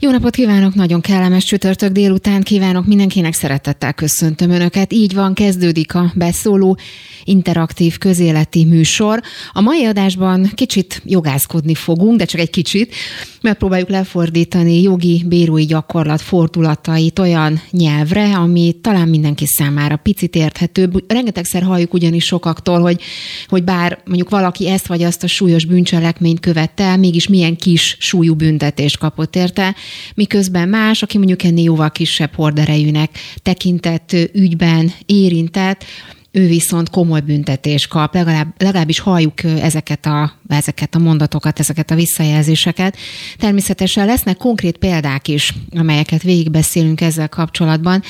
Jó 0.00 0.10
napot 0.10 0.34
kívánok, 0.34 0.74
nagyon 0.74 1.00
kellemes 1.00 1.44
csütörtök 1.44 1.92
délután 1.92 2.42
kívánok, 2.42 2.86
mindenkinek 2.86 3.32
szeretettel 3.32 3.92
köszöntöm 3.92 4.50
Önöket. 4.50 4.92
Így 4.92 5.14
van, 5.14 5.34
kezdődik 5.34 5.94
a 5.94 6.12
beszóló 6.14 6.78
interaktív 7.24 7.98
közéleti 7.98 8.64
műsor. 8.64 9.22
A 9.52 9.60
mai 9.60 9.84
adásban 9.84 10.50
kicsit 10.54 11.02
jogászkodni 11.04 11.74
fogunk, 11.74 12.18
de 12.18 12.24
csak 12.24 12.40
egy 12.40 12.50
kicsit. 12.50 12.94
Megpróbáljuk 13.40 13.88
lefordítani 13.88 14.82
jogi 14.82 15.24
bírói 15.26 15.64
gyakorlat 15.64 16.20
fordulatait 16.20 17.18
olyan 17.18 17.62
nyelvre, 17.70 18.36
ami 18.36 18.76
talán 18.80 19.08
mindenki 19.08 19.46
számára 19.46 19.96
picit 19.96 20.34
érthetőbb. 20.34 21.12
Rengetegszer 21.12 21.62
halljuk 21.62 21.94
ugyanis 21.94 22.24
sokaktól, 22.24 22.80
hogy, 22.80 23.00
hogy 23.48 23.64
bár 23.64 23.98
mondjuk 24.04 24.30
valaki 24.30 24.68
ezt 24.68 24.86
vagy 24.86 25.02
azt 25.02 25.22
a 25.22 25.26
súlyos 25.26 25.64
bűncselekményt 25.64 26.40
követte 26.40 26.96
mégis 26.96 27.28
milyen 27.28 27.56
kis 27.56 27.96
súlyú 28.00 28.34
büntetést 28.34 28.98
kapott 28.98 29.36
érte, 29.36 29.74
miközben 30.14 30.68
más, 30.68 31.02
aki 31.02 31.18
mondjuk 31.18 31.42
ennél 31.42 31.64
jóval 31.64 31.90
kisebb 31.90 32.34
horderejűnek 32.34 33.18
tekintett 33.42 34.12
ügyben 34.32 34.92
érintett, 35.06 35.84
ő 36.34 36.46
viszont 36.46 36.90
komoly 36.90 37.20
büntetés 37.20 37.86
kap, 37.86 38.14
legalább, 38.14 38.54
legalábbis 38.58 38.98
halljuk 38.98 39.42
ezeket 39.44 40.06
a, 40.06 40.32
ezeket 40.48 40.94
a 40.94 40.98
mondatokat, 40.98 41.58
ezeket 41.58 41.90
a 41.90 41.94
visszajelzéseket. 41.94 42.96
Természetesen 43.38 44.06
lesznek 44.06 44.36
konkrét 44.36 44.76
példák 44.76 45.28
is, 45.28 45.54
amelyeket 45.70 46.22
végigbeszélünk 46.22 47.00
ezzel 47.00 47.28
kapcsolatban. 47.28 48.02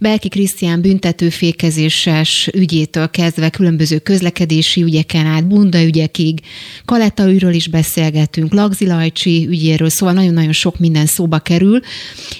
Belki 0.00 0.28
Krisztián 0.28 0.80
büntetőfékezéses 0.80 2.48
ügyétől 2.52 3.10
kezdve 3.10 3.50
különböző 3.50 3.98
közlekedési 3.98 4.82
ügyeken 4.82 5.26
át, 5.26 5.46
bunda 5.46 5.82
ügyekig, 5.82 6.40
Kaletta 6.84 7.30
ügyről 7.30 7.54
is 7.54 7.68
beszélgetünk, 7.68 8.52
Lagzilajcsi 8.52 9.46
ügyéről, 9.48 9.90
szóval 9.90 10.14
nagyon-nagyon 10.14 10.52
sok 10.52 10.78
minden 10.78 11.06
szóba 11.06 11.38
kerül, 11.38 11.80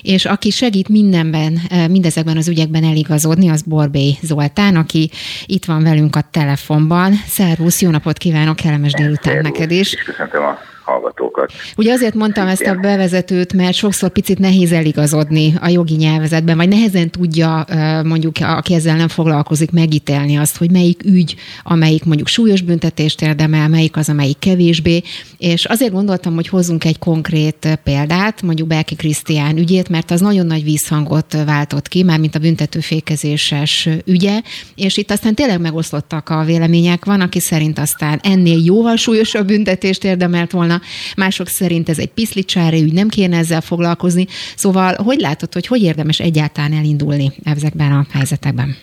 és 0.02 0.24
aki 0.24 0.50
segít 0.50 0.88
mindenben, 0.88 1.60
mindezekben 1.90 2.36
az 2.36 2.48
ügyekben 2.48 2.84
eligazodni, 2.84 3.48
az 3.48 3.62
Borbély 3.62 4.16
Zoltán, 4.22 4.76
aki 4.76 5.10
itt 5.46 5.64
van 5.64 5.82
velünk 5.82 6.16
a 6.16 6.20
telefonban. 6.30 7.12
Szervusz, 7.26 7.80
jó 7.80 7.90
napot 7.90 8.18
kívánok, 8.18 8.56
kellemes 8.56 8.92
délután 8.92 9.32
Szervusz, 9.32 9.52
neked 9.52 9.70
is. 9.70 9.94
Köszöntöm 9.94 10.42
a 10.42 10.58
hallgatókat. 10.90 11.52
Ugye 11.76 11.92
azért 11.92 12.14
mondtam 12.14 12.46
ezt 12.46 12.62
a 12.66 12.74
bevezetőt, 12.74 13.52
mert 13.52 13.74
sokszor 13.74 14.10
picit 14.10 14.38
nehéz 14.38 14.72
eligazodni 14.72 15.54
a 15.60 15.68
jogi 15.68 15.94
nyelvezetben, 15.94 16.56
vagy 16.56 16.68
nehezen 16.68 17.10
tudja 17.10 17.66
mondjuk, 18.04 18.36
aki 18.40 18.74
ezzel 18.74 18.96
nem 18.96 19.08
foglalkozik, 19.08 19.70
megítélni 19.70 20.36
azt, 20.36 20.56
hogy 20.56 20.70
melyik 20.70 21.02
ügy, 21.04 21.34
amelyik 21.62 22.04
mondjuk 22.04 22.28
súlyos 22.28 22.60
büntetést 22.60 23.22
érdemel, 23.22 23.68
melyik 23.68 23.96
az, 23.96 24.08
amelyik 24.08 24.38
kevésbé. 24.38 25.02
És 25.38 25.64
azért 25.64 25.92
gondoltam, 25.92 26.34
hogy 26.34 26.48
hozzunk 26.48 26.84
egy 26.84 26.98
konkrét 26.98 27.80
példát, 27.84 28.42
mondjuk 28.42 28.68
Belki 28.68 28.94
Krisztián 28.94 29.56
ügyét, 29.56 29.88
mert 29.88 30.10
az 30.10 30.20
nagyon 30.20 30.46
nagy 30.46 30.64
vízhangot 30.64 31.36
váltott 31.44 31.88
ki, 31.88 32.02
már 32.02 32.18
mint 32.18 32.34
a 32.34 32.38
büntetőfékezéses 32.38 33.88
ügye, 34.04 34.40
és 34.74 34.96
itt 34.96 35.10
aztán 35.10 35.34
tényleg 35.34 35.60
megoszlottak 35.60 36.28
a 36.28 36.44
vélemények. 36.44 37.04
Van, 37.04 37.20
aki 37.20 37.40
szerint 37.40 37.78
aztán 37.78 38.20
ennél 38.22 38.58
jóval 38.64 38.96
súlyosabb 38.96 39.46
büntetést 39.46 40.04
érdemelt 40.04 40.50
volna, 40.50 40.79
mások 41.16 41.46
szerint 41.46 41.88
ez 41.88 41.98
egy 41.98 42.12
piszlicsári 42.12 42.82
ügy, 42.82 42.92
nem 42.92 43.08
kéne 43.08 43.36
ezzel 43.36 43.60
foglalkozni. 43.60 44.24
Szóval 44.56 44.94
hogy 45.04 45.20
látod, 45.20 45.52
hogy 45.52 45.66
hogy 45.66 45.82
érdemes 45.82 46.20
egyáltalán 46.20 46.72
elindulni 46.72 47.28
ezekben 47.44 47.92
a 47.92 48.04
helyzetekben? 48.12 48.74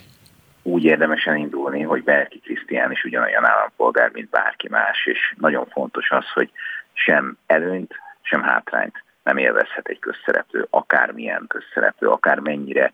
Úgy 0.64 0.84
érdemes 0.84 1.26
elindulni, 1.26 1.82
hogy 1.82 2.04
Berki 2.04 2.40
Krisztián 2.40 2.92
is 2.92 3.04
ugyanolyan 3.04 3.46
állampolgár, 3.46 4.10
mint 4.14 4.30
bárki 4.30 4.68
más, 4.70 5.06
és 5.06 5.20
nagyon 5.38 5.66
fontos 5.66 6.12
az, 6.12 6.26
hogy 6.34 6.50
sem 6.94 7.38
előnyt, 7.48 7.94
sem 8.22 8.42
hátrányt 8.42 9.04
nem 9.24 9.38
élvezhet 9.38 9.88
egy 9.88 10.00
közszereplő, 10.00 10.68
akármilyen 10.70 11.46
közszereplő, 11.48 12.08
akár 12.08 12.40
mennyire 12.40 12.94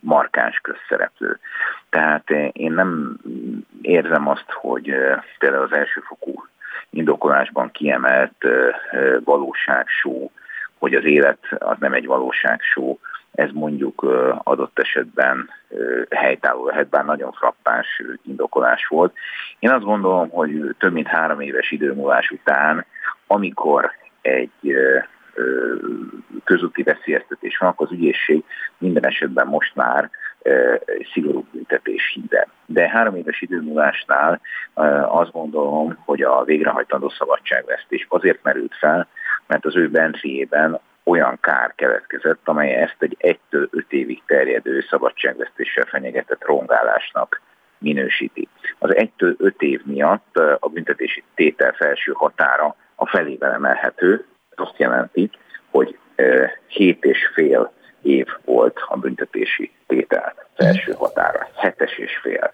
markáns 0.00 0.58
közszereplő. 0.62 1.38
Tehát 1.90 2.30
én 2.52 2.72
nem 2.72 3.16
érzem 3.82 4.28
azt, 4.28 4.50
hogy 4.50 4.94
például 5.38 5.62
az 5.62 5.72
elsőfokú 5.72 6.46
indokolásban 6.90 7.70
kiemelt 7.70 8.46
valóságsó, 9.24 10.30
hogy 10.78 10.94
az 10.94 11.04
élet 11.04 11.38
az 11.58 11.76
nem 11.78 11.92
egy 11.92 12.06
valóságsó, 12.06 12.98
ez 13.32 13.50
mondjuk 13.52 14.02
adott 14.42 14.78
esetben 14.78 15.50
helytálló 16.10 16.66
lehet, 16.66 16.88
bár 16.88 17.04
nagyon 17.04 17.32
frappáns 17.32 18.02
indokolás 18.26 18.86
volt. 18.86 19.14
Én 19.58 19.70
azt 19.70 19.84
gondolom, 19.84 20.28
hogy 20.30 20.74
több 20.78 20.92
mint 20.92 21.06
három 21.06 21.40
éves 21.40 21.70
időmúlás 21.70 22.30
után, 22.30 22.84
amikor 23.26 23.90
egy 24.20 24.76
közúti 26.44 26.82
veszélyeztetés 26.82 27.56
van, 27.56 27.68
akkor 27.68 27.86
az 27.86 27.92
ügyészség 27.92 28.44
minden 28.78 29.06
esetben 29.06 29.46
most 29.46 29.74
már 29.74 30.10
szigorú 31.12 31.46
büntetés 31.52 32.12
híve. 32.14 32.48
De 32.66 32.88
három 32.88 33.16
éves 33.16 33.40
időmúlásnál 33.40 34.40
azt 35.08 35.32
gondolom, 35.32 36.02
hogy 36.04 36.22
a 36.22 36.44
végrehajtandó 36.44 37.08
szabadságvesztés 37.08 38.06
azért 38.08 38.42
merült 38.42 38.74
fel, 38.74 39.08
mert 39.46 39.64
az 39.64 39.76
ő 39.76 39.90
benziében 39.90 40.80
olyan 41.04 41.38
kár 41.40 41.72
keletkezett, 41.74 42.40
amely 42.44 42.74
ezt 42.74 42.96
egy 42.98 43.16
1 43.18 43.38
5 43.50 43.70
évig 43.88 44.22
terjedő 44.26 44.80
szabadságvesztéssel 44.80 45.84
fenyegetett 45.84 46.44
rongálásnak 46.44 47.40
minősíti. 47.78 48.48
Az 48.78 48.94
1 48.94 49.10
5 49.16 49.62
év 49.62 49.80
miatt 49.84 50.36
a 50.58 50.68
büntetési 50.68 51.22
tétel 51.34 51.72
felső 51.72 52.12
határa 52.12 52.76
a 52.94 53.06
felével 53.06 53.52
emelhető, 53.52 54.26
ez 54.56 54.64
azt 54.66 54.78
jelenti, 54.78 55.30
hogy 55.70 55.98
7 56.66 57.04
és 57.04 57.30
fél 57.34 57.72
év 58.04 58.26
volt 58.44 58.76
a 58.88 58.96
büntetési 58.96 59.72
tétel 59.86 60.34
felső 60.56 60.92
határa, 60.92 61.48
hetes 61.56 61.98
és 61.98 62.16
fél. 62.22 62.50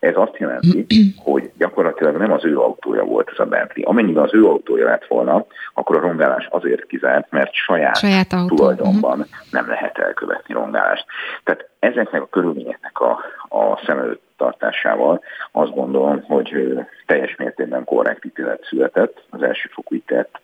Ez 0.00 0.16
azt 0.16 0.36
jelenti, 0.36 0.86
hogy 1.16 1.50
gyakorlatilag 1.58 2.16
nem 2.16 2.32
az 2.32 2.44
ő 2.44 2.58
autója 2.58 3.04
volt 3.04 3.30
ez 3.30 3.38
a 3.38 3.44
Bentley. 3.44 3.88
Amennyiben 3.88 4.22
az 4.22 4.34
ő 4.34 4.46
autója 4.46 4.86
lett 4.86 5.06
volna, 5.06 5.46
akkor 5.74 5.96
a 5.96 6.00
rongálás 6.00 6.46
azért 6.50 6.86
kizárt, 6.86 7.30
mert 7.30 7.52
saját, 7.52 7.98
saját 7.98 8.34
tulajdonban 8.46 9.18
uh-huh. 9.18 9.34
nem 9.50 9.68
lehet 9.68 9.98
elkövetni 9.98 10.54
rongálást. 10.54 11.06
Tehát 11.44 11.68
ezeknek 11.78 12.22
a 12.22 12.28
körülményeknek 12.28 13.00
a, 13.00 13.18
a 13.48 13.80
szem 13.86 13.98
előtt 13.98 14.22
tartásával 14.36 15.22
azt 15.52 15.74
gondolom, 15.74 16.22
hogy 16.22 16.78
teljes 17.06 17.36
mértékben 17.36 17.84
korrekt 17.84 18.24
ítélet 18.24 18.64
született, 18.68 19.24
az 19.30 19.42
első 19.42 19.68
fokú 19.72 19.94
ítélet 19.94 20.40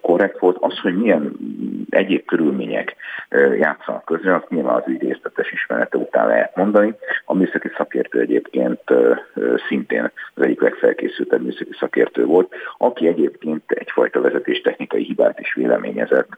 korrekt 0.00 0.38
volt. 0.38 0.56
Az, 0.60 0.78
hogy 0.78 0.96
milyen 0.96 1.36
egyéb 1.90 2.24
körülmények 2.24 2.96
játszanak 3.58 4.04
közre, 4.04 4.34
azt 4.34 4.48
nyilván 4.48 4.74
az 4.74 4.82
ügy 4.86 5.02
részletes 5.02 5.52
ismerete 5.52 5.98
után 5.98 6.26
lehet 6.26 6.56
mondani. 6.56 6.94
A 7.24 7.34
műszaki 7.34 7.70
szakértő 7.76 8.20
egyébként 8.20 8.80
szintén 9.68 10.10
az 10.34 10.42
egyik 10.42 10.60
legfelkészültebb 10.60 11.42
műszaki 11.42 11.72
szakértő 11.78 12.24
volt, 12.24 12.54
aki 12.78 13.06
egyébként 13.06 13.70
egyfajta 13.70 14.20
vezetéstechnikai 14.20 15.04
hibát 15.04 15.40
is 15.40 15.54
véleményezett 15.54 16.28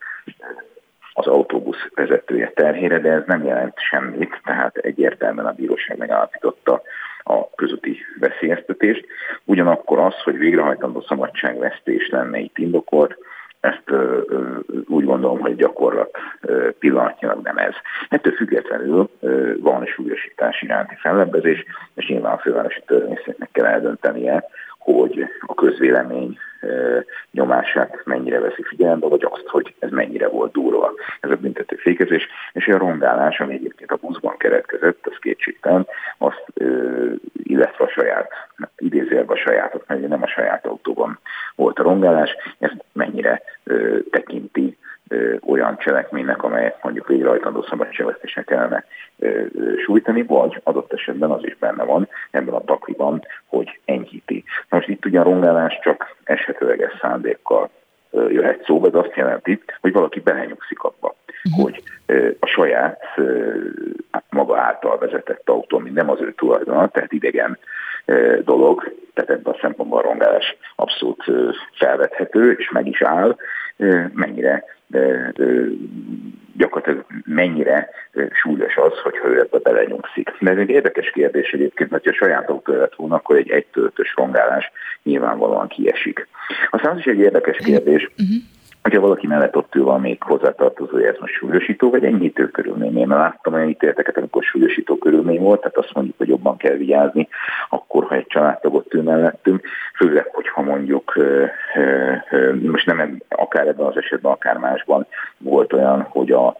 az 1.12 1.26
autóbusz 1.26 1.88
vezetője 1.94 2.52
terhére, 2.54 2.98
de 2.98 3.10
ez 3.10 3.22
nem 3.26 3.44
jelent 3.44 3.74
semmit, 3.78 4.40
tehát 4.44 4.76
egyértelműen 4.76 5.46
a 5.46 5.52
bíróság 5.52 5.96
megállapította 5.96 6.82
a 7.22 7.54
közúti 7.54 7.98
veszélyeztetést. 8.18 9.06
Ugyanakkor 9.44 9.98
az, 9.98 10.14
hogy 10.24 10.38
végrehajtandó 10.38 11.00
szabadságvesztés 11.00 12.08
lenne 12.08 12.38
itt 12.38 12.58
indokolt, 12.58 13.16
ezt 13.60 13.82
ö, 13.84 14.20
ö, 14.26 14.58
úgy 14.86 15.04
gondolom, 15.04 15.40
hogy 15.40 15.56
gyakorlat 15.56 16.10
ö, 16.40 16.70
pillanatnyilag 16.78 17.42
nem 17.42 17.56
ez. 17.56 17.74
Ettől 18.08 18.32
függetlenül 18.32 19.10
ö, 19.20 19.52
van 19.58 19.86
súlyosítás 19.86 20.62
iránti 20.62 20.94
fellebbezés, 20.94 21.64
és 21.94 22.06
nyilván 22.06 22.32
a 22.32 22.38
fővárosi 22.38 22.82
törvényszéknek 22.86 23.48
kell 23.52 23.64
eldöntenie, 23.64 24.44
hogy 24.82 25.26
a 25.40 25.54
közvélemény 25.54 26.38
nyomását 27.30 28.00
mennyire 28.04 28.40
veszi 28.40 28.62
figyelembe, 28.62 29.06
vagy 29.06 29.26
azt, 29.30 29.46
hogy 29.46 29.74
ez 29.78 29.90
mennyire 29.90 30.28
volt 30.28 30.52
durva. 30.52 30.92
Ez 31.20 31.30
a 31.30 31.36
büntető 31.36 31.76
fékezés, 31.76 32.28
és 32.52 32.66
a 32.66 32.78
rongálás, 32.78 33.40
ami 33.40 33.54
egyébként 33.54 33.90
a 33.90 33.98
buszban 34.00 34.36
keretkezett, 34.36 35.06
az 35.06 35.16
kétségtelen, 35.20 35.86
azt 36.18 36.44
illetve 37.32 37.84
a 37.84 37.88
saját, 37.88 38.30
idézőjelben 38.76 39.36
a 39.36 39.40
sajátot, 39.40 39.84
mert 39.86 40.08
nem 40.08 40.22
a 40.22 40.26
saját 40.26 40.66
autóban 40.66 41.18
volt 41.54 41.78
a 41.78 41.82
rongálás, 41.82 42.36
ezt 42.58 42.84
mennyire 42.92 43.42
tekinti 44.10 44.78
olyan 45.46 45.78
cselekménynek, 45.78 46.42
amelyet 46.42 46.82
mondjuk 46.82 47.08
végrehajtandó 47.08 47.62
szabadságvesztésnek 47.62 48.44
kellene 48.44 48.84
sújtani, 49.84 50.22
vagy 50.22 50.60
adott 50.62 50.92
esetben 50.92 51.30
az 51.30 51.44
is 51.44 51.56
benne 51.58 51.84
van 51.84 52.08
ebben 52.30 52.54
a 52.54 52.58
pakliban, 52.58 53.26
hogy 53.46 53.80
enyhíti. 53.84 54.44
Most 54.68 54.88
itt 54.88 55.04
ugyan 55.04 55.24
rongálás 55.24 55.78
csak 55.82 56.16
esetleges 56.24 56.92
szándékkal 57.00 57.70
jöhet 58.28 58.64
szóba, 58.64 58.86
ez 58.86 58.94
azt 58.94 59.16
jelenti, 59.16 59.62
hogy 59.80 59.92
valaki 59.92 60.20
belenyugszik 60.20 60.82
abba, 60.82 61.14
uh-huh. 61.44 61.62
hogy 61.62 61.82
a 62.40 62.46
saját 62.46 63.02
maga 64.30 64.58
által 64.58 64.98
vezetett 64.98 65.48
autó, 65.48 65.76
ami 65.76 65.90
nem 65.90 66.10
az 66.10 66.20
ő 66.20 66.32
tulajdona, 66.32 66.88
tehát 66.88 67.12
idegen 67.12 67.58
dolog, 68.44 68.94
tehát 69.14 69.30
ebben 69.30 69.52
a 69.52 69.58
szempontból 69.60 69.98
a 69.98 70.02
rongálás 70.02 70.56
abszolút 70.76 71.24
felvethető, 71.78 72.52
és 72.52 72.70
meg 72.70 72.86
is 72.86 73.02
áll, 73.02 73.36
mennyire 74.12 74.64
gyakorlatilag 76.56 77.04
mennyire 77.24 77.88
súlyos 78.32 78.76
az, 78.76 78.98
hogyha 79.02 79.28
ő 79.28 79.40
ebbe 79.40 79.58
belenyugszik. 79.58 80.30
Mert 80.40 80.58
egy 80.58 80.68
érdekes 80.68 81.10
kérdés 81.10 81.50
egyébként, 81.52 81.90
mert 81.90 82.04
ha 82.04 82.10
a 82.10 82.14
saját 82.14 82.50
autó 82.50 82.72
lett 82.72 82.94
volna, 82.94 83.14
akkor 83.14 83.36
egy 83.36 83.50
egytöltös 83.50 84.14
rongálás 84.16 84.72
nyilvánvalóan 85.02 85.68
kiesik. 85.68 86.28
Aztán 86.70 86.92
az 86.92 86.98
is 86.98 87.04
egy 87.06 87.18
érdekes 87.18 87.56
kérdés, 87.56 88.10
uh-huh 88.18 88.42
hogyha 88.82 89.00
valaki 89.00 89.26
mellett 89.26 89.56
ott 89.56 89.74
ül 89.74 89.96
még 89.96 90.22
hozzátartozója, 90.22 91.08
ez 91.08 91.16
most 91.20 91.34
súlyosító 91.34 91.90
vagy 91.90 92.04
enyhítő 92.04 92.48
körülmény. 92.48 92.98
Én 92.98 93.08
láttam 93.08 93.54
olyan 93.54 93.68
ítélteket, 93.68 94.16
amikor 94.16 94.42
súlyosító 94.42 94.98
körülmény 94.98 95.40
volt, 95.40 95.60
tehát 95.60 95.76
azt 95.76 95.94
mondjuk, 95.94 96.18
hogy 96.18 96.28
jobban 96.28 96.56
kell 96.56 96.76
vigyázni, 96.76 97.28
akkor, 97.68 98.04
ha 98.04 98.14
egy 98.14 98.26
családtagot 98.26 98.94
ül 98.94 99.02
mellettünk, 99.02 99.66
főleg, 99.94 100.28
hogyha 100.32 100.62
mondjuk 100.62 101.14
most 102.62 102.86
nem 102.86 103.22
akár 103.28 103.66
ebben 103.66 103.86
az 103.86 103.96
esetben, 103.96 104.32
akár 104.32 104.56
másban 104.56 105.06
volt 105.38 105.72
olyan, 105.72 106.00
hogy 106.00 106.32
a 106.32 106.56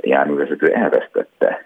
járművezető 0.00 0.72
elvesztette 0.72 1.62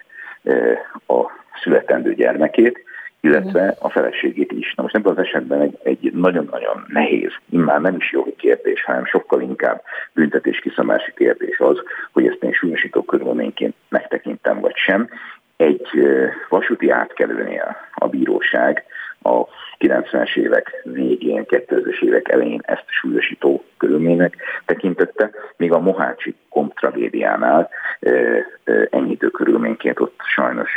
a 1.07 1.31
születendő 1.63 2.15
gyermekét, 2.15 2.85
illetve 3.25 3.77
a 3.79 3.91
feleségét 3.91 4.53
is. 4.53 4.75
Na 4.75 4.83
most 4.83 4.95
ebben 4.95 5.13
az 5.13 5.19
esetben 5.19 5.61
egy, 5.61 5.79
egy 5.83 6.13
nagyon-nagyon 6.13 6.85
nehéz, 6.89 7.31
immár 7.51 7.81
nem 7.81 7.97
is 7.97 8.13
jogi 8.13 8.35
kérdés, 8.37 8.85
hanem 8.85 9.05
sokkal 9.05 9.41
inkább 9.41 9.83
büntetés 10.13 10.59
kiszabási 10.59 11.13
kérdés 11.17 11.59
az, 11.59 11.83
hogy 12.13 12.27
ezt 12.27 12.43
én 12.43 12.53
súlyosító 12.53 13.03
körülményként 13.03 13.75
megtekintem 13.89 14.61
vagy 14.61 14.77
sem. 14.77 15.09
Egy 15.57 15.87
vasúti 16.49 16.91
átkelőnél 16.91 17.77
a 17.95 18.09
bíróság 18.09 18.85
a 19.23 19.43
90-es 19.87 20.37
évek 20.37 20.81
végén, 20.85 21.45
2000-es 21.49 22.03
évek 22.03 22.29
elején 22.29 22.61
ezt 22.63 22.85
súlyosító 22.87 23.65
körülménynek 23.77 24.37
tekintette, 24.65 25.31
míg 25.57 25.73
a 25.73 25.81
Mohácsi 25.81 26.35
komp 26.49 26.79
tragédiánál 26.79 27.71
enyhítő 28.91 29.29
körülményként 29.29 30.01
ott 30.01 30.21
sajnos 30.35 30.71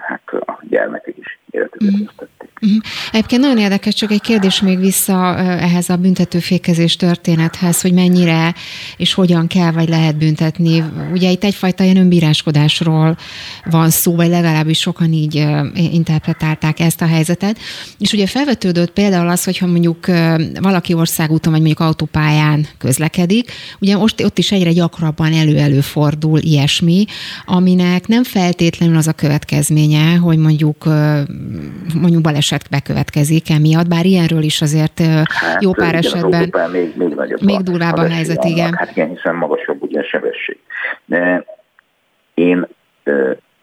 hát 0.00 0.22
a 0.46 0.58
gyermekek 0.68 1.16
is 1.16 1.38
életüket 1.50 1.96
mm. 1.96 2.04
vesztették. 2.04 2.50
Mm. 2.66 2.78
Egyébként 3.12 3.42
nagyon 3.42 3.58
érdekes, 3.58 3.94
csak 3.94 4.10
egy 4.10 4.20
kérdés 4.20 4.62
még 4.62 4.78
vissza 4.78 5.36
ehhez 5.38 5.88
a 5.88 5.96
büntetőfékezés 5.96 6.96
történethez, 6.96 7.80
hogy 7.80 7.92
mennyire 7.92 8.54
és 8.96 9.14
hogyan 9.14 9.46
kell 9.46 9.70
vagy 9.70 9.88
lehet 9.88 10.18
büntetni. 10.18 10.82
Ugye 11.12 11.30
itt 11.30 11.44
egyfajta 11.44 11.84
ilyen 11.84 11.96
önbíráskodásról 11.96 13.16
van 13.64 13.90
szó, 13.90 14.14
vagy 14.14 14.28
legalábbis 14.28 14.78
sokan 14.78 15.12
így 15.12 15.34
interpretálták 15.74 16.80
ezt 16.80 17.02
a 17.02 17.06
helyzetet. 17.06 17.58
És 18.06 18.12
ugye 18.12 18.26
felvetődött 18.26 18.90
például 18.90 19.28
az, 19.28 19.44
hogyha 19.44 19.66
mondjuk 19.66 20.06
valaki 20.60 20.94
országúton, 20.94 21.52
vagy 21.52 21.60
mondjuk 21.60 21.80
autópályán 21.80 22.66
közlekedik, 22.78 23.50
ugye 23.80 23.96
most 23.96 24.24
ott 24.24 24.38
is 24.38 24.52
egyre 24.52 24.72
gyakrabban 24.72 25.32
elő-előfordul 25.32 26.38
ilyesmi, 26.38 27.04
aminek 27.44 28.06
nem 28.06 28.24
feltétlenül 28.24 28.96
az 28.96 29.06
a 29.06 29.12
következménye, 29.12 30.16
hogy 30.16 30.38
mondjuk 30.38 30.84
mondjuk 32.00 32.22
baleset 32.22 32.68
bekövetkezik 32.70 33.50
emiatt, 33.50 33.88
bár 33.88 34.04
ilyenről 34.04 34.42
is 34.42 34.62
azért 34.62 35.00
hát, 35.00 35.62
jó 35.62 35.72
pár 35.72 35.94
esetben 35.94 36.70
még, 36.70 36.92
még, 36.96 37.08
nagyobb 37.08 37.42
még 37.42 37.60
durvább 37.60 37.96
a, 37.96 38.08
helyzet, 38.08 38.44
igen. 38.44 38.74
Hát 38.74 38.90
igen, 38.90 39.08
hiszen 39.08 39.34
magasabb 39.34 39.82
ugye 39.82 40.00
a 40.00 40.04
sebesség. 40.04 40.58
De 41.04 41.44
én 42.34 42.66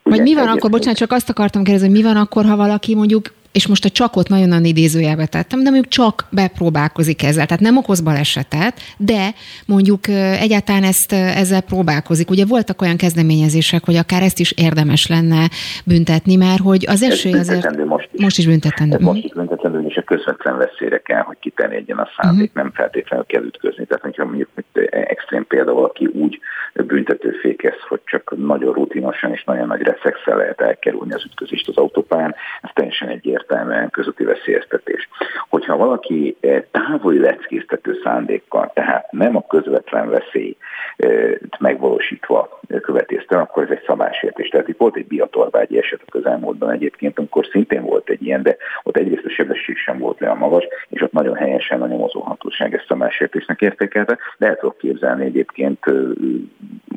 vagy 0.03 0.21
mi 0.21 0.33
van 0.33 0.47
akkor, 0.47 0.69
bocsánat, 0.69 0.97
csak 0.97 1.11
azt 1.11 1.29
akartam 1.29 1.63
kérdezni, 1.63 1.87
hogy 1.87 1.97
mi 1.97 2.03
van 2.03 2.15
akkor, 2.15 2.45
ha 2.45 2.55
valaki 2.55 2.95
mondjuk 2.95 3.31
és 3.53 3.67
most 3.67 3.85
a 3.85 3.89
csakot 3.89 4.29
nagyon 4.29 4.65
idézőjelbe 4.65 5.25
tettem, 5.25 5.63
de 5.63 5.69
mondjuk 5.69 5.93
csak 5.93 6.27
bepróbálkozik 6.31 7.23
ezzel, 7.23 7.45
tehát 7.45 7.61
nem 7.61 7.77
okoz 7.77 8.01
balesetet, 8.01 8.79
de 8.97 9.33
mondjuk 9.65 10.07
egyáltalán 10.39 10.83
ezt 10.83 11.11
ezzel 11.13 11.61
próbálkozik. 11.61 12.29
Ugye 12.29 12.45
voltak 12.45 12.81
olyan 12.81 12.97
kezdeményezések, 12.97 13.85
hogy 13.85 13.95
akár 13.95 14.21
ezt 14.21 14.39
is 14.39 14.51
érdemes 14.51 15.07
lenne 15.07 15.49
büntetni, 15.85 16.35
mert 16.35 16.61
hogy 16.61 16.85
az 16.87 17.01
esély 17.01 17.33
azért... 17.33 17.85
Most 17.85 18.09
is, 18.13 18.21
most 18.21 18.37
is 18.37 18.45
büntetendő. 18.45 18.97
Most 18.99 19.23
is 19.23 19.33
büntetendő, 19.33 19.79
és 19.93 19.99
a 19.99 20.03
közvetlen 20.03 20.57
veszélyre 20.57 21.01
kell, 21.01 21.21
hogy 21.21 21.39
kiterjedjen 21.39 21.97
a 21.97 22.09
szándék, 22.17 22.49
uh-huh. 22.49 22.63
nem 22.63 22.71
feltétlenül 22.71 23.25
kell 23.25 23.43
ütközni. 23.43 23.85
Tehát, 23.85 24.03
hogyha 24.03 24.25
mondjuk 24.25 24.49
extrém 24.89 25.47
példa 25.47 25.73
valaki 25.73 26.05
úgy 26.05 26.39
büntetőfékez, 26.73 27.79
hogy 27.87 28.01
csak 28.05 28.33
nagyon 28.37 28.73
rutinosan 28.73 29.31
és 29.31 29.43
nagyon 29.43 29.67
nagy 29.67 29.81
reflexel 29.81 30.37
lehet 30.37 30.61
elkerülni 30.61 31.13
az 31.13 31.25
ütközést 31.25 31.67
az 31.67 31.77
autópályán, 31.77 32.35
ez 32.61 32.69
teljesen 32.73 33.07
egyértelmű 33.07 33.53
egyértelműen 33.53 33.89
közúti 33.89 34.23
veszélyeztetés. 34.23 35.09
Hogyha 35.49 35.77
valaki 35.77 36.37
eh, 36.39 36.63
távoli 36.71 37.19
leckéztető 37.19 37.99
szándékkal, 38.03 38.71
tehát 38.73 39.11
nem 39.11 39.35
a 39.35 39.47
közvetlen 39.47 40.09
veszély 40.09 40.57
eh, 40.95 41.31
megvalósítva 41.59 42.59
követészte, 42.81 43.37
akkor 43.37 43.63
ez 43.63 43.69
egy 43.69 43.83
szabásértés. 43.85 44.47
Tehát 44.47 44.67
itt 44.67 44.77
volt 44.77 44.95
egy 44.95 45.07
biatorbágyi 45.07 45.77
eset 45.77 46.01
a 46.05 46.11
közelmúltban 46.11 46.69
egyébként, 46.69 47.17
amikor 47.17 47.45
szintén 47.45 47.81
volt 47.81 48.09
egy 48.09 48.23
ilyen, 48.25 48.43
de 48.43 48.57
ott 48.83 48.97
egyrészt 48.97 49.25
a 49.25 49.29
sebesség 49.29 49.77
sem 49.83 49.97
volt 49.97 50.21
olyan 50.21 50.37
magas, 50.37 50.67
és 50.89 51.01
ott 51.01 51.11
nagyon 51.11 51.35
helyesen 51.35 51.81
a 51.81 51.87
nyomozóhatóság 51.87 52.73
ezt 52.73 52.85
szabásértésnek 52.87 53.61
értékelte, 53.61 54.17
de 54.37 54.47
el 54.47 54.55
tudok 54.55 54.77
képzelni 54.77 55.25
egyébként 55.25 55.85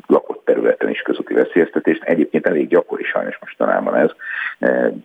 lakott 0.07 0.45
területen 0.45 0.89
is 0.89 1.01
közúti 1.01 1.33
veszélyeztetést. 1.33 2.03
Egyébként 2.03 2.47
elég 2.47 2.67
gyakori 2.67 3.03
sajnos 3.03 3.37
mostanában 3.39 3.95
ez, 3.95 4.09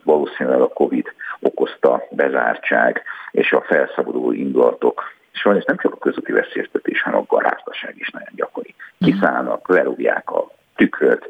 valószínűleg 0.04 0.60
a 0.60 0.68
Covid 0.68 1.06
okozta 1.40 2.02
bezártság 2.10 3.02
és 3.30 3.52
a 3.52 3.60
felszabaduló 3.60 4.32
indulatok 4.32 5.02
sajnos 5.32 5.64
nem 5.64 5.76
csak 5.76 5.92
a 5.92 5.98
közúti 5.98 6.32
veszélyeztetés, 6.32 7.02
hanem 7.02 7.18
a 7.18 7.34
garázdaság 7.36 7.94
is 7.96 8.10
nagyon 8.10 8.32
gyakori. 8.34 8.74
Mhm. 8.98 9.10
Kiszállnak, 9.10 9.68
lerúgják 9.68 10.30
a 10.30 10.50
tükröt, 10.76 11.28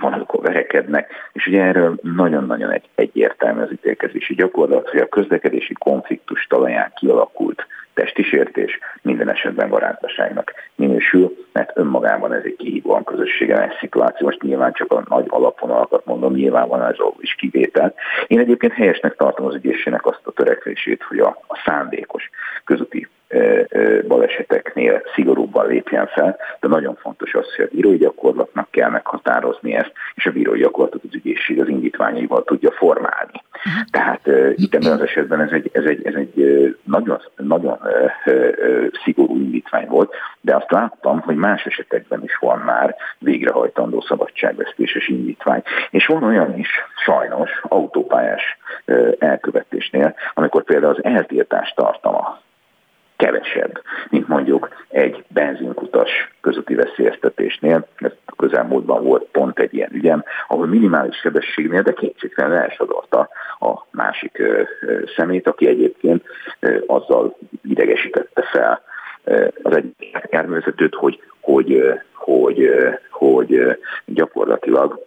van, 0.00 0.12
amikor 0.12 0.42
verekednek, 0.42 1.12
és 1.32 1.46
ugye 1.46 1.62
erről 1.62 1.98
nagyon-nagyon 2.02 2.70
egy, 2.70 2.88
egyértelmű 2.94 3.60
az 3.60 3.72
ítélkezési 3.72 4.34
gyakorlat, 4.34 4.88
hogy 4.88 5.00
a 5.00 5.08
közlekedési 5.08 5.74
konfliktus 5.74 6.46
talaján 6.46 6.92
kialakult 6.94 7.66
testi 7.98 8.22
sértés 8.22 8.78
minden 9.02 9.30
esetben 9.30 9.68
garázdaságnak 9.68 10.52
minősül, 10.74 11.36
mert 11.52 11.70
önmagában 11.74 12.32
ez 12.32 12.42
egy 12.44 12.56
kihívóan 12.56 13.04
közösségen 13.04 13.72
szituáció. 13.80 14.26
Most 14.26 14.42
nyilván 14.42 14.72
csak 14.72 14.92
a 14.92 15.04
nagy 15.08 15.26
alapvonalakat 15.28 16.04
mondom, 16.04 16.32
nyilván 16.32 16.68
van 16.68 16.84
ez 16.84 16.96
is 17.20 17.34
kivétel. 17.34 17.94
Én 18.26 18.38
egyébként 18.38 18.72
helyesnek 18.72 19.16
tartom 19.16 19.46
az 19.46 19.54
ügyészségnek 19.54 20.06
azt 20.06 20.20
a 20.26 20.32
törekvését, 20.32 21.02
hogy 21.02 21.18
a, 21.18 21.38
a 21.46 21.62
szándékos 21.64 22.30
közúti 22.64 23.08
baleseteknél 24.08 25.02
szigorúbban 25.14 25.66
lépjen 25.66 26.06
fel, 26.06 26.38
de 26.60 26.68
nagyon 26.68 26.94
fontos 26.94 27.34
az, 27.34 27.54
hogy 27.54 27.64
a 27.64 27.74
bírói 27.74 27.96
gyakorlatnak 27.96 28.70
kell 28.70 28.90
meghatározni 28.90 29.74
ezt, 29.74 29.92
és 30.14 30.26
a 30.26 30.30
bírói 30.30 30.58
gyakorlatot 30.58 31.04
az 31.04 31.14
ügyészség 31.14 31.60
az 31.60 31.68
indítványaival 31.68 32.44
tudja 32.44 32.70
formálni. 32.70 33.42
Tehát 33.90 34.20
itt 34.54 34.74
ebben 34.74 34.92
az 34.92 35.00
esetben 35.00 35.40
ez 35.40 35.50
egy, 35.50 35.70
ez 35.72 35.84
egy, 35.84 36.06
ez 36.06 36.14
egy 36.14 36.76
nagyon, 36.84 37.20
nagyon 37.36 37.78
szigorú 39.04 39.36
indítvány 39.36 39.86
volt, 39.86 40.14
de 40.40 40.54
azt 40.54 40.70
láttam, 40.70 41.20
hogy 41.20 41.36
más 41.36 41.64
esetekben 41.64 42.22
is 42.22 42.36
van 42.40 42.58
már 42.58 42.96
végrehajtandó 43.18 44.00
szabadságvesztéses 44.00 45.08
indítvány. 45.08 45.62
És 45.90 46.06
van 46.06 46.22
olyan 46.22 46.58
is, 46.58 46.68
sajnos, 47.04 47.50
autópályás 47.62 48.58
elkövetésnél, 49.18 50.14
amikor 50.34 50.62
például 50.62 50.94
az 50.94 51.04
eltiltás 51.04 51.72
tartama 51.76 52.40
kevesebb, 53.18 53.82
mint 54.10 54.28
mondjuk 54.28 54.68
egy 54.88 55.24
benzinkutas 55.28 56.10
közúti 56.40 56.74
veszélyeztetésnél. 56.74 57.86
Ez 57.96 58.12
közelmúltban 58.36 59.04
volt 59.04 59.28
pont 59.32 59.58
egy 59.58 59.74
ilyen 59.74 59.92
ügyem, 59.92 60.24
ahol 60.48 60.66
minimális 60.66 61.16
sebességnél, 61.16 61.82
de 61.82 61.92
kétségtelen 61.92 62.62
elsodorta 62.62 63.28
a 63.58 63.86
másik 63.90 64.42
szemét, 65.16 65.46
aki 65.46 65.68
egyébként 65.68 66.24
azzal 66.86 67.36
idegesítette 67.62 68.42
fel 68.42 68.82
az 69.62 69.76
egyik 69.76 70.18
járművezetőt, 70.30 70.94
hogy, 70.94 71.20
hogy, 71.40 71.82
hogy, 72.12 72.70
hogy 73.10 73.78
gyakorlatilag 74.04 75.06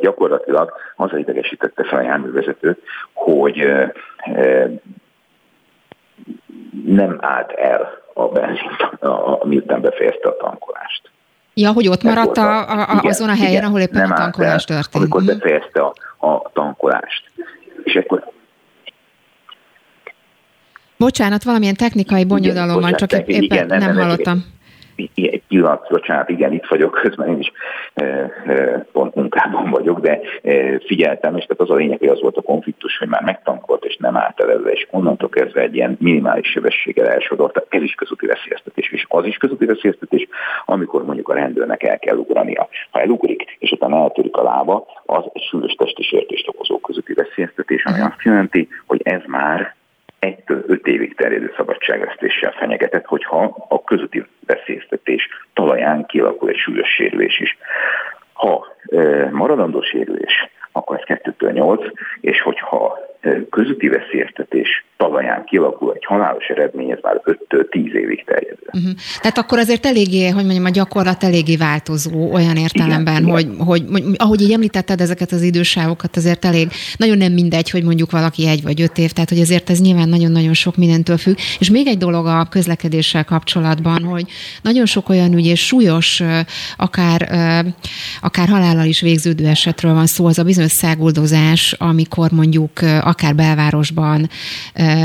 gyakorlatilag 0.00 0.72
azzal 0.96 1.18
idegesítette 1.18 1.84
fel 1.84 1.98
a 1.98 2.02
járművezetőt, 2.02 2.82
hogy 3.12 3.72
nem 6.84 7.18
állt 7.20 7.50
el 7.50 8.02
a 8.14 8.28
benzin, 8.28 8.70
miután 9.42 9.80
befejezte 9.80 10.28
a 10.28 10.36
tankolást. 10.36 11.10
Ja, 11.54 11.72
hogy 11.72 11.88
ott 11.88 12.02
maradt 12.02 12.36
a, 12.36 12.70
a, 12.70 12.80
a, 12.80 12.92
igen, 12.98 13.10
azon 13.10 13.28
a 13.28 13.34
helyen, 13.34 13.50
igen, 13.50 13.64
ahol 13.64 13.80
éppen 13.80 14.00
nem 14.00 14.10
a 14.10 14.14
tankolás 14.14 14.64
el, 14.64 14.76
történt. 14.76 14.94
Amikor 14.94 15.22
uh-huh. 15.22 15.38
befejezte 15.38 15.80
a, 15.80 15.92
a 16.26 16.50
tankolást. 16.52 17.30
És 17.82 17.94
akkor 17.94 18.32
Bocsánat, 20.96 21.42
valamilyen 21.42 21.74
technikai 21.74 22.24
bonyodalom 22.24 22.80
van, 22.80 22.92
csak 22.92 23.12
éppen 23.12 23.42
igen, 23.42 23.66
nem, 23.66 23.78
nem, 23.78 23.94
nem 23.94 24.02
hallottam 24.02 24.44
egy 25.14 25.42
pillanat, 25.48 25.86
bocsánat, 25.90 26.28
igen, 26.28 26.52
itt 26.52 26.66
vagyok, 26.66 26.98
közben 27.02 27.28
én 27.28 27.38
is 27.38 27.52
e, 27.94 28.04
e, 28.04 28.86
pont 28.92 29.14
munkában 29.14 29.70
vagyok, 29.70 30.00
de 30.00 30.20
e, 30.42 30.78
figyeltem, 30.86 31.36
és 31.36 31.44
tehát 31.44 31.62
az 31.62 31.70
a 31.70 31.74
lényeg, 31.74 31.98
hogy 31.98 32.08
az 32.08 32.20
volt 32.20 32.36
a 32.36 32.42
konfliktus, 32.42 32.98
hogy 32.98 33.08
már 33.08 33.22
megtankolt, 33.22 33.84
és 33.84 33.96
nem 33.96 34.16
állt 34.16 34.40
el 34.40 34.48
és 34.50 34.86
onnantól 34.90 35.28
kezdve 35.28 35.60
egy 35.60 35.74
ilyen 35.74 35.96
minimális 36.00 36.48
sebességgel 36.48 37.08
elsodorta, 37.08 37.64
ez 37.68 37.82
is 37.82 37.94
közúti 37.94 38.26
veszélyeztetés, 38.26 38.90
és 38.90 39.04
az 39.08 39.24
is 39.24 39.36
közúti 39.36 39.64
veszélyeztetés, 39.64 40.28
amikor 40.64 41.04
mondjuk 41.04 41.28
a 41.28 41.34
rendőrnek 41.34 41.82
el 41.82 41.98
kell 41.98 42.16
ugrania. 42.16 42.68
Ha 42.90 43.00
elugrik, 43.00 43.56
és 43.58 43.70
utána 43.70 44.02
eltörik 44.02 44.36
a 44.36 44.42
lába, 44.42 44.86
az 45.06 45.24
egy 45.32 45.42
súlyos 45.42 45.72
testi 45.72 46.02
sértést 46.02 46.48
okozó 46.48 46.78
közúti 46.78 47.12
veszélyeztetés, 47.12 47.84
ami 47.84 48.00
azt 48.00 48.22
jelenti, 48.22 48.68
hogy 48.86 49.00
ez 49.04 49.20
már 49.26 49.74
egytől 50.20 50.64
öt 50.66 50.86
évig 50.86 51.14
terjedő 51.14 51.52
szabadságvesztéssel 51.56 52.52
fenyegetett, 52.52 53.04
hogyha 53.04 53.66
a 53.68 53.84
közúti 53.84 54.24
veszélyeztetés 54.46 55.28
talaján 55.54 56.06
kialakul 56.06 56.48
egy 56.48 56.56
súlyos 56.56 56.88
sérülés 56.88 57.40
is. 57.40 57.58
Ha 58.32 58.66
e, 58.86 59.28
maradandó 59.30 59.82
sérülés, 59.82 60.48
akkor 60.72 61.02
ez 61.06 61.18
2-től 61.22 61.52
8, 61.52 61.80
és 62.20 62.40
hogyha 62.42 62.98
közúti 63.50 63.88
veszélyeztetés 63.88 64.84
talaján 64.96 65.44
kialakul 65.44 65.92
egy 65.94 66.04
halálos 66.04 66.46
eredmény, 66.46 66.90
ez 66.90 66.98
már 67.02 67.20
5-től 67.24 67.68
10 67.68 67.94
évig 67.94 68.24
terjedő. 68.24 68.66
Uh-huh. 68.72 68.90
Tehát 69.20 69.38
akkor 69.38 69.58
azért 69.58 69.86
eléggé, 69.86 70.28
hogy 70.28 70.44
mondjam, 70.44 70.64
a 70.64 70.70
gyakorlat 70.70 71.24
eléggé 71.24 71.56
változó 71.56 72.32
olyan 72.32 72.56
értelemben, 72.56 73.22
igen, 73.22 73.30
hogy, 73.30 73.40
igen. 73.40 73.66
Hogy, 73.66 73.82
hogy, 73.92 74.02
ahogy 74.16 74.40
így 74.40 74.52
említetted 74.52 75.00
ezeket 75.00 75.32
az 75.32 75.42
idősávokat, 75.42 76.16
azért 76.16 76.44
elég, 76.44 76.68
nagyon 76.96 77.16
nem 77.16 77.32
mindegy, 77.32 77.70
hogy 77.70 77.84
mondjuk 77.84 78.10
valaki 78.10 78.48
egy 78.48 78.62
vagy 78.62 78.80
öt 78.80 78.98
év, 78.98 79.10
tehát 79.10 79.28
hogy 79.28 79.40
azért 79.40 79.70
ez 79.70 79.80
nyilván 79.80 80.08
nagyon-nagyon 80.08 80.54
sok 80.54 80.76
mindentől 80.76 81.16
függ. 81.16 81.36
És 81.58 81.70
még 81.70 81.86
egy 81.86 81.98
dolog 81.98 82.26
a 82.26 82.46
közlekedéssel 82.50 83.24
kapcsolatban, 83.24 84.02
hogy 84.02 84.24
nagyon 84.62 84.86
sok 84.86 85.08
olyan 85.08 85.32
ügy 85.32 85.46
és 85.46 85.66
súlyos, 85.66 86.22
akár, 86.76 87.28
akár 88.20 88.48
halállal 88.48 88.86
is 88.86 89.00
végződő 89.00 89.46
esetről 89.46 89.94
van 89.94 90.06
szó, 90.06 90.26
az 90.26 90.38
a 90.38 90.44
bizonyos 90.44 90.59
száguldozás, 90.66 91.74
amikor 91.78 92.30
mondjuk 92.30 92.70
akár 93.00 93.34
belvárosban 93.34 94.28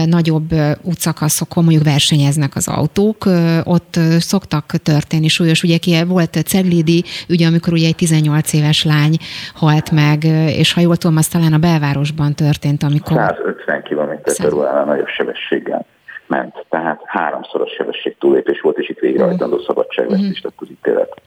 nagyobb 0.05 0.50
útszakaszokon 0.81 1.63
mondjuk 1.63 1.85
versenyeznek 1.85 2.55
az 2.55 2.67
autók, 2.67 3.25
ott 3.63 4.00
szoktak 4.19 4.65
történni 4.65 5.27
súlyos 5.27 5.63
ugye 5.63 5.77
ki 5.77 6.03
volt 6.07 6.33
Ceglédi 6.45 7.03
ugye, 7.29 7.47
amikor 7.47 7.74
ugye 7.74 7.88
egy 7.88 7.95
18 7.95 8.53
éves 8.53 8.83
lány 8.83 9.17
halt 9.53 9.91
meg, 9.91 10.24
és 10.57 10.74
ha 10.74 10.81
jól 10.81 10.95
tudom, 10.95 11.17
az 11.17 11.27
talán 11.27 11.53
a 11.53 11.57
belvárosban 11.57 12.33
történt, 12.33 12.83
amikor... 12.83 13.17
150 13.17 13.83
km 13.83 14.31
per 14.41 14.53
óránál 14.53 14.85
nagyobb 14.85 15.07
sebességgel 15.07 15.85
ment, 16.27 16.65
tehát 16.69 17.01
háromszoros 17.05 17.71
sebesség 17.71 18.15
túlépés 18.19 18.62
volt, 18.62 18.77
és 18.77 18.89
itt 18.89 19.00
végrehajtandó 19.00 19.59
szabadságvesztést 19.59 20.45
uh-huh. 20.45 20.62
az 20.62 20.69
ítélet. 20.69 21.21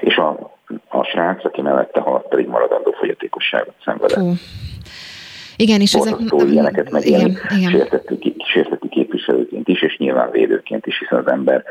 És 0.00 0.16
a, 0.16 0.52
a 0.88 1.04
srác, 1.04 1.44
aki 1.44 1.60
mellette 1.60 2.00
halt, 2.00 2.28
pedig 2.28 2.46
maradandó 2.46 2.90
fogyatékosságot 2.90 3.74
szenvedett. 3.84 4.38
Igen, 5.56 5.80
és 5.80 5.94
ezek... 5.94 6.14
ilyeneket 6.30 6.90
megélni, 6.90 7.36
sértettük, 7.70 8.22
sértettük 8.52 8.90
képviselőként 8.90 9.68
is, 9.68 9.82
és 9.82 9.96
nyilván 9.96 10.30
védőként 10.30 10.86
is, 10.86 10.98
hiszen 10.98 11.18
az 11.18 11.26
ember 11.26 11.64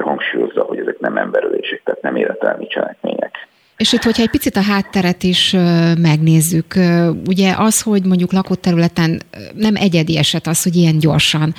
hangsúlyozza, 0.00 0.62
hogy 0.62 0.78
ezek 0.78 0.98
nem 0.98 1.16
emberölések, 1.16 1.82
tehát 1.84 2.02
nem 2.02 2.16
életelmi 2.16 2.66
cselekmények. 2.66 3.48
És 3.76 3.92
itt, 3.92 4.02
hogyha 4.02 4.22
egy 4.22 4.30
picit 4.30 4.56
a 4.56 4.62
hátteret 4.62 5.22
is 5.22 5.56
megnézzük, 5.98 6.74
ugye 7.26 7.54
az, 7.56 7.82
hogy 7.82 8.04
mondjuk 8.04 8.32
lakott 8.32 8.60
területen 8.60 9.20
nem 9.54 9.74
egyedi 9.76 10.18
eset 10.18 10.46
az, 10.46 10.62
hogy 10.62 10.76
ilyen 10.76 10.98
gyorsan 10.98 11.54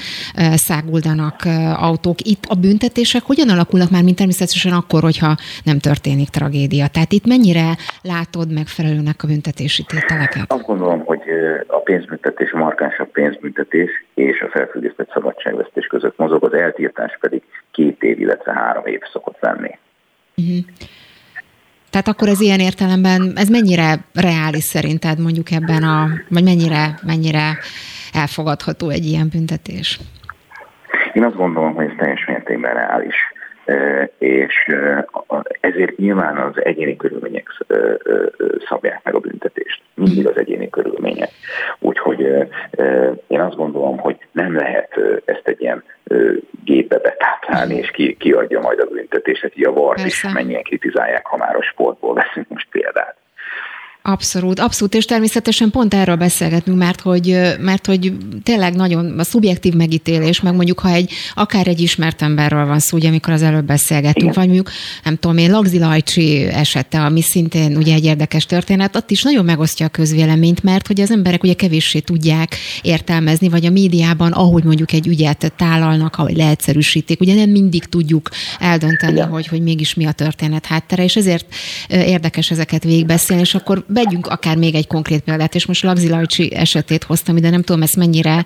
száguldanak 0.55 1.35
autók. 1.75 2.21
Itt 2.21 2.45
a 2.47 2.55
büntetések 2.55 3.23
hogyan 3.23 3.49
alakulnak 3.49 3.89
már, 3.89 4.03
mint 4.03 4.15
természetesen 4.15 4.73
akkor, 4.73 5.01
hogyha 5.01 5.35
nem 5.63 5.79
történik 5.79 6.29
tragédia? 6.29 6.87
Tehát 6.87 7.11
itt 7.11 7.25
mennyire 7.25 7.77
látod 8.01 8.53
megfelelőnek 8.53 9.23
a 9.23 9.27
büntetési 9.27 9.83
tételeket? 9.83 10.51
Azt 10.51 10.65
gondolom, 10.65 11.05
hogy 11.05 11.21
a 11.67 11.77
pénzbüntetés, 11.77 12.51
a 12.51 12.57
markánsabb 12.57 13.11
pénzbüntetés 13.11 13.89
és 14.13 14.41
a 14.41 14.49
felfüggesztett 14.51 15.09
szabadságvesztés 15.13 15.85
között 15.85 16.17
mozog, 16.17 16.43
az 16.43 16.53
eltiltás 16.53 17.17
pedig 17.19 17.41
két 17.71 18.03
év, 18.03 18.19
illetve 18.19 18.53
három 18.53 18.85
év 18.85 18.99
szokott 19.11 19.37
lenni. 19.39 19.77
Uh-huh. 20.37 20.65
Tehát 21.95 22.13
akkor 22.13 22.27
ez 22.27 22.41
ilyen 22.41 22.59
értelemben, 22.59 23.33
ez 23.35 23.49
mennyire 23.49 23.87
reális 24.13 24.63
szerinted 24.63 25.19
mondjuk 25.19 25.51
ebben 25.51 25.83
a, 25.83 26.07
vagy 26.29 26.43
mennyire, 26.43 26.83
mennyire 27.05 27.57
elfogadható 28.13 28.89
egy 28.89 29.05
ilyen 29.05 29.27
büntetés? 29.31 29.99
Én 31.13 31.23
azt 31.23 31.35
gondolom, 31.35 31.73
hogy 31.73 31.85
ez 31.85 31.95
teljes 31.97 32.25
mértékben 32.25 32.73
reális 32.73 33.15
és 34.17 34.75
ezért 35.59 35.97
nyilván 35.97 36.37
az 36.37 36.63
egyéni 36.63 36.95
körülmények 36.95 37.49
szabják 38.69 39.03
meg 39.03 39.15
a 39.15 39.19
büntetést. 39.19 39.81
Mindig 39.93 40.27
az 40.27 40.37
egyéni 40.37 40.69
körülmények. 40.69 41.29
Úgyhogy 41.79 42.19
én 43.27 43.39
azt 43.39 43.55
gondolom, 43.55 43.97
hogy 43.97 44.17
nem 44.31 44.55
lehet 44.55 44.99
ezt 45.25 45.47
egy 45.47 45.61
ilyen 45.61 45.83
gépbe 46.63 46.97
betáplálni, 46.97 47.75
és 47.75 47.91
ki, 47.91 48.15
kiadja 48.15 48.59
majd 48.59 48.79
a 48.79 48.85
büntetést, 48.85 49.41
hogy 49.41 49.63
a 49.63 49.73
VAR 49.73 49.95
is 50.05 50.33
mennyien 50.33 50.63
kritizálják, 50.63 51.25
ha 51.25 51.37
már 51.37 51.55
a 51.55 51.61
sportból 51.61 52.13
veszünk 52.13 52.47
most 52.49 52.67
példát. 52.71 53.15
Abszolút, 54.07 54.59
abszolút, 54.59 54.95
és 54.95 55.05
természetesen 55.05 55.69
pont 55.69 55.93
erről 55.93 56.15
beszélgetünk, 56.15 56.77
mert 56.77 57.01
hogy, 57.01 57.55
mert 57.59 57.85
hogy 57.85 58.13
tényleg 58.43 58.75
nagyon 58.75 59.19
a 59.19 59.23
szubjektív 59.23 59.73
megítélés, 59.73 60.41
meg 60.41 60.55
mondjuk, 60.55 60.79
ha 60.79 60.89
egy 60.89 61.11
akár 61.33 61.67
egy 61.67 61.79
ismert 61.79 62.21
emberről 62.21 62.65
van 62.65 62.79
szó, 62.79 62.97
ugye, 62.97 63.07
amikor 63.07 63.33
az 63.33 63.41
előbb 63.41 63.65
beszélgettünk, 63.65 64.31
Igen. 64.31 64.33
vagy 64.33 64.45
mondjuk, 64.45 64.69
nem 65.03 65.15
tudom 65.15 65.37
én, 65.37 65.51
Lagzi 65.51 65.79
Lajcsi 65.79 66.43
esete, 66.43 67.01
ami 67.01 67.21
szintén 67.21 67.77
ugye 67.77 67.93
egy 67.93 68.05
érdekes 68.05 68.45
történet, 68.45 68.95
ott 68.95 69.11
is 69.11 69.23
nagyon 69.23 69.45
megosztja 69.45 69.85
a 69.85 69.89
közvéleményt, 69.89 70.63
mert 70.63 70.87
hogy 70.87 71.01
az 71.01 71.11
emberek 71.11 71.43
ugye 71.43 71.53
kevéssé 71.53 71.99
tudják 71.99 72.55
értelmezni, 72.81 73.49
vagy 73.49 73.65
a 73.65 73.69
médiában, 73.69 74.31
ahogy 74.31 74.63
mondjuk 74.63 74.91
egy 74.91 75.07
ügyet 75.07 75.53
tálalnak, 75.57 76.15
ahogy 76.15 76.35
leegyszerűsítik, 76.35 77.21
ugye 77.21 77.35
nem 77.35 77.49
mindig 77.49 77.85
tudjuk 77.85 78.29
eldönteni, 78.59 79.13
Igen. 79.13 79.27
hogy, 79.27 79.47
hogy 79.47 79.61
mégis 79.61 79.93
mi 79.93 80.05
a 80.05 80.11
történet 80.11 80.65
háttere, 80.65 81.03
és 81.03 81.15
ezért 81.15 81.45
érdekes 81.89 82.51
ezeket 82.51 82.83
végigbeszélni, 82.83 83.41
és 83.41 83.55
akkor 83.55 83.85
vegyünk 83.95 84.27
akár 84.27 84.57
még 84.57 84.75
egy 84.75 84.87
konkrét 84.87 85.21
példát, 85.21 85.55
és 85.55 85.65
most 85.65 85.83
Lagzi 85.83 86.09
Lajcsi 86.09 86.53
esetét 86.55 87.03
hoztam 87.03 87.37
ide, 87.37 87.49
nem 87.49 87.61
tudom, 87.61 87.81
ezt 87.81 87.95
mennyire 87.95 88.45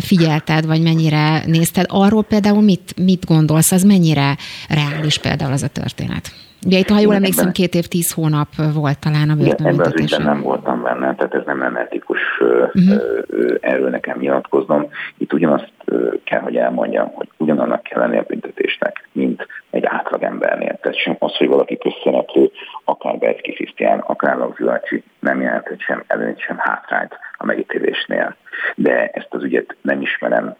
figyelted, 0.00 0.66
vagy 0.66 0.82
mennyire 0.82 1.42
nézted. 1.46 1.84
Arról 1.88 2.24
például 2.24 2.62
mit, 2.62 2.94
mit 2.96 3.24
gondolsz, 3.24 3.72
az 3.72 3.82
mennyire 3.82 4.36
reális 4.68 5.18
például 5.18 5.52
az 5.52 5.62
a 5.62 5.68
történet? 5.68 6.32
Ugye 6.66 6.78
itt, 6.78 6.88
ha 6.88 7.00
jól 7.00 7.14
emlékszem, 7.14 7.52
két 7.52 7.74
év, 7.74 7.86
tíz 7.86 8.12
hónap 8.12 8.48
volt 8.74 8.98
talán 8.98 9.30
a 9.30 9.34
börtönbüntetés. 9.34 10.12
Ebben 10.12 10.26
az 10.26 10.32
nem 10.32 10.42
voltam 10.42 10.82
benne, 10.82 11.14
tehát 11.14 11.34
ez 11.34 11.42
nem 11.46 11.58
lenne 11.58 11.80
etikus 11.80 12.20
uh-huh. 12.40 13.02
erről 13.60 13.90
nekem 13.90 14.18
nyilatkoznom. 14.18 14.88
Itt 15.16 15.32
ugyanazt 15.32 15.72
kell, 16.24 16.40
hogy 16.40 16.56
elmondjam, 16.56 17.10
hogy 17.14 17.28
ugyanannak 17.36 17.82
kell 17.82 18.00
lenni 18.00 18.18
a 18.18 18.24
büntetésnek, 18.26 19.08
mint 19.12 19.46
egy 19.70 19.84
átlagembernél. 19.86 20.78
Tehát 20.82 20.98
sem 20.98 21.16
az, 21.18 21.36
hogy 21.36 21.48
valaki 21.48 21.78
közszereplő, 21.78 22.50
akár 22.84 23.18
Becki 23.18 23.52
Krisztián, 23.52 23.98
akár 23.98 24.36
Lagzilacsi 24.36 25.02
nem 25.20 25.40
jelentett 25.40 25.80
sem 25.80 26.04
előnyt, 26.06 26.40
sem 26.40 26.56
hátrányt 26.58 27.18
a 27.38 27.44
megítélésnél. 27.44 28.36
De 28.74 29.06
ezt 29.06 29.28
az 29.34 29.42
ügyet 29.42 29.76
nem 29.80 30.00
ismerem 30.00 30.56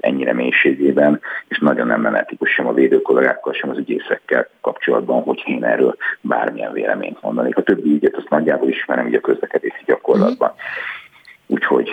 ennyire 0.00 0.32
mélységében, 0.32 1.20
és 1.48 1.58
nagyon 1.58 1.86
nem 1.86 2.02
lenne 2.02 2.18
etikus 2.18 2.50
sem 2.50 2.66
a 2.66 2.72
védőkollégákkal, 2.72 3.52
sem 3.52 3.70
az 3.70 3.78
ügyészekkel 3.78 4.48
kapcsolatban, 4.60 5.22
hogy 5.22 5.42
én 5.46 5.64
erről 5.64 5.96
bármilyen 6.20 6.72
véleményt 6.72 7.22
mondanék. 7.22 7.56
A 7.56 7.62
többi 7.62 7.90
ügyet 7.90 8.16
azt 8.16 8.30
nagyjából 8.30 8.68
ismerem 8.68 9.06
így 9.06 9.14
a 9.14 9.20
közlekedési 9.20 9.82
gyakorlatban. 9.86 10.52
Mm. 10.54 11.01
Úgyhogy 11.46 11.88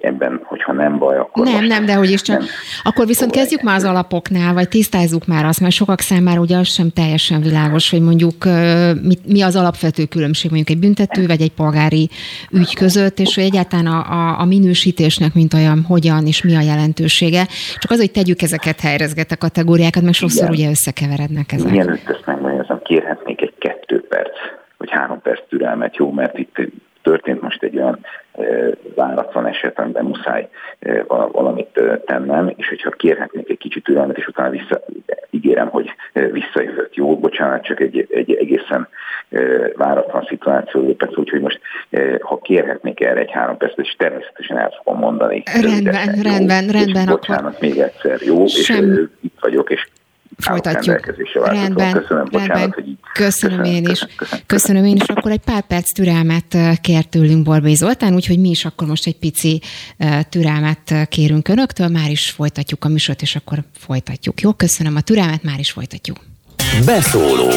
ebben, 0.00 0.40
hogyha 0.44 0.72
nem 0.72 0.98
baj, 0.98 1.16
akkor 1.16 1.44
Nem, 1.44 1.64
nem, 1.64 1.84
de 1.84 1.94
hogy 1.94 2.10
is 2.10 2.22
csak. 2.22 2.42
Akkor 2.82 3.06
viszont 3.06 3.32
kezdjük 3.32 3.62
már 3.62 3.76
az 3.76 3.84
alapoknál, 3.84 4.54
vagy 4.54 4.68
tisztázzuk 4.68 5.26
már 5.26 5.44
azt, 5.44 5.60
mert 5.60 5.72
sokak 5.72 6.00
számára 6.00 6.40
ugye 6.40 6.56
az 6.56 6.68
sem 6.68 6.90
teljesen 6.90 7.40
világos, 7.40 7.90
hogy 7.90 8.00
mondjuk 8.00 8.44
mi, 9.02 9.14
mi 9.26 9.42
az 9.42 9.56
alapvető 9.56 10.04
különbség 10.04 10.50
mondjuk 10.50 10.76
egy 10.76 10.82
büntető 10.84 11.26
vagy 11.26 11.40
egy 11.40 11.52
polgári 11.52 12.08
ügy 12.52 12.74
között, 12.74 13.18
és 13.18 13.34
hogy 13.34 13.44
egyáltalán 13.44 13.86
a, 13.86 13.98
a, 14.12 14.40
a 14.40 14.44
minősítésnek, 14.44 15.34
mint 15.34 15.54
olyan, 15.54 15.82
hogyan 15.82 16.26
és 16.26 16.42
mi 16.42 16.56
a 16.56 16.60
jelentősége. 16.60 17.46
Csak 17.78 17.90
az, 17.90 17.98
hogy 17.98 18.10
tegyük 18.10 18.42
ezeket 18.42 18.80
helyrezget 18.80 19.30
a 19.30 19.36
kategóriákat, 19.36 20.02
mert 20.02 20.14
sokszor 20.14 20.42
Igen. 20.42 20.54
ugye 20.54 20.70
összekeverednek 20.70 21.52
ezek. 21.52 21.70
Mielőtt 21.70 22.08
ezt 22.08 22.26
megmagyarázom, 22.26 22.80
kérhetnék 22.82 23.42
egy 23.42 23.54
kettő 23.58 24.04
perc, 24.08 24.36
vagy 24.76 24.90
három 24.90 25.22
perc 25.22 25.40
türelmet, 25.48 25.96
jó, 25.96 26.12
mert 26.12 26.38
itt 26.38 26.56
történt 27.02 27.40
most 27.40 27.62
egy 27.62 27.76
olyan 27.76 27.98
váratlan 28.94 29.46
eset, 29.46 29.78
amiben 29.78 30.04
muszáj 30.04 30.48
valamit 31.06 31.80
tennem, 32.04 32.52
és 32.56 32.68
hogyha 32.68 32.90
kérhetnék 32.90 33.50
egy 33.50 33.58
kicsit 33.58 33.84
türelmet, 33.84 34.18
és 34.18 34.26
utána 34.26 34.50
vissza, 34.50 34.84
ígérem, 35.30 35.68
hogy 35.68 35.90
visszajövök. 36.12 36.94
Jó, 36.94 37.18
bocsánat, 37.18 37.64
csak 37.64 37.80
egy, 37.80 38.06
egy 38.10 38.34
egészen 38.34 38.88
váratlan 39.76 40.24
szituáció 40.28 40.80
lépett, 40.80 41.18
úgyhogy 41.18 41.40
most 41.40 41.60
ha 42.20 42.38
kérhetnék 42.38 43.00
erre 43.00 43.20
egy 43.20 43.30
három 43.30 43.56
percet, 43.56 43.78
és 43.78 43.94
természetesen 43.98 44.58
el 44.58 44.74
fogom 44.82 45.00
mondani. 45.00 45.42
Rendben, 45.62 46.22
rendben, 46.22 46.66
rendben. 46.66 47.06
Bocsánat 47.06 47.54
akkor... 47.54 47.68
még 47.68 47.78
egyszer, 47.78 48.20
jó? 48.20 48.46
Sem... 48.46 48.92
És 48.92 49.04
itt 49.20 49.36
vagyok, 49.40 49.70
és 49.70 49.88
Folytatjuk. 50.38 51.14
Rendben, 51.34 51.92
köszönöm, 51.92 52.24
bocsánat, 52.24 52.56
rendben. 52.56 52.72
hogy 52.74 52.88
így 52.88 52.98
köszönöm, 53.12 53.58
köszönöm 53.58 53.64
én 53.64 53.90
is. 53.90 53.98
Köszönöm, 54.16 54.44
köszönöm 54.46 54.84
én 54.84 54.96
is. 54.96 55.02
Akkor 55.02 55.30
egy 55.30 55.40
pár 55.44 55.62
perc 55.62 55.92
türelmet 55.92 56.56
kért 56.80 57.08
tőlünk 57.08 57.42
Borbély 57.42 57.74
Zoltán, 57.74 58.14
úgyhogy 58.14 58.38
mi 58.38 58.48
is 58.48 58.64
akkor 58.64 58.88
most 58.88 59.06
egy 59.06 59.16
pici 59.16 59.60
türelmet 60.28 60.94
kérünk 61.08 61.48
önöktől, 61.48 61.88
már 61.88 62.10
is 62.10 62.30
folytatjuk 62.30 62.84
a 62.84 62.88
műsort, 62.88 63.22
és 63.22 63.36
akkor 63.36 63.58
folytatjuk. 63.78 64.40
Jó, 64.40 64.52
köszönöm 64.52 64.96
a 64.96 65.00
türelmet, 65.00 65.42
már 65.42 65.58
is 65.58 65.70
folytatjuk. 65.70 66.16
Beszóló 66.84 67.50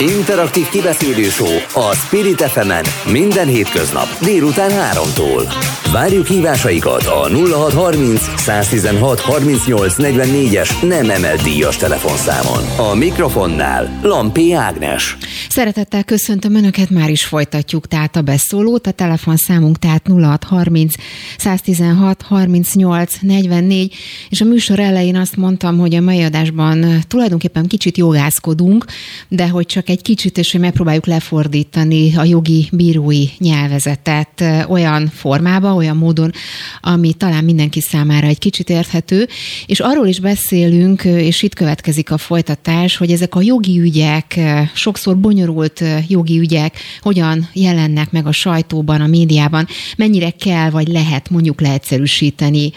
Interaktív 0.00 0.68
kibeszélő 0.68 1.28
a 1.74 1.94
Spirit 1.94 2.42
fm 2.42 2.72
minden 3.10 3.46
hétköznap 3.46 4.06
délután 4.20 4.70
3-tól. 4.70 5.52
Várjuk 5.92 6.26
hívásaikat 6.26 7.06
a 7.06 7.28
0630 7.28 8.20
116 8.36 9.20
38 9.20 9.94
44-es 9.98 10.88
nem 10.88 11.10
emelt 11.10 11.42
díjas 11.42 11.76
telefonszámon. 11.76 12.90
A 12.90 12.94
mikrofonnál 12.94 14.00
Lampi 14.02 14.52
Ágnes. 14.52 15.16
Szeretettel 15.48 16.04
köszöntöm 16.04 16.54
Önöket, 16.54 16.90
már 16.90 17.10
is 17.10 17.24
folytatjuk 17.24 17.86
tehát 17.86 18.16
a 18.16 18.22
beszólót. 18.22 18.86
A 18.86 18.90
telefonszámunk 18.90 19.78
tehát 19.78 20.06
0630 20.06 20.94
116 21.38 22.22
38 22.22 23.14
44, 23.20 23.94
és 24.28 24.40
a 24.40 24.44
műsor 24.44 24.78
elején 24.78 25.16
azt 25.16 25.36
mondtam, 25.36 25.78
hogy 25.78 25.94
a 25.94 26.00
mai 26.00 26.22
adásban 26.22 26.86
tulajdonképpen 27.08 27.66
kicsit 27.66 27.96
jogászkodunk, 27.96 28.84
de 29.28 29.48
hogy 29.48 29.66
csak 29.66 29.85
egy 29.88 30.02
kicsit, 30.02 30.38
és 30.38 30.52
hogy 30.52 30.60
megpróbáljuk 30.60 31.06
lefordítani 31.06 32.16
a 32.16 32.24
jogi 32.24 32.68
bírói 32.72 33.24
nyelvezetet 33.38 34.44
olyan 34.68 35.08
formába, 35.14 35.74
olyan 35.74 35.96
módon, 35.96 36.32
ami 36.80 37.12
talán 37.12 37.44
mindenki 37.44 37.80
számára 37.80 38.26
egy 38.26 38.38
kicsit 38.38 38.70
érthető, 38.70 39.28
és 39.66 39.80
arról 39.80 40.06
is 40.06 40.20
beszélünk, 40.20 41.04
és 41.04 41.42
itt 41.42 41.54
következik 41.54 42.10
a 42.10 42.18
folytatás, 42.18 42.96
hogy 42.96 43.12
ezek 43.12 43.34
a 43.34 43.42
jogi 43.42 43.80
ügyek, 43.80 44.40
sokszor 44.74 45.16
bonyolult 45.18 45.84
jogi 46.08 46.38
ügyek 46.38 46.78
hogyan 47.00 47.48
jelennek 47.52 48.10
meg 48.10 48.26
a 48.26 48.32
sajtóban, 48.32 49.00
a 49.00 49.06
médiában, 49.06 49.66
mennyire 49.96 50.30
kell 50.30 50.70
vagy 50.70 50.88
lehet 50.88 51.30
mondjuk 51.30 51.60
leegyszerűsíteni 51.60 52.72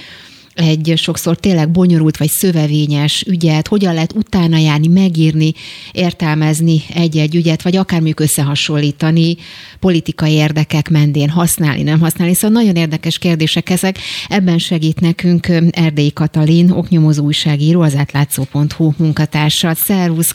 egy 0.60 0.94
sokszor 0.96 1.38
tényleg 1.38 1.72
bonyolult 1.72 2.18
vagy 2.18 2.30
szövevényes 2.30 3.24
ügyet, 3.28 3.68
hogyan 3.68 3.94
lehet 3.94 4.14
utána 4.14 4.58
járni, 4.58 4.88
megírni, 4.88 5.54
értelmezni 5.92 6.82
egy-egy 6.94 7.36
ügyet, 7.36 7.62
vagy 7.62 7.76
akár 7.76 7.98
mondjuk 7.98 8.20
összehasonlítani 8.20 9.38
politikai 9.80 10.32
érdekek 10.32 10.90
mentén, 10.90 11.30
használni, 11.30 11.82
nem 11.82 12.00
használni. 12.00 12.34
Szóval 12.34 12.62
nagyon 12.62 12.76
érdekes 12.76 13.18
kérdések 13.18 13.70
ezek. 13.70 13.98
Ebben 14.28 14.58
segít 14.58 15.00
nekünk 15.00 15.48
Erdélyi 15.72 16.14
Katalin, 16.14 16.72
oknyomozó 16.72 17.24
újságíró, 17.24 17.82
az 17.82 17.96
átlátszó.hu 17.96 18.92
munkatársa. 18.98 19.76
Szervusz, 19.76 20.32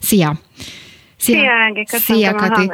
Szia! 0.00 0.40
Szia, 1.22 1.36
Szia 1.36 1.50
Ági, 1.50 1.84
Szia, 1.86 2.34
Kati. 2.34 2.70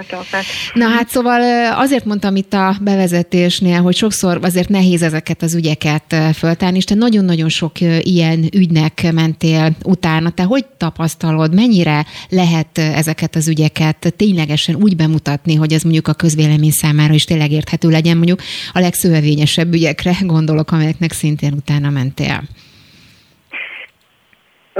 Na 0.75 0.87
hát 0.87 1.09
szóval 1.09 1.73
azért 1.73 2.05
mondtam 2.05 2.37
itt 2.37 2.53
a 2.53 2.75
bevezetésnél, 2.81 3.83
hogy 3.83 3.95
sokszor 3.95 4.39
azért 4.43 4.69
nehéz 4.69 5.03
ezeket 5.03 5.43
az 5.43 5.55
ügyeket 5.55 6.17
föltárni, 6.35 6.77
és 6.77 6.85
te 6.85 6.95
nagyon-nagyon 6.95 7.49
sok 7.49 7.73
ilyen 8.01 8.45
ügynek 8.55 9.13
mentél 9.13 9.77
utána. 9.85 10.31
Te 10.31 10.43
hogy 10.43 10.67
tapasztalod, 10.77 11.55
mennyire 11.55 12.07
lehet 12.29 12.79
ezeket 12.79 13.37
az 13.37 13.49
ügyeket 13.49 14.15
ténylegesen 14.17 14.75
úgy 14.75 14.97
bemutatni, 14.97 15.55
hogy 15.55 15.73
ez 15.73 15.83
mondjuk 15.83 16.09
a 16.09 16.13
közvélemény 16.13 16.71
számára 16.71 17.15
is 17.15 17.25
tényleg 17.25 17.51
érthető 17.51 17.89
legyen, 17.89 18.17
mondjuk 18.17 18.41
a 18.73 18.81
legszövevényesebb 18.81 19.75
ügyekre 19.75 20.17
gondolok, 20.35 20.73
amelyeknek 20.73 21.13
szintén 21.13 21.53
utána 21.53 21.91
mentél. 21.91 22.43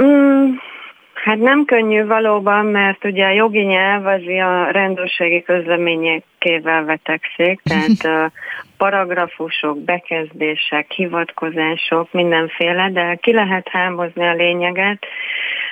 Mm 0.01 0.28
Hát 1.29 1.37
nem 1.37 1.65
könnyű 1.65 2.05
valóban, 2.05 2.65
mert 2.65 3.05
ugye 3.05 3.25
a 3.25 3.31
jogi 3.31 3.61
nyelv 3.61 4.05
az 4.05 4.21
a 4.27 4.71
rendőrségi 4.71 5.41
közleményekével 5.41 6.83
vetekszik, 6.83 7.61
tehát 7.69 8.31
paragrafusok, 8.77 9.83
bekezdések, 9.83 10.91
hivatkozások, 10.91 12.11
mindenféle, 12.11 12.89
de 12.91 13.15
ki 13.15 13.33
lehet 13.33 13.67
hámozni 13.67 14.27
a 14.27 14.33
lényeget, 14.33 15.05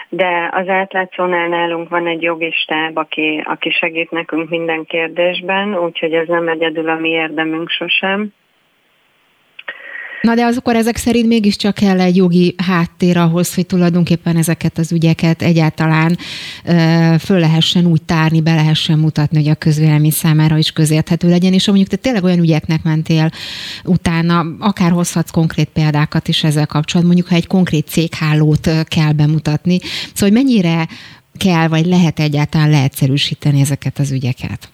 de 0.10 0.50
az 0.52 0.68
átlátszónál 0.68 1.48
nálunk 1.48 1.90
van 1.90 2.08
egy 2.08 2.22
jogi 2.22 2.52
stáb, 2.52 2.98
aki, 2.98 3.44
aki 3.46 3.70
segít 3.70 4.12
nekünk 4.12 4.50
minden 4.50 4.86
kérdésben, 4.86 5.78
úgyhogy 5.78 6.14
ez 6.14 6.28
nem 6.28 6.48
egyedül 6.48 6.90
a 6.90 6.96
mi 6.96 7.10
érdemünk 7.10 7.70
sosem. 7.70 8.34
Na 10.22 10.36
de 10.36 10.46
az 10.46 10.58
akkor 10.58 10.76
ezek 10.76 10.96
szerint 10.96 11.28
mégiscsak 11.28 11.74
kell 11.74 12.00
egy 12.00 12.16
jogi 12.16 12.56
háttér 12.68 13.18
ahhoz, 13.18 13.56
hogy 13.56 13.66
tulajdonképpen 13.66 14.36
ezeket 14.36 14.78
az 14.78 14.92
ügyeket 14.92 15.42
egyáltalán 15.42 16.18
föl 17.20 17.40
lehessen 17.40 17.86
úgy 17.86 18.02
tárni, 18.02 18.42
be 18.42 18.56
lehessen 18.56 19.00
mutatni, 19.00 19.38
hogy 19.38 19.50
a 19.50 19.56
közvélemény 19.56 20.12
számára 20.12 20.58
is 20.58 20.72
közérthető 20.72 21.30
legyen, 21.30 21.54
és 21.54 21.68
mondjuk 21.68 21.88
te 21.88 21.96
tényleg 21.96 22.24
olyan 22.24 22.40
ügyeknek 22.40 22.84
mentél 22.84 23.30
utána, 23.84 24.46
akár 24.60 24.92
hozhatsz 24.92 25.32
konkrét 25.32 25.70
példákat 25.74 26.28
is 26.28 26.44
ezzel 26.44 26.66
kapcsolatban, 26.66 27.16
mondjuk 27.16 27.28
ha 27.28 27.36
egy 27.36 27.48
konkrét 27.48 27.88
céghálót 27.88 28.70
kell 28.84 29.12
bemutatni, 29.12 29.78
szóval 30.14 30.36
hogy 30.36 30.44
mennyire 30.44 30.88
kell, 31.38 31.68
vagy 31.68 31.86
lehet 31.86 32.20
egyáltalán 32.20 32.70
leegyszerűsíteni 32.70 33.60
ezeket 33.60 33.98
az 33.98 34.12
ügyeket? 34.12 34.70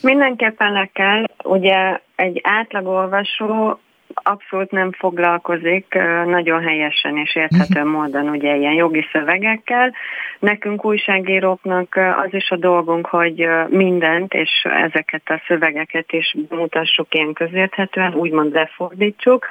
Mindenképpen 0.00 0.72
le 0.72 0.90
kell. 0.92 1.24
Ugye 1.44 2.00
egy 2.16 2.40
átlagolvasó 2.42 3.78
abszolút 4.14 4.70
nem 4.70 4.92
foglalkozik 4.92 5.98
nagyon 6.24 6.62
helyesen 6.62 7.16
és 7.16 7.34
érthető 7.34 7.80
mhm. 7.80 7.88
módon 7.88 8.28
ugye 8.28 8.56
ilyen 8.56 8.72
jogi 8.72 9.06
szövegekkel. 9.12 9.94
Nekünk 10.38 10.84
újságíróknak 10.84 11.98
az 12.24 12.34
is 12.34 12.50
a 12.50 12.56
dolgunk, 12.56 13.06
hogy 13.06 13.48
mindent 13.68 14.34
és 14.34 14.66
ezeket 14.84 15.22
a 15.24 15.42
szövegeket 15.46 16.12
is 16.12 16.34
mutassuk 16.48 17.14
ilyen 17.14 17.32
közérthetően, 17.32 18.14
úgymond 18.14 18.52
lefordítsuk. 18.52 19.46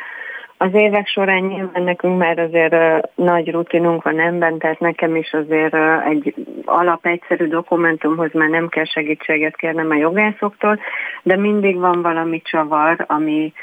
Az 0.62 0.74
évek 0.74 1.08
során 1.08 1.44
nyilván 1.44 1.84
nekünk 1.84 2.18
már 2.18 2.40
azért 2.40 2.76
nagy 3.16 3.52
rutinunk 3.52 4.04
van 4.04 4.20
ebben, 4.20 4.58
tehát 4.58 4.80
nekem 4.80 5.16
is 5.16 5.34
azért 5.34 5.76
egy 6.10 6.34
alap 6.66 7.06
egyszerű 7.06 7.48
dokumentumhoz 7.48 8.34
már 8.34 8.50
nem 8.50 8.68
kell 8.68 8.86
segítséget 8.86 9.56
kérnem 9.56 9.90
a 9.90 9.96
jogászoktól, 9.96 10.80
de 11.24 11.38
mindig 11.38 11.78
van 11.78 12.02
valami 12.02 12.42
csavar, 12.42 13.06
ami, 13.08 13.54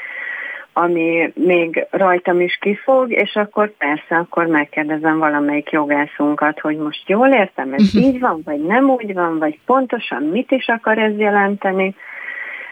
ami 0.83 1.31
még 1.35 1.87
rajtam 1.89 2.41
is 2.41 2.57
kifog, 2.61 3.11
és 3.11 3.35
akkor 3.35 3.71
persze, 3.77 4.15
akkor 4.15 4.45
megkérdezem 4.45 5.17
valamelyik 5.17 5.69
jogászunkat, 5.69 6.59
hogy 6.59 6.77
most 6.77 7.09
jól 7.09 7.27
értem, 7.27 7.73
ez 7.73 7.81
uh-huh. 7.81 8.03
így 8.03 8.19
van, 8.19 8.41
vagy 8.45 8.61
nem 8.61 8.89
úgy 8.89 9.13
van, 9.13 9.39
vagy 9.39 9.59
pontosan 9.65 10.23
mit 10.23 10.51
is 10.51 10.67
akar 10.67 10.97
ez 10.97 11.17
jelenteni. 11.17 11.95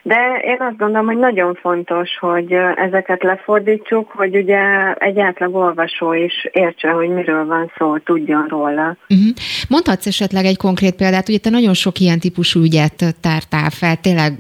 De 0.01 0.41
én 0.43 0.57
azt 0.59 0.77
gondolom, 0.77 1.05
hogy 1.05 1.17
nagyon 1.17 1.53
fontos, 1.61 2.17
hogy 2.19 2.51
ezeket 2.75 3.23
lefordítsuk, 3.23 4.11
hogy 4.11 4.35
ugye 4.37 4.93
egy 4.93 5.19
átlag 5.19 5.55
olvasó 5.55 6.13
is 6.13 6.47
értse, 6.51 6.89
hogy 6.89 7.09
miről 7.09 7.45
van 7.45 7.71
szó, 7.77 7.97
tudjon 7.97 8.45
róla. 8.47 8.97
Uh-huh. 9.09 9.33
Mondhatsz 9.69 10.05
esetleg 10.05 10.45
egy 10.45 10.57
konkrét 10.57 10.95
példát, 10.95 11.29
ugye 11.29 11.37
te 11.37 11.49
nagyon 11.49 11.73
sok 11.73 11.99
ilyen 11.99 12.19
típusú 12.19 12.59
ügyet 12.59 13.15
tártál 13.21 13.69
fel, 13.69 13.95
tényleg 13.95 14.33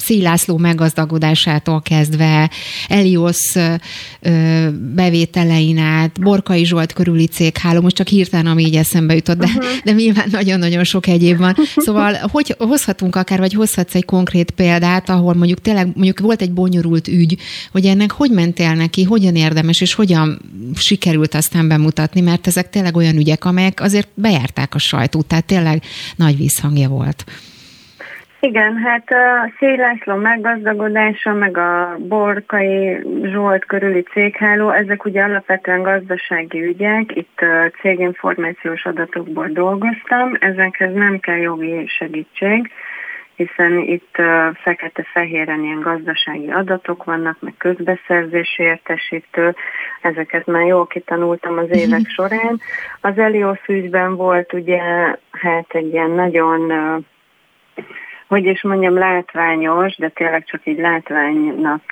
Szélászló 0.00 0.56
meggazdagodásától 0.56 1.82
kezdve, 1.82 2.50
Elios 2.88 3.52
bevételein 4.94 5.78
át, 5.78 6.20
Borkai 6.20 6.64
Zsolt 6.64 6.92
körüli 6.92 7.26
cégháló, 7.26 7.80
most 7.80 7.96
csak 7.96 8.08
hirtelen, 8.08 8.46
ami 8.46 8.64
így 8.64 8.76
eszembe 8.76 9.14
jutott, 9.14 9.38
de, 9.38 9.44
uh-huh. 9.44 9.64
de 9.84 9.92
nyilván 9.92 10.28
nagyon-nagyon 10.30 10.84
sok 10.84 11.06
egyéb 11.06 11.38
van. 11.38 11.56
Szóval, 11.76 12.14
hogy 12.32 12.54
hozhatunk 12.58 13.16
akár, 13.16 13.38
vagy 13.38 13.52
hozhatsz 13.52 13.94
egy 13.94 14.04
konkrét 14.04 14.50
példát, 14.50 15.08
ahol 15.08 15.34
mondjuk 15.34 15.60
tényleg, 15.60 15.86
mondjuk 15.94 16.20
volt 16.20 16.42
egy 16.42 16.52
bonyolult 16.52 17.08
ügy, 17.08 17.36
hogy 17.72 17.86
ennek 17.86 18.10
hogy 18.10 18.30
mentél 18.30 18.74
neki, 18.74 19.02
hogyan 19.02 19.36
érdemes, 19.36 19.80
és 19.80 19.94
hogyan 19.94 20.40
sikerült 20.74 21.34
aztán 21.34 21.68
bemutatni, 21.68 22.20
mert 22.20 22.46
ezek 22.46 22.70
tényleg 22.70 22.96
olyan 22.96 23.16
ügyek, 23.16 23.44
amelyek 23.44 23.80
azért 23.80 24.08
bejárták 24.14 24.74
a 24.74 24.78
sajtót, 24.78 25.26
tehát 25.26 25.44
tényleg 25.44 25.82
nagy 26.16 26.36
visszhangja 26.36 26.88
volt. 26.88 27.24
Igen, 28.42 28.76
hát 28.76 29.10
a 29.10 29.52
Szélászló 29.58 30.14
meggazdagodása, 30.14 31.32
meg 31.32 31.56
a 31.56 31.96
Borkai 31.98 32.98
Zsolt 33.22 33.64
körüli 33.64 34.02
cégháló, 34.02 34.70
ezek 34.70 35.04
ugye 35.04 35.22
alapvetően 35.22 35.82
gazdasági 35.82 36.64
ügyek, 36.64 37.16
itt 37.16 37.40
céginformációs 37.80 38.84
adatokból 38.84 39.48
dolgoztam, 39.48 40.36
ezekhez 40.38 40.94
nem 40.94 41.18
kell 41.18 41.36
jogi 41.36 41.86
segítség, 41.86 42.70
hiszen 43.34 43.78
itt 43.78 44.16
fekete-fehéren 44.62 45.62
ilyen 45.62 45.80
gazdasági 45.80 46.50
adatok 46.50 47.04
vannak, 47.04 47.36
meg 47.40 47.54
közbeszerzési 47.58 48.62
értesítő, 48.62 49.54
ezeket 50.02 50.46
már 50.46 50.66
jól 50.66 50.86
kitanultam 50.86 51.58
az 51.58 51.68
évek 51.70 52.06
során. 52.06 52.60
Az 53.00 53.18
Elios 53.18 53.60
ügyben 53.66 54.16
volt 54.16 54.52
ugye 54.52 54.80
hát 55.30 55.66
egy 55.68 55.92
ilyen 55.92 56.10
nagyon 56.10 56.72
hogy 58.30 58.46
is 58.46 58.62
mondjam, 58.62 58.98
látványos, 58.98 59.96
de 59.96 60.08
tényleg 60.08 60.44
csak 60.44 60.60
így 60.64 60.78
látványnak 60.78 61.82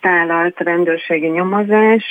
tálalt 0.00 0.58
rendőrségi 0.58 1.26
nyomozás. 1.26 2.04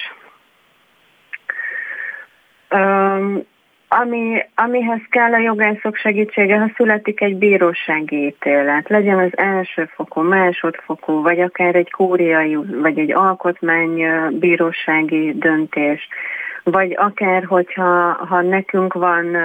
Ami, 3.88 4.46
amihez 4.56 5.02
kell 5.10 5.34
a 5.34 5.38
jogászok 5.38 5.96
segítsége, 5.96 6.58
ha 6.58 6.72
születik 6.76 7.22
egy 7.22 7.36
bírósági 7.36 8.26
ítélet, 8.26 8.90
legyen 8.90 9.20
az 9.20 9.38
elsőfokú, 9.38 10.22
másodfokú, 10.22 11.22
vagy 11.22 11.40
akár 11.40 11.76
egy 11.76 11.92
kúriai, 11.92 12.56
vagy 12.56 13.00
egy 13.00 13.12
alkotmánybírósági 13.12 15.34
döntés, 15.34 16.08
vagy 16.64 16.94
akár, 16.98 17.44
hogyha 17.44 18.18
ha 18.30 18.42
nekünk 18.42 18.94
van 18.94 19.38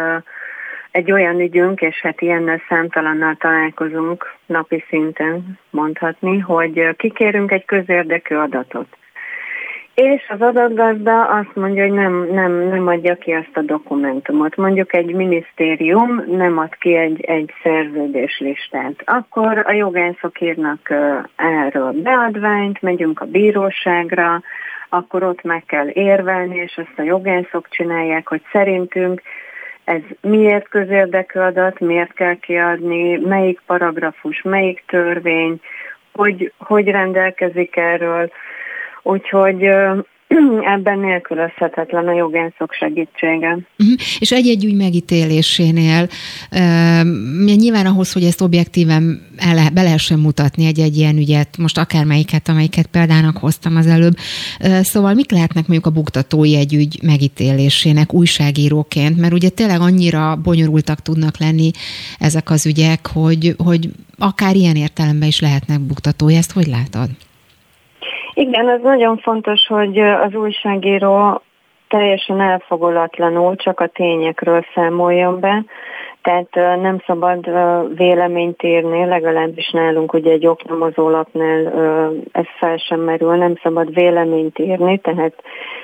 egy 0.90 1.12
olyan 1.12 1.40
ügyünk, 1.40 1.81
és 1.81 2.00
hát 2.00 2.20
ilyennel 2.20 2.62
számtalannal 2.68 3.35
találkozunk 3.35 4.35
napi 4.46 4.85
szinten 4.88 5.59
mondhatni, 5.70 6.38
hogy 6.38 6.96
kikérünk 6.96 7.50
egy 7.50 7.64
közérdekű 7.64 8.35
adatot. 8.35 8.87
És 9.94 10.29
az 10.29 10.40
adatgazda 10.40 11.24
azt 11.24 11.55
mondja, 11.55 11.83
hogy 11.83 11.92
nem, 11.92 12.29
nem, 12.33 12.53
nem 12.53 12.87
adja 12.87 13.14
ki 13.14 13.33
azt 13.33 13.57
a 13.57 13.61
dokumentumot. 13.61 14.57
Mondjuk 14.57 14.94
egy 14.94 15.14
minisztérium 15.14 16.24
nem 16.26 16.59
ad 16.59 16.76
ki 16.79 16.96
egy, 16.96 17.20
egy 17.20 17.53
szerződéslistát. 17.62 19.03
Akkor 19.05 19.62
a 19.66 19.72
jogászok 19.72 20.40
írnak 20.40 20.90
erről 21.37 21.92
beadványt, 21.92 22.83
megyünk 22.83 23.20
a 23.20 23.24
bíróságra, 23.24 24.42
akkor 24.88 25.22
ott 25.22 25.42
meg 25.42 25.64
kell 25.66 25.88
érvelni, 25.92 26.57
és 26.57 26.76
azt 26.76 26.98
a 26.98 27.03
jogászok 27.03 27.68
csinálják, 27.68 28.29
hogy 28.29 28.42
szerintünk 28.53 29.22
ez 29.90 30.03
miért 30.20 30.68
közérdekű 30.68 31.40
adat, 31.40 31.81
miért 31.81 32.12
kell 32.12 32.35
kiadni, 32.35 33.16
melyik 33.16 33.61
paragrafus, 33.66 34.42
melyik 34.42 34.85
törvény, 34.87 35.61
hogy, 36.12 36.53
hogy 36.59 36.88
rendelkezik 36.88 37.76
erről. 37.76 38.31
Úgyhogy 39.03 39.70
ebben 40.74 40.98
nélkülözhetetlen 40.98 42.08
a 42.08 42.12
jogászok 42.12 42.72
segítsége. 42.72 43.48
Uh-huh. 43.48 43.96
És 44.18 44.32
egy-egy 44.32 44.64
ügy 44.64 44.76
megítélésénél 44.76 46.08
uh, 46.52 47.56
nyilván 47.56 47.86
ahhoz, 47.86 48.12
hogy 48.12 48.24
ezt 48.24 48.40
objektíven 48.40 49.20
el, 49.36 49.70
be 49.72 49.82
lehessen 49.82 50.18
mutatni 50.18 50.66
egy-egy 50.66 50.96
ilyen 50.96 51.16
ügyet, 51.16 51.56
most 51.58 51.78
akármelyiket, 51.78 52.48
amelyiket 52.48 52.86
példának 52.86 53.36
hoztam 53.36 53.76
az 53.76 53.86
előbb. 53.86 54.14
Uh, 54.60 54.80
szóval 54.80 55.14
mik 55.14 55.30
lehetnek 55.30 55.66
mondjuk 55.66 55.86
a 55.86 55.98
buktatói 56.00 56.56
egy 56.56 56.74
ügy 56.74 56.98
megítélésének 57.02 58.14
újságíróként, 58.14 59.20
mert 59.20 59.32
ugye 59.32 59.48
tényleg 59.48 59.80
annyira 59.80 60.36
bonyolultak 60.36 61.00
tudnak 61.00 61.38
lenni 61.38 61.70
ezek 62.18 62.50
az 62.50 62.66
ügyek, 62.66 63.06
hogy, 63.06 63.54
hogy 63.64 63.88
akár 64.18 64.54
ilyen 64.54 64.76
értelemben 64.76 65.28
is 65.28 65.40
lehetnek 65.40 65.80
buktatói. 65.80 66.36
Ezt 66.36 66.52
hogy 66.52 66.66
látod? 66.66 67.08
Igen, 68.40 68.68
az 68.68 68.81
nagyon 68.83 69.16
fontos, 69.16 69.66
hogy 69.66 69.98
az 69.98 70.35
újságíró 70.35 71.42
teljesen 71.88 72.40
elfogolatlanul 72.40 73.57
csak 73.57 73.81
a 73.81 73.87
tényekről 73.87 74.64
számoljon 74.74 75.40
be, 75.40 75.64
tehát 76.22 76.81
nem 76.81 77.03
szabad 77.07 77.50
véleményt 77.96 78.62
írni, 78.62 79.05
legalábbis 79.05 79.70
nálunk 79.70 80.12
ugye 80.12 80.31
egy 80.33 80.46
oknyomozólapnál 80.46 81.72
ez 82.33 82.44
fel 82.59 82.76
sem 82.76 83.00
merül, 83.00 83.35
nem 83.35 83.55
szabad 83.62 83.94
véleményt 83.94 84.59
írni, 84.59 84.98
tehát 84.98 85.42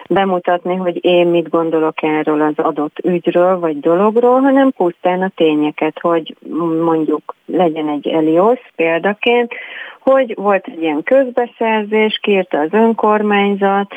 bemutatni, 0.08 0.76
hogy 0.76 1.04
én 1.04 1.26
mit 1.26 1.48
gondolok 1.48 2.02
erről 2.02 2.42
az 2.42 2.64
adott 2.64 2.98
ügyről 3.04 3.58
vagy 3.58 3.80
dologról, 3.80 4.40
hanem 4.40 4.70
pusztán 4.70 5.22
a 5.22 5.32
tényeket, 5.34 5.98
hogy 6.00 6.36
mondjuk 6.84 7.34
legyen 7.46 7.88
egy 7.88 8.08
Elios 8.08 8.60
példaként, 8.76 9.52
hogy 10.10 10.34
volt 10.34 10.66
egy 10.66 10.82
ilyen 10.82 11.02
közbeszerzés, 11.02 12.18
kérte 12.22 12.58
az 12.58 12.72
önkormányzat, 12.72 13.94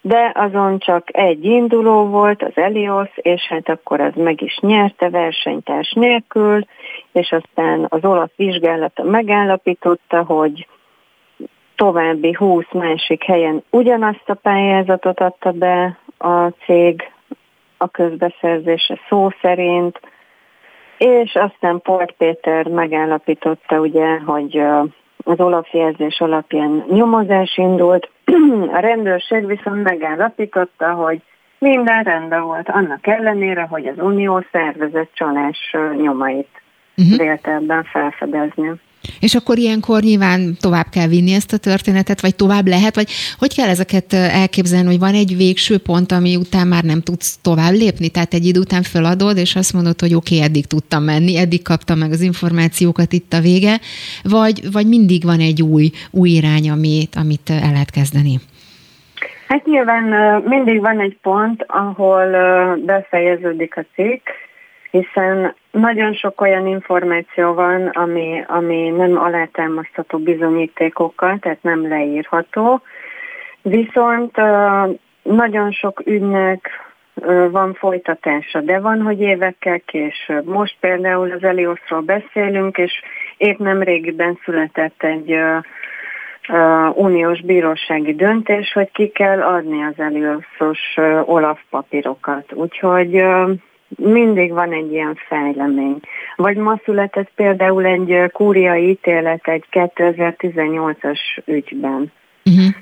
de 0.00 0.32
azon 0.34 0.78
csak 0.78 1.08
egy 1.16 1.44
induló 1.44 2.04
volt, 2.04 2.42
az 2.42 2.52
Elios, 2.54 3.08
és 3.14 3.46
hát 3.48 3.68
akkor 3.68 4.00
az 4.00 4.12
meg 4.14 4.42
is 4.42 4.58
nyerte 4.58 5.10
versenytárs 5.10 5.92
nélkül, 5.92 6.64
és 7.12 7.32
aztán 7.32 7.86
az 7.88 8.04
olasz 8.04 8.32
vizsgálata 8.36 9.02
megállapította, 9.02 10.22
hogy 10.22 10.66
további 11.76 12.34
20 12.38 12.64
másik 12.72 13.24
helyen 13.24 13.62
ugyanazt 13.70 14.28
a 14.28 14.34
pályázatot 14.34 15.20
adta 15.20 15.50
be 15.50 15.98
a 16.18 16.48
cég 16.48 17.12
a 17.76 17.88
közbeszerzése 17.88 18.98
szó 19.08 19.28
szerint, 19.42 20.00
és 20.98 21.34
aztán 21.34 21.80
Port 21.82 22.12
Péter 22.12 22.66
megállapította 22.66 23.78
ugye, 23.78 24.18
hogy 24.18 24.62
az 25.24 25.40
Olaf 25.40 25.72
jelzés 25.72 26.20
alapján 26.20 26.84
nyomozás 26.88 27.56
indult. 27.56 28.10
A 28.76 28.78
rendőrség 28.78 29.46
viszont 29.46 29.82
megállapította, 29.82 30.92
hogy 30.92 31.22
minden 31.58 32.02
rendben 32.02 32.42
volt, 32.42 32.68
annak 32.68 33.06
ellenére, 33.06 33.62
hogy 33.62 33.86
az 33.86 33.96
Unió 33.98 34.44
szervezett 34.52 35.10
csalás 35.14 35.76
nyomait 35.96 36.62
uh-huh. 36.96 37.16
vélt 37.16 37.46
ebben 37.46 37.84
felfedezni. 37.84 38.72
És 39.20 39.34
akkor 39.34 39.58
ilyenkor 39.58 40.02
nyilván 40.02 40.56
tovább 40.60 40.86
kell 40.90 41.06
vinni 41.06 41.32
ezt 41.32 41.52
a 41.52 41.56
történetet, 41.56 42.20
vagy 42.20 42.36
tovább 42.36 42.66
lehet, 42.66 42.94
vagy 42.94 43.08
hogy 43.38 43.54
kell 43.54 43.68
ezeket 43.68 44.12
elképzelni, 44.12 44.86
hogy 44.86 44.98
van 44.98 45.14
egy 45.14 45.36
végső 45.36 45.78
pont, 45.78 46.12
ami 46.12 46.36
után 46.36 46.66
már 46.66 46.82
nem 46.84 47.00
tudsz 47.00 47.38
tovább 47.42 47.72
lépni, 47.72 48.08
tehát 48.08 48.34
egy 48.34 48.46
idő 48.46 48.60
után 48.60 48.82
feladod, 48.82 49.36
és 49.36 49.56
azt 49.56 49.72
mondod, 49.72 50.00
hogy 50.00 50.14
oké, 50.14 50.34
okay, 50.34 50.46
eddig 50.46 50.66
tudtam 50.66 51.02
menni, 51.02 51.38
eddig 51.38 51.62
kaptam 51.62 51.98
meg 51.98 52.10
az 52.10 52.20
információkat, 52.20 53.12
itt 53.12 53.32
a 53.32 53.40
vége, 53.40 53.78
vagy, 54.22 54.72
vagy 54.72 54.86
mindig 54.86 55.24
van 55.24 55.40
egy 55.40 55.62
új, 55.62 55.90
új 56.10 56.28
irány, 56.28 56.70
amit, 56.70 57.14
amit 57.14 57.50
el 57.50 57.72
lehet 57.72 57.90
kezdeni? 57.90 58.40
Hát 59.48 59.66
nyilván 59.66 60.04
mindig 60.42 60.80
van 60.80 61.00
egy 61.00 61.16
pont, 61.22 61.64
ahol 61.66 62.26
befejeződik 62.86 63.76
a 63.76 63.84
cikk, 63.94 64.26
hiszen 64.90 65.54
nagyon 65.70 66.12
sok 66.12 66.40
olyan 66.40 66.66
információ 66.66 67.54
van, 67.54 67.86
ami, 67.86 68.44
ami 68.46 68.88
nem 68.88 69.18
alátámasztható 69.18 70.18
bizonyítékokkal, 70.18 71.38
tehát 71.38 71.62
nem 71.62 71.88
leírható, 71.88 72.82
viszont 73.62 74.36
nagyon 75.22 75.70
sok 75.70 76.02
ügynek 76.06 76.70
van 77.50 77.74
folytatása, 77.74 78.60
de 78.60 78.80
van, 78.80 79.02
hogy 79.02 79.20
évekkel 79.20 79.80
később. 79.80 80.46
Most 80.46 80.76
például 80.80 81.30
az 81.30 81.42
Elioszról 81.42 82.00
beszélünk, 82.00 82.78
és 82.78 82.92
épp 83.36 83.58
nem 83.58 83.82
régiben 83.82 84.38
született 84.44 85.02
egy 85.02 85.40
uniós 86.94 87.40
bírósági 87.40 88.14
döntés, 88.14 88.72
hogy 88.72 88.90
ki 88.92 89.08
kell 89.08 89.42
adni 89.42 89.82
az 89.82 89.94
Elioszos 89.96 90.96
Olaf 91.24 91.60
papírokat. 91.70 92.52
Úgyhogy 92.52 93.24
mindig 93.96 94.52
van 94.52 94.72
egy 94.72 94.92
ilyen 94.92 95.18
fejlemény. 95.28 96.00
Vagy 96.36 96.56
ma 96.56 96.80
született 96.84 97.30
például 97.34 97.84
egy 97.84 98.30
kúriai 98.32 98.88
ítélet 98.88 99.48
egy 99.48 99.64
2018-as 99.72 101.18
ügyben. 101.44 102.12
Uh-huh. 102.44 102.74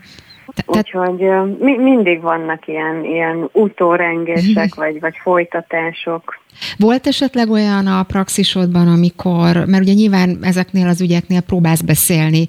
Úgyhogy 0.67 1.29
mi, 1.59 1.77
mindig 1.77 2.21
vannak 2.21 2.67
ilyen, 2.67 3.05
ilyen 3.05 3.49
utórengések, 3.53 4.75
vagy, 4.75 5.01
vagy 5.01 5.15
folytatások. 5.23 6.41
Volt 6.77 7.07
esetleg 7.07 7.51
olyan 7.51 7.87
a 7.87 8.03
praxisodban, 8.03 8.89
amikor, 8.89 9.65
mert 9.67 9.83
ugye 9.83 9.93
nyilván 9.93 10.39
ezeknél 10.43 10.87
az 10.89 11.01
ügyeknél 11.01 11.41
próbálsz 11.41 11.83
beszélni 11.83 12.47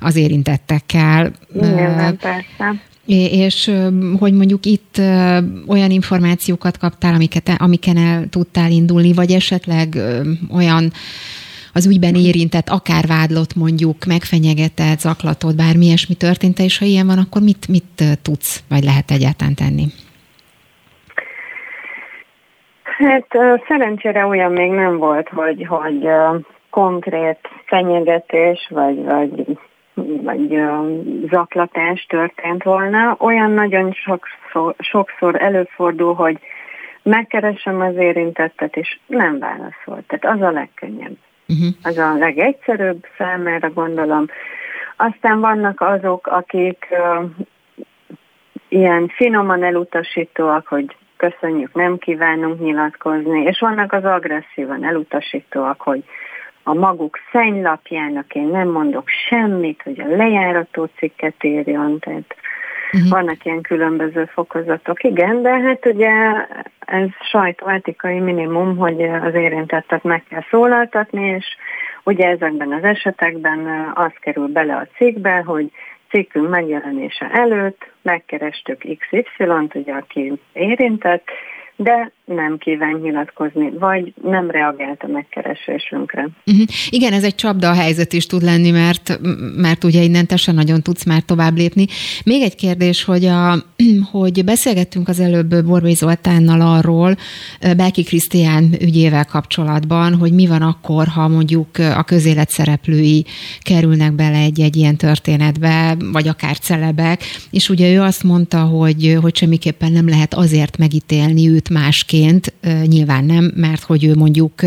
az 0.00 0.16
érintettekkel. 0.16 1.30
Nyilván, 1.52 2.16
persze 2.16 2.82
és 3.06 3.70
hogy 4.18 4.32
mondjuk 4.32 4.66
itt 4.66 4.98
olyan 5.66 5.90
információkat 5.90 6.78
kaptál, 6.78 7.14
amiket, 7.14 7.50
amiken 7.56 7.96
el 7.96 8.28
tudtál 8.28 8.70
indulni, 8.70 9.12
vagy 9.12 9.30
esetleg 9.30 9.96
olyan 10.54 10.90
az 11.74 11.86
ügyben 11.86 12.14
érintett, 12.14 12.68
akár 12.68 13.04
vádlott 13.06 13.54
mondjuk, 13.54 14.04
megfenyegetett, 14.04 14.98
zaklatott, 14.98 15.56
bármi 15.56 15.84
ilyesmi 15.84 16.14
történt, 16.14 16.58
és 16.58 16.78
ha 16.78 16.84
ilyen 16.84 17.06
van, 17.06 17.18
akkor 17.18 17.42
mit, 17.42 17.68
mit 17.68 18.04
tudsz, 18.22 18.62
vagy 18.68 18.82
lehet 18.82 19.10
egyáltalán 19.10 19.54
tenni? 19.54 19.86
Hát 22.82 23.26
szerencsére 23.68 24.26
olyan 24.26 24.52
még 24.52 24.70
nem 24.70 24.96
volt, 24.98 25.28
hogy, 25.28 25.66
hogy 25.68 26.08
konkrét 26.70 27.38
fenyegetés, 27.66 28.68
vagy, 28.70 29.04
vagy 29.04 29.58
vagy 30.22 30.62
zaklatás 31.30 32.06
történt 32.08 32.62
volna. 32.62 33.16
Olyan 33.18 33.50
nagyon 33.50 33.92
sokszor, 33.92 34.74
sokszor 34.78 35.42
előfordul, 35.42 36.14
hogy 36.14 36.38
megkeresem 37.02 37.80
az 37.80 37.96
érintettet, 37.96 38.76
és 38.76 38.98
nem 39.06 39.38
válaszol. 39.38 40.04
Tehát 40.06 40.36
az 40.36 40.40
a 40.40 40.50
legkönnyebb. 40.50 41.16
Uh-huh. 41.48 41.68
Az 41.82 41.98
a 41.98 42.14
legegyszerűbb 42.14 43.06
számára 43.18 43.70
gondolom. 43.70 44.26
Aztán 44.96 45.40
vannak 45.40 45.80
azok, 45.80 46.26
akik 46.26 46.86
uh, 46.90 47.30
ilyen 48.68 49.08
finoman 49.08 49.62
elutasítóak, 49.62 50.66
hogy 50.66 50.96
köszönjük, 51.16 51.74
nem 51.74 51.98
kívánunk 51.98 52.60
nyilatkozni, 52.60 53.42
és 53.42 53.58
vannak 53.58 53.92
az 53.92 54.04
agresszívan 54.04 54.84
elutasítóak, 54.84 55.80
hogy 55.80 56.04
a 56.62 56.74
maguk 56.74 57.18
szennylapjának 57.32 58.34
én 58.34 58.46
nem 58.46 58.68
mondok 58.68 59.08
semmit, 59.28 59.82
hogy 59.82 60.00
a 60.00 60.16
lejárató 60.16 60.88
cikket 60.96 61.44
írjon, 61.44 61.98
tehát 61.98 62.34
uh-huh. 62.92 63.10
vannak 63.10 63.44
ilyen 63.44 63.60
különböző 63.60 64.24
fokozatok. 64.24 65.04
Igen, 65.04 65.42
de 65.42 65.60
hát 65.60 65.86
ugye 65.86 66.10
ez 66.78 67.08
sajtóetikai 67.30 68.18
minimum, 68.18 68.76
hogy 68.76 69.02
az 69.02 69.34
érintettet 69.34 70.02
meg 70.02 70.24
kell 70.28 70.44
szólaltatni, 70.50 71.26
és 71.26 71.46
ugye 72.04 72.28
ezekben 72.28 72.72
az 72.72 72.84
esetekben 72.84 73.90
az 73.94 74.12
kerül 74.20 74.48
bele 74.48 74.74
a 74.74 74.88
cikkbe, 74.96 75.42
hogy 75.46 75.70
cikkünk 76.10 76.48
megjelenése 76.48 77.30
előtt 77.32 77.90
megkerestük 78.02 78.78
XY-t, 78.78 79.74
ugye 79.74 79.92
aki 79.92 80.32
érintett, 80.52 81.28
de 81.76 82.10
nem 82.24 82.58
kíván 82.58 82.98
nyilatkozni, 83.02 83.70
vagy 83.78 84.12
nem 84.22 84.50
reagált 84.50 85.02
a 85.02 85.06
megkeresésünkre. 85.06 86.28
Uh-huh. 86.46 86.66
Igen, 86.88 87.12
ez 87.12 87.24
egy 87.24 87.34
csapda 87.34 87.70
a 87.70 87.74
helyzet 87.74 88.12
is 88.12 88.26
tud 88.26 88.42
lenni, 88.42 88.70
mert, 88.70 89.18
mert 89.56 89.84
ugye 89.84 90.02
innen 90.02 90.26
te 90.26 90.36
sem 90.36 90.54
nagyon 90.54 90.82
tudsz 90.82 91.04
már 91.04 91.22
tovább 91.22 91.56
lépni. 91.56 91.86
Még 92.24 92.42
egy 92.42 92.54
kérdés, 92.54 93.04
hogy, 93.04 93.24
a, 93.24 93.54
hogy 94.12 94.44
beszélgettünk 94.44 95.08
az 95.08 95.20
előbb 95.20 95.64
Borbély 95.64 95.94
Zoltánnal 95.94 96.60
arról, 96.60 97.16
Belki 97.76 98.02
Krisztián 98.02 98.64
ügyével 98.80 99.24
kapcsolatban, 99.24 100.14
hogy 100.14 100.32
mi 100.32 100.46
van 100.46 100.62
akkor, 100.62 101.06
ha 101.06 101.28
mondjuk 101.28 101.78
a 101.78 102.02
közélet 102.02 102.50
szereplői 102.50 103.24
kerülnek 103.60 104.12
bele 104.12 104.38
egy-egy 104.38 104.76
ilyen 104.76 104.96
történetbe, 104.96 105.96
vagy 106.12 106.28
akár 106.28 106.58
celebek, 106.58 107.20
és 107.50 107.68
ugye 107.68 107.92
ő 107.92 108.00
azt 108.00 108.22
mondta, 108.22 108.58
hogy, 108.58 109.18
hogy 109.20 109.36
semmiképpen 109.36 109.92
nem 109.92 110.08
lehet 110.08 110.34
azért 110.34 110.78
megítélni 110.78 111.48
őt 111.48 111.68
másként, 111.68 112.10
egyébként 112.12 112.52
nyilván 112.86 113.24
nem, 113.24 113.52
mert 113.54 113.82
hogy 113.82 114.04
ő 114.04 114.14
mondjuk 114.14 114.60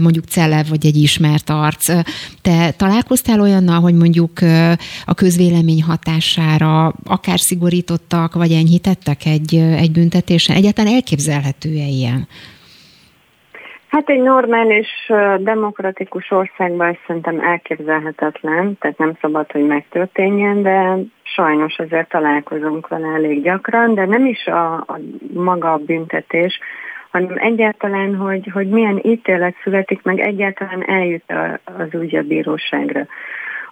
mondjuk 0.00 0.24
celeb 0.24 0.68
vagy 0.68 0.86
egy 0.86 0.96
ismert 0.96 1.50
arc. 1.50 1.92
Te 2.40 2.70
találkoztál 2.70 3.40
olyannal, 3.40 3.80
hogy 3.80 3.94
mondjuk 3.94 4.40
a 5.04 5.14
közvélemény 5.14 5.82
hatására 5.82 6.94
akár 7.04 7.40
szigorítottak, 7.40 8.34
vagy 8.34 8.52
enyhítettek 8.52 9.26
egy, 9.26 9.54
egy 9.54 9.92
büntetésen? 9.92 10.56
Egyáltalán 10.56 10.92
elképzelhető-e 10.92 11.86
ilyen? 11.86 12.28
Hát 13.92 14.08
egy 14.08 14.20
normális, 14.20 15.12
demokratikus 15.38 16.30
országban 16.30 16.88
ez 16.88 16.96
szerintem 17.06 17.40
elképzelhetetlen, 17.40 18.78
tehát 18.80 18.98
nem 18.98 19.12
szabad, 19.20 19.50
hogy 19.50 19.66
megtörténjen, 19.66 20.62
de 20.62 20.96
sajnos 21.22 21.78
azért 21.78 22.08
találkozunk 22.08 22.88
vele 22.88 23.06
elég 23.06 23.42
gyakran, 23.42 23.94
de 23.94 24.06
nem 24.06 24.26
is 24.26 24.46
a, 24.46 24.74
a 24.74 25.00
maga 25.32 25.72
a 25.72 25.76
büntetés, 25.76 26.58
hanem 27.10 27.34
egyáltalán, 27.36 28.16
hogy, 28.16 28.50
hogy 28.52 28.68
milyen 28.68 29.00
ítélet 29.02 29.54
születik, 29.62 30.02
meg 30.02 30.20
egyáltalán 30.20 30.84
eljut 30.88 31.32
az 31.64 32.00
ügy 32.00 32.16
a 32.16 32.22
bíróságra. 32.22 33.06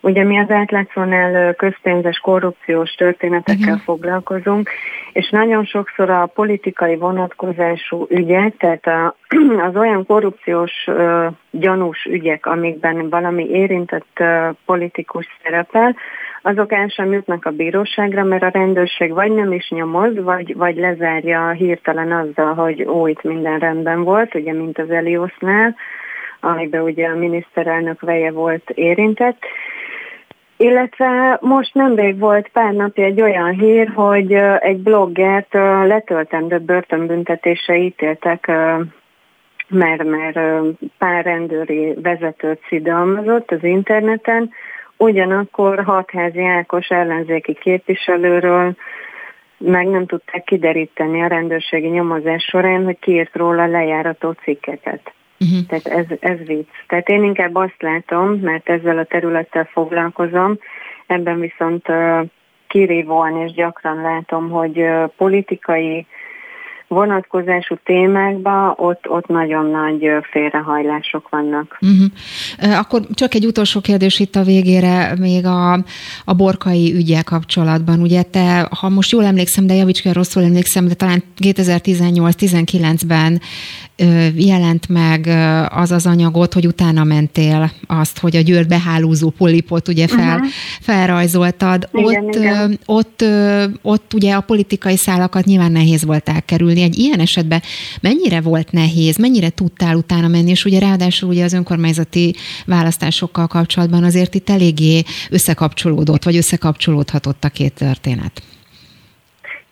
Ugye 0.01 0.25
mi 0.25 0.39
az 0.39 0.51
átlátszónál 0.51 1.55
közpénzes 1.55 2.19
korrupciós 2.19 2.91
történetekkel 2.91 3.73
uh-huh. 3.73 3.85
foglalkozunk, 3.85 4.71
és 5.13 5.31
nagyon 5.31 5.65
sokszor 5.65 6.11
a 6.11 6.27
politikai 6.35 6.97
vonatkozású 6.97 8.07
ügyek, 8.09 8.57
tehát 8.57 8.87
a, 8.87 9.15
az 9.69 9.77
olyan 9.77 10.07
korrupciós 10.07 10.73
uh, 10.87 11.27
gyanús 11.51 12.05
ügyek, 12.05 12.47
amikben 12.47 13.09
valami 13.09 13.49
érintett 13.49 14.23
politikus 14.65 15.27
szerepel, 15.43 15.97
azok 16.43 16.73
el 16.73 16.89
sem 16.89 17.13
jutnak 17.13 17.45
a 17.45 17.51
bíróságra, 17.51 18.25
mert 18.25 18.43
a 18.43 18.51
rendőrség 18.53 19.13
vagy 19.13 19.33
nem 19.33 19.53
is 19.53 19.71
nyomoz, 19.71 20.23
vagy, 20.23 20.57
vagy 20.57 20.77
lezárja 20.77 21.51
hirtelen 21.51 22.13
azzal, 22.13 22.55
hogy 22.55 22.85
ó, 22.85 23.07
itt 23.07 23.23
minden 23.23 23.59
rendben 23.59 24.05
volt, 24.05 24.35
ugye 24.35 24.53
mint 24.53 24.79
az 24.79 24.91
Eliosnál, 24.91 25.77
amiben 26.41 26.83
ugye 26.83 27.07
a 27.09 27.17
miniszterelnök 27.17 28.01
veje 28.01 28.31
volt 28.31 28.71
érintett, 28.71 29.39
illetve 30.61 31.38
most 31.40 31.75
nemrég 31.75 32.18
volt 32.18 32.49
pár 32.49 32.73
napja 32.73 33.05
egy 33.05 33.20
olyan 33.20 33.51
hír, 33.51 33.88
hogy 33.94 34.33
egy 34.59 34.79
bloggert 34.79 35.55
letöltendő 35.87 36.59
börtönbüntetése 36.59 37.77
ítéltek, 37.77 38.46
mert, 39.68 40.05
mert 40.05 40.38
pár 40.99 41.25
rendőri 41.25 41.94
vezetőt 42.03 42.61
szidalmazott 42.68 43.51
az 43.51 43.64
interneten, 43.64 44.51
ugyanakkor 44.96 45.85
hatházi 45.85 46.44
Ákos 46.44 46.88
ellenzéki 46.88 47.55
képviselőről 47.55 48.75
meg 49.59 49.87
nem 49.87 50.07
tudták 50.07 50.44
kideríteni 50.44 51.23
a 51.23 51.27
rendőrségi 51.27 51.88
nyomozás 51.88 52.42
során, 52.42 52.85
hogy 52.85 52.99
kiírt 52.99 53.37
róla 53.37 53.66
lejárató 53.66 54.31
cikkeket. 54.31 55.12
Uh-huh. 55.44 55.66
Tehát 55.66 55.87
ez, 55.87 56.16
ez 56.20 56.46
vicc. 56.46 56.68
Tehát 56.87 57.09
én 57.09 57.24
inkább 57.24 57.55
azt 57.55 57.83
látom, 57.83 58.33
mert 58.33 58.68
ezzel 58.68 58.98
a 58.98 59.05
területtel 59.05 59.68
foglalkozom, 59.72 60.59
ebben 61.07 61.40
viszont 61.40 61.88
uh, 61.88 62.26
kirívóan 62.68 63.37
és 63.37 63.53
gyakran 63.53 64.03
látom, 64.03 64.50
hogy 64.50 64.79
uh, 64.79 65.09
politikai 65.16 66.07
vonatkozású 66.90 67.76
témákban 67.85 68.74
ott, 68.76 69.09
ott 69.09 69.26
nagyon 69.26 69.66
nagy 69.66 70.09
félrehajlások 70.31 71.29
vannak. 71.29 71.79
Uh-huh. 71.81 72.79
Akkor 72.79 73.00
csak 73.14 73.35
egy 73.35 73.46
utolsó 73.46 73.81
kérdés 73.81 74.18
itt 74.18 74.37
a 74.37 74.42
végére, 74.42 75.14
még 75.18 75.46
a, 75.46 75.72
a 76.24 76.35
borkai 76.37 76.94
ügyel 76.94 77.24
kapcsolatban. 77.24 78.00
Ugye 78.00 78.22
te, 78.22 78.68
ha 78.81 78.88
most 78.88 79.11
jól 79.11 79.24
emlékszem, 79.24 79.66
de 79.66 79.74
javíts 79.74 80.03
ki, 80.03 80.12
rosszul 80.12 80.42
emlékszem, 80.42 80.87
de 80.87 80.94
talán 80.94 81.22
2018-19-ben 81.44 83.40
jelent 84.35 84.89
meg 84.89 85.27
az 85.69 85.91
az 85.91 86.07
anyagot, 86.07 86.53
hogy 86.53 86.67
utána 86.67 87.05
mentél 87.05 87.71
azt, 87.87 88.19
hogy 88.19 88.37
a 88.37 88.41
Győr 88.41 88.67
behálózó 88.67 89.31
polipot 89.31 89.89
ugye 89.89 90.07
fel, 90.07 90.35
uh-huh. 90.35 90.51
felrajzoltad. 90.81 91.89
Igen, 91.93 92.25
ott, 92.25 92.35
igen. 92.35 92.79
Ott, 92.87 93.25
ott, 93.83 94.15
ugye 94.15 94.35
a 94.35 94.41
politikai 94.41 94.97
szálakat 94.97 95.45
nyilván 95.45 95.73
nehéz 95.73 96.05
volt 96.05 96.29
elkerülni. 96.29 96.83
Egy 96.83 96.99
ilyen 96.99 97.21
esetben 97.21 97.61
mennyire 98.01 98.41
volt 98.41 98.73
nehéz, 98.73 99.17
mennyire 99.17 99.49
tudtál 99.51 99.97
utána 99.97 100.29
menni, 100.29 100.51
és 100.51 100.65
ugye 100.65 100.79
ráadásul 100.79 101.29
ugye 101.29 101.45
az 101.45 101.53
önkormányzati 101.53 102.35
választásokkal 102.67 103.47
kapcsolatban 103.47 104.05
azért 104.05 104.35
itt 104.35 104.51
eléggé 104.51 105.03
összekapcsolódott, 105.31 106.25
vagy 106.25 106.37
összekapcsolódhatott 106.37 107.45
a 107.45 107.49
két 107.49 107.75
történet. 107.75 108.43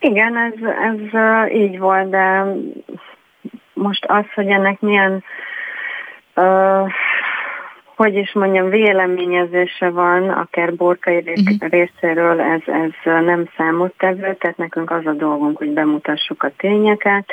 Igen, 0.00 0.36
ez, 0.36 0.52
ez 0.90 1.00
így 1.62 1.78
volt, 1.78 2.10
de 2.10 2.44
most 3.78 4.04
az, 4.04 4.24
hogy 4.34 4.46
ennek 4.46 4.80
milyen, 4.80 5.24
uh, 6.36 6.90
hogy 7.96 8.14
is 8.14 8.32
mondjam, 8.32 8.68
véleményezése 8.68 9.90
van, 9.90 10.28
akár 10.28 10.74
borkai 10.74 11.16
uh-huh. 11.16 11.70
részéről, 11.70 12.40
ez, 12.40 12.60
ez 12.66 13.22
nem 13.24 13.48
számottevő, 13.56 14.34
tehát 14.34 14.56
nekünk 14.56 14.90
az 14.90 15.06
a 15.06 15.12
dolgunk, 15.12 15.58
hogy 15.58 15.70
bemutassuk 15.70 16.42
a 16.42 16.52
tényeket, 16.56 17.32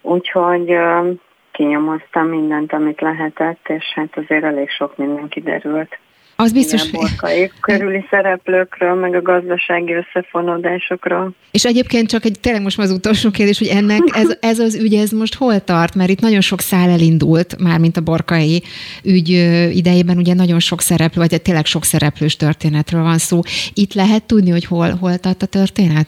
úgyhogy 0.00 0.70
uh, 0.70 1.08
kinyomoztam 1.52 2.26
mindent, 2.26 2.72
amit 2.72 3.00
lehetett, 3.00 3.68
és 3.68 3.84
hát 3.94 4.16
azért 4.16 4.44
elég 4.44 4.70
sok 4.70 4.96
minden 4.96 5.28
kiderült. 5.28 5.98
Az 6.36 6.52
biztos, 6.52 6.90
hogy... 6.90 7.50
körüli 7.60 8.04
szereplőkről, 8.10 8.94
meg 8.94 9.14
a 9.14 9.22
gazdasági 9.22 9.92
összefonódásokról. 9.92 11.32
És 11.50 11.64
egyébként 11.64 12.08
csak 12.08 12.24
egy, 12.24 12.40
tényleg 12.40 12.62
most 12.62 12.76
már 12.76 12.86
az 12.86 12.92
utolsó 12.92 13.30
kérdés, 13.30 13.58
hogy 13.58 13.68
ennek 13.68 14.00
ez, 14.14 14.36
ez 14.40 14.58
az 14.58 14.74
ügy, 14.74 14.94
ez 14.94 15.10
most 15.10 15.34
hol 15.34 15.64
tart? 15.64 15.94
Mert 15.94 16.10
itt 16.10 16.20
nagyon 16.20 16.40
sok 16.40 16.60
szál 16.60 16.90
elindult, 16.90 17.62
már 17.62 17.78
mint 17.78 17.96
a 17.96 18.00
borkai 18.00 18.62
ügy 19.04 19.28
idejében, 19.76 20.16
ugye 20.16 20.34
nagyon 20.34 20.60
sok 20.60 20.80
szereplő, 20.80 21.20
vagy 21.28 21.42
tényleg 21.42 21.64
sok 21.64 21.84
szereplős 21.84 22.36
történetről 22.36 23.02
van 23.02 23.18
szó. 23.18 23.40
Itt 23.74 23.94
lehet 23.94 24.26
tudni, 24.26 24.50
hogy 24.50 24.64
hol, 24.64 24.90
hol 25.00 25.16
tart 25.16 25.42
a 25.42 25.46
történet? 25.46 26.06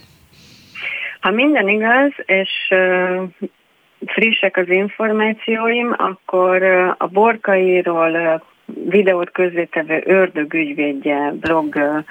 Ha 1.20 1.30
minden 1.30 1.68
igaz, 1.68 2.12
és 2.26 2.50
frissek 4.06 4.56
az 4.56 4.68
információim, 4.68 5.94
akkor 5.96 6.62
a 6.98 7.06
borkairól 7.06 8.42
videót 8.88 9.30
közzétevő 9.30 10.02
ördögügyvédje 10.06 11.32
blog 11.40 12.04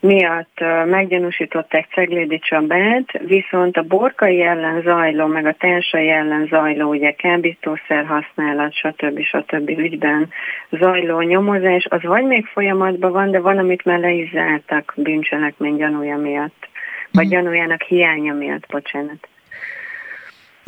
miatt 0.00 0.60
meggyanúsították 0.84 1.88
Ceglédi 1.94 2.38
Csabát, 2.38 3.12
viszont 3.26 3.76
a 3.76 3.82
borkai 3.82 4.42
ellen 4.42 4.82
zajló, 4.82 5.26
meg 5.26 5.46
a 5.46 5.54
társai 5.58 6.08
ellen 6.08 6.46
zajló, 6.46 6.88
ugye 6.88 7.10
kábítószer 7.10 8.06
használat, 8.06 8.74
stb. 8.74 9.20
stb. 9.20 9.68
ügyben 9.68 10.28
zajló 10.70 11.20
nyomozás, 11.20 11.86
az 11.88 12.02
vagy 12.02 12.24
még 12.24 12.46
folyamatban 12.46 13.12
van, 13.12 13.30
de 13.30 13.40
van, 13.40 13.58
amit 13.58 13.84
már 13.84 13.98
le 13.98 14.10
is 14.10 14.30
zártak 14.30 14.92
bűncselekmény 14.96 15.76
gyanúja 15.76 16.16
miatt, 16.16 16.68
vagy 17.12 17.26
mm. 17.26 17.30
gyanújának 17.30 17.82
hiánya 17.82 18.34
miatt, 18.34 18.66
bocsánat. 18.70 19.28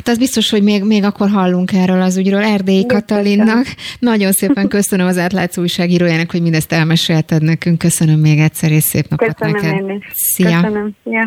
Hát 0.03 0.07
az 0.07 0.17
biztos, 0.17 0.49
hogy 0.49 0.63
még, 0.63 0.83
még 0.83 1.03
akkor 1.03 1.29
hallunk 1.29 1.73
erről 1.73 2.01
az 2.01 2.17
ügyről. 2.17 2.41
Erdélyi 2.41 2.85
Katalinnak 2.85 3.65
nagyon 3.99 4.31
szépen 4.31 4.67
köszönöm 4.67 5.07
az 5.07 5.17
átlátszó 5.17 5.61
újságírójának, 5.61 6.31
hogy 6.31 6.41
mindezt 6.41 6.71
elmesélted 6.71 7.43
nekünk. 7.43 7.77
Köszönöm 7.77 8.19
még 8.19 8.39
egyszer, 8.39 8.71
és 8.71 8.83
szép 8.83 9.05
napot 9.09 9.33
köszönöm 9.35 9.61
neked. 9.61 9.89
Én 9.89 9.95
is. 9.95 10.05
Szia! 10.13 10.61
Köszönöm. 10.61 10.95
Szia! 11.03 11.25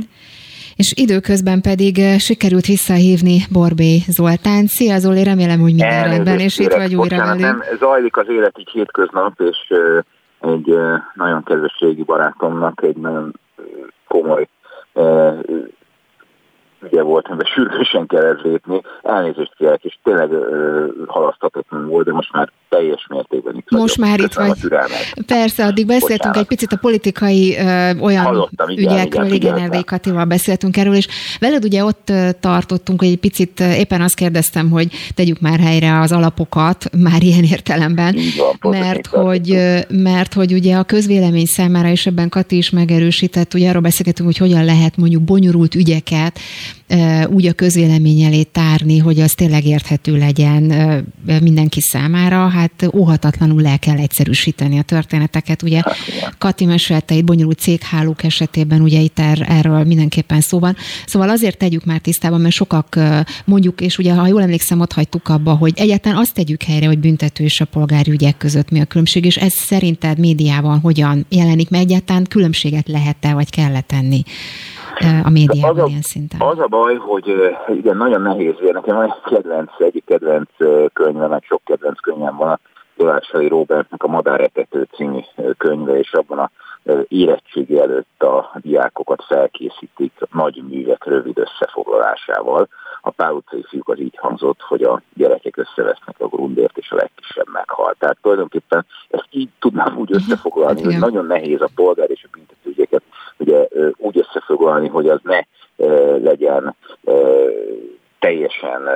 És 0.76 0.92
időközben 0.96 1.60
pedig 1.60 2.18
sikerült 2.18 2.66
visszahívni 2.66 3.38
Borbé 3.50 3.98
Zoltán. 4.08 4.66
Szia 4.66 4.98
Zoli, 4.98 5.22
remélem, 5.24 5.60
hogy 5.60 5.74
minden 5.74 6.04
rendben, 6.08 6.38
és 6.38 6.58
itt 6.58 6.72
vagy 6.72 6.94
újra 6.94 7.16
velünk. 7.16 7.40
Nem, 7.40 7.62
zajlik 7.78 8.16
az 8.16 8.26
élet 8.28 8.58
így 8.58 8.70
hétköznap, 8.72 9.40
és 9.40 9.76
egy 10.40 10.76
nagyon 11.14 11.42
kedves 11.44 11.76
régi 11.80 12.02
barátomnak 12.02 12.82
egy 12.82 12.96
nagyon 12.96 13.40
komoly 14.08 14.48
ugye 16.82 17.02
volt, 17.02 17.26
amiben 17.26 17.46
sürgősen 17.46 18.06
kellett 18.06 18.40
lépni, 18.40 18.80
elnézést 19.02 19.54
kérek, 19.54 19.84
és 19.84 19.98
tényleg 20.02 20.30
halaszthatatlan 21.06 21.86
volt, 21.86 22.06
de 22.06 22.12
most 22.12 22.32
már 22.32 22.52
teljes 22.76 23.06
mértékben 23.08 23.56
itt 23.56 23.70
Most 23.70 23.96
vagyok. 23.96 24.10
már 24.10 24.20
itt 24.20 24.32
vagy. 24.32 24.58
Persze, 25.26 25.64
addig 25.66 25.86
beszéltünk 25.86 26.18
Bocsánat. 26.18 26.38
egy 26.38 26.46
picit 26.46 26.72
a 26.72 26.76
politikai 26.76 27.56
ö, 27.58 27.98
olyan 27.98 28.24
Hallottam, 28.24 28.68
igen, 28.68 28.92
ügyekről, 28.92 29.32
igen, 29.32 29.56
igen, 29.56 29.66
igen 29.66 29.84
Katival 29.84 30.24
beszéltünk 30.24 30.76
erről, 30.76 30.94
és 30.94 31.08
veled 31.40 31.64
ugye 31.64 31.84
ott 31.84 32.12
tartottunk, 32.40 33.00
hogy 33.00 33.08
egy 33.08 33.18
picit 33.18 33.60
éppen 33.60 34.00
azt 34.00 34.14
kérdeztem, 34.14 34.70
hogy 34.70 34.92
tegyük 35.14 35.40
már 35.40 35.60
helyre 35.60 36.00
az 36.00 36.12
alapokat, 36.12 36.90
már 37.08 37.22
ilyen 37.22 37.44
értelemben, 37.44 38.16
van, 38.60 38.78
mert, 38.78 39.06
hogy, 39.06 39.58
mert 39.88 40.34
hogy 40.34 40.52
ugye 40.52 40.76
a 40.76 40.82
közvélemény 40.82 41.46
számára, 41.46 41.88
és 41.88 42.06
ebben 42.06 42.28
Kati 42.28 42.56
is 42.56 42.70
megerősített, 42.70 43.54
ugye 43.54 43.68
arról 43.68 43.82
beszélgetünk, 43.82 44.28
hogy 44.28 44.38
hogyan 44.38 44.64
lehet 44.64 44.96
mondjuk 44.96 45.22
bonyolult 45.22 45.74
ügyeket 45.74 46.38
úgy 47.26 47.46
a 47.46 47.52
közvélemény 47.52 48.22
elé 48.22 48.42
tárni, 48.42 48.98
hogy 48.98 49.20
az 49.20 49.32
tényleg 49.32 49.64
érthető 49.64 50.16
legyen 50.18 50.62
mindenki 51.42 51.80
számára, 51.80 52.48
hát 52.48 52.88
óhatatlanul 52.94 53.62
le 53.62 53.76
kell 53.76 53.96
egyszerűsíteni 53.96 54.78
a 54.78 54.82
történeteket. 54.82 55.62
Ugye 55.62 55.80
hát, 55.84 55.96
Kati 56.38 56.64
mesélte 56.64 57.14
egy 57.14 57.24
bonyolult 57.24 57.58
céghálók 57.58 58.24
esetében, 58.24 58.80
ugye 58.80 59.00
itt 59.00 59.18
er, 59.18 59.46
erről 59.48 59.84
mindenképpen 59.84 60.40
szó 60.40 60.58
van. 60.58 60.76
Szóval 61.06 61.28
azért 61.28 61.58
tegyük 61.58 61.84
már 61.84 61.98
tisztában, 61.98 62.40
mert 62.40 62.54
sokak 62.54 62.98
mondjuk, 63.44 63.80
és 63.80 63.98
ugye 63.98 64.12
ha 64.12 64.26
jól 64.26 64.42
emlékszem, 64.42 64.80
ott 64.80 64.92
hagytuk 64.92 65.28
abba, 65.28 65.54
hogy 65.54 65.72
egyáltalán 65.76 66.18
azt 66.18 66.34
tegyük 66.34 66.62
helyre, 66.62 66.86
hogy 66.86 66.98
büntető 66.98 67.44
és 67.44 67.60
a 67.60 67.64
polgári 67.64 68.10
ügyek 68.10 68.36
között 68.36 68.70
mi 68.70 68.80
a 68.80 68.84
különbség, 68.84 69.24
és 69.24 69.36
ez 69.36 69.52
szerinted 69.52 70.18
médiában 70.18 70.80
hogyan 70.80 71.26
jelenik, 71.28 71.70
mert 71.70 71.84
egyáltalán 71.84 72.24
különbséget 72.24 72.88
lehet-e, 72.88 73.32
vagy 73.32 73.50
kell 73.50 73.80
tenni? 73.80 74.22
A 75.24 75.30
médiában 75.30 75.78
az 75.78 75.84
a, 75.84 75.88
ilyen 75.88 76.02
szinten. 76.02 76.40
Az 76.40 76.58
a 76.58 76.66
baj, 76.66 76.96
hogy 76.96 77.56
igen, 77.68 77.96
nagyon 77.96 78.22
nehéz. 78.22 78.54
Nekem 78.72 78.96
van 78.96 79.04
egy 79.04 79.34
kedvenc, 79.34 79.70
egyik 79.78 80.04
kedvenc 80.04 80.50
könyve, 80.92 81.26
meg 81.26 81.42
sok 81.42 81.62
kedvenc 81.64 82.00
könyvem 82.00 82.36
van, 82.36 82.48
a 82.48 82.58
Dolársai 82.96 83.48
Robertnek 83.48 84.02
a 84.02 84.08
Madáretető 84.08 84.86
című 84.96 85.20
könyve, 85.56 85.98
és 85.98 86.12
abban 86.12 86.38
a 86.38 86.50
érettségi 87.08 87.80
előtt 87.80 88.22
a 88.22 88.50
diákokat 88.60 89.24
felkészítik 89.24 90.12
nagy 90.32 90.62
művek 90.68 91.04
rövid 91.04 91.38
összefoglalásával. 91.38 92.68
A 93.00 93.10
pál 93.10 93.32
utcai 93.32 93.64
fiúk 93.68 93.88
az 93.88 94.00
így 94.00 94.16
hangzott, 94.16 94.60
hogy 94.60 94.82
a 94.82 95.02
gyerekek 95.14 95.56
összevesznek 95.56 96.16
a 96.18 96.26
grundért, 96.26 96.78
és 96.78 96.90
a 96.90 96.96
legkisebb 96.96 97.46
meghal. 97.52 97.94
Tehát 97.98 98.18
tulajdonképpen 98.22 98.86
ezt 99.10 99.28
így 99.30 99.48
tudnám 99.58 99.98
úgy 99.98 100.14
összefoglalni, 100.14 100.82
hogy 100.82 100.98
nagyon 100.98 101.26
nehéz 101.26 101.60
a 101.60 101.68
polgár 101.74 102.10
és 102.10 102.24
a 102.24 102.28
büntetőügyeket 102.32 103.02
ugye 103.42 103.66
úgy 103.96 104.18
összefoglalni, 104.18 104.88
hogy 104.88 105.08
az 105.08 105.20
ne 105.22 105.40
legyen 106.18 106.74
teljesen 108.18 108.88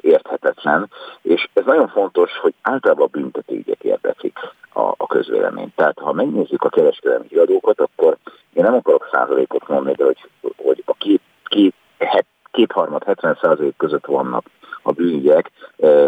érthetetlen, 0.00 0.90
és 1.22 1.48
ez 1.52 1.64
nagyon 1.64 1.88
fontos, 1.88 2.38
hogy 2.38 2.54
általában 2.62 3.04
a 3.06 3.18
büntetőügyek 3.18 3.82
érdeklik 3.82 4.38
a, 4.72 4.80
a 4.80 5.06
közvéleményt. 5.06 5.74
Tehát 5.74 5.98
ha 5.98 6.12
megnézzük 6.12 6.62
a 6.62 6.68
kereskedelmi 6.68 7.26
híradókat, 7.28 7.80
akkor 7.80 8.16
én 8.52 8.64
nem 8.64 8.74
akarok 8.74 9.08
százalékot 9.12 9.68
mondani, 9.68 9.94
de 9.94 10.04
hogy, 10.04 10.18
hogy 10.56 10.82
a 10.86 10.94
két, 10.98 11.20
két, 11.44 11.74
het, 11.98 12.26
kétharmad, 12.50 13.04
70 13.04 13.38
százalék 13.40 13.76
között 13.76 14.06
vannak 14.06 14.44
a 14.82 14.92
bűnügyek, 14.92 15.50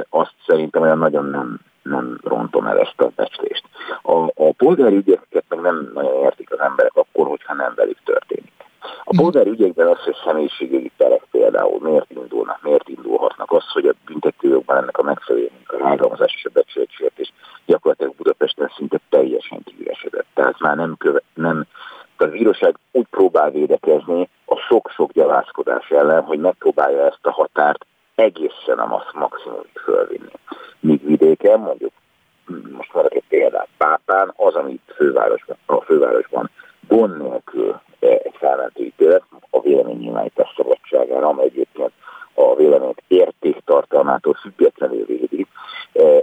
azt 0.09 0.35
szerintem 0.47 0.83
olyan 0.83 0.99
nagyon 0.99 1.25
nem, 1.25 1.61
nem 1.85 2.19
rontom 2.23 2.67
el 2.67 2.79
ezt 2.79 3.01
a 3.01 3.11
becslést. 3.15 3.65
A, 4.03 4.13
a 4.13 4.53
polgári 4.57 4.97
ügyeket 4.97 5.45
meg 5.49 5.61
nem 5.61 5.91
nagyon 5.95 6.23
értik 6.23 6.53
az 6.53 6.61
emberek 6.61 6.95
akkor, 6.95 7.27
hogyha 7.27 7.55
nem 7.55 7.73
velük 7.77 7.99
történik. 8.05 8.53
A 9.05 9.13
mhm. 9.13 9.23
polgári 9.23 9.51
ügyekben 9.51 9.87
az, 9.87 9.99
hogy 9.99 10.17
személyiségügyi 10.25 10.91
perek 10.97 11.23
például 11.31 11.81
miért 11.81 12.11
indulnak, 12.11 12.63
miért 12.63 12.89
indulhatnak, 12.89 13.53
az, 13.53 13.65
hogy 13.73 13.87
a 13.87 13.95
büntetőjogban 14.05 14.77
ennek 14.77 14.99
a 14.99 15.03
megfelelő 15.03 15.51
a 15.67 15.77
rágalmazás 15.77 16.35
és 16.35 16.45
a 16.45 16.51
becsületsértés 16.53 17.33
gyakorlatilag 17.67 18.15
Budapesten 18.15 18.73
szinte 18.77 19.01
teljesen 19.09 19.63
kiüresedett. 19.65 20.27
Tehát 20.35 20.59
már 20.59 20.77
nem, 20.77 20.97
köve, 20.99 21.23
nem 21.35 21.67
az 22.17 22.31
bíróság 22.31 22.79
úgy 22.93 23.07
próbál 23.11 23.51
védekezni 23.51 24.29
a 24.45 24.57
sok-sok 24.57 25.13
gyalázkodás 25.13 25.89
ellen, 25.89 26.23
hogy 26.23 26.39
megpróbálja 26.39 27.07
ezt 27.07 27.27
a 27.27 27.31
határt 27.31 27.87
egészen 28.15 28.79
a 28.79 29.03
maximumig 29.15 29.79
fölvinni. 29.85 30.33
Míg 30.81 31.07
vidéken, 31.07 31.61
mondjuk 31.61 31.93
most 32.73 32.95
már 32.95 33.05
egy 33.09 33.23
példát, 33.29 33.69
Pápán, 33.77 34.33
az, 34.37 34.55
amit 34.55 34.93
fővárosban, 34.95 35.57
a 35.67 35.81
fővárosban 35.81 36.51
gond 36.89 37.23
nélkül 37.23 37.81
egy 38.01 38.35
felmentő 38.39 38.83
ítélet 38.83 39.23
a 39.51 39.61
véleménynyilvánítás 39.61 40.53
szabadságára, 40.57 41.27
amely 41.27 41.45
egyébként 41.45 41.93
a 42.35 42.55
véleményt 42.55 43.03
értéktartalmától 43.09 44.35
függetlenül 44.35 45.05
védi, 45.07 45.47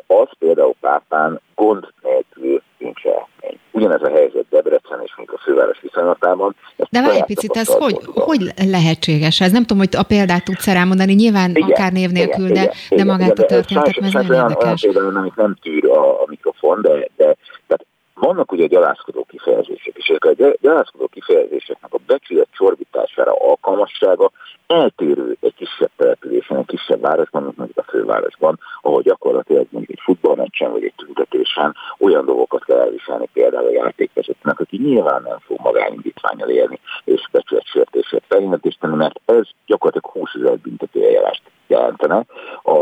az 0.07 0.27
például 0.39 0.75
Pápán 0.79 1.41
gond 1.55 1.87
nélkül 2.01 2.61
nincs 2.81 3.01
elmény. 3.05 3.59
Ugyanez 3.71 4.01
a 4.01 4.09
helyzet 4.09 4.45
Debrecen 4.49 5.01
és 5.03 5.13
még 5.17 5.31
a 5.31 5.37
főváros 5.37 5.79
viszonylatában. 5.81 6.55
De 6.89 7.01
várj 7.01 7.15
egy 7.15 7.25
picit, 7.25 7.55
ez 7.55 7.73
hogy, 7.73 7.97
hogy 8.13 8.41
lehetséges? 8.71 9.41
Ez 9.41 9.51
nem 9.51 9.61
tudom, 9.61 9.77
hogy 9.77 9.95
a 9.95 10.03
példát 10.03 10.43
tudsz 10.43 10.67
elmondani, 10.67 11.13
nyilván 11.13 11.49
igen, 11.49 11.69
akár 11.69 11.91
név 11.91 12.09
nélkül, 12.09 12.49
igen, 12.49 12.63
de, 12.65 12.73
igen, 12.89 13.05
de 13.05 13.11
magát 13.11 13.31
igen, 13.31 13.43
a 13.43 13.47
történetet, 13.47 13.99
mert 13.99 14.13
nagyon 14.13 14.33
érdekes. 14.33 14.83
Olyan 14.83 14.93
például, 14.93 15.17
amit 15.17 15.35
nem 15.35 15.55
tűr 15.61 15.89
a, 15.89 16.21
a 16.21 16.25
mikrofon, 16.27 16.81
de, 16.81 16.89
de 17.15 17.35
tehát 17.67 17.85
vannak 18.13 18.51
ugye 18.51 18.65
gyalázkodó 18.65 19.25
kifejezések, 19.29 19.95
és 19.95 20.07
ezek 20.07 20.25
a 20.25 20.57
gyalázkodó 20.61 21.07
kifejezéseknek 21.07 21.93
a 21.93 21.99
becsület 22.07 22.47
csorbítására 22.51 23.31
alkalmassága 23.31 24.31
eltérő 24.71 25.37
egy 25.39 25.53
kisebb 25.53 25.89
településen, 25.95 26.57
egy 26.57 26.65
kisebb 26.65 27.01
városban, 27.01 27.43
mint 27.43 27.57
mondjuk 27.57 27.77
a 27.77 27.89
fővárosban, 27.91 28.59
ahol 28.81 29.01
gyakorlatilag 29.01 29.65
mondjuk 29.69 29.97
egy 29.97 30.03
futballmeccsen 30.03 30.71
vagy 30.71 30.83
egy 30.83 30.93
tüntetésen 30.95 31.75
olyan 31.99 32.25
dolgokat 32.25 32.63
kell 32.63 32.79
elviselni 32.79 33.29
például 33.33 33.65
a 33.65 33.71
játékvezetőnek, 33.71 34.59
aki 34.59 34.77
nyilván 34.77 35.21
nem 35.21 35.37
fog 35.39 35.59
magányindítványal 35.59 36.49
élni 36.49 36.79
és 37.03 37.21
becsületsértésért 37.31 38.25
feljelentést 38.27 38.79
tenni, 38.79 38.95
mert 38.95 39.19
ez 39.25 39.47
gyakorlatilag 39.65 40.15
20 40.15 40.33
ezer 40.33 40.57
büntetőeljárást 40.57 41.41
jelentene. 41.67 42.25
A 42.63 42.77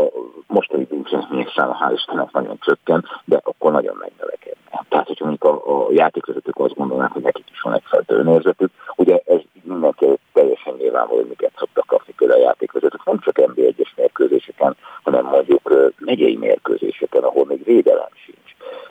mostani 0.46 0.84
bűncselekmények 0.84 1.52
száma 1.56 1.76
hál' 1.80 1.92
Istennek 1.94 2.32
nagyon 2.32 2.58
csökken, 2.60 3.04
de 3.24 3.40
akkor 3.42 3.72
nagyon 3.72 3.96
megnövekedne. 4.00 4.84
Tehát, 4.88 5.06
hogyha 5.06 5.24
mondjuk 5.24 5.44
a, 5.44 5.86
a 5.86 5.88
játékvezetők 5.92 6.58
azt 6.58 6.74
gondolnák, 6.74 7.12
hogy 7.12 7.22
nekik 7.22 7.50
is 7.52 7.60
van 7.60 7.74
egyfajta 7.74 8.14
önérzetük, 8.14 8.70
ugye 8.96 9.20
ez 9.24 9.40
mindenki 9.62 10.06
teljesen 10.32 10.74
nyilvánvaló, 10.74 11.18
hogy 11.18 11.28
miket 11.28 11.52
szoktak 11.58 11.79
kapni 11.86 12.12
például 12.16 12.40
a 12.40 12.44
játékvezetők, 12.44 13.04
nem 13.04 13.18
csak 13.18 13.38
NB1-es 13.40 13.96
mérkőzéseken, 13.96 14.76
hanem 15.02 15.24
mondjuk 15.24 15.92
megyei 15.98 16.36
mérkőzéseken, 16.36 17.22
ahol 17.22 17.44
még 17.44 17.64
védelem 17.64 18.08
sincs. 18.24 18.38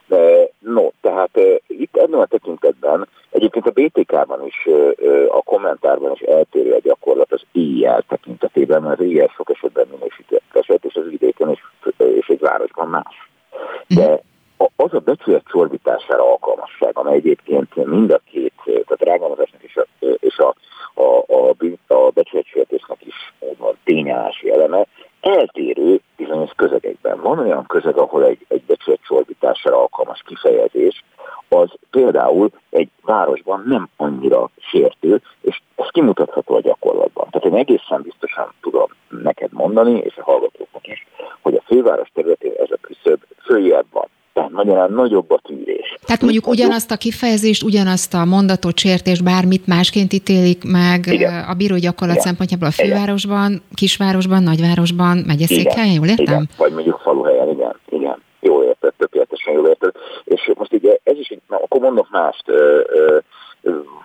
De, 0.08 0.50
no, 0.60 0.90
tehát 1.02 1.40
itt 1.68 1.98
ebben 1.98 2.20
a 2.20 2.26
tekintetben 2.26 3.08
egyébként 3.30 3.68
a 3.68 3.72
BTK-ban 3.72 4.46
is, 4.46 4.68
a 5.28 5.42
kommentárban 5.42 6.12
is 6.14 6.20
eltérő 6.20 6.74
a 6.74 6.80
gyakorlat 6.84 7.32
az 7.32 7.42
IEL 7.52 8.04
tekintetében, 8.08 8.82
mert 8.82 9.00
az 9.00 9.06
IEL 9.06 9.32
sok 9.36 9.50
esetben 9.50 9.88
minősített 9.92 10.44
és 10.82 10.96
az 10.96 11.10
vidéken 11.10 11.50
és, 11.50 11.60
és 11.98 12.28
egy 12.28 12.40
városban 12.40 12.88
más. 12.88 13.30
De 13.88 14.22
az 14.76 14.94
a 14.94 15.00
becsület 15.00 15.44
csorbítására 15.48 16.30
alkalmasság, 16.32 16.98
amely 16.98 17.16
egyébként 17.16 17.86
mind 17.86 18.12
a 18.12 18.20
két, 18.32 18.54
tehát 18.64 19.02
rágalmazásnak 19.04 19.64
és 19.64 19.76
a, 19.76 19.86
és 20.20 20.38
a, 20.38 20.56
a, 20.94 21.24
a, 21.28 21.56
a 21.94 22.10
becsületsértésnek 22.10 23.06
is 23.06 23.34
úgymond 23.40 23.76
tényállási 23.84 24.52
eleme, 24.52 24.86
eltérő 25.22 26.02
bizonyos 26.16 26.52
közegekben. 26.56 27.22
Van 27.22 27.40
olyan 27.40 27.66
közeg, 27.66 27.98
ahol 27.98 28.26
egy, 28.26 28.46
egy 28.48 28.62
becsület 28.62 29.00
csorbítására 29.02 29.80
alkalmas 29.80 30.22
kifejezés, 30.26 31.04
az 31.50 31.70
például 31.90 32.52
egy 32.70 32.90
városban 33.02 33.64
nem 33.66 33.90
annyira 33.98 34.50
sértő, 34.58 35.22
és 35.42 35.62
ez 35.76 35.88
kimutatható 35.90 36.56
a 36.56 36.62
gyakorlatban. 36.62 37.28
Tehát 37.32 37.48
én 37.48 37.56
egészen 37.56 38.02
biztosan 38.02 38.54
tudom 38.62 38.88
neked 39.10 39.52
mondani, 39.52 39.98
és 39.98 40.18
a 40.18 40.24
hallgatóknak 40.24 40.88
is, 40.88 41.08
hogy 41.42 41.56
a 41.56 41.64
főváros 41.66 42.10
területén 42.14 42.54
ez 42.58 42.72
a 42.72 42.78
küszöb 42.82 43.20
följebb 43.44 43.86
van 43.92 44.08
magyarán 44.90 44.94
nagyobb 44.94 45.32
a 45.32 45.40
tűrés. 45.44 45.98
Tehát 46.06 46.22
mondjuk 46.22 46.48
ugyanazt 46.48 46.92
a 46.92 46.98
kifejezést, 46.98 47.64
ugyanazt 47.64 48.14
a 48.14 48.26
mondatot, 48.26 48.78
sértés, 48.78 49.22
bármit 49.22 49.68
másként 49.68 50.14
ítélik 50.14 50.64
meg 50.64 51.08
igen. 51.08 51.44
a 51.44 51.54
bíró 51.54 51.76
gyakorlat 51.76 52.16
igen. 52.16 52.28
szempontjából 52.28 52.68
a 52.68 52.72
fővárosban, 52.72 53.50
igen. 53.50 53.62
kisvárosban, 53.74 54.44
nagyvárosban, 54.44 55.18
megyeszékhelyen, 55.28 55.94
jól 55.94 56.08
értem? 56.08 56.26
Igen. 56.26 56.50
Vagy 56.58 56.74
mondjuk 56.74 57.00
faluhelyen, 57.00 57.50
igen. 57.50 57.76
igen. 57.90 58.18
Jól 58.42 58.64
érted, 58.64 58.94
tökéletesen 58.98 59.54
jól 59.54 59.68
érted. 59.68 59.92
És 60.24 60.52
most 60.58 60.74
ugye 60.74 60.98
ez 61.04 61.18
is, 61.18 61.34
na, 61.48 61.58
akkor 61.58 61.82
mondok 61.82 62.10
mást. 62.12 62.44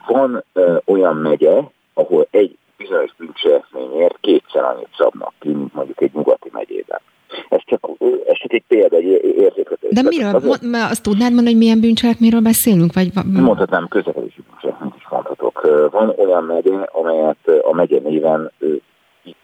Van 0.06 0.44
olyan 0.84 1.16
megye, 1.16 1.62
ahol 1.94 2.26
egy 2.30 2.56
bizonyos 2.76 3.10
teljesítményért 3.42 4.16
kétszer 4.20 4.64
annyit 4.64 4.88
szabnak 4.98 5.32
ki, 5.38 5.48
mint 5.48 5.74
mondjuk 5.74 6.02
egy 6.02 6.10
nyugati 6.14 6.48
megyében. 6.52 7.00
Ez 7.48 7.60
csak, 7.64 7.90
ez 8.26 8.36
csak 8.36 8.52
egy 8.52 8.64
példa, 8.68 8.96
egy 8.96 9.34
érzékletes. 9.38 9.83
De 9.94 10.02
miről? 10.02 10.34
Azért, 10.34 10.90
azt 10.90 11.02
tudnád 11.02 11.32
mondani, 11.32 11.50
hogy 11.50 11.62
milyen 11.64 11.80
bűncselekményről 11.80 12.40
beszélünk? 12.40 12.92
Vagy... 12.92 13.08
Mondhatnám, 13.32 13.88
közlekedési 13.88 14.42
bűncselekményt 14.50 14.94
is 14.96 15.06
mondhatok. 15.10 15.60
Van 15.90 16.14
olyan 16.16 16.44
megye, 16.44 16.74
amelyet 16.92 17.50
a 17.62 17.74
megye 17.74 18.00
néven 18.00 18.52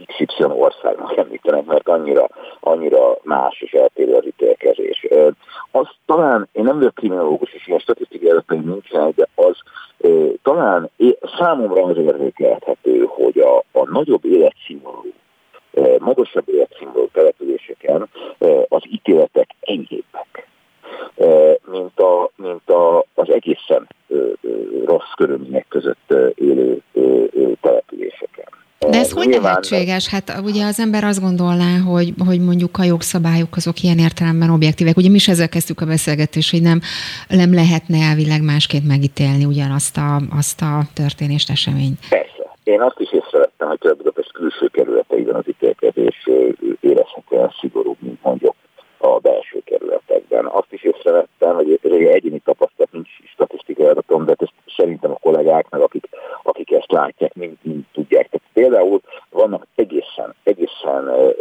XY 0.07 0.45
országnak 0.45 1.17
említenek, 1.17 1.65
mert 1.65 1.89
annyira, 1.89 2.29
annyira 2.61 3.19
más 3.23 3.61
és 3.61 3.73
eltérő 3.73 4.15
az 4.15 4.27
ítélkezés. 4.27 5.07
Az 5.71 5.87
talán, 6.07 6.49
én 6.53 6.65
nem 6.65 6.77
vagyok 6.77 6.95
kriminológus, 6.95 7.53
és 7.53 7.67
ilyen 7.67 7.79
statisztikai 7.79 8.31
adataim 8.31 8.63
nincsenek, 8.65 9.15
de 9.15 9.29
az 9.35 9.57
talán 10.43 10.91
számomra 11.39 11.83
az 11.83 11.97
érzékelhető, 11.97 13.05
hogy 13.09 13.39
a, 13.39 13.57
a 13.79 13.91
nagyobb 13.91 14.25
életszínvonalú, 14.25 15.13
magasabb 15.99 16.49
életszínvonalú 16.49 17.09
településeken 17.13 18.09
az 18.69 18.83
ítéletek 18.91 19.51
enyhébbek, 19.61 20.00
mint, 21.71 22.01
a, 22.01 22.31
mint 22.37 22.71
a, 22.71 23.05
az 23.15 23.31
egészen 23.31 23.89
rossz 24.85 25.13
körülmények 25.17 25.67
között 25.69 26.15
élő 26.35 26.83
településeken. 27.61 28.45
De 28.89 28.99
ez 28.99 29.13
hogy 29.13 29.39
lehetséges? 29.43 30.09
Hát 30.09 30.41
ugye 30.45 30.65
az 30.65 30.81
ember 30.81 31.05
azt 31.05 31.21
gondolná, 31.21 31.79
hogy, 31.87 32.13
hogy 32.27 32.41
mondjuk 32.41 32.79
a 32.79 32.85
jogszabályok 32.85 33.57
azok 33.57 33.83
ilyen 33.83 33.99
értelemben 33.99 34.51
objektívek. 34.51 34.97
Ugye 34.97 35.09
mi 35.09 35.15
is 35.15 35.29
ezzel 35.29 35.49
kezdtük 35.49 35.81
a 35.81 35.87
beszélgetést, 35.87 36.51
hogy 36.51 36.63
nem, 36.63 36.81
nem 37.29 37.55
lehetne 37.55 37.99
elvileg 38.11 38.43
másként 38.43 38.87
megítélni 38.87 39.45
ugyanazt 39.45 39.97
a, 39.97 40.21
azt 40.39 40.61
a 40.63 40.83
történést, 40.95 41.51
eseményt. 41.51 41.99
Persze. 42.09 42.45
Én 42.65 42.81
azt 42.81 43.01
is 43.01 43.13
észrevettem, 43.13 43.69
hogy 43.69 43.79
a 43.83 43.95
Budapest 43.95 44.33
külső 44.33 44.67
kerületeiben 44.67 45.35
az 45.35 45.49
ítélkezés 45.49 46.29
érezhetően 46.81 47.55
szigorúbb, 47.61 47.97
mint 48.01 48.23
mondjuk 48.23 48.55
a 48.99 49.19
belső 49.19 49.63
kerületekben. 49.65 50.47
Azt 50.47 50.70
észrevettem, 50.95 51.55
hogy 51.55 51.79
egyéni 51.83 52.39
tapasztalat, 52.39 52.93
nincs 52.93 53.09
statisztikai 53.25 53.87
adatom, 53.87 54.25
de 54.25 54.35
ezt 54.39 54.53
szerintem 54.77 55.11
a 55.11 55.19
kollégáknak, 55.19 55.83
akik, 55.83 56.09
akik 56.43 56.73
ezt 56.73 56.93
látják, 56.93 57.35
mind, 57.35 57.57
mind 57.63 57.85
tudják. 57.93 58.29
Tehát 58.29 58.47
például 58.53 59.01
vannak 59.31 59.67
egészen, 59.75 60.35
egészen 60.43 61.09
uh, 61.09 61.33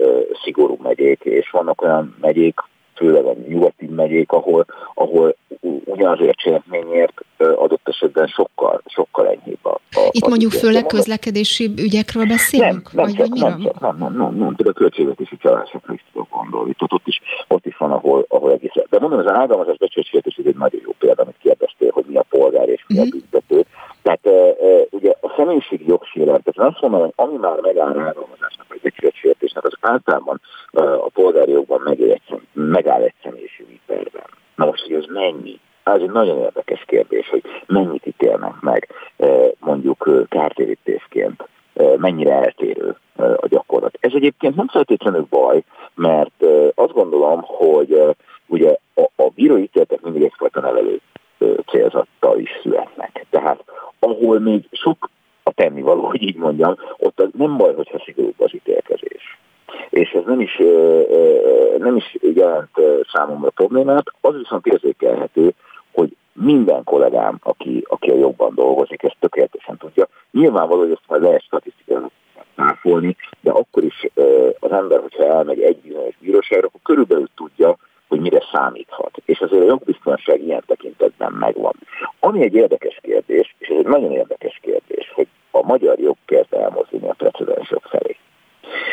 szigorú 0.44 0.78
megyék, 0.82 1.24
és 1.24 1.50
vannak 1.50 1.82
olyan 1.82 2.16
megyék, 2.22 2.60
főleg 2.96 3.26
a 3.26 3.34
nyugati 3.48 3.86
megyék, 3.86 4.32
ahol, 4.32 4.66
ahol 4.94 5.36
ugyanazért 5.62 6.38
cselekményért 6.38 7.14
adott 7.38 7.88
esetben 7.88 8.28
sokkal, 8.28 8.82
sokkal 8.86 9.28
enyhébb 9.28 9.66
a, 9.66 9.80
a 9.92 10.10
Itt 10.12 10.28
mondjuk 10.28 10.52
főleg 10.52 10.86
közlekedési 10.86 11.72
ügyekről 11.78 12.26
beszélünk? 12.26 12.94
Nem, 12.94 13.06
nem, 13.06 13.16
csak, 13.16 13.28
nem, 13.28 13.62
csak, 13.62 13.80
nem, 13.80 13.98
nem, 13.98 14.14
nem, 14.18 14.36
nem, 14.36 14.56
a 14.58 14.72
költségvetési 14.72 15.38
csalásokra 15.38 15.94
is 15.94 16.04
tudok 16.12 16.28
gondolni. 16.30 16.74
Tehát 16.74 16.94
ott 16.94 17.08
is, 17.08 17.22
ott 17.48 17.66
is 17.66 17.78
van, 17.78 17.92
ahol, 17.92 18.26
ahol 18.28 18.52
egész. 18.52 18.72
De 18.90 19.00
mondom, 19.00 19.20
ez 19.20 19.26
az 19.26 19.32
áldalmazás 19.32 19.78
becsülsértés 19.78 20.36
ez 20.36 20.46
egy 20.46 20.56
nagyon 20.56 20.82
jó 20.84 20.92
példa, 21.00 21.22
amit 21.22 21.38
kérdeztél, 21.42 21.92
hogy 21.92 22.06
mi 22.08 22.16
a 22.16 22.26
polgár 22.30 22.70
és 22.70 22.84
mi 22.88 22.98
uh-huh. 22.98 23.12
a 23.12 23.16
mhm. 23.16 23.18
büntető. 23.18 23.66
Tehát 24.02 24.26
e, 24.26 24.66
e, 24.66 24.86
ugye 24.90 25.14
a 25.22 25.34
személyiségi 25.38 25.88
jogsérelem, 25.88 26.42
tehát 26.42 26.72
azt 26.72 26.82
mondom, 26.82 27.02
hogy 27.02 27.14
ami 27.16 27.38
már 27.38 27.60
megáll 27.60 27.88
áldalmazásnak 27.88 28.66
vagy 28.68 28.80
becsülsértésnek, 28.82 29.64
az 29.64 29.74
általában 29.82 30.42
e, 30.72 30.82
a 30.94 31.10
polgári 31.14 31.52
jogban 31.52 31.98
megáll 32.54 33.02
egy 33.02 33.14
személyiségi 33.24 33.80
perben. 33.86 34.24
Na 34.56 34.66
most, 34.66 34.82
hogy 34.82 34.94
ez 34.94 35.06
mennyi? 35.20 35.60
Ez 35.84 36.02
egy 36.02 36.12
nagyon 36.12 36.38
érdekes 36.38 36.84
kérdés, 36.88 37.30
hogy 37.30 37.42
mennyit 37.68 38.06
ítélnek 38.06 38.54
meg 38.60 38.88
mondjuk 39.60 40.28
kártérítésként, 40.30 41.48
mennyire 41.98 42.32
eltérő 42.34 42.96
a 43.16 43.48
gyakorlat. 43.48 43.98
Ez 44.00 44.12
egyébként 44.14 44.56
nem 44.56 44.68
feltétlenül 44.68 45.28
baj, 45.30 45.64
mert 45.96 46.46
azt 46.76 46.94
gondolom, 46.94 47.42
hogy 47.42 48.02
ugye 48.48 48.76
a, 48.94 49.02
a 49.16 49.30
bírói 49.36 49.62
ítéletek 49.62 50.02
mindig 50.02 50.24
egyfajta 50.24 50.60
nevelő 50.60 51.00
célzattal 51.68 52.40
is 52.40 52.50
születnek. 52.62 53.26
Tehát 53.30 53.64
ahol 54.00 54.40
még 54.40 54.68
sok 54.72 55.10
a 55.44 55.52
tennivaló, 55.52 56.02
hogy 56.02 56.22
így 56.22 56.36
mondjam, 56.36 56.76
ott 56.98 57.20
az 57.20 57.30
nem 57.38 57.58
baj, 57.58 57.74
hogyha 57.74 58.02
szigorúbb 58.06 58.42
az 58.42 58.54
ítélkezés. 58.54 58.69
És 60.00 60.12
ez 60.12 60.24
nem 60.26 60.40
is, 60.40 60.62
nem 61.78 61.96
is 61.96 62.18
jelent 62.22 62.70
számomra 63.14 63.50
problémát, 63.50 64.04
az 64.22 64.36
viszont 64.36 64.66
érzékelhető, 64.66 65.54
hogy 65.92 66.16
minden 66.34 66.84
kollégám, 66.84 67.40
aki, 67.44 67.86
aki 67.90 68.10
a 68.10 68.18
jobban 68.18 68.56
dolgozik, 68.56 69.04
ezt 69.04 69.16
tökéletesen 69.20 69.78
tudja. 69.78 70.08
Nyilvánvaló, 70.32 70.82
hogy 70.82 70.92
ezt 70.92 71.08
majd 71.08 71.22
lehet 71.22 71.44
statisztikailag 71.44 72.12
táfolni, 72.56 73.16
de 73.42 73.52
akkor 73.52 73.84
is 73.84 74.08
az 74.60 74.72
ember, 74.72 75.00
hogyha 75.00 75.26
elmegy 75.26 75.62
egy 75.62 75.78
bizonyos 75.78 76.18
bíróságra, 76.20 76.68
akkor 76.68 76.82
körülbelül 76.84 77.28
tudja, 77.36 77.78
hogy 78.08 78.20
mire 78.20 78.44
számíthat. 78.54 79.12
És 79.26 79.40
azért 79.40 79.64
a 79.64 79.66
jogbiztonság 79.66 80.44
ilyen 80.44 80.64
tekintetben 80.66 81.32
megvan. 81.32 81.74
Ami 82.20 82.42
egy 82.42 82.54
érdekes 82.54 83.00
kérdés, 83.02 83.56
és 83.58 83.68
ez 83.68 83.78
egy 83.78 83.88
nagyon 83.88 84.12
érdekes 84.12 84.60
kérdés, 84.62 85.12
hogy 85.16 85.28
a 85.52 85.66
magyar 85.66 86.00
jog 86.00 86.16
kezd 86.26 86.54
elmozdulni 86.54 87.08
a. 87.08 87.16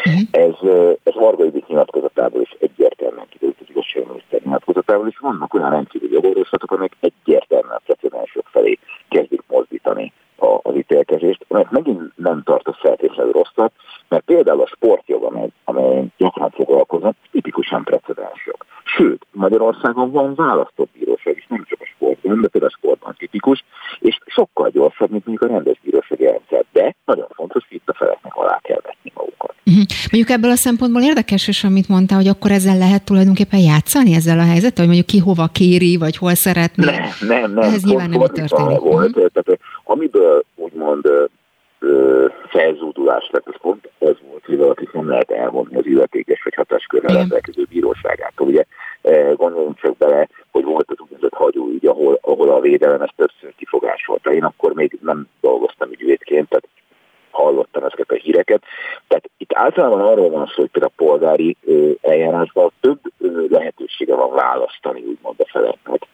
Uh-huh. 0.06 0.28
Ez, 0.30 0.54
ez 1.02 1.14
Varga 1.14 1.44
Judit 1.44 1.68
nyilatkozatából 1.68 2.40
is 2.40 2.56
egyértelműen 2.60 3.26
kiderült, 3.28 3.56
az 3.60 3.66
igazságminiszter 3.68 4.40
nyilatkozatából 4.44 5.08
is 5.08 5.18
vannak 5.18 5.54
olyan 5.54 5.70
rendkívüli 5.70 6.12
jogorvoslatok, 6.12 6.72
amelyek 6.72 6.96
egyértelműen 7.00 7.76
a 7.76 7.82
precedensok 7.84 8.46
felé 8.50 8.78
kezdik 9.08 9.42
mozdítani 9.48 10.12
a, 10.36 10.58
az 10.62 10.76
ítélkezést, 10.76 11.44
mert 11.48 11.70
megint 11.70 12.12
nem 12.16 12.42
tartott 12.42 12.76
feltétlenül 12.76 13.32
rosszat, 13.32 13.72
mert 14.08 14.24
például 14.24 14.60
a 14.60 14.66
sportjog, 14.66 15.24
amely, 15.24 15.48
amely 15.64 16.04
gyakran 16.16 16.50
foglalkoznak, 16.50 17.16
tipikusan 17.30 17.84
precedensjog. 17.84 18.56
Sőt, 18.84 19.26
Magyarországon 19.32 20.10
van 20.10 20.34
választott 20.34 20.90
bíróság 20.98 21.36
is, 21.36 21.46
nem 21.48 21.64
csak 21.68 21.80
a 21.80 21.84
sportban, 21.84 22.40
de 22.40 22.48
például 22.48 22.72
a 22.72 22.76
sportban 22.78 23.14
tipikus, 23.18 23.64
és 23.98 24.18
sokkal 24.26 24.68
gyorsabb, 24.68 25.10
mint 25.10 25.26
mondjuk 25.26 25.50
a 25.50 25.54
rendes 25.54 25.80
bírósági 25.82 26.24
rendszer. 26.24 26.64
De 26.72 26.94
nagyon 27.04 27.26
fontos, 27.30 27.64
hogy 27.68 27.76
itt 27.76 27.88
a 27.88 27.94
feleknek 27.94 28.36
alá 28.36 28.58
kell 28.62 28.80
vetni 28.82 29.12
magukat. 29.14 29.54
Uh-huh. 29.70 29.84
Mondjuk 30.10 30.36
ebből 30.36 30.50
a 30.50 30.56
szempontból 30.56 31.02
érdekes 31.02 31.48
is, 31.48 31.64
amit 31.64 31.88
mondta, 31.88 32.14
hogy 32.14 32.28
akkor 32.28 32.50
ezzel 32.50 32.78
lehet 32.78 33.04
tulajdonképpen 33.04 33.60
játszani 33.60 34.14
ezzel 34.14 34.38
a 34.38 34.50
helyzettel, 34.52 34.84
hogy 34.84 34.94
mondjuk 34.94 35.06
ki 35.06 35.18
hova 35.18 35.46
kéri, 35.52 35.96
vagy 35.96 36.16
hol 36.16 36.34
szeretné. 36.34 36.84
Nem, 36.84 37.02
nem, 37.20 37.52
nem. 37.52 37.74
Ez 37.74 37.82
nyilván 37.84 38.10
nem 38.10 38.20
történik. 38.20 38.78
Volt, 38.78 39.16
uh-huh. 39.16 39.26
tehát, 39.32 39.60
amiből 39.84 40.44
úgymond 40.54 41.08
felzúdulás 42.48 43.28
lett, 43.30 43.46
az 43.46 43.54
pont 43.60 43.90
ez 43.98 44.14
volt, 44.28 44.44
hogy 44.44 44.56
valakit 44.56 44.92
nem 44.92 45.08
lehet 45.08 45.30
elvonni 45.30 45.76
az 45.76 45.86
illetékes 45.86 46.42
vagy 46.42 46.54
hatáskörrel 46.54 47.16
rendelkező 47.16 47.66
bíróságától. 47.68 48.46
Ugye 48.46 48.64
gondoljunk 49.34 49.78
csak 49.80 49.96
bele, 49.96 50.28
hogy 50.50 50.64
volt 50.64 50.90
az 50.90 50.96
úgynevezett 50.98 51.34
hagyóügy, 51.34 51.86
ahol, 51.86 52.18
ahol 52.22 52.50
a 52.50 52.60
védelem 52.60 53.02
ezt 53.02 53.14
többször 53.16 53.52
kifogásolta. 53.56 54.32
Én 54.32 54.44
akkor 54.44 54.72
még 54.72 54.98
nem 55.02 55.26
dolgoztam 55.40 55.90
ügyvédként, 55.90 56.48
tehát 56.48 56.68
hallottam 57.30 57.84
ezeket 57.84 58.10
a 58.10 58.14
híreket. 58.14 58.62
Általában 59.58 60.00
arról 60.00 60.30
van 60.30 60.46
szó, 60.46 60.60
hogy 60.60 60.70
például 60.70 60.92
a 60.96 61.02
polgári 61.02 61.56
eljárásban 62.00 62.72
több 62.80 63.00
lehetősége 63.48 64.14
van 64.14 64.34
választani, 64.34 65.00
úgymond 65.00 65.40
a 65.40 65.48
feleknek 65.48 66.06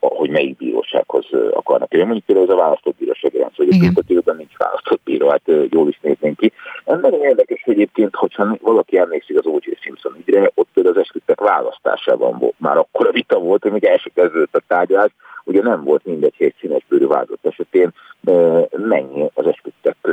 hogy 0.00 0.30
melyik 0.30 0.56
bírósághoz 0.56 1.26
akarnak 1.52 1.92
jönni. 1.92 2.04
Mondjuk 2.04 2.26
például 2.26 2.48
ez 2.48 2.54
a 2.54 2.60
választott 2.60 2.96
bíróság 2.98 3.32
rendszer, 3.34 3.66
hogy 3.66 3.74
a 3.74 3.78
büntetőben 3.78 4.36
nincs 4.36 4.56
választott 4.56 5.00
bíró, 5.04 5.28
hát 5.28 5.42
jól 5.70 5.88
is 5.88 5.98
néznénk 6.02 6.36
ki. 6.36 6.52
Ez 6.84 7.00
nagyon 7.00 7.22
érdekes, 7.22 7.62
hogy 7.64 7.74
egyébként, 7.74 8.14
hogyha 8.14 8.56
valaki 8.60 8.98
emlékszik 8.98 9.38
az 9.38 9.46
O.J. 9.46 9.76
Simpson 9.80 10.16
ügyre, 10.26 10.50
ott 10.54 10.68
például 10.74 10.94
az 10.94 11.00
esküdtek 11.00 11.40
választásában 11.40 12.38
volt, 12.38 12.54
már 12.56 12.76
akkor 12.76 13.06
a 13.06 13.12
vita 13.12 13.38
volt, 13.38 13.62
hogy 13.62 13.72
még 13.72 13.84
el 13.84 13.98
kezdődött 14.14 14.54
a 14.54 14.62
tárgyalás, 14.66 15.10
ugye 15.44 15.62
nem 15.62 15.84
volt 15.84 16.04
mindegy, 16.04 16.34
hogy 16.36 16.46
egy 16.46 16.54
színes 16.60 16.84
bőrű 16.88 17.06
vázott 17.06 17.46
esetén 17.46 17.92
mennyi 18.70 19.30
az 19.34 19.46
esküdtek 19.46 19.67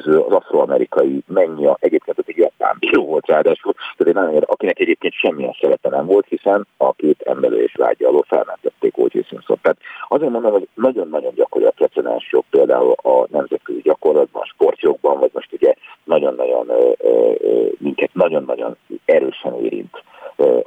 közül 0.06 0.22
az 0.22 0.34
afroamerikai, 0.34 1.24
mennyi 1.28 1.66
a, 1.66 1.78
egyébként 1.80 2.20
ott 2.20 2.28
egy 2.28 2.38
japán 2.38 2.76
bíró 2.80 3.06
volt 3.06 3.26
ráadásul, 3.26 3.74
tehát 3.74 4.16
egy 4.16 4.24
nagyon, 4.24 4.44
akinek 4.46 4.80
egyébként 4.80 5.14
semmilyen 5.14 5.56
szerepe 5.62 5.90
nem 5.90 6.06
volt, 6.06 6.26
hiszen 6.30 6.68
a 6.78 6.94
két 6.94 7.22
emberülés 7.22 7.74
vágya 7.78 8.08
alól 8.08 8.26
felmentették 8.28 8.98
O.J. 8.98 9.22
Simpson. 9.28 9.58
Tehát 9.62 9.78
azért 10.08 10.32
mondom, 10.32 10.52
hogy 10.52 10.68
nagyon-nagyon 10.74 11.34
gyakori 11.36 11.66
a 11.66 11.72
precedensjog 11.72 12.44
például 12.50 12.92
a 12.92 13.28
nemzetközi 13.30 13.82
gyakorlatban, 13.82 14.42
a 14.42 14.46
sportjogban, 14.54 15.20
vagy 15.20 15.30
most 15.34 15.54
ugye 15.54 15.74
nagyon-nagyon 16.04 16.72
minket 17.78 18.14
nagyon-nagyon 18.14 18.78
erősen 19.06 19.54
érint 19.66 20.04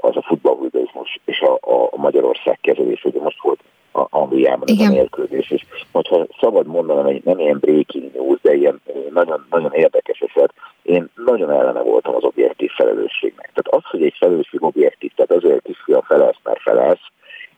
az 0.01 0.17
a 0.17 0.23
futballbulgarizmus 0.23 1.21
és 1.25 1.41
a, 1.41 1.53
a 1.93 1.97
Magyarország 1.97 2.59
kezelés. 2.61 3.05
Ugye 3.05 3.21
most 3.21 3.43
volt 3.43 3.61
a 3.93 4.07
Angliában 4.11 4.69
a 4.79 4.91
mérkőzés, 4.91 5.51
és 5.51 5.65
hogyha 5.93 6.27
szabad 6.41 6.67
mondanom, 6.67 7.05
hogy 7.05 7.21
nem 7.25 7.39
ilyen 7.39 7.59
breaking 7.59 8.15
news, 8.15 8.41
de 8.41 8.55
ilyen 8.55 8.81
nagyon, 9.11 9.47
nagyon 9.51 9.73
érdekes 9.73 10.21
eset, 10.21 10.53
én 10.83 11.11
nagyon 11.15 11.51
ellene 11.51 11.81
voltam 11.81 12.15
az 12.15 12.25
objektív 12.25 12.71
felelősségnek. 12.71 13.51
Tehát 13.55 13.85
az, 13.85 13.91
hogy 13.91 14.03
egy 14.03 14.15
felelősség 14.19 14.63
objektív, 14.63 15.13
tehát 15.15 15.31
azért 15.45 15.63
kisfiam 15.63 16.03
felelsz, 16.03 16.39
mert 16.43 16.61
felelsz, 16.61 17.07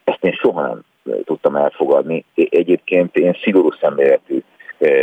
ezt 0.04 0.24
én 0.24 0.32
soha 0.32 0.62
nem 0.62 0.82
tudtam 1.24 1.56
elfogadni. 1.56 2.24
Egyébként 2.34 3.16
én 3.16 3.36
szigorú 3.42 3.70
szemléletű 3.80 4.42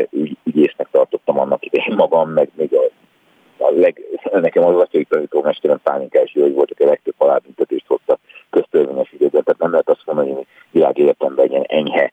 ügy, 0.10 0.38
ügyésznek 0.44 0.88
tartottam 0.92 1.40
annak 1.40 1.66
idején 1.66 1.96
magam, 1.96 2.30
meg 2.30 2.50
még 2.56 2.74
a 2.74 3.70
leg, 3.70 4.02
nekem 4.32 4.64
az 4.64 4.74
Latyai 4.74 5.04
tanítómesterem 5.04 5.80
Pálinkás 5.84 6.32
hogy 6.34 6.54
volt, 6.54 6.72
aki 6.72 6.84
a 6.84 6.88
legtöbb 6.88 7.14
halálbüntetést 7.18 7.88
hozta 7.88 8.18
köztörvényes 8.50 9.12
időben, 9.12 9.44
tehát 9.44 9.60
nem 9.60 9.72
lehet 9.72 9.90
azt 9.90 10.06
mondani, 10.06 10.32
hogy 10.32 10.46
világéletemben 10.72 11.46
egy 11.46 11.52
ilyen 11.52 11.66
enyhe 11.68 12.12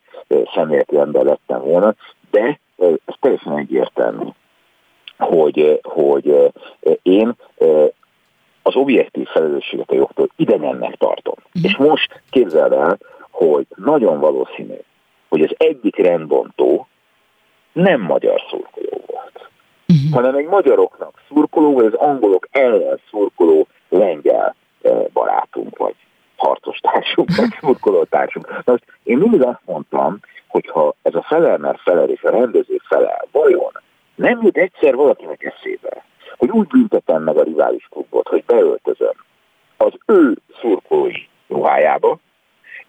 szemléletű 0.53 0.97
ember 0.97 1.23
lettem 1.23 1.61
volna, 1.61 1.95
de 2.31 2.59
ez 3.05 3.15
teljesen 3.19 3.57
egyértelmű, 3.57 4.25
hogy, 5.17 5.79
hogy 5.83 6.51
én 7.01 7.35
az 8.61 8.75
objektív 8.75 9.27
felelősséget 9.27 9.91
a 9.91 9.95
jogtól 9.95 10.29
idegennek 10.35 10.95
tartom. 10.95 11.35
Mm. 11.59 11.63
És 11.63 11.77
most 11.77 12.21
képzeld 12.29 12.71
el, 12.71 12.97
hogy 13.31 13.65
nagyon 13.75 14.19
valószínű, 14.19 14.77
hogy 15.29 15.41
az 15.41 15.55
egyik 15.57 15.95
rendbontó 15.95 16.87
nem 17.71 18.01
magyar 18.01 18.41
szurkoló 18.49 19.01
volt, 19.07 19.49
uh-huh. 19.87 20.11
hanem 20.13 20.35
egy 20.35 20.45
magyaroknak 20.45 21.21
szurkoló, 21.27 21.73
vagy 21.73 21.85
az 21.85 21.93
angolok 21.93 22.47
ellen 22.51 22.99
szurkoló 23.09 23.67
lengyel 23.89 24.55
barátunk, 25.13 25.77
vagy 25.77 25.95
harcos 26.35 26.77
társunk, 26.77 27.35
vagy 27.35 27.49
szurkoló 27.59 28.03
társunk. 28.03 28.47
Na 28.49 28.71
most 28.71 28.83
én 29.03 29.17
mindig 29.17 29.41
azt 29.41 29.61
mondtam, 29.65 30.19
hogy 30.47 30.67
ha 30.67 30.95
ez 31.01 31.15
a 31.15 31.21
felel, 31.21 31.57
mert 31.57 31.81
felel, 31.81 32.09
és 32.09 32.23
a 32.23 32.29
rendező 32.29 32.77
felel, 32.87 33.27
vajon 33.31 33.71
nem 34.15 34.39
jut 34.41 34.57
egyszer 34.57 34.95
valakinek 34.95 35.43
eszébe, 35.43 36.05
hogy 36.37 36.49
úgy 36.49 36.67
büntetem 36.67 37.23
meg 37.23 37.37
a 37.37 37.43
rivális 37.43 37.87
klubot, 37.89 38.27
hogy 38.27 38.43
beöltözöm 38.45 39.13
az 39.77 39.93
ő 40.05 40.37
szurkolói 40.61 41.27
ruhájába, 41.47 42.19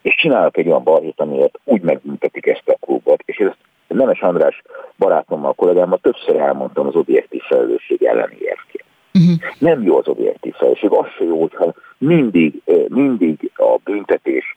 és 0.03 0.15
csinálok 0.15 0.57
egy 0.57 0.67
olyan 0.67 0.83
balhét, 0.83 1.21
amiért 1.21 1.59
úgy 1.65 1.81
megbüntetik 1.81 2.47
ezt 2.47 2.69
a 2.69 2.77
klubot, 2.81 3.23
és 3.25 3.37
ezt 3.37 3.59
Nemes 3.89 4.21
András 4.21 4.63
barátommal, 4.99 5.53
kollégámmal 5.53 5.99
többször 6.03 6.37
elmondtam 6.37 6.87
az 6.87 6.95
objektív 6.95 7.43
felelősség 7.43 8.03
elleni 8.03 8.37
érvként. 8.39 8.85
Uh-huh. 9.15 9.56
Nem 9.67 9.83
jó 9.83 9.99
az 9.99 10.09
objektív 10.09 10.55
felelősség, 10.55 10.91
az 10.91 11.07
se 11.19 11.25
jó, 11.25 11.41
hogyha 11.41 11.75
mindig, 11.99 12.63
mindig 12.89 13.51
a 13.57 13.79
büntetés 13.85 14.57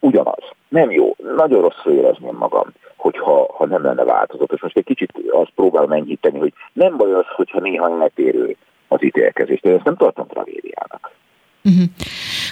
ugyanaz. 0.00 0.44
Nem 0.68 0.90
jó. 0.90 1.14
Nagyon 1.36 1.60
rosszul 1.60 1.92
érezném 1.92 2.36
magam, 2.36 2.66
hogyha 2.96 3.52
ha 3.56 3.66
nem 3.66 3.82
lenne 3.82 4.04
változatos. 4.04 4.60
Most 4.60 4.76
egy 4.76 4.84
kicsit 4.84 5.12
azt 5.30 5.52
próbálom 5.54 5.92
enyhíteni, 5.92 6.38
hogy 6.38 6.52
nem 6.72 6.96
baj 6.96 7.12
az, 7.12 7.24
hogyha 7.36 7.60
néha 7.60 8.00
eltérő 8.00 8.56
az 8.88 9.02
ítélkezés. 9.02 9.60
De 9.60 9.70
ezt 9.70 9.84
nem 9.84 9.96
tartom 9.96 10.26
tragédiának. 10.26 11.10
Uh-huh. 11.64 11.84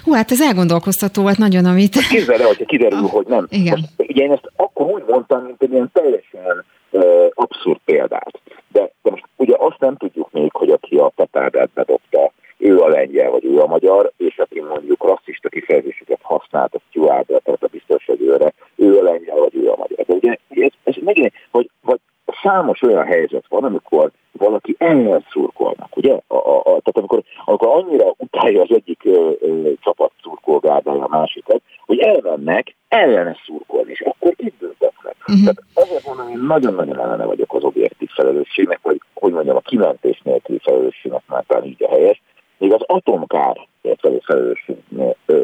Hú, 0.05 0.12
hát 0.12 0.30
ez 0.30 0.43
elgondolkoztató 0.43 1.22
volt 1.22 1.39
nagyon, 1.39 1.64
amit... 1.64 1.95
Hát 1.95 2.11
képzeld 2.11 2.41
el, 2.41 2.47
hogyha 2.47 2.64
kiderül, 2.64 2.99
ah, 2.99 3.11
hogy 3.11 3.26
nem. 3.26 3.47
Igen. 3.51 3.78
Most, 3.78 4.11
ugye 4.11 4.22
én 4.24 4.33
ezt 4.33 4.51
akkor 4.57 4.87
úgy 4.87 5.05
mondtam, 5.09 5.45
mint 5.45 5.62
egy 5.62 5.72
ilyen 5.72 5.91
teljesen 5.93 6.64
uh, 6.91 7.26
abszurd 7.35 7.78
példát. 7.85 8.41
De, 8.68 8.91
de 9.03 9.11
most 9.11 9.24
ugye 9.37 9.55
azt 9.59 9.80
nem 9.80 9.97
tudjuk 9.97 10.33
még, 10.33 10.51
hogy 10.53 10.70
aki 10.70 10.97
a 10.97 11.09
petárdát 11.09 11.70
bedobta, 11.74 12.33
ő 12.59 12.80
a 12.80 12.89
lengyel, 12.89 13.30
vagy 13.30 13.45
ő 13.45 13.61
a 13.61 13.66
magyar, 13.66 14.12
és 14.16 14.39
aki 14.39 14.61
mondjuk 14.61 15.05
rasszista 15.05 15.49
kifejezéseket 15.49 16.18
használt 16.22 16.74
a 16.74 16.80
stewardra, 16.89 17.39
tehát 17.39 17.62
a 17.62 17.68
biztonságőre, 17.70 18.53
ő 18.76 18.99
a 18.99 19.03
lengyel, 19.03 19.37
vagy 19.37 19.55
ő 19.55 19.70
a 19.70 19.76
magyar. 19.76 20.07
De 20.07 20.14
ugye 20.14 20.39
ez, 20.49 20.72
ez 20.85 20.95
megint, 21.01 21.33
vagy, 21.51 21.70
vagy 21.80 21.99
számos 22.43 22.72
olyan 22.83 23.05
helyzet 23.05 23.45
van, 23.49 23.64
amikor 23.64 24.11
valaki 24.33 24.74
ellen 24.78 25.24
szurkolnak, 25.30 25.97
ugye? 25.97 26.12
A, 26.26 26.37
a, 26.37 26.57
a, 26.57 26.62
tehát 26.62 26.97
amikor, 26.97 27.22
amikor 27.45 27.68
annyira 27.68 28.14
utálja 28.16 28.62
az 28.62 28.70
egyik 28.70 29.01
ö, 29.05 29.30
ö, 29.41 29.70
csapat 29.80 30.12
szurkolgárdája 30.22 31.05
a 31.05 31.09
másikat, 31.09 31.62
hogy 31.87 31.99
elmennek 31.99 32.74
ellene 32.89 33.37
szurkolni, 33.47 33.91
és 33.91 34.01
akkor 34.01 34.35
itt 34.37 34.55
büntetnek. 34.59 35.16
Uh-huh. 35.20 35.41
Tehát 35.43 35.62
azért 35.74 36.07
mondom, 36.07 36.28
én 36.28 36.45
nagyon-nagyon 36.47 37.01
ellene 37.01 37.24
vagyok 37.24 37.55
az 37.55 37.62
objektív 37.62 38.09
felelősségnek, 38.09 38.78
vagy 38.83 39.01
hogy 39.14 39.33
mondjam, 39.33 39.57
a 39.57 39.61
kimentés 39.61 40.20
nélküli 40.24 40.59
felelősségnek 40.59 41.22
már 41.26 41.45
talán 41.47 41.64
így 41.64 41.83
a 41.85 41.89
helyes, 41.89 42.22
még 42.59 42.72
az 42.72 42.83
atomkár 42.87 43.57
értelő 43.83 44.20
felelősség 44.24 44.76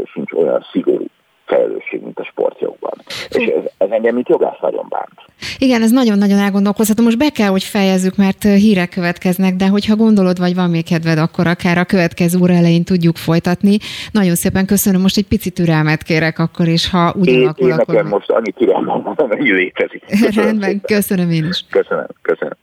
sincs 0.05 0.33
olyan 0.33 0.67
szigorú 0.73 1.05
felelősség, 1.45 2.03
mint 2.03 2.19
a 2.19 2.25
sportjogban. 2.25 2.93
És 3.29 3.47
ez, 3.47 3.63
ez 3.79 3.91
engem, 3.91 4.15
mint 4.15 4.29
jogász 4.29 4.61
nagyon 4.61 4.87
bánt. 4.89 5.21
Igen, 5.69 5.83
ez 5.83 5.91
nagyon-nagyon 5.91 6.39
elgondolkozható. 6.39 7.03
Most 7.03 7.19
be 7.19 7.31
kell, 7.31 7.49
hogy 7.49 7.63
fejezzük, 7.63 8.17
mert 8.17 8.43
hírek 8.43 8.91
következnek, 8.91 9.55
de 9.55 9.67
hogyha 9.67 9.97
gondolod, 9.97 10.39
vagy 10.39 10.55
van 10.55 10.71
még 10.71 10.85
kedved, 10.85 11.19
akkor 11.19 11.47
akár 11.47 11.79
a 11.79 11.85
következő 11.85 12.39
óra 12.41 12.53
elején 12.53 12.85
tudjuk 12.85 13.17
folytatni. 13.17 13.77
Nagyon 14.13 14.35
szépen 14.35 14.67
köszönöm, 14.67 15.01
most 15.01 15.17
egy 15.17 15.27
picit 15.27 15.55
türelmet 15.55 16.03
kérek 16.03 16.39
akkor, 16.39 16.69
és 16.69 16.91
ha 16.91 17.15
úgy 17.17 17.27
én, 17.27 17.41
alakul, 17.41 17.67
én 17.69 17.73
akkor... 17.73 17.95
nekem 17.95 18.09
most 18.09 18.31
annyi 18.31 18.53
türelmem 18.53 19.03
van, 19.03 19.15
amennyi 19.17 19.53
létezik. 19.53 20.03
Köszönöm 20.09 20.45
Rendben, 20.45 20.71
szépen. 20.71 20.97
köszönöm 20.97 21.31
én 21.31 21.45
is. 21.45 21.65
Köszönöm, 21.71 22.07
köszönöm. 22.23 22.57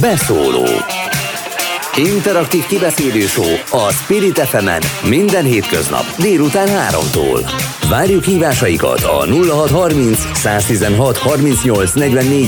Beszóló 0.00 0.66
Interaktív 1.96 2.66
kibeszélő 2.66 3.20
show 3.20 3.80
a 3.86 3.90
Spirit 3.90 4.38
fm 4.38 4.68
minden 5.08 5.44
hétköznap 5.44 6.04
délután 6.18 6.68
3-tól. 6.68 7.79
Várjuk 7.90 8.24
hívásaikat 8.24 9.02
a 9.02 9.26
0630 9.26 10.18
116 10.34 11.16
38 11.16 11.96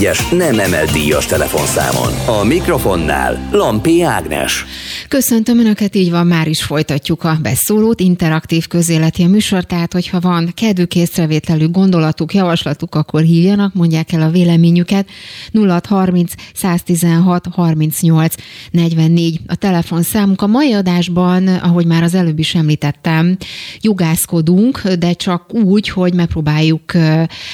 es 0.04 0.28
nem 0.28 0.58
emelt 0.58 0.92
díjas 0.92 1.26
telefonszámon. 1.26 2.40
A 2.40 2.44
mikrofonnál 2.44 3.48
Lampi 3.52 4.02
Ágnes. 4.02 4.64
Köszöntöm 5.08 5.58
Önöket, 5.58 5.94
így 5.94 6.10
van, 6.10 6.26
már 6.26 6.48
is 6.48 6.62
folytatjuk 6.62 7.24
a 7.24 7.38
beszólót, 7.42 8.00
interaktív 8.00 8.66
közéleti 8.66 9.22
a 9.22 9.28
műsor, 9.28 9.64
tehát 9.64 9.92
hogyha 9.92 10.20
van 10.20 10.52
kedvük, 10.54 10.94
észrevételük, 10.94 11.70
gondolatuk, 11.70 12.34
javaslatuk, 12.34 12.94
akkor 12.94 13.22
hívjanak, 13.22 13.74
mondják 13.74 14.12
el 14.12 14.22
a 14.22 14.30
véleményüket. 14.30 15.08
0630 15.52 16.32
116 16.54 17.46
38 17.52 18.34
44 18.70 19.40
a 19.46 19.54
telefonszámunk. 19.54 20.42
A 20.42 20.46
mai 20.46 20.72
adásban, 20.72 21.48
ahogy 21.48 21.86
már 21.86 22.02
az 22.02 22.14
előbb 22.14 22.38
is 22.38 22.54
említettem, 22.54 23.36
jogászkodunk, 23.80 24.88
de 24.88 25.12
csak 25.12 25.31
úgy, 25.48 25.88
hogy 25.88 26.14
megpróbáljuk 26.14 26.92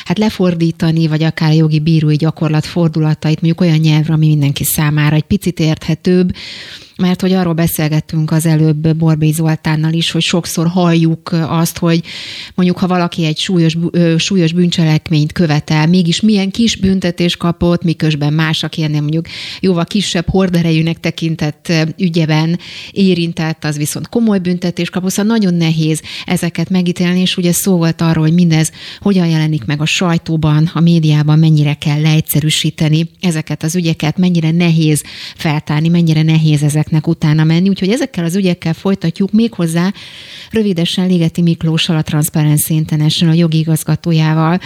hát 0.05 0.19
lefordítani, 0.19 1.07
vagy 1.07 1.23
akár 1.23 1.55
jogi 1.55 1.81
bírói 1.81 2.17
gyakorlat 2.17 2.67
fordulatait 2.67 3.41
mondjuk 3.41 3.61
olyan 3.61 3.79
nyelvre, 3.79 4.13
ami 4.13 4.27
mindenki 4.27 4.65
számára 4.65 5.17
egy 5.17 5.23
picit 5.23 5.61
érthetőbb, 5.61 6.35
mert 6.99 7.21
hogy 7.21 7.33
arról 7.33 7.53
beszélgettünk 7.53 8.31
az 8.31 8.47
előbb 8.47 8.97
Borbély 8.97 9.33
Zoltánnal 9.33 9.93
is, 9.93 10.11
hogy 10.11 10.23
sokszor 10.23 10.67
halljuk 10.67 11.33
azt, 11.49 11.79
hogy 11.79 12.03
mondjuk 12.55 12.79
ha 12.79 12.87
valaki 12.87 13.25
egy 13.25 13.39
súlyos, 13.39 13.77
súlyos 14.17 14.53
bűncselekményt 14.53 15.33
követel, 15.33 15.87
mégis 15.87 16.21
milyen 16.21 16.51
kis 16.51 16.77
büntetés 16.77 17.37
kapott, 17.37 17.83
miközben 17.83 18.33
más, 18.33 18.63
aki 18.63 18.83
ennél 18.83 19.01
mondjuk 19.01 19.27
jóval 19.61 19.85
kisebb 19.85 20.29
horderejűnek 20.29 21.01
tekintett 21.01 21.73
ügyeben 21.99 22.59
érintett, 22.91 23.65
az 23.65 23.77
viszont 23.77 24.09
komoly 24.09 24.39
büntetés 24.39 24.91
kapott, 24.91 25.11
szóval 25.11 25.37
nagyon 25.37 25.55
nehéz 25.55 26.03
ezeket 26.27 26.71
megítélni, 26.71 27.21
és 27.21 27.37
ugye 27.37 27.53
szó 27.53 27.77
volt 27.77 28.01
arról, 28.01 28.25
hogy 28.25 28.35
mindez 28.35 28.73
hogyan 29.01 29.27
jelenik 29.27 29.65
meg 29.65 29.81
a 29.81 29.87
sajtóban, 29.87 30.71
a 30.75 30.81
médiában, 30.81 31.39
mennyire 31.39 31.75
kell 31.75 32.01
leegyszerűsíteni 32.01 33.11
ezeket 33.21 33.63
az 33.63 33.77
ügyeket, 33.77 34.19
mennyire 34.19 34.51
nehéz 34.51 35.03
feltárni, 35.37 35.89
mennyire 35.89 36.23
nehéz 36.23 36.63
ezek 36.63 36.88
ügyeknek 36.89 37.07
utána 37.07 37.45
menni, 37.45 37.69
úgyhogy 37.69 37.91
ezekkel 37.91 38.25
az 38.25 38.37
ügyekkel 38.37 38.75
folytatjuk 38.75 39.33
méghozzá 39.33 39.93
rövidesen 40.51 41.07
Ligeti 41.07 41.43
Miklóssal, 41.43 41.97
a 41.97 42.03
Transparency 42.03 42.75
International 42.75 43.35
jogi 43.35 43.59
igazgatójával 43.59 44.59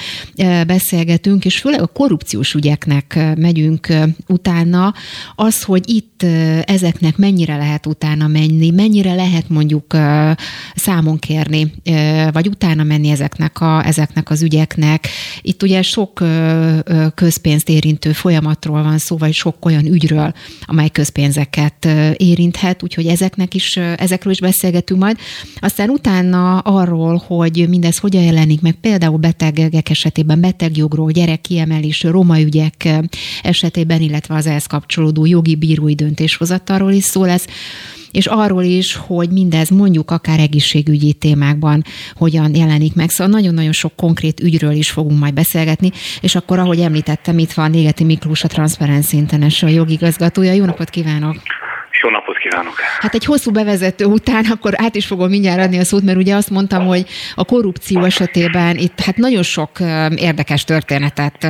beszélgetünk, 0.66 1.44
és 1.44 1.58
főleg 1.58 1.80
a 1.80 1.86
korrupciós 1.86 2.54
ügyeknek 2.54 3.18
megyünk 3.36 3.88
utána. 4.26 4.94
Az, 5.34 5.62
hogy 5.62 5.88
itt 5.88 6.22
ezeknek 6.64 7.16
mennyire 7.16 7.56
lehet 7.56 7.86
utána 7.86 8.26
menni, 8.26 8.70
mennyire 8.70 9.14
lehet 9.14 9.48
mondjuk 9.48 9.96
számon 10.74 11.18
kérni, 11.18 11.72
vagy 12.32 12.48
utána 12.48 12.82
menni 12.82 13.08
ezeknek, 13.08 13.60
a, 13.60 13.86
ezeknek 13.86 14.30
az 14.30 14.42
ügyeknek. 14.42 15.08
Itt 15.40 15.62
ugye 15.62 15.82
sok 15.82 16.22
közpénzt 17.14 17.68
érintő 17.68 18.12
folyamatról 18.12 18.82
van 18.82 18.98
szó, 18.98 19.16
vagy 19.16 19.32
sok 19.32 19.64
olyan 19.64 19.86
ügyről, 19.86 20.34
amely 20.66 20.88
közpénzeket 20.88 21.88
érinthet, 22.16 22.82
úgyhogy 22.82 23.06
ezeknek 23.06 23.54
is, 23.54 23.76
ezekről 23.76 24.32
is 24.32 24.40
beszélgetünk 24.40 25.00
majd. 25.00 25.18
Aztán 25.56 25.90
utána 25.90 26.58
arról, 26.58 27.22
hogy 27.26 27.66
mindez 27.68 27.98
hogyan 27.98 28.22
jelenik 28.22 28.60
meg, 28.60 28.72
például 28.72 29.18
betegek 29.18 29.90
esetében, 29.90 30.40
betegjogról, 30.40 31.10
gyerekkiemelésről, 31.10 32.12
roma 32.12 32.40
ügyek 32.40 32.88
esetében, 33.42 34.00
illetve 34.00 34.34
az 34.34 34.46
ehhez 34.46 34.66
kapcsolódó 34.66 35.26
jogi 35.26 35.54
bírói 35.54 35.94
döntéshozatalról 35.94 36.92
is 36.92 37.04
szó 37.04 37.24
lesz 37.24 37.46
és 38.12 38.26
arról 38.26 38.62
is, 38.62 38.94
hogy 38.94 39.30
mindez 39.30 39.68
mondjuk 39.68 40.10
akár 40.10 40.40
egészségügyi 40.40 41.12
témákban 41.12 41.84
hogyan 42.14 42.54
jelenik 42.54 42.94
meg. 42.94 43.10
Szóval 43.10 43.32
nagyon-nagyon 43.32 43.72
sok 43.72 43.96
konkrét 43.96 44.40
ügyről 44.40 44.72
is 44.72 44.90
fogunk 44.90 45.18
majd 45.18 45.34
beszélgetni, 45.34 45.90
és 46.20 46.34
akkor, 46.34 46.58
ahogy 46.58 46.80
említettem, 46.80 47.38
itt 47.38 47.52
van 47.52 47.70
Négeti 47.70 48.04
Miklós, 48.04 48.44
a 48.44 48.48
Transparency 48.48 49.16
International 49.16 49.74
jogigazgatója. 49.74 50.52
Jó 50.52 50.64
napot 50.64 50.90
kívánok! 50.90 51.36
Kívánok! 52.42 52.74
Hát 53.00 53.14
egy 53.14 53.24
hosszú 53.24 53.50
bevezető 53.50 54.04
után 54.04 54.44
akkor 54.44 54.72
át 54.76 54.94
is 54.94 55.06
fogom 55.06 55.28
mindjárt 55.28 55.60
adni 55.60 55.78
a 55.78 55.84
szót, 55.84 56.02
mert 56.02 56.18
ugye 56.18 56.34
azt 56.34 56.50
mondtam, 56.50 56.86
hogy 56.86 57.06
a 57.34 57.44
korrupció 57.44 58.04
esetében 58.04 58.76
itt 58.76 59.00
hát 59.00 59.16
nagyon 59.16 59.42
sok 59.42 59.70
érdekes 60.16 60.64
történetet 60.64 61.46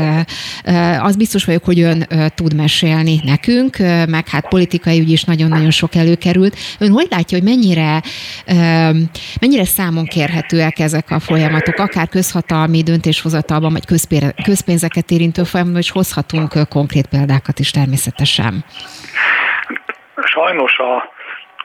az 1.00 1.16
biztos 1.16 1.44
vagyok, 1.44 1.64
hogy 1.64 1.80
ön 1.80 2.06
tud 2.34 2.54
mesélni 2.54 3.20
nekünk, 3.24 3.78
meg 4.08 4.28
hát 4.28 4.48
politikai 4.48 5.00
ügy 5.00 5.10
is 5.10 5.24
nagyon-nagyon 5.24 5.70
sok 5.70 5.94
előkerült. 5.94 6.56
Ön 6.78 6.90
hogy 6.90 7.06
látja, 7.10 7.38
hogy 7.38 7.46
mennyire, 7.46 8.02
mennyire 9.40 9.64
számon 9.64 10.04
kérhetőek 10.04 10.78
ezek 10.78 11.10
a 11.10 11.20
folyamatok, 11.20 11.78
akár 11.78 12.08
közhatalmi 12.08 12.82
döntéshozatalban, 12.82 13.72
vagy 13.72 14.00
közpénzeket 14.44 15.10
érintő 15.10 15.44
folyamatban, 15.44 15.82
és 15.82 15.90
hozhatunk 15.90 16.68
konkrét 16.68 17.06
példákat 17.06 17.58
is 17.58 17.70
természetesen? 17.70 18.64
Sajnos 20.32 20.78
a 20.78 21.12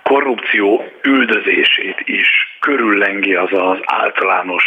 korrupció 0.03 0.91
üldözését 1.01 2.01
is 2.03 2.57
körüllengi 2.59 3.35
az 3.35 3.49
az 3.51 3.77
általános 3.85 4.63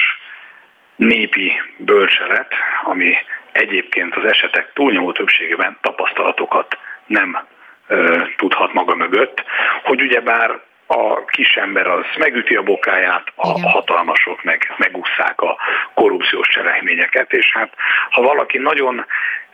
népi 0.97 1.61
bölcselet, 1.77 2.55
ami 2.83 3.15
egyébként 3.53 4.15
az 4.17 4.25
esetek 4.25 4.73
túlnyomó 4.73 5.13
többségében 5.13 5.79
tapasztalatokat 5.81 6.79
nem 7.07 7.47
ö, 7.87 8.23
tudhat 8.37 8.73
maga 8.73 8.95
mögött, 8.95 9.45
hogy 9.83 10.03
ugyebár 10.03 10.61
a 10.87 11.25
kisember 11.25 11.87
az 11.87 12.05
megüti 12.19 12.57
a 12.57 12.63
bokáját, 12.63 13.33
a 13.37 13.49
Igen. 13.59 13.71
hatalmasok 13.71 14.43
meg 14.43 14.75
megúszszák 14.77 15.41
a 15.41 15.57
korrupciós 15.95 16.49
cselekményeket, 16.49 17.33
és 17.33 17.53
hát 17.53 17.73
ha 18.11 18.23
valaki 18.23 18.59
nagyon 18.59 19.07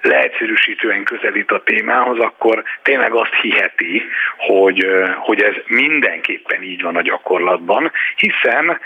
leegyszerűsítően 0.06 1.04
közelít 1.04 1.50
a 1.50 1.62
témához, 1.62 2.18
akkor 2.18 2.62
tényleg 2.82 3.12
azt 3.12 3.34
hiheti, 3.40 4.02
hogy, 4.36 4.86
hogy 5.18 5.42
ez 5.42 5.54
mindenképpen 5.66 6.62
így 6.62 6.82
van 6.82 6.96
a 6.96 7.02
gyakorlatban, 7.02 7.92
hiszen 8.16 8.80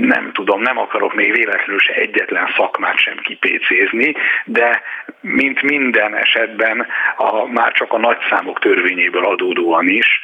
nem 0.00 0.30
tudom, 0.32 0.62
nem 0.62 0.78
akarok 0.78 1.14
még 1.14 1.32
véletlenül 1.32 1.78
se 1.78 1.92
egyetlen 1.92 2.52
szakmát 2.56 2.98
sem 2.98 3.16
kipécézni, 3.16 4.14
de 4.44 4.82
mint 5.20 5.62
minden 5.62 6.16
esetben 6.16 6.86
a, 7.16 7.46
már 7.46 7.72
csak 7.72 7.92
a 7.92 7.98
nagyszámok 7.98 8.58
törvényéből 8.58 9.24
adódóan 9.24 9.88
is 9.88 10.20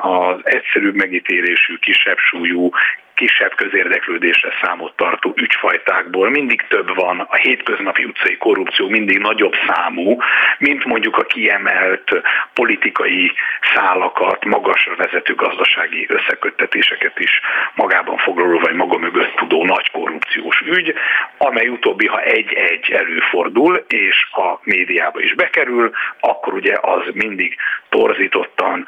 az 0.00 0.40
egyszerűbb 0.42 0.94
megítélésű, 0.94 1.74
kisebb 1.74 2.18
súlyú, 2.18 2.70
kisebb 3.16 3.54
közérdeklődésre 3.54 4.52
számot 4.62 4.96
tartó 4.96 5.32
ügyfajtákból. 5.36 6.30
Mindig 6.30 6.66
több 6.68 6.94
van, 6.94 7.20
a 7.20 7.36
hétköznapi 7.36 8.04
utcai 8.04 8.36
korrupció 8.36 8.88
mindig 8.88 9.18
nagyobb 9.18 9.54
számú, 9.66 10.18
mint 10.58 10.84
mondjuk 10.84 11.16
a 11.16 11.22
kiemelt 11.24 12.10
politikai 12.52 13.32
szálakat, 13.74 14.44
magasra 14.44 14.96
vezető 14.96 15.34
gazdasági 15.34 16.06
összeköttetéseket 16.08 17.18
is 17.18 17.40
magában 17.74 18.16
foglaló 18.16 18.58
vagy 18.58 18.74
maga 18.74 18.98
mögött 18.98 19.34
tudó 19.36 19.64
nagy 19.64 19.90
korrupciós 19.90 20.60
ügy, 20.60 20.94
amely 21.38 21.68
utóbbi, 21.68 22.06
ha 22.06 22.20
egy-egy 22.20 22.90
előfordul, 22.90 23.84
és 23.88 24.28
a 24.32 24.58
médiába 24.62 25.20
is 25.20 25.34
bekerül, 25.34 25.90
akkor 26.20 26.52
ugye 26.54 26.74
az 26.80 27.02
mindig 27.12 27.56
torzítottan 27.96 28.86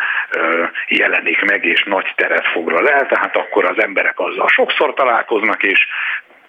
jelenik 0.89 1.43
meg, 1.45 1.65
és 1.65 1.83
nagy 1.85 2.13
teret 2.17 2.47
foglal 2.47 2.89
el, 2.89 3.07
tehát 3.07 3.37
akkor 3.37 3.65
az 3.65 3.83
emberek 3.83 4.21
azzal 4.21 4.49
sokszor 4.49 4.95
találkoznak, 4.95 5.63
és 5.63 5.87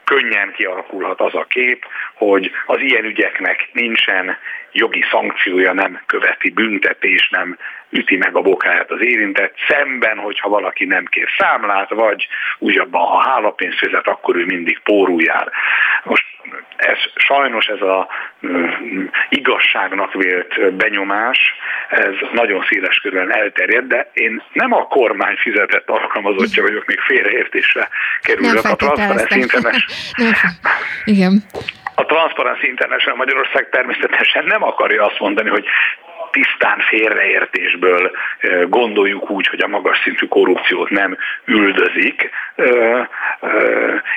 könnyen 0.04 0.52
kialakulhat 0.52 1.22
az 1.22 1.36
a 1.36 1.46
kép, 1.50 1.86
hogy 2.14 2.52
az 2.66 2.80
ilyen 2.80 3.06
ügyeknek 3.06 3.70
nincsen 3.74 4.38
jogi 4.72 5.04
szankciója, 5.12 5.74
nem 5.74 6.02
követi 6.06 6.50
büntetés, 6.50 7.30
nem 7.30 7.58
üti 7.90 8.18
meg 8.18 8.36
a 8.36 8.42
bokáját 8.42 8.92
az 8.92 9.02
érintett, 9.02 9.56
szemben, 9.68 10.18
hogyha 10.18 10.50
valaki 10.50 10.86
nem 10.86 11.06
kér 11.06 11.28
számlát, 11.38 11.90
vagy 11.90 12.28
újabban, 12.58 13.08
ha 13.08 13.30
hálapénzt 13.30 13.78
fizet, 13.78 14.08
akkor 14.08 14.36
ő 14.36 14.46
mindig 14.46 14.80
pórul 14.84 15.22
jár. 15.24 15.52
Most 16.04 16.24
ez 16.76 16.98
sajnos 17.16 17.66
ez 17.68 17.82
a 17.82 18.08
igazságnak 19.30 20.14
vélt 20.14 20.74
benyomás, 20.74 21.56
ez 21.90 22.14
nagyon 22.32 22.66
széles 22.70 22.98
körülön 22.98 23.32
elterjed, 23.32 23.86
de 23.86 24.10
én 24.14 24.44
nem 24.54 24.74
a 24.74 24.88
kormány 24.88 25.36
fizetett 25.36 25.90
alkalmazottja 25.90 26.64
vagyok, 26.64 26.86
még 26.86 27.00
félreértésre 27.00 27.90
kerülök 28.22 28.66
a 28.66 28.76
Transparency 28.76 29.40
International. 29.40 30.52
Igen. 31.14 31.44
A 31.96 32.06
Transparency 32.06 32.68
International 32.68 33.18
Magyarország 33.18 33.70
természetesen 33.70 34.46
nem 34.46 34.64
akarja 34.64 35.06
azt 35.06 35.20
mondani, 35.20 35.50
hogy 35.50 35.66
tisztán 36.32 36.80
félreértésből 36.80 38.12
gondoljuk 38.68 39.30
úgy, 39.30 39.48
hogy 39.48 39.62
a 39.62 39.68
magas 39.68 40.00
szintű 40.04 40.28
korrupciót 40.28 40.90
nem 40.90 41.18
üldözik, 41.46 42.30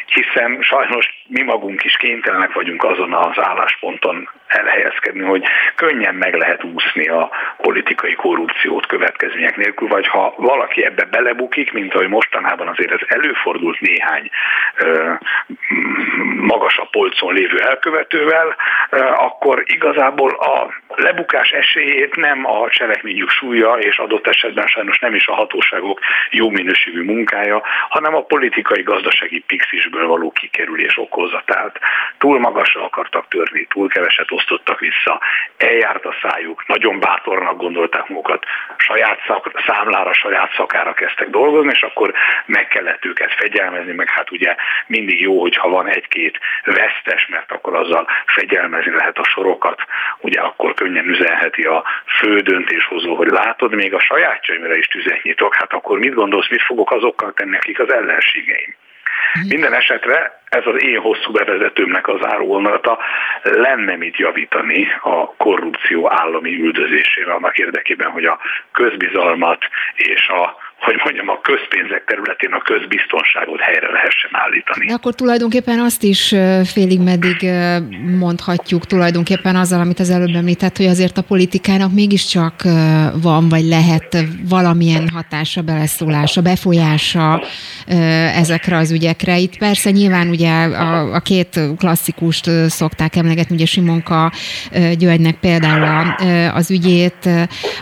hiszen 0.06 0.58
sajnos 0.60 1.24
mi 1.28 1.42
magunk 1.42 1.84
is 1.84 1.96
kénytelenek 1.96 2.52
vagyunk 2.52 2.84
azon 2.84 3.12
az 3.12 3.38
állásponton 3.38 4.28
elhelyezkedni, 4.46 5.22
hogy 5.22 5.44
könnyen 5.74 6.14
meg 6.14 6.34
lehet 6.34 6.64
úszni 6.64 7.08
a 7.08 7.30
politikai 7.56 8.14
korrupciót 8.14 8.86
következmények 8.86 9.56
nélkül, 9.56 9.88
vagy 9.88 10.06
ha 10.06 10.34
valaki 10.36 10.84
ebbe 10.84 11.04
belebukik, 11.04 11.72
mint 11.72 11.94
ahogy 11.94 12.08
mostanában 12.08 12.68
azért 12.68 12.92
ez 12.92 13.00
előfordult 13.06 13.80
néhány 13.80 14.30
magasabb 16.36 16.90
polcon 16.90 17.34
lévő 17.34 17.58
elkövetővel, 17.58 18.56
akkor 19.16 19.62
igazából 19.66 20.30
a 20.30 20.68
lebukás 20.88 21.50
esélyét 21.50 22.01
nem 22.11 22.46
a 22.46 22.70
cselekményük 22.70 23.30
súlya, 23.30 23.72
és 23.72 23.98
adott 23.98 24.26
esetben 24.26 24.66
sajnos 24.66 24.98
nem 24.98 25.14
is 25.14 25.26
a 25.26 25.34
hatóságok 25.34 26.00
jó 26.30 26.50
minőségű 26.50 27.03
munkája, 27.03 27.62
hanem 27.88 28.14
a 28.14 28.22
politikai 28.22 28.82
gazdasági 28.82 29.44
pixisből 29.46 30.07
való 30.07 30.30
kikerülés 30.30 30.98
okozza. 30.98 31.42
Túl 32.22 32.38
magasra 32.38 32.84
akartak 32.84 33.28
törni, 33.28 33.66
túl 33.66 33.88
keveset 33.88 34.30
osztottak 34.30 34.78
vissza, 34.80 35.20
eljárt 35.56 36.04
a 36.04 36.14
szájuk, 36.22 36.66
nagyon 36.66 37.00
bátornak 37.00 37.56
gondolták 37.56 38.08
magukat, 38.08 38.44
saját 38.76 39.18
szak, 39.26 39.62
számlára, 39.66 40.12
saját 40.12 40.52
szakára 40.56 40.92
kezdtek 40.92 41.30
dolgozni, 41.30 41.70
és 41.72 41.82
akkor 41.82 42.12
meg 42.46 42.68
kellett 42.68 43.04
őket 43.04 43.34
fegyelmezni, 43.34 43.92
meg 43.92 44.08
hát 44.08 44.30
ugye 44.30 44.54
mindig 44.86 45.20
jó, 45.20 45.40
hogyha 45.40 45.68
van 45.68 45.88
egy-két 45.88 46.38
vesztes, 46.64 47.26
mert 47.26 47.52
akkor 47.52 47.74
azzal 47.74 48.06
fegyelmezni 48.26 48.94
lehet 48.94 49.18
a 49.18 49.24
sorokat, 49.24 49.80
ugye 50.18 50.40
akkor 50.40 50.74
könnyen 50.74 51.08
üzenheti 51.08 51.62
a 51.62 51.84
fő 52.18 52.40
döntéshozó, 52.40 53.14
hogy 53.14 53.30
látod, 53.30 53.74
még 53.74 53.94
a 53.94 54.00
sajátjaimra 54.00 54.76
is 54.76 54.86
tüzet 54.86 55.22
nyitok, 55.22 55.54
hát 55.54 55.72
akkor 55.72 55.98
mit 55.98 56.14
gondolsz, 56.14 56.50
mit 56.50 56.62
fogok 56.62 56.90
azokkal 56.90 57.32
tenni, 57.32 57.56
akik 57.56 57.78
az 57.78 57.92
ellenségeim. 57.92 58.74
Mhm. 59.34 59.46
Minden 59.48 59.74
esetre 59.74 60.40
ez 60.48 60.62
az 60.64 60.82
én 60.82 61.00
hosszú 61.00 61.32
bevezetőmnek 61.32 62.08
az 62.08 62.26
áróvonalata 62.26 62.98
lenne 63.42 63.96
mit 63.96 64.16
javítani 64.16 64.86
a 65.00 65.34
korrupció 65.36 66.10
állami 66.10 66.60
üldözésére 66.60 67.32
annak 67.32 67.58
érdekében, 67.58 68.10
hogy 68.10 68.24
a 68.24 68.38
közbizalmat 68.72 69.64
és 69.94 70.28
a 70.28 70.56
hogy 70.82 71.00
mondjam, 71.04 71.28
a 71.28 71.40
közpénzek 71.40 72.04
területén 72.04 72.52
a 72.52 72.62
közbiztonságot 72.62 73.60
helyre 73.60 73.90
lehessen 73.90 74.30
állítani. 74.32 74.86
De 74.86 74.92
akkor 74.92 75.14
tulajdonképpen 75.14 75.78
azt 75.78 76.02
is 76.02 76.34
félig 76.64 77.00
meddig 77.00 77.36
mondhatjuk 78.18 78.86
tulajdonképpen 78.86 79.56
azzal, 79.56 79.80
amit 79.80 80.00
az 80.00 80.10
előbb 80.10 80.34
említett, 80.34 80.76
hogy 80.76 80.86
azért 80.86 81.18
a 81.18 81.22
politikának 81.22 81.92
mégiscsak 81.92 82.62
van, 83.22 83.48
vagy 83.48 83.64
lehet 83.64 84.24
valamilyen 84.48 85.08
hatása, 85.08 85.62
beleszólása, 85.62 86.42
befolyása 86.42 87.42
ezekre 88.34 88.76
az 88.76 88.92
ügyekre. 88.92 89.38
Itt 89.38 89.58
persze 89.58 89.90
nyilván 89.90 90.28
ugye 90.28 90.50
a, 90.64 91.14
a 91.14 91.20
két 91.20 91.60
klasszikust 91.78 92.50
szokták 92.68 93.16
emlegetni, 93.16 93.54
ugye 93.54 93.66
Simonka 93.66 94.32
Györgynek 94.98 95.34
például 95.34 96.14
az 96.54 96.70
ügyét, 96.70 97.28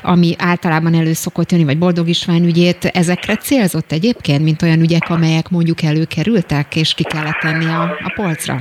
ami 0.02 0.34
általában 0.38 0.94
elő 0.94 1.12
szokott 1.12 1.52
jönni, 1.52 1.64
vagy 1.64 1.78
Boldog 1.78 2.08
István 2.08 2.44
ügyét, 2.44 2.89
ezekre 2.92 3.36
célzott 3.36 3.92
egyébként, 3.92 4.42
mint 4.42 4.62
olyan 4.62 4.80
ügyek, 4.80 5.08
amelyek 5.08 5.48
mondjuk 5.50 5.82
előkerültek, 5.82 6.76
és 6.76 6.94
ki 6.94 7.04
kellett 7.04 7.40
tenni 7.40 7.66
a, 7.66 7.82
a 7.82 8.12
polcra? 8.14 8.54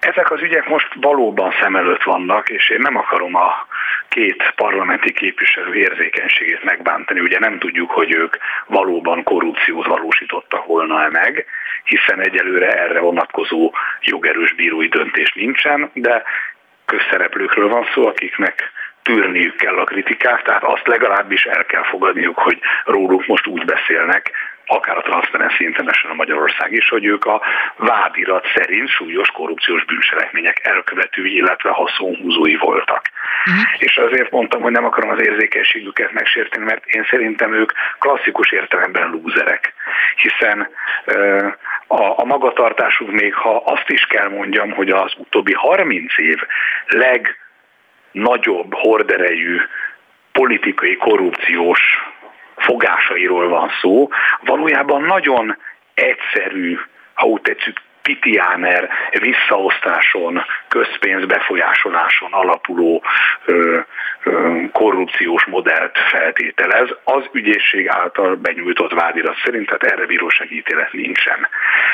Ezek 0.00 0.30
az 0.30 0.40
ügyek 0.42 0.68
most 0.68 0.88
valóban 1.00 1.52
szem 1.60 1.76
előtt 1.76 2.02
vannak, 2.02 2.48
és 2.48 2.70
én 2.70 2.80
nem 2.80 2.96
akarom 2.96 3.34
a 3.34 3.66
két 4.08 4.52
parlamenti 4.56 5.12
képviselő 5.12 5.74
érzékenységét 5.74 6.64
megbántani. 6.64 7.20
Ugye 7.20 7.38
nem 7.38 7.58
tudjuk, 7.58 7.90
hogy 7.90 8.14
ők 8.14 8.36
valóban 8.66 9.22
korrupciót 9.22 9.86
valósítottak 9.86 10.66
volna-e 10.66 11.08
meg, 11.10 11.46
hiszen 11.84 12.20
egyelőre 12.20 12.68
erre 12.68 13.00
vonatkozó 13.00 13.72
jogerős 14.00 14.54
bírói 14.54 14.88
döntés 14.88 15.32
nincsen, 15.32 15.90
de 15.92 16.22
közszereplőkről 16.84 17.68
van 17.68 17.86
szó, 17.94 18.06
akiknek 18.06 18.72
tűrniük 19.06 19.56
kell 19.56 19.78
a 19.78 19.84
kritikát, 19.84 20.44
tehát 20.44 20.64
azt 20.64 20.86
legalábbis 20.86 21.44
el 21.44 21.64
kell 21.64 21.82
fogadniuk, 21.82 22.38
hogy 22.38 22.58
róluk 22.84 23.26
most 23.26 23.46
úgy 23.46 23.64
beszélnek, 23.64 24.32
akár 24.66 24.96
a 24.96 25.02
Transparency 25.02 25.64
International 25.64 26.16
Magyarország 26.16 26.72
is, 26.72 26.88
hogy 26.88 27.04
ők 27.04 27.24
a 27.24 27.42
vádirat 27.76 28.46
szerint 28.54 28.88
súlyos 28.88 29.30
korrupciós 29.30 29.84
bűncselekmények 29.84 30.66
elkövetői, 30.66 31.34
illetve 31.36 31.70
haszonhúzói 31.70 32.56
voltak. 32.56 33.02
Uh-huh. 33.46 33.64
És 33.78 33.96
azért 33.96 34.30
mondtam, 34.30 34.60
hogy 34.60 34.72
nem 34.72 34.84
akarom 34.84 35.10
az 35.10 35.22
érzékenységüket 35.22 36.12
megsérteni, 36.12 36.64
mert 36.64 36.86
én 36.86 37.06
szerintem 37.10 37.54
ők 37.54 37.72
klasszikus 37.98 38.52
értelemben 38.52 39.10
lúzerek. 39.10 39.74
Hiszen 40.16 40.68
a, 41.86 42.20
a 42.20 42.24
magatartásuk 42.24 43.10
még, 43.10 43.34
ha 43.34 43.56
azt 43.56 43.88
is 43.88 44.06
kell 44.06 44.28
mondjam, 44.28 44.70
hogy 44.70 44.90
az 44.90 45.12
utóbbi 45.16 45.52
30 45.52 46.18
év 46.18 46.38
legnagyobb 48.16 48.74
horderejű 48.74 49.56
politikai 50.32 50.96
korrupciós 50.96 51.80
fogásairól 52.56 53.48
van 53.48 53.70
szó, 53.80 54.08
valójában 54.40 55.02
nagyon 55.02 55.56
egyszerű, 55.94 56.78
ha 57.14 57.26
úgy 57.26 57.40
tetszik, 57.40 57.78
pitiáner 58.02 58.88
visszaosztáson, 59.20 60.44
közpénz 60.76 61.24
befolyásoláson 61.24 62.32
alapuló 62.32 63.02
ö, 63.44 63.78
ö, 64.22 64.60
korrupciós 64.72 65.44
modellt 65.44 65.98
feltételez. 65.98 66.88
Az 67.04 67.24
ügyészség 67.32 67.88
által 67.88 68.34
benyújtott 68.34 68.92
vádirat 68.92 69.36
szerint, 69.44 69.66
tehát 69.66 69.84
erre 69.84 70.06
bírósági 70.06 70.56
ítélet 70.56 70.92
nincsen. 70.92 71.48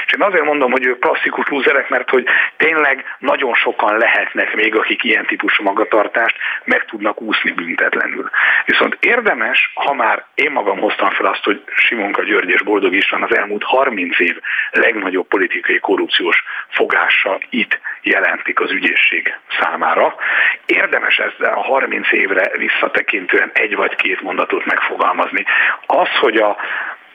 És 0.07 0.13
én 0.13 0.23
azért 0.23 0.45
mondom, 0.45 0.71
hogy 0.71 0.87
ők 0.87 0.99
klasszikus 0.99 1.47
lúzerek, 1.49 1.89
mert 1.89 2.11
hogy 2.11 2.25
tényleg 2.57 3.05
nagyon 3.19 3.55
sokan 3.55 3.97
lehetnek 3.97 4.55
még, 4.55 4.77
akik 4.77 5.05
ilyen 5.05 5.27
típusú 5.27 5.63
magatartást 5.63 6.37
meg 6.65 6.85
tudnak 6.85 7.21
úszni 7.21 7.51
büntetlenül. 7.51 8.31
Viszont 8.65 8.97
érdemes, 9.01 9.73
ha 9.75 9.95
már 9.95 10.25
én 10.35 10.51
magam 10.51 10.79
hoztam 10.79 11.11
fel 11.11 11.27
azt, 11.27 11.45
hogy 11.45 11.63
Simonka 11.75 12.23
György 12.23 12.51
és 12.51 12.63
Boldog 12.63 12.95
István 12.95 13.23
az 13.23 13.37
elmúlt 13.37 13.63
30 13.65 14.19
év 14.19 14.37
legnagyobb 14.71 15.27
politikai 15.27 15.79
korrupció 15.79 16.23
korrupciós 16.23 16.45
fogása 16.69 17.39
itt 17.51 17.81
jelentik 18.03 18.61
az 18.61 18.71
ügyészség 18.73 19.35
számára. 19.61 20.15
Érdemes 20.67 21.19
ezzel 21.19 21.53
a 21.53 21.63
30 21.63 22.13
évre 22.13 22.51
visszatekintően 22.57 23.51
egy 23.55 23.77
vagy 23.77 23.95
két 23.97 24.21
mondatot 24.21 24.65
megfogalmazni. 24.65 25.45
Az, 25.87 26.09
hogy 26.21 26.37
a 26.37 26.57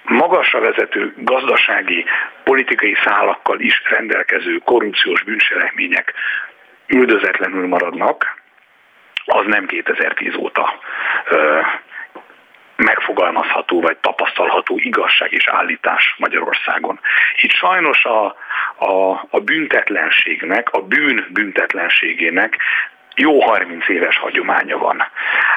magasra 0.03 0.59
vezető 0.59 1.13
gazdasági, 1.17 2.05
politikai 2.43 2.97
szálakkal 3.03 3.59
is 3.59 3.81
rendelkező 3.89 4.57
korrupciós 4.57 5.23
bűncselekmények 5.23 6.13
üldözetlenül 6.87 7.67
maradnak, 7.67 8.41
az 9.25 9.45
nem 9.45 9.65
2010 9.65 10.35
óta 10.35 10.79
megfogalmazható 12.75 13.81
vagy 13.81 13.97
tapasztalható 13.97 14.77
igazság 14.77 15.31
és 15.31 15.47
állítás 15.47 16.15
Magyarországon. 16.17 16.99
Itt 17.41 17.51
sajnos 17.51 18.05
a, 18.05 18.35
a, 18.77 19.11
a 19.29 19.39
büntetlenségnek, 19.39 20.69
a 20.71 20.81
bűn 20.81 21.25
büntetlenségének 21.29 22.57
jó 23.15 23.39
30 23.39 23.87
éves 23.89 24.17
hagyománya 24.17 24.77
van. 24.77 25.03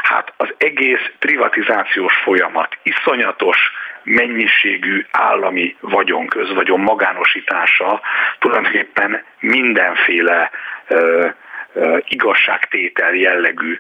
Hát 0.03 0.33
az 0.37 0.55
egész 0.59 1.11
privatizációs 1.19 2.17
folyamat 2.17 2.77
iszonyatos 2.83 3.59
mennyiségű 4.03 5.07
állami 5.11 5.77
vagyonköz, 5.81 6.55
vagyon 6.55 6.81
magánosítása 6.81 8.01
tulajdonképpen 8.39 9.25
mindenféle 9.41 10.51
igazságtétel 12.05 13.15
jellegű 13.15 13.79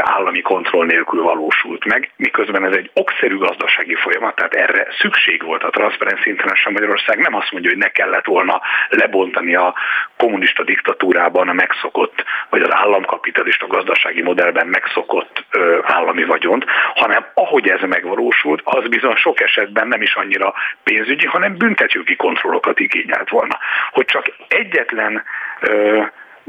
állami 0.00 0.40
kontroll 0.40 0.86
nélkül 0.86 1.22
valósult 1.22 1.84
meg, 1.84 2.10
miközben 2.16 2.64
ez 2.64 2.76
egy 2.76 2.90
okszerű 2.94 3.36
gazdasági 3.36 3.94
folyamat, 3.94 4.34
tehát 4.34 4.54
erre 4.54 4.86
szükség 4.98 5.42
volt 5.42 5.62
a 5.62 5.70
Transparency 5.70 6.28
International 6.28 6.72
Magyarország. 6.72 7.18
Nem 7.18 7.34
azt 7.34 7.52
mondja, 7.52 7.70
hogy 7.70 7.78
ne 7.78 7.88
kellett 7.88 8.24
volna 8.24 8.60
lebontani 8.88 9.54
a 9.54 9.74
kommunista 10.16 10.62
diktatúrában 10.62 11.48
a 11.48 11.52
megszokott, 11.52 12.24
vagy 12.48 12.62
az 12.62 12.74
államkapitalista 12.74 13.66
gazdasági 13.66 14.22
modellben 14.22 14.66
megszokott 14.66 15.44
ö, 15.50 15.78
állami 15.82 16.24
vagyont, 16.24 16.64
hanem 16.94 17.26
ahogy 17.34 17.68
ez 17.68 17.80
megvalósult, 17.80 18.60
az 18.64 18.88
bizony 18.88 19.16
sok 19.16 19.40
esetben 19.40 19.88
nem 19.88 20.02
is 20.02 20.14
annyira 20.14 20.54
pénzügyi, 20.82 21.26
hanem 21.26 21.56
büntetőgi 21.56 22.16
kontrollokat 22.16 22.80
igényelt 22.80 23.28
volna. 23.28 23.58
Hogy 23.90 24.04
csak 24.04 24.26
egyetlen 24.48 25.24
ö, 25.60 26.02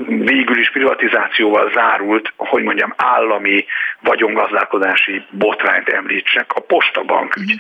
végül 0.06 0.58
is 0.58 0.72
privatizációval 0.72 1.72
zárult, 1.74 2.34
hogy 2.36 2.64
mondjam, 2.64 2.94
állami 2.98 3.66
vagyongazdálkodási 4.00 5.26
botrányt 5.30 5.90
említsek, 5.90 6.54
a 6.54 6.60
postabank 6.60 7.36
ügy. 7.36 7.56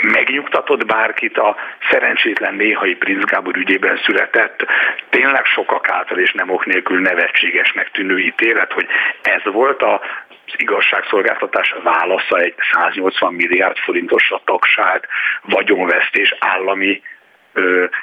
Megnyugtatott 0.00 0.86
bárkit 0.86 1.38
a 1.38 1.56
szerencsétlen 1.90 2.54
néhai 2.54 2.94
Prince 2.94 3.24
Gábor 3.26 3.56
ügyében 3.56 4.00
született, 4.04 4.66
tényleg 5.10 5.44
sokak 5.44 5.88
által 5.88 6.18
és 6.18 6.32
nem 6.32 6.50
ok 6.50 6.66
nélkül 6.66 7.00
nevetségesnek 7.00 7.90
tűnő 7.90 8.18
ítélet, 8.18 8.72
hogy 8.72 8.86
ez 9.22 9.52
volt 9.52 9.82
a 9.82 10.00
az 10.46 10.60
igazságszolgáltatás 10.60 11.74
válasza 11.82 12.38
egy 12.38 12.54
180 12.72 13.34
milliárd 13.34 13.76
forintos 13.76 14.32
tagság, 14.44 15.08
vagyonvesztés 15.42 16.34
állami 16.38 17.02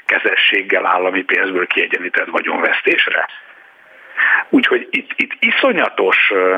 kezességgel, 0.06 0.86
állami 0.86 1.24
pénzből 1.24 1.68
kiegyenlített 1.68 2.28
vagyonvesztésre. 2.28 3.26
Úgyhogy 4.50 4.88
itt, 4.90 5.12
itt 5.16 5.32
iszonyatos 5.40 6.32
ö, 6.32 6.56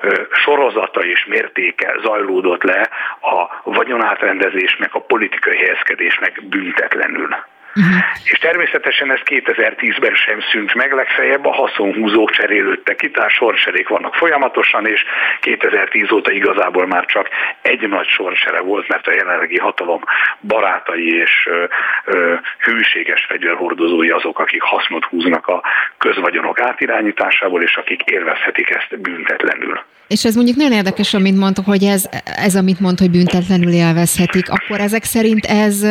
ö, 0.00 0.22
sorozata 0.32 1.00
és 1.00 1.26
mértéke 1.26 1.94
zajlódott 2.02 2.62
le 2.62 2.90
a 3.20 3.60
vagyonátrendezésnek, 3.64 4.94
a 4.94 5.00
politikai 5.00 5.56
helyezkedésnek 5.56 6.42
büntetlenül. 6.48 7.36
Uh-huh. 7.78 8.02
És 8.24 8.38
természetesen 8.38 9.12
ez 9.12 9.20
2010-ben 9.24 10.14
sem 10.14 10.40
szűnt 10.52 10.74
meg, 10.74 10.92
legfeljebb 10.92 11.44
a 11.46 11.52
haszonhúzók 11.52 12.30
cserélődtek 12.30 12.96
ki, 12.96 13.10
tehát 13.10 13.30
sorcserék 13.30 13.88
vannak 13.88 14.14
folyamatosan, 14.14 14.86
és 14.86 15.04
2010 15.40 16.12
óta 16.12 16.32
igazából 16.32 16.86
már 16.86 17.04
csak 17.04 17.28
egy 17.62 17.88
nagy 17.88 18.06
sorcsere 18.06 18.60
volt, 18.60 18.88
mert 18.88 19.06
a 19.06 19.14
jelenlegi 19.14 19.58
hatalom 19.58 20.00
barátai 20.40 21.06
és 21.14 21.46
ö, 21.50 21.64
ö, 22.04 22.34
hűséges 22.58 23.24
fegyverhordozói 23.28 24.10
azok, 24.10 24.38
akik 24.38 24.62
hasznot 24.62 25.04
húznak 25.04 25.46
a 25.46 25.62
közvagyonok 25.98 26.60
átirányításából, 26.60 27.62
és 27.62 27.76
akik 27.76 28.02
élvezhetik 28.04 28.70
ezt 28.70 29.00
büntetlenül. 29.00 29.80
És 30.08 30.24
ez 30.24 30.34
mondjuk 30.34 30.56
nagyon 30.56 30.72
érdekes, 30.72 31.14
amit 31.14 31.36
mondta, 31.36 31.62
hogy 31.62 31.82
ez, 31.84 32.08
ez 32.24 32.56
amit 32.56 32.80
mond, 32.80 32.98
hogy 32.98 33.10
büntetlenül 33.10 33.72
élvezhetik, 33.72 34.50
akkor 34.50 34.80
ezek 34.80 35.04
szerint 35.04 35.44
ez, 35.44 35.84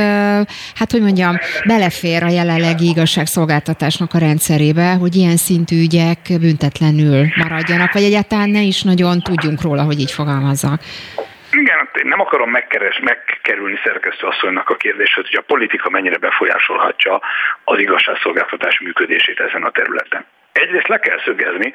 hát 0.76 0.92
hogy 0.92 1.02
mondjam, 1.02 1.38
belefér 1.78 2.24
a 2.24 2.36
jelenlegi 2.40 2.88
igazságszolgáltatásnak 2.94 4.12
a 4.14 4.24
rendszerébe, 4.28 4.90
hogy 5.02 5.16
ilyen 5.16 5.38
szintű 5.48 5.76
ügyek 5.86 6.22
büntetlenül 6.46 7.20
maradjanak, 7.44 7.92
vagy 7.94 8.06
egyáltalán 8.10 8.50
ne 8.50 8.64
is 8.72 8.80
nagyon 8.92 9.16
tudjunk 9.30 9.60
róla, 9.62 9.84
hogy 9.90 10.00
így 10.00 10.14
fogalmazzak. 10.20 10.80
Igen, 11.52 11.78
hát 11.78 11.96
én 12.02 12.08
nem 12.14 12.20
akarom 12.26 12.50
megkeres, 12.50 13.00
megkerülni 13.10 13.78
szerkesztő 13.84 14.28
asszonynak 14.28 14.70
a 14.70 14.76
kérdését, 14.76 15.28
hogy 15.30 15.40
a 15.42 15.50
politika 15.54 15.90
mennyire 15.90 16.18
befolyásolhatja 16.18 17.22
az 17.64 17.80
igazságszolgáltatás 17.80 18.80
működését 18.80 19.40
ezen 19.40 19.64
a 19.64 19.72
területen. 19.72 20.26
Egyrészt 20.52 20.88
le 20.88 21.00
kell 21.00 21.20
szögezni, 21.26 21.74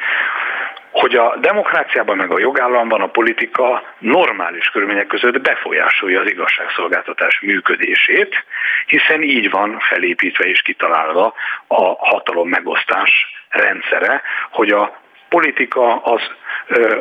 hogy 1.12 1.20
a 1.20 1.36
demokráciában 1.40 2.16
meg 2.16 2.30
a 2.30 2.38
jogállamban 2.38 3.00
a 3.00 3.06
politika 3.06 3.82
normális 3.98 4.68
körülmények 4.68 5.06
között 5.06 5.40
befolyásolja 5.40 6.20
az 6.20 6.30
igazságszolgáltatás 6.30 7.40
működését, 7.40 8.44
hiszen 8.86 9.22
így 9.22 9.50
van 9.50 9.78
felépítve 9.78 10.44
és 10.44 10.62
kitalálva 10.62 11.34
a 11.66 12.06
hatalom 12.06 12.48
megosztás 12.48 13.10
rendszere, 13.48 14.22
hogy 14.50 14.70
a 14.70 15.00
politika 15.28 15.96
az 15.96 16.20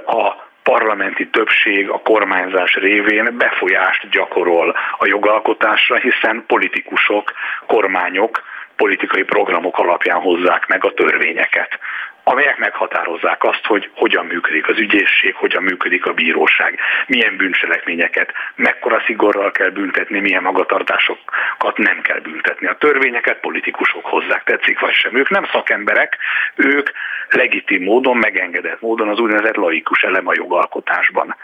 a 0.05 0.49
parlamenti 0.64 1.30
többség 1.30 1.89
a 1.89 1.99
kormányzás 1.99 2.74
révén 2.74 3.38
befolyást 3.38 4.09
gyakorol 4.09 4.76
a 4.97 5.05
jogalkotásra, 5.07 5.95
hiszen 5.95 6.43
politikusok, 6.47 7.32
kormányok 7.68 8.41
politikai 8.76 9.24
programok 9.24 9.78
alapján 9.78 10.20
hozzák 10.20 10.68
meg 10.68 10.86
a 10.86 10.93
törvényeket 10.93 11.80
amelyek 12.24 12.57
meghatározzák 12.57 13.43
azt, 13.43 13.65
hogy 13.65 13.89
hogyan 13.93 14.26
működik 14.26 14.67
az 14.67 14.80
ügyészség, 14.80 15.36
hogyan 15.36 15.63
működik 15.63 16.05
a 16.05 16.13
bíróság, 16.13 16.80
milyen 17.07 17.38
bűncselekményeket, 17.38 18.34
mekkora 18.55 19.01
szigorral 19.05 19.51
kell 19.51 19.69
büntetni, 19.69 20.19
milyen 20.19 20.43
magatartásokat 20.43 21.78
nem 21.78 22.01
kell 22.01 22.19
büntetni. 22.19 22.67
A 22.67 22.78
törvényeket 22.78 23.39
politikusok 23.39 24.05
hozzák, 24.05 24.43
tetszik 24.43 24.80
vagy 24.80 24.93
sem. 24.93 25.15
Ők 25.15 25.30
nem 25.30 25.45
szakemberek, 25.51 26.17
ők 26.55 26.89
legitim 27.30 27.84
módon, 27.84 28.17
megengedett 28.17 28.82
módon 28.82 29.09
az 29.09 29.19
úgynevezett 29.19 29.55
laikus 29.55 30.03
elem 30.03 30.28
a 30.28 30.34
jogalkotásban. 30.36 31.36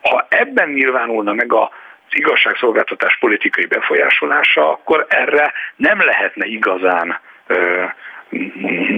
Ha 0.00 0.26
ebben 0.28 0.68
nyilvánulna 0.68 1.32
meg 1.32 1.52
a 1.52 1.70
az 2.10 2.20
igazságszolgáltatás 2.20 3.18
politikai 3.18 3.66
befolyásolása, 3.66 4.70
akkor 4.70 5.06
erre 5.08 5.52
nem 5.76 6.00
lehetne 6.00 6.46
igazán 6.46 7.20
ö, 7.46 7.84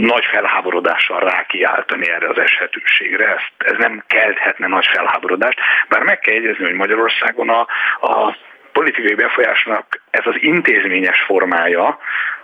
nagy 0.01 0.25
felháborodással 0.25 1.21
rákiáltani 1.21 2.11
erre 2.11 2.29
az 2.29 2.39
eshetőségre. 2.39 3.27
Ezt, 3.27 3.73
ez 3.73 3.79
nem 3.79 4.03
kelthetne 4.07 4.67
nagy 4.67 4.87
felháborodást, 4.87 5.59
bár 5.89 6.03
meg 6.03 6.19
kell 6.19 6.35
jegyezni, 6.35 6.65
hogy 6.65 6.75
Magyarországon 6.75 7.49
a, 7.49 7.67
a 8.01 8.37
politikai 8.73 9.15
befolyásnak 9.15 10.01
ez 10.11 10.27
az 10.27 10.35
intézményes 10.39 11.21
formája 11.21 11.99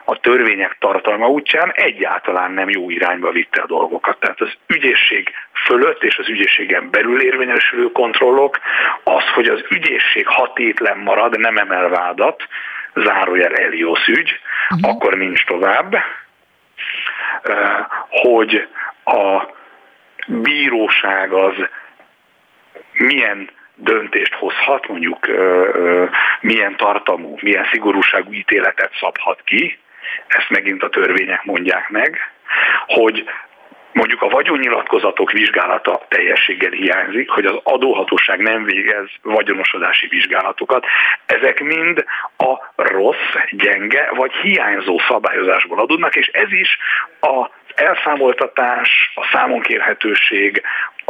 a 0.05 0.21
törvények 0.21 0.77
tartalma 0.79 1.29
útján 1.29 1.73
egyáltalán 1.75 2.53
nem 2.53 2.69
jó 2.69 2.91
irányba 2.91 3.31
vitte 3.31 3.61
a 3.61 3.67
dolgokat. 3.67 4.21
Tehát 4.21 4.41
az 4.41 4.53
ügyészség 4.67 5.31
fölött 5.67 6.03
és 6.03 6.19
az 6.19 6.29
ügyészségen 6.29 6.91
belül 6.91 7.23
érvényesülő 7.23 7.93
kontrollok, 7.93 8.59
az, 9.05 9.25
hogy 9.35 9.47
az 9.47 9.65
ügyészség 9.71 10.27
hatétlen 10.27 10.99
marad, 10.99 11.39
nem 11.39 11.57
emel 11.57 11.89
vádat, 11.89 12.43
zárójel 12.95 13.55
Elios 13.55 14.07
ügy, 14.07 14.41
uh-huh. 14.71 14.91
akkor 14.91 15.15
nincs 15.15 15.45
tovább, 15.45 15.97
hogy 18.09 18.69
a 19.05 19.43
bíróság 20.27 21.33
az 21.33 21.55
milyen 22.93 23.51
döntést 23.75 24.35
hozhat, 24.35 24.89
mondjuk 24.89 25.27
milyen 26.41 26.77
tartalmú, 26.77 27.37
milyen 27.41 27.69
szigorúságú 27.73 28.33
ítéletet 28.33 28.93
szabhat 29.01 29.41
ki, 29.45 29.79
ezt 30.27 30.51
megint 30.51 30.83
a 30.83 30.89
törvények 30.89 31.45
mondják 31.45 31.89
meg, 31.89 32.33
hogy 32.87 33.25
mondjuk 33.93 34.23
a 34.23 34.29
vagyonnyilatkozatok 34.29 35.33
vizsgálata 35.33 36.01
teljességgel 36.09 36.71
hiányzik, 36.71 37.31
hogy 37.31 37.45
az 37.45 37.59
adóhatóság 37.63 38.41
nem 38.41 38.65
végez 38.65 39.09
vagyonosodási 39.23 40.07
vizsgálatokat. 40.07 40.85
Ezek 41.27 41.61
mind 41.61 42.05
a 42.37 42.73
rossz, 42.77 43.35
gyenge 43.51 44.11
vagy 44.15 44.33
hiányzó 44.33 44.99
szabályozásból 45.09 45.81
adódnak, 45.81 46.17
és 46.17 46.27
ez 46.27 46.53
is 46.53 46.79
a 47.21 47.51
elszámoltatás, 47.75 49.13
a 49.15 49.29
számonkérhetőség, 49.33 50.63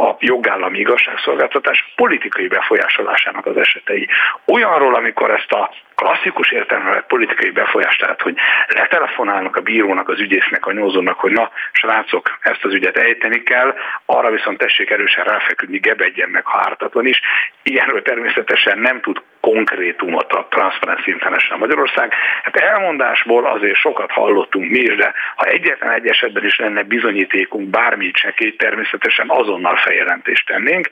a 0.07 0.17
jogállami 0.19 0.79
igazságszolgáltatás 0.79 1.93
politikai 1.95 2.47
befolyásolásának 2.47 3.45
az 3.45 3.57
esetei. 3.57 4.07
Olyanról, 4.45 4.95
amikor 4.95 5.31
ezt 5.31 5.51
a 5.51 5.71
klasszikus 5.95 6.51
értelemben 6.51 7.03
politikai 7.07 7.49
befolyást, 7.49 7.99
tehát 7.99 8.21
hogy 8.21 8.35
letelefonálnak 8.67 9.55
a 9.55 9.61
bírónak, 9.61 10.09
az 10.09 10.19
ügyésznek, 10.19 10.65
a 10.65 10.71
nyomozónak, 10.71 11.19
hogy 11.19 11.31
na, 11.31 11.51
srácok, 11.71 12.37
ezt 12.41 12.63
az 12.63 12.73
ügyet 12.73 12.97
ejteni 12.97 13.43
kell, 13.43 13.75
arra 14.05 14.31
viszont 14.31 14.57
tessék 14.57 14.89
erősen 14.89 15.23
ráfeküdni, 15.23 15.77
gebedjen 15.77 16.29
meg, 16.29 16.45
ha 16.45 16.59
ártatlan 16.65 17.05
is. 17.05 17.19
Ilyenről 17.63 18.01
természetesen 18.01 18.79
nem 18.79 19.01
tud 19.01 19.21
konkrétumot 19.39 20.33
a 20.33 20.47
Transparency 20.49 21.11
International 21.11 21.59
Magyarország. 21.59 22.13
Hát 22.43 22.55
elmondásból 22.55 23.45
azért 23.45 23.75
sokat 23.75 24.11
hallottunk 24.11 24.69
mi 24.69 24.79
is, 24.79 24.95
de 24.95 25.13
ha 25.35 25.45
egyetlen 25.45 25.91
egy 25.91 26.07
esetben 26.07 26.45
is 26.45 26.57
lenne 26.57 26.83
bizonyítékunk, 26.83 27.69
bármi 27.69 28.11
csekély, 28.11 28.55
természetesen 28.55 29.29
azonnal 29.29 29.75
feljelentést 29.93 30.45
tennénk. 30.45 30.89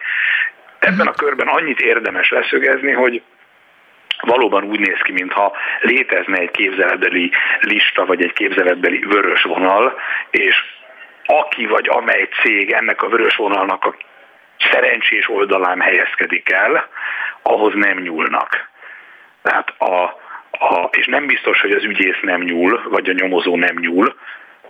Ebben 0.79 1.07
a 1.07 1.11
körben 1.11 1.47
annyit 1.47 1.79
érdemes 1.79 2.29
leszögezni, 2.29 2.91
hogy 2.91 3.21
valóban 4.21 4.63
úgy 4.63 4.79
néz 4.79 4.99
ki, 5.03 5.11
mintha 5.11 5.57
létezne 5.81 6.37
egy 6.37 6.51
képzeletbeli 6.51 7.31
lista, 7.59 8.05
vagy 8.05 8.23
egy 8.23 8.33
képzeletbeli 8.33 8.99
vörös 8.99 9.41
vonal, 9.41 9.99
és 10.29 10.55
aki 11.25 11.65
vagy 11.65 11.87
amely 11.89 12.29
cég 12.43 12.71
ennek 12.71 13.01
a 13.01 13.07
vörös 13.07 13.35
vonalnak 13.35 13.85
a 13.85 13.95
szerencsés 14.71 15.29
oldalán 15.29 15.81
helyezkedik 15.81 16.51
el, 16.51 16.87
ahhoz 17.41 17.73
nem 17.75 17.97
nyúlnak. 17.97 18.69
Tehát 19.41 19.73
a, 19.77 20.03
a, 20.51 20.89
és 20.91 21.05
nem 21.05 21.25
biztos, 21.25 21.61
hogy 21.61 21.71
az 21.71 21.83
ügyész 21.83 22.19
nem 22.21 22.41
nyúl, 22.41 22.81
vagy 22.89 23.09
a 23.09 23.13
nyomozó 23.13 23.55
nem 23.57 23.75
nyúl, 23.79 24.15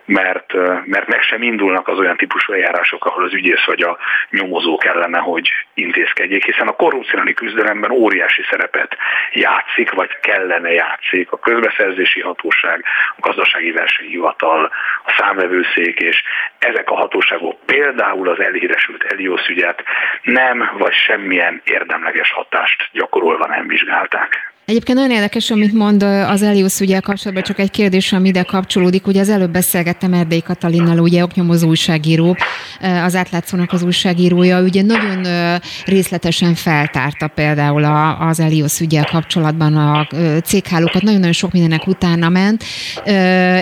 mert, 0.06 0.54
mert 0.86 1.08
meg 1.08 1.22
sem 1.22 1.42
indulnak 1.42 1.88
az 1.88 1.98
olyan 1.98 2.18
típusú 2.18 2.54
eljárások, 2.54 3.06
ahol 3.06 3.24
az 3.24 3.34
ügyész 3.34 3.64
vagy 3.66 3.82
a 3.82 3.98
nyomozó 4.30 4.78
kellene, 4.78 5.18
hogy 5.18 5.50
intézkedjék, 5.74 6.46
hiszen 6.46 6.68
a 6.68 6.76
korrupcioni 6.76 7.34
küzdelemben 7.34 7.92
óriási 7.92 8.42
szerepet 8.50 8.98
játszik, 9.34 9.92
vagy 9.92 10.20
kellene 10.22 10.72
játszik 10.72 11.32
a 11.32 11.40
közbeszerzési 11.40 12.22
hatóság, 12.22 12.84
a 13.18 13.20
gazdasági 13.20 13.72
versenyhivatal, 13.72 14.72
a 15.06 15.16
számvevőszék, 15.18 16.00
és 16.00 16.24
ezek 16.60 16.90
a 16.90 16.96
hatóságok 16.96 17.60
például 17.66 18.30
az 18.30 18.40
elhíresült 18.40 19.04
Elios 19.04 19.48
ügyet 19.48 19.84
nem, 20.22 20.72
vagy 20.78 20.94
semmilyen 20.94 21.62
érdemleges 21.64 22.32
hatást 22.32 22.90
gyakorolva 22.92 23.48
nem 23.48 23.68
vizsgálták. 23.68 24.51
Egyébként 24.66 24.98
nagyon 24.98 25.16
érdekes, 25.16 25.50
amit 25.50 25.74
mond 25.74 26.04
az 26.04 26.42
Eliusz 26.42 26.82
ügyel 26.82 27.02
kapcsolatban, 27.02 27.44
csak 27.44 27.60
egy 27.60 27.72
kérdés, 27.72 28.14
ami 28.14 28.28
ide 28.28 28.44
kapcsolódik. 28.44 29.08
Ugye 29.08 29.20
az 29.20 29.30
előbb 29.30 29.52
beszélgettem 29.52 30.14
Erdély 30.14 30.40
Katalinnal, 30.40 31.00
ugye 31.00 31.24
oknyomozó 31.24 31.68
újságíró, 31.68 32.38
az 33.04 33.16
átlátszónak 33.16 33.72
az 33.72 33.84
újságírója, 33.84 34.62
ugye 34.62 34.82
nagyon 34.82 35.26
részletesen 35.86 36.56
feltárta 36.56 37.28
például 37.28 37.84
az 38.20 38.40
Eliusz 38.40 38.80
ügyel 38.80 39.06
kapcsolatban 39.12 39.76
a 39.76 40.08
céghálókat, 40.44 41.02
nagyon-nagyon 41.02 41.34
sok 41.34 41.52
mindenek 41.52 41.88
utána 41.88 42.30
ment, 42.30 42.64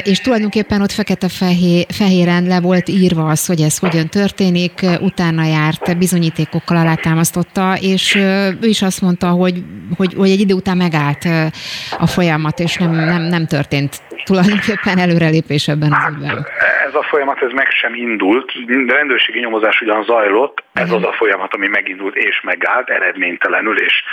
és 0.04 0.20
tulajdonképpen 0.20 0.82
ott 0.82 0.92
fekete-fehéren 0.92 2.44
le 2.44 2.60
volt 2.60 2.90
írva 2.90 3.26
az, 3.30 3.46
hogy 3.46 3.62
ez 3.62 3.78
hogyan 3.78 4.10
történik, 4.10 4.86
utána 5.02 5.46
járt, 5.46 5.98
bizonyítékokkal 5.98 6.78
alátámasztotta, 6.78 7.78
és 7.82 8.16
ő 8.62 8.68
is 8.68 8.82
azt 8.82 9.02
mondta, 9.02 9.30
hogy, 9.30 9.64
hogy, 9.98 10.14
hogy 10.14 10.30
egy 10.30 10.40
idő 10.40 10.54
után 10.54 10.78
meg 10.78 10.89
megállt 10.90 11.52
a 11.98 12.08
folyamat, 12.08 12.60
és 12.60 12.76
nem, 12.78 12.92
nem, 12.92 13.22
nem 13.22 13.46
történt 13.46 14.02
tulajdonképpen 14.24 14.98
előrelépés 14.98 15.68
ebben 15.68 15.92
az 15.92 16.14
ügyben. 16.14 16.48
Ez 16.88 16.96
a 16.96 17.04
folyamat 17.04 17.42
ez 17.42 17.52
meg 17.52 17.70
sem 17.70 17.94
indult, 17.94 18.52
de 18.86 18.94
rendőrségi 18.94 19.40
nyomozás 19.40 19.82
ugyan 19.82 20.04
zajlott, 20.04 20.64
ez 20.74 20.92
az 20.92 21.04
a 21.04 21.12
folyamat, 21.12 21.54
ami 21.54 21.68
megindult 21.68 22.16
és 22.16 22.42
megállt 22.42 22.90
eredménytelenül, 22.90 23.78
és 23.80 24.04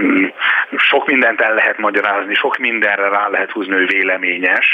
mm, 0.00 0.24
sok 0.76 1.06
mindent 1.06 1.40
el 1.40 1.54
lehet 1.54 1.78
magyarázni, 1.78 2.34
sok 2.34 2.56
mindenre 2.58 3.08
rá 3.08 3.28
lehet 3.28 3.50
húzni, 3.50 3.74
hogy 3.74 3.92
véleményes, 3.92 4.66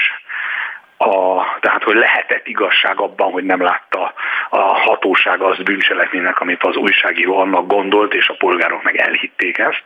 a, 1.05 1.47
tehát 1.61 1.83
hogy 1.83 1.97
lehetett 1.97 2.47
igazság 2.47 3.01
abban, 3.01 3.33
hogy 3.33 3.45
nem 3.45 3.63
látta 3.63 4.13
a 4.49 4.59
hatóság 4.59 5.41
az 5.41 5.63
bűncselekménynek, 5.63 6.41
amit 6.41 6.65
az 6.65 6.77
újságíró 6.77 7.39
annak 7.39 7.67
gondolt, 7.67 8.15
és 8.15 8.29
a 8.29 8.37
polgárok 8.39 8.83
meg 8.83 8.97
elhitték 8.97 9.59
ezt. 9.59 9.83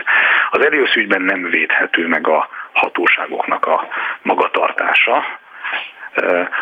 Az 0.51 0.65
Elios 0.65 0.95
ügyben 0.95 1.23
nem 1.23 1.43
védhető 1.43 2.07
meg 2.07 2.29
a 2.29 2.49
hatóságoknak 2.73 3.67
a 3.67 3.89
magatartása. 4.23 5.25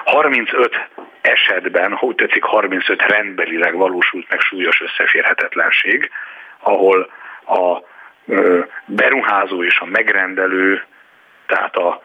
35 0.04 0.88
esetben, 1.20 1.92
hogy 1.92 2.14
tetszik, 2.14 2.44
35 2.44 3.02
rendbelileg 3.02 3.76
valósult 3.76 4.26
meg 4.28 4.40
súlyos 4.40 4.80
összeférhetetlenség, 4.80 6.10
ahol 6.58 7.10
a 7.46 7.78
beruházó 8.86 9.64
és 9.64 9.78
a 9.78 9.84
megrendelő, 9.84 10.84
tehát 11.46 11.76
a 11.76 12.02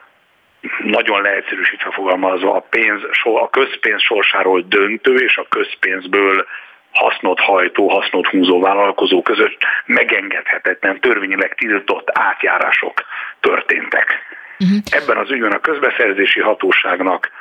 nagyon 0.84 1.22
leegyszerűsítve 1.22 1.92
fogalmazva 1.92 2.56
a, 2.56 2.60
pénz, 2.60 3.02
a 3.24 3.50
közpénz 3.50 4.02
sorsáról 4.02 4.62
döntő 4.68 5.16
és 5.16 5.38
a 5.38 5.46
közpénzből 5.50 6.46
hasznot 6.92 7.40
hajtó, 7.40 7.90
hasznot 7.90 8.28
húzó 8.28 8.60
vállalkozó 8.60 9.22
között 9.22 9.62
megengedhetetlen, 9.86 11.00
törvényileg 11.00 11.56
tiltott 11.56 12.10
átjárások 12.14 13.04
történtek. 13.40 14.28
Uh-huh. 14.60 14.78
Ebben 14.92 15.18
az 15.18 15.32
ügyben 15.32 15.52
a 15.52 15.60
közbeszerzési 15.60 16.40
hatóságnak 16.40 17.32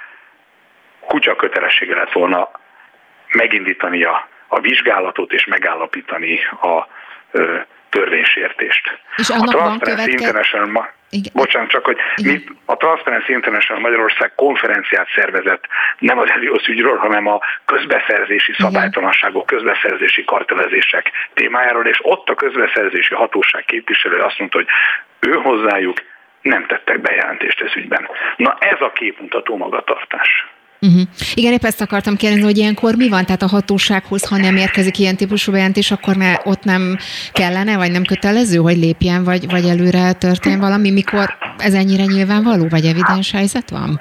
kutya 1.07 1.37
kötelessége 1.37 1.95
lett 1.95 2.13
volna 2.13 2.51
megindítani 3.33 4.05
a, 4.05 4.29
a 4.49 4.61
vizsgálatot 4.61 5.33
és 5.33 5.47
megállapítani 5.47 6.39
a 6.61 6.87
törvénysértést. 7.91 8.99
És 9.17 9.31
a 9.31 9.45
Transparency 9.45 10.11
International 10.11 10.67
ma, 10.67 10.89
igen. 11.11 11.33
Bocsánat, 11.35 11.69
csak 11.69 11.85
hogy 11.85 11.97
mi 12.23 12.45
a 12.65 12.77
Transparency 12.77 13.33
International 13.33 13.83
Magyarország 13.83 14.33
konferenciát 14.35 15.09
szervezett 15.15 15.65
nem 15.99 16.19
az 16.19 16.29
Helios 16.29 16.67
ügyről, 16.67 16.97
hanem 16.97 17.27
a 17.27 17.41
közbeszerzési 17.65 18.53
szabálytalanságok, 18.59 19.47
közbeszerzési 19.47 20.25
kartelezések 20.25 21.11
témájáról, 21.35 21.87
és 21.87 21.99
ott 22.03 22.29
a 22.29 22.35
közbeszerzési 22.35 23.15
hatóság 23.15 23.65
képviselő 23.65 24.19
azt 24.19 24.39
mondta, 24.39 24.59
hogy 24.59 24.69
ő 25.21 25.33
hozzájuk 25.33 26.03
nem 26.43 26.67
tettek 26.67 27.01
bejelentést 27.01 27.61
ez 27.61 27.77
ügyben. 27.77 28.09
Na 28.37 28.57
ez 28.61 28.81
a 28.81 28.93
képmutató 28.93 29.57
magatartás. 29.57 30.47
Uh-huh. 30.81 31.01
Igen, 31.35 31.53
épp 31.53 31.65
ezt 31.65 31.81
akartam 31.81 32.17
kérdezni, 32.17 32.45
hogy 32.45 32.57
ilyenkor 32.57 32.95
mi 32.95 33.09
van? 33.09 33.25
Tehát 33.25 33.43
a 33.43 33.49
hatósághoz, 33.49 34.29
ha 34.29 34.37
nem 34.37 34.57
érkezik 34.57 34.99
ilyen 34.99 35.17
típusú 35.17 35.51
bejelentés, 35.53 35.91
akkor 35.91 36.17
ne, 36.17 36.33
ott 36.45 36.65
nem 36.65 36.97
kellene, 37.33 37.77
vagy 37.77 37.91
nem 37.91 38.05
kötelező, 38.05 38.59
hogy 38.59 38.77
lépjen, 38.77 39.25
vagy, 39.25 39.51
vagy 39.51 39.65
előre 39.65 40.13
történjen 40.13 40.61
valami, 40.61 40.91
mikor 40.91 41.37
ez 41.59 41.75
ennyire 41.75 42.05
nyilvánvaló, 42.05 42.67
vagy 42.69 42.85
evidens 42.85 43.33
helyzet 43.33 43.71
van? 43.71 44.01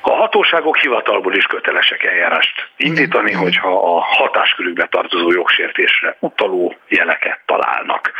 A 0.00 0.10
hatóságok 0.10 0.76
hivatalból 0.76 1.34
is 1.34 1.44
kötelesek 1.44 2.04
eljárást 2.04 2.68
indítani, 2.76 3.30
Igen. 3.30 3.42
hogyha 3.42 3.96
a 3.96 4.00
hatáskörükbe 4.00 4.86
tartozó 4.90 5.32
jogsértésre 5.32 6.16
utaló 6.20 6.76
jeleket 6.88 7.40
találnak. 7.46 8.12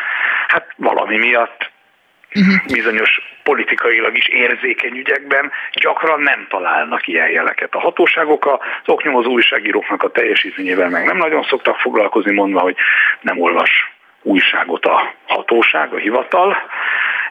Hát 0.48 0.66
valami 0.76 1.16
miatt 1.16 1.70
uh-huh. 2.34 2.72
bizonyos 2.72 3.33
politikailag 3.44 4.16
is 4.16 4.28
érzékeny 4.28 4.96
ügyekben 4.96 5.52
gyakran 5.72 6.20
nem 6.20 6.46
találnak 6.48 7.06
ilyen 7.06 7.28
jeleket. 7.28 7.74
A 7.74 7.80
hatóságok 7.80 8.46
az 8.46 8.88
oknyomozó 8.88 9.30
újságíróknak 9.30 10.02
a 10.02 10.10
teljesítményével 10.10 10.88
meg 10.88 11.04
nem 11.04 11.16
nagyon 11.16 11.42
szoktak 11.42 11.78
foglalkozni, 11.78 12.32
mondva, 12.32 12.60
hogy 12.60 12.76
nem 13.20 13.40
olvas 13.40 13.92
újságot 14.22 14.84
a 14.84 15.14
hatóság, 15.26 15.92
a 15.92 15.96
hivatal, 15.96 16.56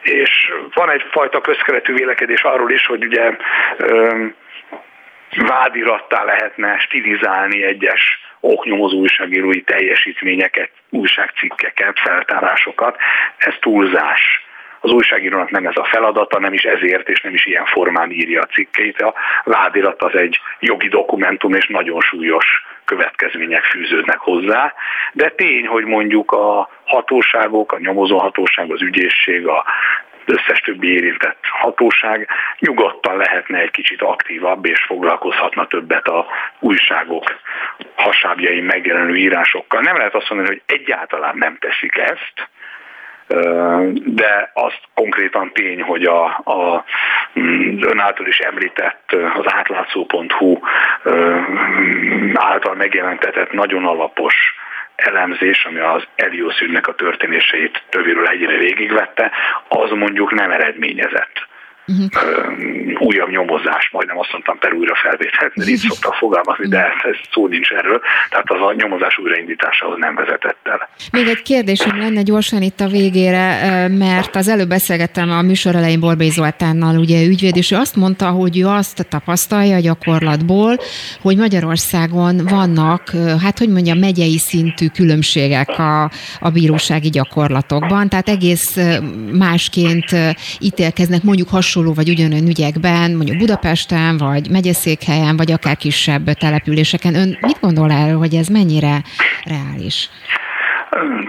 és 0.02 0.52
van 0.74 0.90
egyfajta 0.90 1.40
közkeretű 1.40 1.94
vélekedés 1.94 2.42
arról 2.42 2.70
is, 2.70 2.86
hogy 2.86 3.04
ugye 3.04 3.36
vádirattá 5.36 6.24
lehetne 6.24 6.78
stilizálni 6.78 7.62
egyes 7.64 8.20
oknyomozó 8.40 8.98
újságírói 8.98 9.62
teljesítményeket, 9.62 10.70
újságcikkeket, 10.90 11.98
feltárásokat. 11.98 12.96
Ez 13.36 13.54
túlzás. 13.60 14.43
Az 14.84 14.92
újságírónak 14.92 15.50
nem 15.50 15.66
ez 15.66 15.76
a 15.76 15.84
feladata, 15.84 16.38
nem 16.38 16.52
is 16.52 16.62
ezért, 16.62 17.08
és 17.08 17.20
nem 17.20 17.34
is 17.34 17.46
ilyen 17.46 17.64
formán 17.64 18.10
írja 18.10 18.40
a 18.40 18.52
cikkeit. 18.54 19.00
A 19.00 19.14
vádirat 19.44 20.02
az 20.02 20.14
egy 20.14 20.40
jogi 20.60 20.88
dokumentum, 20.88 21.54
és 21.54 21.66
nagyon 21.66 22.00
súlyos 22.00 22.46
következmények 22.84 23.64
fűződnek 23.64 24.18
hozzá, 24.18 24.74
de 25.12 25.28
tény, 25.28 25.66
hogy 25.66 25.84
mondjuk 25.84 26.32
a 26.32 26.70
hatóságok, 26.84 27.72
a 27.72 27.78
nyomozóhatóság, 27.78 28.70
az 28.70 28.82
ügyészség, 28.82 29.46
a 29.46 29.64
összes 30.24 30.60
többi 30.60 30.92
érintett 30.92 31.38
hatóság 31.42 32.28
nyugodtan 32.58 33.16
lehetne 33.16 33.58
egy 33.58 33.70
kicsit 33.70 34.02
aktívabb, 34.02 34.66
és 34.66 34.84
foglalkozhatna 34.86 35.66
többet 35.66 36.06
a 36.06 36.26
újságok 36.60 37.24
hasábjai 37.94 38.60
megjelenő 38.60 39.16
írásokkal. 39.16 39.80
Nem 39.80 39.96
lehet 39.96 40.14
azt 40.14 40.30
mondani, 40.30 40.48
hogy 40.48 40.76
egyáltalán 40.76 41.36
nem 41.36 41.56
teszik 41.60 41.96
ezt, 41.96 42.48
de 44.04 44.50
az 44.54 44.72
konkrétan 44.94 45.52
tény, 45.52 45.82
hogy 45.82 46.04
a, 46.04 46.24
a 46.26 46.84
mm, 47.40 47.82
ön 47.82 47.98
által 47.98 48.26
is 48.26 48.38
említett 48.38 49.16
az 49.34 49.44
átlátszó.hu 49.44 50.58
által 52.34 52.74
megjelentetett 52.74 53.52
nagyon 53.52 53.84
alapos 53.84 54.34
elemzés, 54.96 55.64
ami 55.64 55.78
az 55.78 56.06
Elios 56.16 56.60
ügynek 56.60 56.86
a 56.86 56.94
történéseit 56.94 57.82
tövéről 57.88 58.26
egyre 58.26 58.56
végigvette, 58.56 59.30
az 59.68 59.90
mondjuk 59.90 60.32
nem 60.32 60.50
eredményezett 60.50 61.52
uh-huh. 61.86 62.06
újabb 62.98 63.28
nyomozás, 63.28 63.88
majdnem 63.92 64.18
azt 64.18 64.32
mondtam 64.32 64.58
per 64.58 64.72
újra 64.72 64.94
felvételt, 64.94 65.56
mert 65.56 65.70
így 65.70 65.84
szoktak 65.88 66.14
fogalmazni, 66.14 66.68
de 66.68 66.78
ez 66.78 67.16
szó 67.32 67.46
nincs 67.46 67.70
erről, 67.70 68.00
tehát 68.28 68.50
az 68.50 68.60
a 68.60 68.74
nyomozás 68.76 69.18
újraindításához 69.18 69.98
nem 69.98 70.14
vezetett 70.14 70.58
el. 70.62 70.88
Még 71.12 71.26
egy 71.28 71.42
kérdésem 71.42 71.98
lenne 71.98 72.22
gyorsan 72.22 72.62
itt 72.62 72.80
a 72.80 72.88
végére, 72.88 73.58
mert 73.88 74.36
az 74.36 74.48
előbb 74.48 74.68
beszélgettem 74.68 75.30
a 75.30 75.42
műsor 75.42 75.74
elején 75.74 76.00
Borbély 76.00 76.28
Zoltánnal, 76.28 76.98
ugye 76.98 77.26
ügyvéd, 77.26 77.56
és 77.56 77.70
ő 77.70 77.76
azt 77.76 77.96
mondta, 77.96 78.26
hogy 78.28 78.58
ő 78.58 78.66
azt 78.66 79.06
tapasztalja 79.08 79.76
a 79.76 79.80
gyakorlatból, 79.80 80.76
hogy 81.20 81.36
Magyarországon 81.36 82.36
vannak, 82.48 83.10
hát 83.42 83.58
hogy 83.58 83.68
mondjam, 83.68 83.98
megyei 83.98 84.38
szintű 84.38 84.86
különbségek 84.86 85.68
a, 85.68 86.10
a 86.40 86.50
bírósági 86.50 87.08
gyakorlatokban, 87.08 88.08
tehát 88.08 88.28
egész 88.28 88.78
másként 89.32 90.04
ítélkeznek 90.60 91.22
mondjuk 91.22 91.48
hasonló 91.48 91.73
hasonló 91.74 91.94
vagy 91.94 92.08
ugyanolyan 92.08 92.52
ügyekben, 92.54 93.08
mondjuk 93.18 93.38
Budapesten, 93.38 94.16
vagy 94.16 94.50
megyeszékhelyen, 94.50 95.36
vagy 95.36 95.52
akár 95.52 95.76
kisebb 95.76 96.24
településeken. 96.44 97.14
Ön 97.14 97.38
mit 97.40 97.60
gondol 97.60 97.90
erről, 97.90 98.18
hogy 98.18 98.34
ez 98.34 98.48
mennyire 98.48 98.94
reális? 99.52 100.08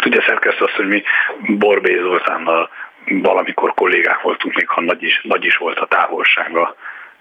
Tudja, 0.02 0.22
szerkeszt 0.28 0.62
azt, 0.62 0.78
hogy 0.80 0.88
mi 0.88 1.04
Borbé 1.48 2.00
Zoltánnal 2.02 2.70
valamikor 3.06 3.74
kollégák 3.74 4.22
voltunk, 4.22 4.56
még 4.56 4.68
ha 4.68 4.82
nagy 4.82 5.04
is, 5.04 5.22
nagy 5.24 5.46
is 5.46 5.56
volt 5.56 5.80
a 5.80 5.86
távolsága 5.86 6.76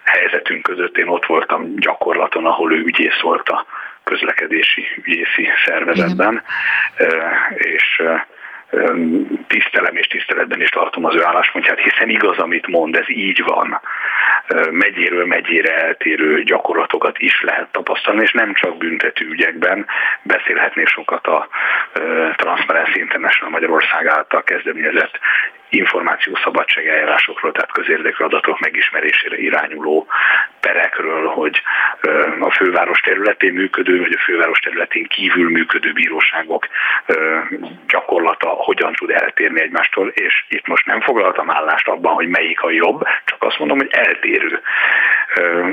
helyzetünk 0.05 0.63
között. 0.63 0.97
Én 0.97 1.09
ott 1.09 1.27
voltam 1.27 1.75
gyakorlaton, 1.77 2.47
ahol 2.47 2.73
ő 2.73 2.79
ügyész 2.79 3.21
volt 3.23 3.49
a 3.49 3.67
közlekedési 4.05 4.85
ügyészi 5.05 5.49
szervezetben, 5.67 6.43
Igen. 6.99 7.13
és 7.59 8.03
tisztelem 9.47 9.97
és 9.97 10.07
tiszteletben 10.07 10.61
is 10.61 10.69
tartom 10.69 11.05
az 11.05 11.15
ő 11.15 11.25
álláspontját, 11.25 11.81
hiszen 11.81 12.09
igaz, 12.09 12.39
amit 12.39 12.67
mond, 12.67 12.97
ez 12.97 13.09
így 13.09 13.43
van. 13.45 13.81
Megyéről 14.71 15.27
megyére 15.27 15.85
eltérő 15.85 16.43
gyakorlatokat 16.43 17.19
is 17.19 17.43
lehet 17.43 17.69
tapasztalni, 17.73 18.23
és 18.23 18.33
nem 18.33 18.55
csak 18.55 18.77
büntető 18.77 19.27
ügyekben. 19.27 19.87
Beszélhetnék 20.23 20.87
sokat 20.87 21.27
a 21.27 21.49
Transparency 22.37 22.99
International 22.99 23.51
Magyarország 23.51 24.07
által 24.07 24.43
kezdeményezett 24.43 25.19
információszabadság 25.69 26.87
eljárásokról, 26.87 27.53
tehát 27.53 27.73
közérdekű 27.73 28.25
adatok 28.25 28.61
megismerésére 28.61 29.37
irányuló 29.37 30.07
perekről, 30.65 31.27
hogy 31.27 31.63
a 32.41 32.51
főváros 32.51 33.01
területén 33.01 33.53
működő, 33.53 33.99
vagy 33.99 34.13
a 34.19 34.23
főváros 34.23 34.59
területén 34.59 35.07
kívül 35.07 35.51
működő 35.51 35.93
bíróságok 35.93 36.69
gyakorlata 37.89 38.49
hogyan 38.49 38.93
tud 38.93 39.11
eltérni 39.11 39.61
egymástól, 39.61 40.09
és 40.09 40.45
itt 40.49 40.67
most 40.67 40.87
nem 40.87 41.01
foglaltam 41.01 41.51
állást 41.51 41.89
abban, 41.89 42.15
hogy 42.15 42.29
melyik 42.29 42.63
a 42.63 42.71
jobb, 42.71 43.03
csak 43.25 43.43
azt 43.43 43.59
mondom, 43.59 43.79
hogy 43.79 43.91
eltérő. 43.91 44.61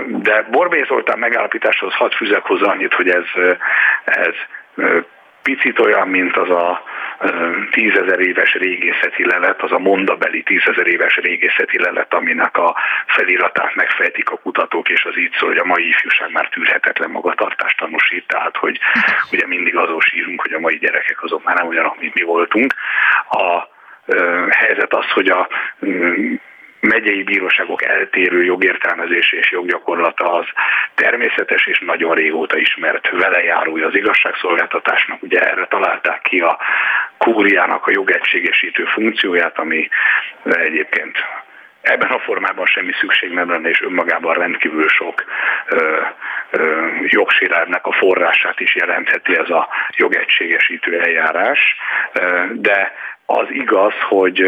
De 0.08 0.42
Borbély 0.52 0.84
Zoltán 0.88 1.20
megállapításhoz 1.20 1.94
hadd 1.94 2.12
fűzek 2.12 2.44
hozzá 2.44 2.72
annyit, 2.72 2.94
hogy 2.94 3.10
ez, 3.10 3.26
ez 4.04 4.36
picit 5.44 5.80
olyan, 5.80 6.08
mint 6.08 6.38
az 6.38 6.50
a 6.50 6.84
tízezer 7.72 8.20
éves 8.20 8.54
régészeti 8.54 9.26
lelet, 9.26 9.62
az 9.62 9.72
a 9.72 9.80
mondabeli 9.80 10.44
tízezer 10.44 10.88
éves 10.88 11.16
régészeti 11.16 11.80
lelet, 11.82 12.14
aminek 12.14 12.58
a 12.58 12.76
feliratát 13.08 13.76
megfejtik 13.76 14.30
a 14.30 14.38
kutatók, 14.38 14.90
és 14.90 15.06
az 15.06 15.18
így 15.18 15.34
szól, 15.34 15.50
hogy 15.50 15.58
a 15.58 15.66
mai 15.66 15.88
ifjúság 15.88 16.32
már 16.32 16.50
tűrhetetlen 16.50 17.10
magatartást 17.10 17.78
tanúsít, 17.78 18.28
tehát 18.28 18.58
hogy 18.58 18.80
ugye 19.32 19.48
mindig 19.48 19.76
azon 19.76 20.00
sírunk, 20.00 20.42
hogy 20.42 20.54
a 20.54 20.60
mai 20.60 20.78
gyerekek 20.78 21.24
azok 21.24 21.44
már 21.44 21.56
nem 21.56 21.68
olyanok, 21.68 22.00
mint 22.00 22.14
mi 22.14 22.22
voltunk. 22.22 22.74
A 23.30 23.70
helyzet 24.50 24.94
az, 24.94 25.12
hogy 25.12 25.30
a 25.30 25.48
megyei 26.82 27.24
bíróságok 27.24 27.84
eltérő 27.84 28.44
jogértelmezése 28.44 29.38
és 29.38 29.52
joggyakorlata 29.52 30.34
az 30.34 30.46
természetes 30.96 31.66
és 31.66 31.80
nagyon 31.80 32.16
régóta 32.16 32.58
ismert 32.58 33.10
velejárója 33.10 33.88
az 33.88 33.96
igazságszolgáltatásnak. 33.96 35.24
Ugye 35.24 35.40
erre 35.40 35.66
találták 35.66 36.22
ki 36.22 36.40
a 36.40 36.60
kúriának 37.18 37.88
a 37.88 37.92
jogegységesítő 37.92 38.84
funkcióját, 38.84 39.58
ami 39.58 39.90
egyébként 40.44 41.18
ebben 41.82 42.10
a 42.10 42.20
formában 42.20 42.66
semmi 42.66 42.92
szükség 43.00 43.32
nem 43.32 43.50
lenne, 43.50 43.70
és 43.70 43.82
önmagában 43.82 44.34
rendkívül 44.34 44.88
sok 44.88 45.24
ö, 45.68 46.02
jogsérelmnek 47.06 47.86
a 47.86 47.92
forrását 47.92 48.60
is 48.60 48.76
jelentheti 48.76 49.38
ez 49.38 49.50
a 49.50 49.68
jogegységesítő 49.98 51.00
eljárás. 51.00 51.76
De 52.54 52.94
az 53.26 53.48
igaz, 53.50 53.94
hogy 54.10 54.46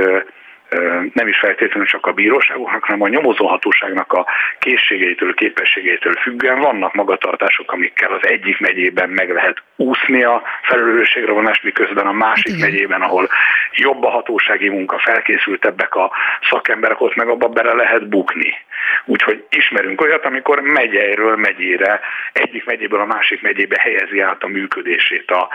nem 1.13 1.27
is 1.27 1.37
feltétlenül 1.37 1.85
csak 1.85 2.05
a 2.05 2.11
bíróságoknak, 2.11 2.83
hanem 2.83 3.01
a 3.01 3.07
nyomozóhatóságnak 3.07 4.13
a 4.13 4.25
készségeitől, 4.59 5.33
képességeitől 5.33 6.13
függően 6.13 6.59
vannak 6.59 6.93
magatartások, 6.93 7.71
amikkel 7.71 8.11
az 8.11 8.27
egyik 8.27 8.59
megyében 8.59 9.09
meg 9.09 9.29
lehet 9.29 9.61
úszni 9.75 10.23
a 10.23 10.41
felelősségre 10.61 11.31
vonást, 11.31 11.63
miközben 11.63 12.07
a 12.07 12.11
másik 12.11 12.55
Igen. 12.55 12.69
megyében, 12.69 13.01
ahol 13.01 13.29
jobb 13.71 14.03
a 14.03 14.09
hatósági 14.09 14.69
munka, 14.69 14.97
felkészültebbek 14.99 15.95
a 15.95 16.11
szakemberek, 16.49 17.01
ott 17.01 17.15
meg 17.15 17.27
abba 17.27 17.47
bele 17.47 17.73
lehet 17.73 18.07
bukni. 18.07 18.53
Úgyhogy 19.05 19.43
ismerünk 19.49 20.01
olyat, 20.01 20.25
amikor 20.25 20.59
megyeiről 20.59 21.35
megyére, 21.35 21.99
egyik 22.33 22.65
megyéből 22.65 22.99
a 22.99 23.05
másik 23.05 23.41
megyébe 23.41 23.79
helyezi 23.79 24.19
át 24.19 24.43
a 24.43 24.47
működését 24.47 25.31
a 25.31 25.49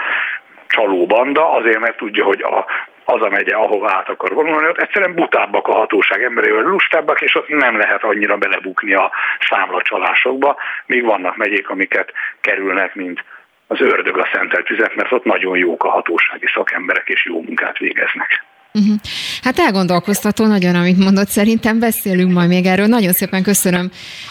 csalóbanda, 0.68 1.52
azért 1.52 1.78
mert 1.78 1.96
tudja, 1.96 2.24
hogy 2.24 2.42
a 2.42 2.66
az 3.10 3.22
a 3.22 3.28
megye, 3.28 3.54
ahova 3.54 3.90
át 3.92 4.08
akar 4.08 4.34
vonulni, 4.34 4.68
ott 4.68 4.80
egyszerűen 4.80 5.14
butábbak 5.14 5.66
a 5.66 5.74
hatóság 5.74 6.22
emberével, 6.22 6.62
lustábbak, 6.62 7.20
és 7.20 7.34
ott 7.34 7.48
nem 7.48 7.78
lehet 7.78 8.02
annyira 8.02 8.36
belebukni 8.36 8.94
a 8.94 9.10
számlacsalásokba, 9.50 10.56
míg 10.86 11.04
vannak 11.04 11.36
megyék, 11.36 11.68
amiket 11.68 12.12
kerülnek, 12.40 12.94
mint 12.94 13.24
az 13.66 13.80
ördög 13.80 14.18
a 14.18 14.28
szentelt 14.32 14.64
tüzet, 14.64 14.94
mert 14.94 15.12
ott 15.12 15.24
nagyon 15.24 15.56
jók 15.56 15.84
a 15.84 15.90
hatósági 15.90 16.46
szakemberek, 16.54 17.08
és 17.08 17.26
jó 17.26 17.42
munkát 17.42 17.78
végeznek. 17.78 18.44
Uh-huh. 18.72 18.94
Hát 19.42 19.58
elgondolkoztató 19.58 20.46
nagyon, 20.46 20.74
amit 20.74 20.98
mondott, 20.98 21.28
szerintem 21.28 21.78
beszélünk 21.78 22.32
majd 22.32 22.48
még 22.48 22.66
erről. 22.66 22.86
Nagyon 22.86 23.12
szépen 23.12 23.42
köszönöm 23.42 23.90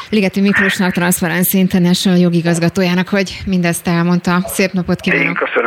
Ligeti 0.10 0.42
Miklósnak, 0.42 0.92
Transparency 0.92 1.58
International 1.58 2.20
jogigazgatójának, 2.20 3.08
hogy 3.08 3.38
mindezt 3.46 3.88
elmondta. 3.88 4.40
Szép 4.46 4.72
napot 4.72 5.00
kívánok! 5.00 5.26
Én 5.26 5.34
köszönöm 5.34 5.67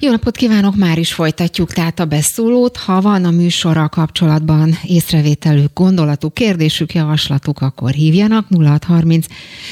Jó 0.00 0.10
napot 0.10 0.36
kívánok, 0.36 0.76
már 0.76 0.98
is 0.98 1.12
folytatjuk 1.12 1.72
tehát 1.72 2.00
a 2.00 2.04
beszólót. 2.04 2.76
Ha 2.76 3.00
van 3.00 3.24
a 3.24 3.30
műsorral 3.30 3.88
kapcsolatban 3.88 4.78
észrevételük, 4.82 5.70
gondolatuk, 5.74 6.34
kérdésük, 6.34 6.94
javaslatuk, 6.94 7.60
akkor 7.60 7.90
hívjanak 7.90 8.46
0630 8.50 9.26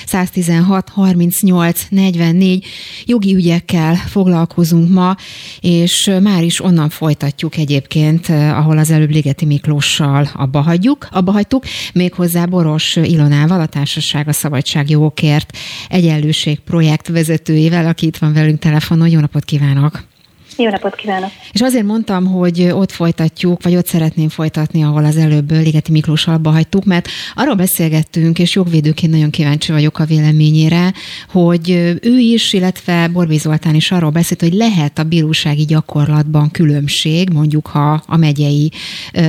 116 0.07 0.89
38 0.89 1.87
44. 1.89 2.67
Jogi 3.05 3.35
ügyekkel 3.35 3.95
foglalkozunk 3.95 4.91
ma, 4.91 5.17
és 5.61 6.11
már 6.23 6.43
is 6.43 6.63
onnan 6.63 6.89
folytatjuk 6.89 7.57
egyébként, 7.57 8.29
ahol 8.29 8.79
az 8.79 8.91
előbb 8.91 9.11
Ligeti 9.11 9.45
Miklóssal 9.45 10.31
abba 10.35 10.61
hagyjuk, 10.61 11.09
abba 11.11 11.33
hagytuk, 11.33 11.65
méghozzá 11.95 12.45
Boros 12.45 12.97
Ilonával, 12.97 13.61
a 13.61 13.67
Társaság 13.67 14.29
a 14.29 14.33
Szabadságjogokért 14.33 15.57
Egyenlőség 15.89 16.59
projekt 16.61 17.09
vezetőjével, 17.09 17.87
aki 17.87 18.07
itt 18.07 18.17
van 18.17 18.33
velünk 18.33 18.59
telefonon. 18.59 19.09
Jó 19.09 19.21
napot 19.21 19.45
kívánok! 19.45 20.04
Jó 20.57 20.71
napot 20.71 20.95
kívánok! 20.95 21.31
És 21.53 21.61
azért 21.61 21.85
mondtam, 21.85 22.27
hogy 22.27 22.69
ott 22.73 22.91
folytatjuk, 22.91 23.63
vagy 23.63 23.77
ott 23.77 23.87
szeretném 23.87 24.29
folytatni, 24.29 24.83
ahol 24.83 25.05
az 25.05 25.17
előbb 25.17 25.51
Ligeti 25.51 25.93
Miklós 25.93 26.27
alba 26.27 26.51
hagytuk, 26.51 26.85
mert 26.85 27.09
arról 27.35 27.55
beszélgettünk, 27.55 28.39
és 28.39 28.55
jogvédőként 28.55 29.13
nagyon 29.13 29.31
kíváncsi 29.31 29.73
vagyok 29.73 29.99
a 29.99 30.05
véleményére, 30.05 30.93
hogy 31.29 31.71
ő 32.03 32.19
is, 32.19 32.53
illetve 32.53 33.09
Borbé 33.09 33.37
Zoltán 33.37 33.75
is 33.75 33.91
arról 33.91 34.11
beszélt, 34.11 34.41
hogy 34.41 34.53
lehet 34.53 34.99
a 34.99 35.03
bírósági 35.03 35.65
gyakorlatban 35.65 36.51
különbség, 36.51 37.31
mondjuk 37.31 37.67
ha 37.67 38.03
a 38.07 38.17
megyei 38.17 38.73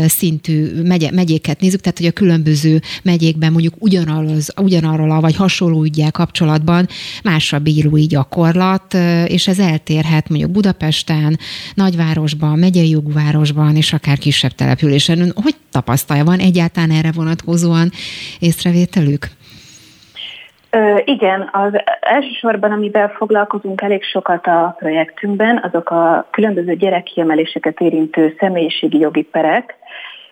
szintű 0.08 0.82
megye, 0.82 1.12
megyéket 1.12 1.60
nézzük, 1.60 1.82
tehát 1.82 1.98
hogy 1.98 2.08
a 2.08 2.12
különböző 2.12 2.82
megyékben 3.04 3.52
mondjuk 3.52 3.74
ugyanarról, 3.80 4.38
ugyanarról 4.62 5.12
a 5.12 5.20
vagy 5.20 5.36
hasonló 5.36 5.84
ügyel 5.84 6.12
kapcsolatban 6.12 6.88
más 7.24 7.54
a 7.54 7.60
bírói 7.60 8.06
gyakorlat, 8.06 8.94
és 9.28 9.48
ez 9.48 9.60
eltérhet 9.60 10.30
mondjuk 10.30 10.52
Budapesten, 10.52 11.15
Budapesten, 11.16 11.38
nagyvárosban, 11.76 12.60
megyei 12.60 12.90
jogvárosban 12.90 13.76
és 13.76 13.94
akár 13.94 14.18
kisebb 14.18 14.52
településen. 14.52 15.20
Ön 15.20 15.32
hogy 15.44 15.56
tapasztalja? 15.72 16.24
Van 16.24 16.40
egyáltalán 16.40 16.92
erre 16.92 17.12
vonatkozóan 17.16 17.90
észrevételük? 18.40 19.28
Ö, 20.70 20.98
igen, 21.06 21.50
az 21.52 21.72
elsősorban, 22.00 22.72
amivel 22.72 23.10
foglalkozunk 23.10 23.82
elég 23.82 24.04
sokat 24.04 24.48
a 24.48 24.76
projektünkben, 24.80 25.62
azok 25.64 25.90
a 25.90 26.28
különböző 26.32 26.76
gyerekkiemeléseket 26.76 27.80
érintő 27.80 28.36
személyiségi 28.40 29.00
jogi 29.00 29.24
perek. 29.24 29.76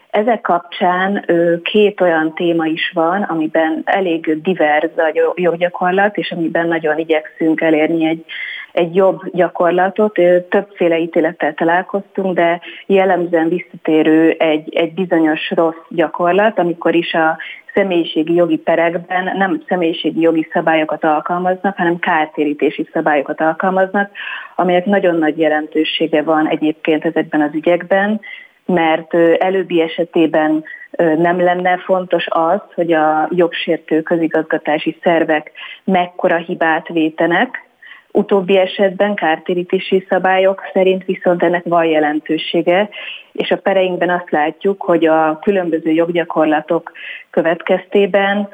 Ezek 0.09 0.41
kapcsán 0.41 1.25
két 1.63 2.01
olyan 2.01 2.33
téma 2.33 2.65
is 2.65 2.91
van, 2.93 3.21
amiben 3.21 3.81
elég 3.85 4.41
diverz 4.41 4.97
a 4.97 5.33
joggyakorlat, 5.35 6.17
és 6.17 6.31
amiben 6.31 6.67
nagyon 6.67 6.99
igyekszünk 6.99 7.61
elérni 7.61 8.05
egy 8.05 8.25
egy 8.73 8.95
jobb 8.95 9.19
gyakorlatot. 9.31 10.19
Többféle 10.49 10.97
ítélettel 10.97 11.53
találkoztunk, 11.53 12.35
de 12.35 12.61
jellemzően 12.85 13.49
visszatérő 13.49 14.29
egy, 14.29 14.75
egy 14.75 14.93
bizonyos 14.93 15.51
rossz 15.51 15.85
gyakorlat, 15.89 16.59
amikor 16.59 16.95
is 16.95 17.13
a 17.13 17.37
személyiségi 17.73 18.33
jogi 18.33 18.57
perekben 18.57 19.37
nem 19.37 19.63
személyiségi 19.67 20.19
jogi 20.19 20.47
szabályokat 20.53 21.03
alkalmaznak, 21.03 21.77
hanem 21.77 21.99
kártérítési 21.99 22.89
szabályokat 22.93 23.41
alkalmaznak, 23.41 24.11
amelyek 24.55 24.85
nagyon 24.85 25.15
nagy 25.15 25.37
jelentősége 25.37 26.21
van 26.21 26.47
egyébként 26.47 27.05
ezekben 27.05 27.41
az 27.41 27.53
ügyekben, 27.53 28.21
mert 28.65 29.13
előbbi 29.37 29.81
esetében 29.81 30.63
nem 30.97 31.41
lenne 31.41 31.77
fontos 31.77 32.25
az, 32.29 32.59
hogy 32.75 32.93
a 32.93 33.27
jogsértő 33.31 34.01
közigazgatási 34.01 34.97
szervek 35.03 35.51
mekkora 35.83 36.35
hibát 36.35 36.87
vétenek, 36.87 37.71
Utóbbi 38.15 38.57
esetben 38.57 39.15
kártérítési 39.15 40.05
szabályok 40.09 40.61
szerint 40.73 41.05
viszont 41.05 41.43
ennek 41.43 41.63
van 41.65 41.85
jelentősége, 41.85 42.89
és 43.31 43.51
a 43.51 43.57
pereinkben 43.57 44.09
azt 44.09 44.31
látjuk, 44.31 44.81
hogy 44.81 45.05
a 45.05 45.39
különböző 45.41 45.91
joggyakorlatok 45.91 46.91
következtében 47.29 48.49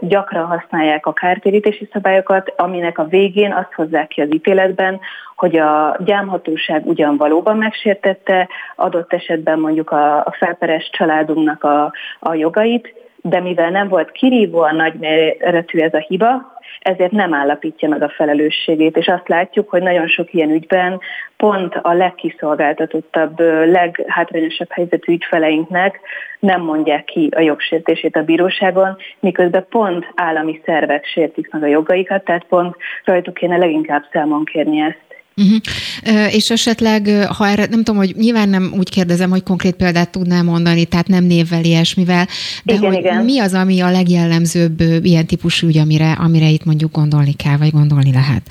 gyakran 0.00 0.44
használják 0.44 1.06
a 1.06 1.12
kártérítési 1.12 1.88
szabályokat, 1.92 2.52
aminek 2.56 2.98
a 2.98 3.04
végén 3.04 3.52
azt 3.52 3.72
hozzák 3.74 4.08
ki 4.08 4.20
az 4.20 4.34
ítéletben, 4.34 5.00
hogy 5.36 5.56
a 5.56 5.96
gyámhatóság 6.04 6.86
ugyan 6.86 7.16
valóban 7.16 7.56
megsértette, 7.56 8.48
adott 8.76 9.12
esetben 9.12 9.58
mondjuk 9.58 9.90
a, 9.90 10.16
a 10.16 10.34
felperes 10.38 10.90
családunknak 10.92 11.64
a, 11.64 11.92
a 12.18 12.34
jogait, 12.34 12.99
de 13.22 13.40
mivel 13.40 13.70
nem 13.70 13.88
volt 13.88 14.10
kirívóan 14.10 14.76
nagyméretű 14.76 15.78
ez 15.78 15.94
a 15.94 16.04
hiba, 16.08 16.58
ezért 16.80 17.10
nem 17.10 17.34
állapítja 17.34 17.88
meg 17.88 18.02
a 18.02 18.08
felelősségét, 18.08 18.96
és 18.96 19.06
azt 19.06 19.28
látjuk, 19.28 19.70
hogy 19.70 19.82
nagyon 19.82 20.08
sok 20.08 20.32
ilyen 20.32 20.50
ügyben 20.50 21.00
pont 21.36 21.74
a 21.74 21.92
legkiszolgáltatottabb, 21.92 23.40
leghátrányosabb 23.66 24.70
helyzetű 24.70 25.12
ügyfeleinknek 25.12 26.00
nem 26.38 26.60
mondják 26.60 27.04
ki 27.04 27.28
a 27.36 27.40
jogsértését 27.40 28.16
a 28.16 28.22
bíróságon, 28.22 28.96
miközben 29.20 29.66
pont 29.68 30.06
állami 30.14 30.60
szervek 30.64 31.04
sértik 31.04 31.52
meg 31.52 31.62
a 31.62 31.66
jogaikat, 31.66 32.24
tehát 32.24 32.44
pont 32.44 32.76
rajtuk 33.04 33.34
kéne 33.34 33.56
leginkább 33.56 34.04
számon 34.12 34.44
kérni 34.44 34.80
ezt. 34.80 35.09
Uh-huh. 35.40 36.34
És 36.34 36.50
esetleg, 36.50 37.08
ha 37.38 37.46
erre, 37.46 37.66
nem 37.70 37.82
tudom, 37.82 37.96
hogy 37.96 38.14
nyilván 38.16 38.48
nem 38.48 38.72
úgy 38.78 38.90
kérdezem, 38.90 39.30
hogy 39.30 39.42
konkrét 39.42 39.74
példát 39.74 40.10
tudnám 40.10 40.44
mondani, 40.44 40.84
tehát 40.84 41.06
nem 41.06 41.24
névvel, 41.24 41.64
ilyesmivel, 41.64 42.26
de 42.64 42.74
igen, 42.74 42.90
hogy 42.90 42.98
igen. 42.98 43.24
mi 43.24 43.38
az, 43.40 43.54
ami 43.54 43.80
a 43.80 43.90
legjellemzőbb 43.90 44.80
ilyen 45.02 45.26
típusú 45.26 45.66
ügy, 45.66 45.78
amire, 45.78 46.12
amire 46.12 46.48
itt 46.48 46.64
mondjuk 46.64 46.92
gondolni 46.92 47.32
kell, 47.32 47.56
vagy 47.56 47.70
gondolni 47.70 48.12
lehet? 48.12 48.42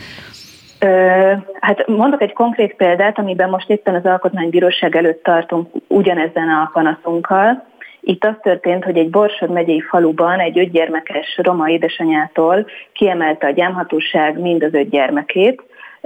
Hát 1.60 1.88
mondok 1.88 2.22
egy 2.22 2.34
konkrét 2.34 2.76
példát, 2.76 3.20
amiben 3.20 3.50
most 3.50 3.70
éppen 3.70 3.96
az 3.96 4.06
Alkotmánybíróság 4.06 4.96
előtt 4.96 5.24
tartunk 5.24 5.68
ugyanezen 5.88 6.50
a 6.50 6.70
panaszunkkal. 6.74 7.68
Itt 8.02 8.26
az 8.26 8.34
történt, 8.42 8.84
hogy 8.84 8.98
egy 8.98 9.10
Borsod 9.10 9.52
megyei 9.52 9.82
faluban 9.82 10.40
egy 10.40 10.60
ötgyermekes 10.60 11.40
roma 11.44 11.70
édesanyától 11.70 12.66
kiemelte 12.94 13.48
a 13.48 13.52
gyámhatóság 13.52 14.40
mind 14.40 14.64
az 14.64 14.74
öt 14.74 14.90
gyermekét, 14.90 15.62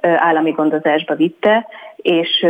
állami 0.07 0.51
gondozásba 0.51 1.15
vitte, 1.15 1.67
és 1.95 2.45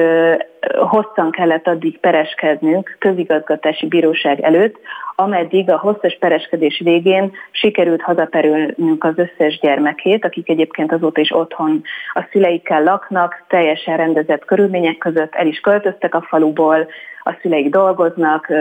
hosszan 0.77 1.31
kellett 1.31 1.67
addig 1.67 1.99
pereskednünk 1.99 2.95
közigazgatási 2.99 3.87
bíróság 3.87 4.39
előtt, 4.39 4.79
ameddig 5.15 5.69
a 5.69 5.77
hosszas 5.77 6.17
pereskedés 6.19 6.81
végén 6.83 7.31
sikerült 7.51 8.01
hazaperülnünk 8.01 9.03
az 9.03 9.13
összes 9.15 9.59
gyermekét, 9.59 10.25
akik 10.25 10.49
egyébként 10.49 10.91
azóta 10.91 11.21
is 11.21 11.35
otthon 11.35 11.81
a 12.13 12.27
szüleikkel 12.31 12.83
laknak, 12.83 13.43
teljesen 13.47 13.97
rendezett 13.97 14.45
körülmények 14.45 14.97
között 14.97 15.35
el 15.35 15.47
is 15.47 15.59
költöztek 15.59 16.15
a 16.15 16.21
faluból, 16.21 16.87
a 17.23 17.35
szüleik 17.41 17.69
dolgoznak, 17.69 18.51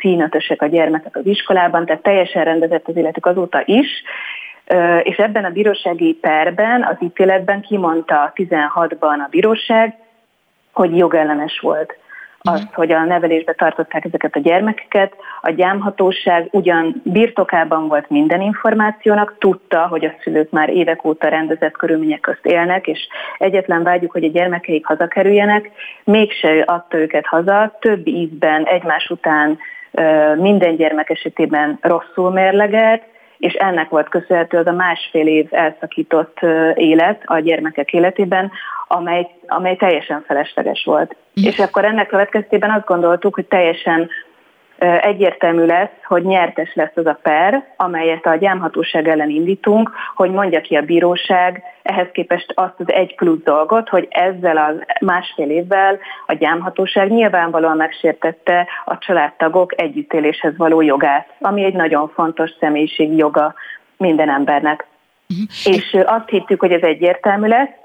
színötösek 0.00 0.62
a 0.62 0.66
gyermekek 0.66 1.16
az 1.16 1.26
iskolában, 1.26 1.86
tehát 1.86 2.02
teljesen 2.02 2.44
rendezett 2.44 2.88
az 2.88 2.96
életük 2.96 3.26
azóta 3.26 3.62
is, 3.64 4.02
és 5.02 5.16
ebben 5.16 5.44
a 5.44 5.50
bírósági 5.50 6.18
perben, 6.20 6.82
az 6.82 6.96
ítéletben 7.00 7.60
kimondta 7.60 8.32
16-ban 8.36 9.18
a 9.26 9.28
bíróság, 9.30 9.94
hogy 10.72 10.96
jogellenes 10.96 11.58
volt 11.60 11.98
az, 12.42 12.60
mhm. 12.60 12.72
hogy 12.74 12.92
a 12.92 13.04
nevelésbe 13.04 13.52
tartották 13.52 14.04
ezeket 14.04 14.36
a 14.36 14.40
gyermekeket. 14.40 15.14
A 15.40 15.50
gyámhatóság 15.50 16.48
ugyan 16.50 17.00
birtokában 17.04 17.88
volt 17.88 18.10
minden 18.10 18.40
információnak, 18.40 19.34
tudta, 19.38 19.86
hogy 19.86 20.04
a 20.04 20.14
szülők 20.22 20.50
már 20.50 20.68
évek 20.68 21.04
óta 21.04 21.28
rendezett 21.28 21.76
körülmények 21.76 22.20
közt 22.20 22.46
élnek, 22.46 22.86
és 22.86 23.08
egyetlen 23.38 23.82
vágyjuk, 23.82 24.12
hogy 24.12 24.24
a 24.24 24.30
gyermekeik 24.30 24.86
hazakerüljenek, 24.86 25.70
mégse 26.04 26.62
adta 26.66 26.98
őket 26.98 27.26
haza, 27.26 27.76
több 27.80 28.06
ízben 28.06 28.64
egymás 28.64 29.10
után 29.10 29.58
minden 30.36 30.76
gyermek 30.76 31.10
esetében 31.10 31.78
rosszul 31.80 32.30
mérlegelt, 32.30 33.02
és 33.40 33.52
ennek 33.52 33.88
volt 33.88 34.08
köszönhető 34.08 34.58
az 34.58 34.66
a 34.66 34.72
másfél 34.72 35.26
év 35.26 35.46
elszakított 35.50 36.38
élet 36.74 37.22
a 37.24 37.38
gyermekek 37.38 37.92
életében, 37.92 38.50
amely, 38.88 39.26
amely 39.46 39.76
teljesen 39.76 40.24
felesleges 40.26 40.84
volt. 40.84 41.16
Mm. 41.40 41.44
És 41.44 41.58
akkor 41.58 41.84
ennek 41.84 42.06
következtében 42.06 42.70
azt 42.70 42.86
gondoltuk, 42.86 43.34
hogy 43.34 43.46
teljesen 43.46 44.10
egyértelmű 44.80 45.64
lesz, 45.64 45.90
hogy 46.04 46.22
nyertes 46.22 46.74
lesz 46.74 46.92
az 46.94 47.06
a 47.06 47.18
per, 47.22 47.64
amelyet 47.76 48.26
a 48.26 48.36
gyámhatóság 48.36 49.08
ellen 49.08 49.30
indítunk, 49.30 49.90
hogy 50.14 50.30
mondja 50.30 50.60
ki 50.60 50.76
a 50.76 50.82
bíróság 50.82 51.62
ehhez 51.82 52.06
képest 52.12 52.52
azt 52.54 52.74
az 52.76 52.92
egy 52.92 53.14
plusz 53.14 53.42
dolgot, 53.44 53.88
hogy 53.88 54.06
ezzel 54.10 54.56
a 54.56 54.72
másfél 55.04 55.50
évvel 55.50 55.98
a 56.26 56.34
gyámhatóság 56.34 57.10
nyilvánvalóan 57.10 57.76
megsértette 57.76 58.66
a 58.84 58.98
családtagok 58.98 59.80
együttéléshez 59.80 60.56
való 60.56 60.80
jogát, 60.80 61.28
ami 61.40 61.64
egy 61.64 61.74
nagyon 61.74 62.08
fontos 62.08 62.50
személyiségi 62.60 63.16
joga 63.16 63.54
minden 63.96 64.30
embernek. 64.30 64.86
Uh-huh. 65.28 65.76
És 65.76 65.96
azt 66.04 66.28
hittük, 66.28 66.60
hogy 66.60 66.72
ez 66.72 66.82
egyértelmű 66.82 67.48
lesz, 67.48 67.79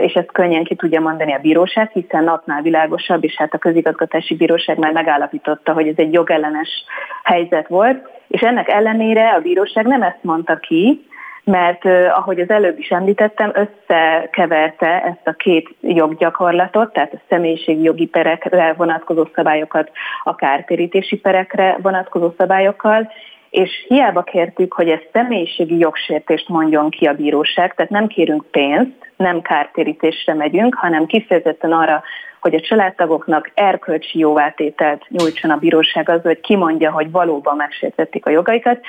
és 0.00 0.12
ezt 0.12 0.32
könnyen 0.32 0.64
ki 0.64 0.74
tudja 0.74 1.00
mondani 1.00 1.32
a 1.32 1.38
bíróság, 1.38 1.90
hiszen 1.92 2.24
napnál 2.24 2.62
világosabb, 2.62 3.24
és 3.24 3.36
hát 3.36 3.54
a 3.54 3.58
közigazgatási 3.58 4.34
bíróság 4.34 4.78
már 4.78 4.92
megállapította, 4.92 5.72
hogy 5.72 5.88
ez 5.88 5.96
egy 5.96 6.12
jogellenes 6.12 6.84
helyzet 7.22 7.68
volt, 7.68 8.08
és 8.28 8.40
ennek 8.40 8.68
ellenére 8.68 9.28
a 9.28 9.40
bíróság 9.40 9.86
nem 9.86 10.02
ezt 10.02 10.22
mondta 10.22 10.56
ki, 10.56 11.06
mert 11.44 11.84
ahogy 12.10 12.40
az 12.40 12.50
előbb 12.50 12.78
is 12.78 12.88
említettem, 12.88 13.52
összekeverte 13.54 15.02
ezt 15.02 15.26
a 15.26 15.32
két 15.32 15.74
joggyakorlatot, 15.80 16.92
tehát 16.92 17.12
a 17.12 17.20
személyiségi 17.28 17.82
jogi 17.82 18.06
perekre 18.06 18.72
vonatkozó 18.76 19.26
szabályokat 19.34 19.90
a 20.24 20.34
kártérítési 20.34 21.16
perekre 21.16 21.76
vonatkozó 21.82 22.30
szabályokkal, 22.36 23.10
és 23.50 23.70
hiába 23.88 24.22
kértük, 24.22 24.72
hogy 24.72 24.88
ez 24.88 25.00
személyiségi 25.12 25.78
jogsértést 25.78 26.48
mondjon 26.48 26.90
ki 26.90 27.06
a 27.06 27.14
bíróság, 27.14 27.74
tehát 27.74 27.90
nem 27.90 28.06
kérünk 28.06 28.44
pénzt, 28.50 29.12
nem 29.16 29.40
kártérítésre 29.40 30.34
megyünk, 30.34 30.74
hanem 30.74 31.06
kifejezetten 31.06 31.72
arra, 31.72 32.02
hogy 32.40 32.54
a 32.54 32.60
családtagoknak 32.60 33.50
erkölcsi 33.54 34.18
jóvátételt 34.18 35.04
nyújtson 35.08 35.50
a 35.50 35.56
bíróság 35.56 36.08
az, 36.08 36.22
hogy 36.22 36.40
kimondja, 36.40 36.90
hogy 36.90 37.10
valóban 37.10 37.56
megsértették 37.56 38.26
a 38.26 38.30
jogaikat. 38.30 38.80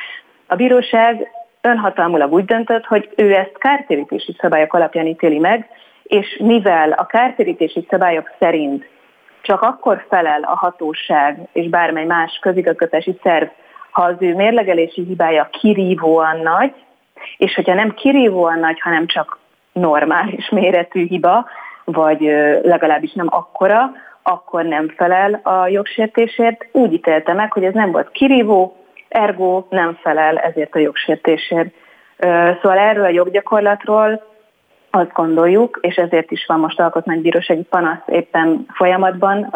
A 0.48 0.56
bíróság 0.56 1.32
önhatalmulag 1.62 2.34
úgy 2.34 2.46
döntött, 2.46 2.86
hogy 2.86 3.10
ő 3.16 3.34
ezt 3.34 3.58
kártérítési 3.58 4.36
szabályok 4.40 4.74
alapján 4.74 5.06
ítéli 5.06 5.40
meg, 5.40 5.70
és 6.04 6.40
mivel 6.44 6.92
a 6.92 7.06
kártérítési 7.06 7.86
szabályok 7.90 8.32
szerint 8.40 8.88
csak 9.42 9.62
akkor 9.62 10.06
felel 10.10 10.42
a 10.42 10.56
hatóság 10.56 11.48
és 11.54 11.70
bármely 11.70 12.06
más 12.06 12.40
közigazgatási 12.42 13.20
szerv, 13.24 13.48
ha 13.92 14.04
az 14.04 14.16
ő 14.20 14.36
mérlegelési 14.36 15.04
hibája 15.04 15.50
kirívóan 15.52 16.38
nagy, 16.38 16.74
és 17.38 17.56
hogyha 17.56 17.74
nem 17.74 17.94
kirívóan 17.94 18.60
nagy, 18.60 18.80
hanem 18.80 19.06
csak 19.08 19.38
normális 19.72 20.50
méretű 20.50 21.08
hiba, 21.08 21.46
vagy 21.84 22.22
legalábbis 22.64 23.14
nem 23.14 23.28
akkora, 23.30 23.92
akkor 24.24 24.64
nem 24.64 24.94
felel 24.98 25.40
a 25.44 25.68
jogsértésért. 25.68 26.66
Úgy 26.72 26.94
ítélte 26.94 27.34
meg, 27.34 27.52
hogy 27.52 27.64
ez 27.64 27.74
nem 27.74 27.92
volt 27.92 28.12
kirívó, 28.12 28.76
ergo 29.08 29.66
nem 29.70 29.98
felel 30.02 30.38
ezért 30.38 30.76
a 30.76 30.80
jogsértésért. 30.80 31.74
Szóval 32.62 32.78
erről 32.78 33.04
a 33.04 33.10
joggyakorlatról 33.10 34.28
azt 34.92 35.14
gondoljuk, 35.14 35.80
és 35.82 35.96
ezért 35.96 36.32
is 36.32 36.46
van 36.46 36.60
most 36.60 36.80
alkotmánybírósági 36.80 37.64
panasz 37.64 38.04
éppen 38.06 38.66
folyamatban, 38.74 39.50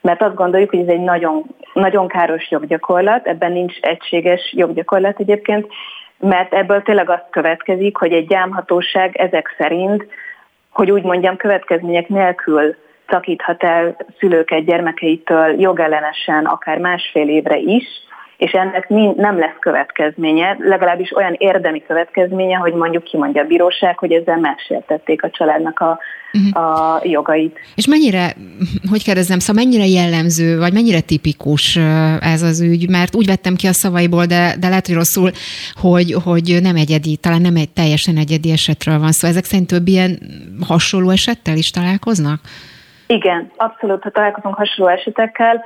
mert 0.00 0.22
azt 0.22 0.34
gondoljuk, 0.34 0.70
hogy 0.70 0.78
ez 0.78 0.88
egy 0.88 1.00
nagyon, 1.00 1.44
nagyon 1.76 2.08
káros 2.08 2.50
joggyakorlat, 2.50 3.26
ebben 3.26 3.52
nincs 3.52 3.78
egységes 3.80 4.52
joggyakorlat 4.56 5.20
egyébként, 5.20 5.66
mert 6.18 6.54
ebből 6.54 6.82
tényleg 6.82 7.10
azt 7.10 7.26
következik, 7.30 7.96
hogy 7.96 8.12
egy 8.12 8.26
gyámhatóság 8.26 9.16
ezek 9.16 9.54
szerint, 9.58 10.06
hogy 10.70 10.90
úgy 10.90 11.02
mondjam, 11.02 11.36
következmények 11.36 12.08
nélkül 12.08 12.74
szakíthat 13.08 13.62
el 13.62 13.96
szülőket 14.18 14.64
gyermekeitől 14.64 15.60
jogellenesen 15.60 16.44
akár 16.44 16.78
másfél 16.78 17.28
évre 17.28 17.56
is, 17.56 17.84
és 18.36 18.52
ennek 18.52 18.88
nem 19.16 19.38
lesz 19.38 19.56
következménye, 19.60 20.56
legalábbis 20.58 21.16
olyan 21.16 21.34
érdemi 21.38 21.82
következménye, 21.86 22.56
hogy 22.56 22.72
mondjuk 22.72 23.04
kimondja 23.04 23.42
a 23.42 23.46
bíróság, 23.46 23.98
hogy 23.98 24.12
ezzel 24.12 24.38
megsértették 24.38 25.22
a 25.22 25.30
családnak 25.30 25.78
a, 25.78 25.98
uh-huh. 26.32 26.94
a 26.94 27.00
jogait. 27.02 27.58
És 27.74 27.86
mennyire, 27.86 28.32
hogy 28.90 29.04
kérdezem, 29.04 29.38
szóval 29.38 29.64
mennyire 29.64 29.86
jellemző, 29.86 30.58
vagy 30.58 30.72
mennyire 30.72 31.00
tipikus 31.00 31.78
ez 32.20 32.42
az 32.42 32.60
ügy, 32.60 32.90
mert 32.90 33.14
úgy 33.14 33.26
vettem 33.26 33.54
ki 33.54 33.66
a 33.66 33.72
szavaiból, 33.72 34.24
de, 34.24 34.54
de 34.60 34.68
lehet, 34.68 34.86
hogy 34.86 34.94
rosszul, 34.94 35.30
hogy, 35.80 36.16
hogy 36.24 36.58
nem 36.62 36.76
egyedi, 36.76 37.16
talán 37.16 37.40
nem 37.40 37.56
egy 37.56 37.72
teljesen 37.72 38.16
egyedi 38.16 38.50
esetről 38.50 38.98
van 38.98 39.12
szó. 39.12 39.12
Szóval 39.12 39.30
ezek 39.30 39.44
szerint 39.44 39.68
több 39.68 39.86
ilyen 39.86 40.18
hasonló 40.66 41.10
esettel 41.10 41.56
is 41.56 41.70
találkoznak? 41.70 42.40
Igen, 43.06 43.50
abszolút, 43.56 44.02
ha 44.02 44.10
találkozunk 44.10 44.54
hasonló 44.54 44.92
esetekkel, 44.92 45.64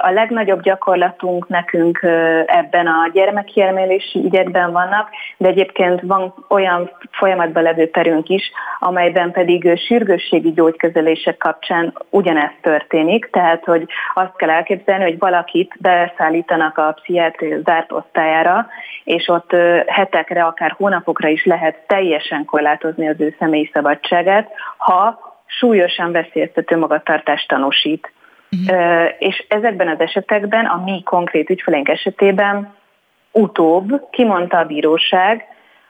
a 0.00 0.10
legnagyobb 0.10 0.62
gyakorlatunk 0.62 1.48
nekünk 1.48 1.98
ebben 2.46 2.86
a 2.86 3.10
gyermekjelmélési 3.12 4.18
ügyekben 4.24 4.72
vannak, 4.72 5.08
de 5.36 5.48
egyébként 5.48 6.00
van 6.00 6.34
olyan 6.48 6.90
folyamatban 7.10 7.62
levő 7.62 7.90
perünk 7.90 8.28
is, 8.28 8.50
amelyben 8.78 9.30
pedig 9.30 9.78
sürgősségi 9.86 10.52
gyógykezelések 10.52 11.36
kapcsán 11.36 11.94
ugyanezt 12.10 12.58
történik, 12.60 13.28
tehát 13.32 13.64
hogy 13.64 13.86
azt 14.14 14.36
kell 14.36 14.50
elképzelni, 14.50 15.04
hogy 15.04 15.18
valakit 15.18 15.74
beszállítanak 15.80 16.78
a 16.78 16.92
pszichiátria 16.92 17.60
zárt 17.64 17.92
osztályára, 17.92 18.66
és 19.04 19.28
ott 19.28 19.50
hetekre, 19.86 20.44
akár 20.44 20.74
hónapokra 20.76 21.28
is 21.28 21.44
lehet 21.44 21.76
teljesen 21.86 22.44
korlátozni 22.44 23.08
az 23.08 23.20
ő 23.20 23.34
személyi 23.38 23.70
szabadságát, 23.72 24.50
ha 24.76 25.18
súlyosan 25.46 26.12
veszélyeztető 26.12 26.76
magatartást 26.76 27.48
tanúsít. 27.48 28.12
Uh-huh. 28.50 29.08
És 29.18 29.44
ezekben 29.48 29.88
az 29.88 30.00
esetekben, 30.00 30.64
a 30.64 30.82
mi 30.84 31.02
konkrét 31.02 31.50
ügyfeleink 31.50 31.88
esetében 31.88 32.74
utóbb 33.32 34.10
kimondta 34.10 34.58
a 34.58 34.64
bíróság, 34.64 35.44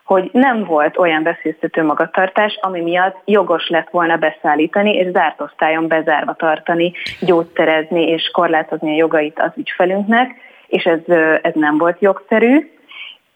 hogy 0.04 0.30
nem 0.32 0.64
volt 0.64 0.98
olyan 0.98 1.22
veszélyeztető 1.22 1.84
magatartás, 1.84 2.58
ami 2.60 2.80
miatt 2.80 3.16
jogos 3.24 3.68
lett 3.68 3.90
volna 3.90 4.16
beszállítani 4.16 4.94
és 4.94 5.10
zárt 5.10 5.40
osztályon 5.40 5.88
bezárva 5.88 6.34
tartani, 6.34 6.92
gyógyszerezni 7.20 8.02
és 8.02 8.30
korlátozni 8.32 8.90
a 8.90 8.96
jogait 8.96 9.40
az 9.40 9.50
ügyfelünknek, 9.56 10.30
és 10.66 10.84
ez, 10.84 11.16
ez 11.42 11.52
nem 11.54 11.78
volt 11.78 12.00
jogszerű 12.00 12.70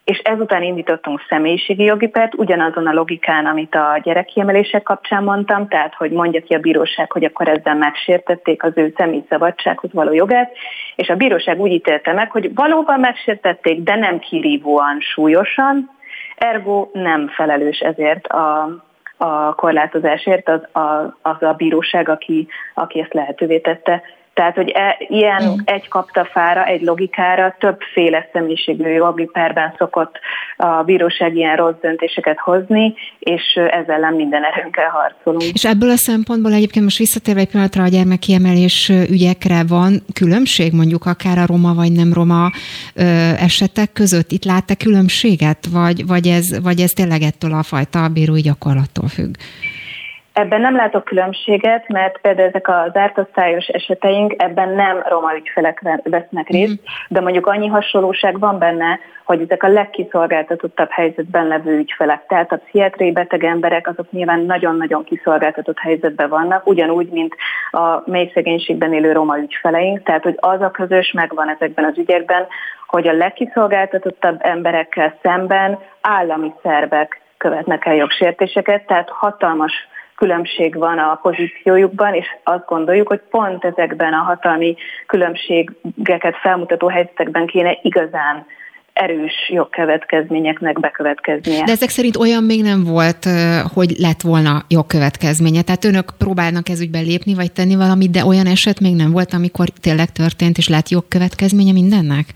és 0.05 0.18
ezután 0.18 0.62
indítottunk 0.62 1.20
személyiségi 1.28 1.85
jogi 1.85 2.06
pert, 2.06 2.35
ugyanazon 2.35 2.86
a 2.86 2.93
logikán, 2.93 3.47
amit 3.47 3.74
a 3.74 4.01
gyerekkiemelések 4.02 4.82
kapcsán 4.82 5.22
mondtam, 5.22 5.68
tehát 5.68 5.94
hogy 5.94 6.10
mondja 6.10 6.43
ki 6.43 6.55
a 6.55 6.59
bíróság, 6.59 7.12
hogy 7.12 7.24
akkor 7.24 7.48
ezzel 7.48 7.74
megsértették 7.74 8.62
az 8.62 8.72
ő 8.74 8.93
személyi 8.97 9.24
szabadsághoz 9.28 9.93
való 9.93 10.12
jogát, 10.12 10.52
és 10.97 11.09
a 11.09 11.14
bíróság 11.14 11.60
úgy 11.60 11.72
ítélte 11.72 12.12
meg, 12.12 12.31
hogy 12.31 12.55
valóban 12.55 13.01
megsértették, 13.01 13.82
de 13.82 13.94
nem 13.94 14.18
kirívóan 14.18 15.01
súlyosan, 15.01 15.90
ergo 16.36 16.89
nem 16.93 17.28
felelős 17.28 17.78
ezért 17.78 18.26
a, 18.26 18.68
a 19.16 19.55
korlátozásért 19.55 20.48
az 20.48 20.82
a, 20.82 21.16
az 21.22 21.43
a 21.43 21.55
bíróság, 21.56 22.09
aki, 22.09 22.48
aki 22.74 23.01
ezt 23.01 23.14
lehetővé 23.14 23.59
tette. 23.59 24.02
Tehát, 24.35 24.55
hogy 24.55 24.70
e, 24.70 24.97
ilyen 24.98 25.43
mm. 25.43 25.55
egy 25.65 25.89
kaptafára, 25.89 26.65
egy 26.65 26.82
logikára 26.82 27.56
többféle 27.59 28.28
személyiségű 28.32 28.89
jogi 28.89 29.28
perben 29.32 29.74
szokott 29.78 30.19
a 30.56 30.82
bíróság 30.82 31.36
ilyen 31.36 31.56
rossz 31.56 31.81
döntéseket 31.81 32.39
hozni, 32.39 32.94
és 33.19 33.43
ezzel 33.70 34.02
ellen 34.05 34.15
minden 34.15 34.44
erőnkkel 34.44 34.89
harcolunk. 34.89 35.43
És 35.52 35.65
ebből 35.65 35.90
a 35.90 35.97
szempontból 35.97 36.52
egyébként 36.52 36.85
most 36.85 36.98
visszatérve 36.98 37.40
egy 37.40 37.51
pillanatra 37.51 37.82
a 37.82 37.89
gyermekiemelés 37.89 38.89
ügyekre 38.89 39.62
van 39.69 40.02
különbség, 40.15 40.73
mondjuk 40.73 41.06
akár 41.06 41.39
a 41.39 41.47
roma 41.47 41.74
vagy 41.74 41.93
nem 41.93 42.12
roma 42.12 42.51
ö, 42.94 43.02
esetek 43.39 43.93
között? 43.93 44.31
Itt 44.31 44.44
lát-e 44.44 44.74
különbséget, 44.74 45.66
vagy, 45.73 46.06
vagy, 46.06 46.27
ez, 46.27 46.62
vagy 46.62 46.81
ez 46.81 46.90
tényleg 46.90 47.23
ettől 47.23 47.52
a 47.52 47.62
fajta 47.62 48.09
bírói 48.09 48.40
gyakorlattól 48.40 49.09
függ? 49.09 49.35
Ebben 50.35 50.61
nem 50.61 50.77
látok 50.77 51.05
különbséget, 51.05 51.89
mert 51.89 52.20
például 52.20 52.48
ezek 52.48 52.69
az 52.69 52.97
ártosztályos 52.97 53.66
eseteink 53.66 54.43
ebben 54.43 54.69
nem 54.69 55.02
roma 55.09 55.35
ügyfelek 55.36 55.82
vesznek 56.02 56.48
részt, 56.48 56.73
mm. 56.73 56.85
de 57.09 57.20
mondjuk 57.20 57.47
annyi 57.47 57.66
hasonlóság 57.66 58.39
van 58.39 58.59
benne, 58.59 58.98
hogy 59.24 59.40
ezek 59.40 59.62
a 59.62 59.69
legkiszolgáltatottabb 59.69 60.90
helyzetben 60.90 61.47
levő 61.47 61.78
ügyfelek. 61.78 62.27
Tehát 62.27 62.52
a 62.52 62.56
pszichiátriai 62.56 63.12
beteg 63.12 63.44
emberek 63.44 63.89
azok 63.89 64.11
nyilván 64.11 64.40
nagyon-nagyon 64.40 65.05
kiszolgáltatott 65.05 65.78
helyzetben 65.78 66.28
vannak, 66.28 66.66
ugyanúgy, 66.66 67.09
mint 67.09 67.35
a 67.70 68.11
mély 68.11 68.31
szegénységben 68.35 68.93
élő 68.93 69.12
roma 69.12 69.39
ügyfeleink. 69.39 70.02
Tehát, 70.02 70.23
hogy 70.23 70.36
az 70.36 70.61
a 70.61 70.70
közös 70.70 71.12
megvan 71.12 71.48
ezekben 71.48 71.85
az 71.85 71.98
ügyekben, 71.98 72.47
hogy 72.86 73.09
a 73.09 73.12
legkiszolgáltatottabb 73.12 74.39
emberekkel 74.40 75.19
szemben 75.23 75.78
állami 76.01 76.52
szervek 76.62 77.20
követnek 77.39 77.85
el 77.85 77.94
jogsértéseket, 77.94 78.86
tehát 78.86 79.09
hatalmas 79.09 79.73
különbség 80.16 80.74
van 80.74 80.99
a 80.99 81.19
pozíciójukban, 81.23 82.15
és 82.15 82.27
azt 82.43 82.66
gondoljuk, 82.66 83.09
hogy 83.09 83.20
pont 83.31 83.65
ezekben 83.65 84.12
a 84.12 84.23
hatalmi 84.23 84.77
különbségeket 85.07 86.36
felmutató 86.43 86.89
helyzetekben 86.89 87.47
kéne 87.47 87.78
igazán 87.82 88.47
erős 88.93 89.32
jogkövetkezményeknek 89.49 90.81
bekövetkeznie. 90.81 91.65
De 91.65 91.73
ezek 91.73 91.89
szerint 91.89 92.16
olyan 92.16 92.43
még 92.43 92.62
nem 92.62 92.85
volt, 92.85 93.28
hogy 93.74 93.91
lett 93.99 94.20
volna 94.20 94.65
jogkövetkezménye. 94.69 95.62
Tehát 95.62 95.85
önök 95.85 96.12
próbálnak 96.19 96.69
ez 96.69 96.81
ügyben 96.81 97.05
lépni, 97.05 97.35
vagy 97.35 97.53
tenni 97.53 97.77
valamit, 97.77 98.11
de 98.11 98.24
olyan 98.24 98.47
eset 98.47 98.81
még 98.81 98.95
nem 98.95 99.11
volt, 99.11 99.32
amikor 99.32 99.69
tényleg 99.69 100.12
történt, 100.12 100.59
és 100.59 100.69
lett 100.69 100.89
jogkövetkezménye 100.89 101.73
mindennek? 101.73 102.27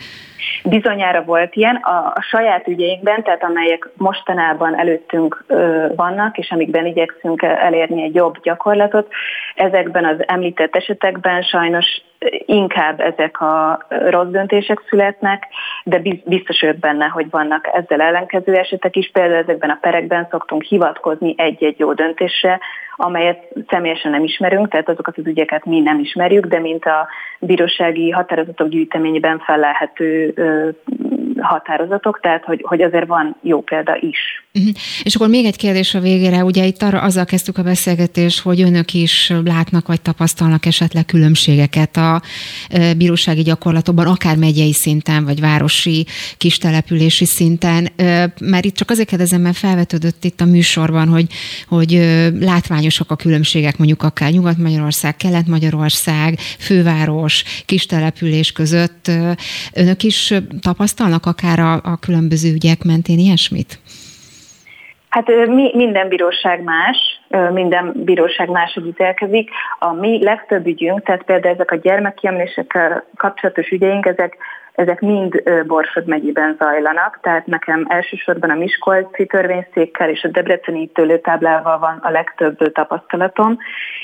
Bizonyára 0.65 1.23
volt 1.23 1.55
ilyen. 1.55 1.77
A, 1.77 2.13
a 2.15 2.21
saját 2.21 2.69
ügyeinkben, 2.69 3.23
tehát 3.23 3.43
amelyek 3.43 3.89
mostanában 3.97 4.79
előttünk 4.79 5.45
ö, 5.47 5.87
vannak, 5.97 6.39
és 6.39 6.51
amikben 6.51 6.87
igyekszünk 6.87 7.43
elérni 7.43 8.03
egy 8.03 8.15
jobb 8.15 8.43
gyakorlatot, 8.43 9.13
ezekben 9.55 10.05
az 10.05 10.17
említett 10.27 10.77
esetekben 10.77 11.43
sajnos 11.43 11.87
inkább 12.47 13.01
ezek 13.01 13.41
a 13.41 13.87
rossz 13.89 14.29
döntések 14.29 14.83
születnek, 14.89 15.47
de 15.85 16.03
biztos 16.25 16.63
ők 16.63 16.79
benne, 16.79 17.07
hogy 17.07 17.31
vannak 17.31 17.69
ezzel 17.73 18.01
ellenkező 18.01 18.55
esetek 18.55 18.97
is. 18.97 19.11
Például 19.13 19.43
ezekben 19.43 19.71
a 19.71 19.79
perekben 19.81 20.27
szoktunk 20.31 20.63
hivatkozni 20.63 21.35
egy-egy 21.37 21.79
jó 21.79 21.93
döntésre, 21.93 22.61
amelyet 22.97 23.47
személyesen 23.69 24.11
nem 24.11 24.25
ismerünk, 24.25 24.69
tehát 24.69 24.89
azokat 24.89 25.19
az 25.19 25.27
ügyeket 25.27 25.65
mi 25.65 25.81
nem 25.81 25.99
ismerjük, 25.99 26.47
de 26.47 26.59
mint 26.59 26.85
a 26.85 27.09
bírósági 27.39 28.11
határozatok 28.11 28.69
gyűjteményben 28.69 29.39
felelhető 29.39 30.35
határozatok, 31.41 32.21
tehát 32.21 32.45
hogy, 32.45 32.65
hogy 32.69 32.83
azért 32.83 33.07
van 33.07 33.37
jó 33.43 33.61
példa 33.61 33.97
is. 34.01 34.19
Uh-huh. 34.55 34.73
És 35.03 35.15
akkor 35.15 35.29
még 35.29 35.45
egy 35.45 35.57
kérdés 35.57 35.95
a 35.95 36.01
végére, 36.01 36.45
ugye 36.45 36.65
itt 36.65 36.83
arra 36.83 37.01
azzal 37.01 37.25
kezdtük 37.25 37.59
a 37.59 37.63
beszélgetést, 37.63 38.41
hogy 38.41 38.61
önök 38.61 38.95
is 38.95 39.33
látnak 39.45 39.87
vagy 39.87 40.01
tapasztalnak 40.01 40.67
esetleg 40.67 41.05
különbségeket 41.05 41.97
a 41.97 42.23
bírósági 42.97 43.43
gyakorlatokban, 43.43 44.07
akár 44.07 44.37
megyei 44.37 44.73
szinten, 44.73 45.25
vagy 45.25 45.41
városi 45.41 46.07
kistelepülési 46.37 47.25
szinten, 47.25 47.89
mert 48.41 48.65
itt 48.65 48.75
csak 48.75 48.91
azért 48.91 49.09
kérdezem, 49.09 49.41
mert 49.41 49.57
felvetődött 49.57 50.25
itt 50.25 50.41
a 50.41 50.45
műsorban, 50.45 51.09
hogy, 51.09 51.27
hogy 51.69 51.91
látványosak 52.41 53.11
a 53.11 53.17
különbségek 53.17 53.79
mondjuk 53.79 54.03
akár 54.03 54.31
Nyugat-Magyarország, 54.31 55.17
Kelet-Magyarország, 55.17 56.39
főváros, 56.59 57.45
kistelepülés 57.67 58.53
között. 58.53 59.11
Önök 59.73 60.03
is 60.03 60.35
tapasztalnak 60.61 61.27
akár 61.29 61.59
a, 61.59 61.73
a 61.73 61.99
különböző 62.01 62.53
ügyek 62.53 62.85
mentén 62.85 63.19
ilyesmit? 63.19 63.79
Hát 65.09 65.27
mi, 65.47 65.71
minden 65.75 66.09
bíróság 66.09 66.63
más, 66.63 66.97
minden 67.53 67.93
bíróság 67.95 68.49
máshogy 68.49 68.87
ítélkezik. 68.87 69.51
A 69.79 69.93
mi 69.93 70.25
legtöbb 70.25 70.67
ügyünk, 70.67 71.03
tehát 71.03 71.23
például 71.23 71.55
ezek 71.55 71.71
a 71.71 71.77
gyermekkiemlésekkel 71.77 73.05
kapcsolatos 73.17 73.69
ügyeink, 73.69 74.07
ezek 74.07 74.37
ezek 74.79 75.01
mind 75.01 75.43
Borsod 75.67 76.07
megyében 76.07 76.57
zajlanak, 76.59 77.19
tehát 77.23 77.47
nekem 77.47 77.87
elsősorban 77.89 78.51
a 78.51 78.55
Miskolci 78.55 79.27
törvényszékkel 79.27 80.09
és 80.09 80.23
a 80.23 80.29
Debreceni 80.29 80.87
tőlőtáblával 80.89 81.79
van 81.79 81.99
a 82.03 82.11
legtöbb 82.11 82.73
tapasztalatom, 82.73 83.59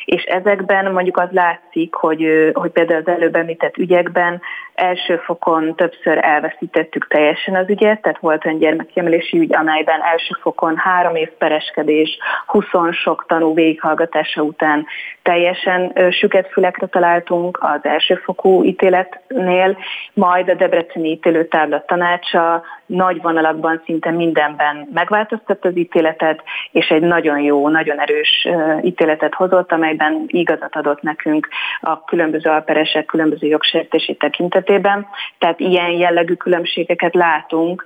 és 0.04 0.22
ezekben 0.22 0.92
mondjuk 0.92 1.16
az 1.16 1.28
látszik, 1.30 1.94
hogy, 1.94 2.50
hogy 2.52 2.70
például 2.70 3.00
az 3.00 3.12
előbb 3.12 3.34
említett 3.34 3.76
ügyekben 3.76 4.40
első 4.74 5.16
fokon 5.16 5.74
többször 5.76 6.18
elveszítettük 6.24 7.06
teljesen 7.08 7.54
az 7.54 7.68
ügyet, 7.68 8.02
tehát 8.02 8.18
volt 8.18 8.44
olyan 8.44 8.58
gyermekemelési 8.58 9.38
ügy, 9.38 9.54
amelyben 9.54 10.00
első 10.02 10.36
fokon 10.40 10.76
három 10.76 11.14
év 11.14 11.28
pereskedés, 11.28 12.18
20 12.46 12.64
sok 12.90 13.24
tanú 13.28 13.54
végighallgatása 13.54 14.42
után 14.42 14.86
teljesen 15.22 15.92
süket 16.10 16.48
fülekre 16.48 16.86
találtunk 16.86 17.58
az 17.60 17.80
elsőfokú 17.82 18.64
ítéletnél, 18.64 19.76
majd 20.12 20.48
a 20.48 20.54
Debreceni 20.54 21.10
ítélőtábla 21.10 21.84
tanácsa 21.84 22.62
nagy 22.86 23.22
vonalakban 23.22 23.82
szinte 23.84 24.10
mindenben 24.10 24.88
megváltoztatta 24.92 25.68
az 25.68 25.76
ítéletet, 25.76 26.42
és 26.70 26.88
egy 26.88 27.02
nagyon 27.02 27.38
jó, 27.38 27.68
nagyon 27.68 28.00
erős 28.00 28.48
ítéletet 28.82 29.34
hozott, 29.34 29.72
amelyben 29.72 30.24
igazat 30.26 30.76
adott 30.76 31.02
nekünk 31.02 31.48
a 31.80 32.04
különböző 32.04 32.50
alperesek 32.50 33.04
különböző 33.04 33.46
jogsértési 33.46 34.14
tekintetében. 34.14 35.06
Tehát 35.38 35.60
ilyen 35.60 35.90
jellegű 35.90 36.34
különbségeket 36.34 37.14
látunk. 37.14 37.84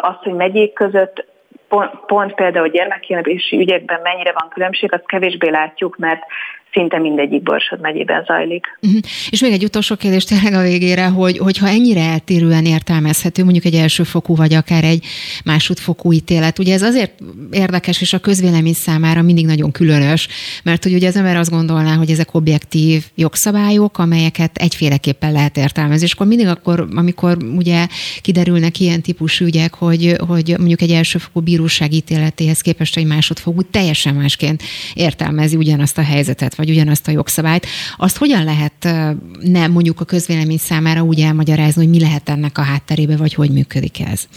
Azt, 0.00 0.22
hogy 0.22 0.34
megyék 0.34 0.72
között 0.72 1.24
pont, 1.68 1.90
pont 2.06 2.34
például 2.34 2.68
gyermekkinevési 2.68 3.56
ügyekben 3.56 4.00
mennyire 4.02 4.32
van 4.32 4.48
különbség, 4.48 4.92
azt 4.92 5.06
kevésbé 5.06 5.48
látjuk, 5.48 5.96
mert 5.96 6.22
szinte 6.74 6.98
mindegyik 6.98 7.42
Borsod 7.42 7.80
megyében 7.80 8.24
zajlik. 8.26 8.78
Uh-huh. 8.82 9.00
És 9.30 9.40
még 9.40 9.52
egy 9.52 9.64
utolsó 9.64 9.96
kérdés 9.96 10.24
tényleg 10.24 10.52
a 10.52 10.62
végére, 10.62 11.06
hogy, 11.06 11.38
hogyha 11.38 11.68
ennyire 11.68 12.00
eltérően 12.00 12.64
értelmezhető, 12.64 13.42
mondjuk 13.44 13.64
egy 13.64 13.74
elsőfokú 13.74 14.36
vagy 14.36 14.54
akár 14.54 14.84
egy 14.84 15.04
másodfokú 15.44 16.12
ítélet, 16.12 16.58
ugye 16.58 16.74
ez 16.74 16.82
azért 16.82 17.12
érdekes, 17.50 18.00
és 18.00 18.12
a 18.12 18.18
közvélemény 18.18 18.72
számára 18.72 19.22
mindig 19.22 19.46
nagyon 19.46 19.72
különös, 19.72 20.28
mert 20.62 20.82
hogy 20.82 20.94
ugye 20.94 21.08
az 21.08 21.16
ember 21.16 21.36
azt 21.36 21.50
gondolná, 21.50 21.94
hogy 21.94 22.10
ezek 22.10 22.34
objektív 22.34 23.04
jogszabályok, 23.14 23.98
amelyeket 23.98 24.56
egyféleképpen 24.56 25.32
lehet 25.32 25.56
értelmezni, 25.56 26.04
és 26.04 26.12
akkor 26.12 26.26
mindig 26.26 26.46
akkor, 26.46 26.86
amikor 26.94 27.36
ugye 27.56 27.86
kiderülnek 28.22 28.80
ilyen 28.80 29.00
típusú 29.00 29.44
ügyek, 29.44 29.74
hogy, 29.74 30.16
hogy 30.28 30.54
mondjuk 30.58 30.80
egy 30.80 30.90
elsőfokú 30.90 31.40
bíróság 31.40 31.92
ítéletéhez 31.92 32.60
képest 32.60 32.96
egy 32.96 33.06
másodfokú 33.06 33.62
teljesen 33.62 34.14
másként 34.14 34.62
értelmezi 34.94 35.56
ugyanazt 35.56 35.98
a 35.98 36.02
helyzetet, 36.02 36.54
vagy 36.64 36.74
ugyanazt 36.74 37.08
a 37.08 37.10
jogszabályt, 37.10 37.66
azt 37.96 38.18
hogyan 38.18 38.44
lehet 38.44 38.80
nem 39.40 39.70
mondjuk 39.72 40.00
a 40.00 40.04
közvélemény 40.04 40.56
számára 40.56 41.00
úgy 41.00 41.20
elmagyarázni, 41.20 41.82
hogy 41.84 41.94
mi 41.94 42.00
lehet 42.00 42.28
ennek 42.28 42.58
a 42.58 42.62
hátterébe, 42.62 43.16
vagy 43.16 43.34
hogy 43.34 43.50
működik 43.50 44.00
ez? 44.12 44.28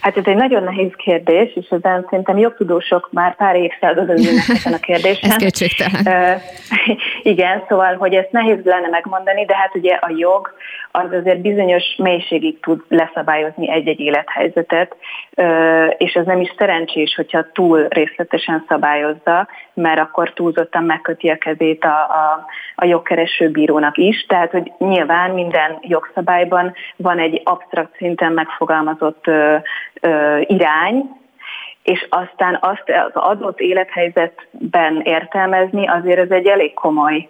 Hát 0.00 0.16
ez 0.16 0.24
egy 0.26 0.36
nagyon 0.36 0.62
nehéz 0.62 0.92
kérdés, 0.96 1.52
és 1.54 1.66
ezen 1.70 2.06
szerintem 2.10 2.38
jogtudósok 2.38 3.08
már 3.12 3.36
pár 3.36 3.56
évszázadon 3.56 4.16
ezen 4.56 4.72
a 4.72 4.78
kérdésen. 4.78 5.30
ez 5.30 5.36
kétségtelen. 5.36 6.02
Uh, 6.06 6.40
igen, 7.32 7.64
szóval, 7.68 7.94
hogy 7.94 8.14
ezt 8.14 8.30
nehéz 8.30 8.58
lenne 8.64 8.88
megmondani, 8.88 9.44
de 9.44 9.56
hát 9.56 9.74
ugye 9.74 9.94
a 9.94 10.12
jog 10.16 10.54
az 10.90 11.12
azért 11.12 11.40
bizonyos 11.40 11.94
mélységig 11.98 12.60
tud 12.60 12.80
leszabályozni 12.88 13.70
egy-egy 13.70 14.00
élethelyzetet, 14.00 14.96
és 15.98 16.12
ez 16.12 16.26
nem 16.26 16.40
is 16.40 16.54
szerencsés, 16.58 17.14
hogyha 17.14 17.50
túl 17.52 17.86
részletesen 17.88 18.64
szabályozza, 18.68 19.48
mert 19.74 20.00
akkor 20.00 20.32
túlzottan 20.32 20.84
megköti 20.84 21.28
a 21.28 21.38
kezét 21.38 21.84
a, 21.84 21.98
a, 21.98 22.46
a 22.74 22.84
jogkereső 22.84 23.50
bírónak 23.50 23.96
is. 23.96 24.26
Tehát, 24.26 24.50
hogy 24.50 24.72
nyilván 24.78 25.30
minden 25.30 25.78
jogszabályban 25.80 26.74
van 26.96 27.18
egy 27.18 27.40
absztrakt 27.44 27.96
szinten 27.96 28.32
megfogalmazott 28.32 29.26
uh, 29.26 29.62
irány, 30.40 31.18
és 31.82 32.06
aztán 32.08 32.58
azt 32.60 32.84
az 33.04 33.22
adott 33.22 33.60
élethelyzetben 33.60 35.00
értelmezni, 35.00 35.86
azért 35.88 36.18
ez 36.18 36.30
egy 36.30 36.46
elég 36.46 36.74
komoly 36.74 37.28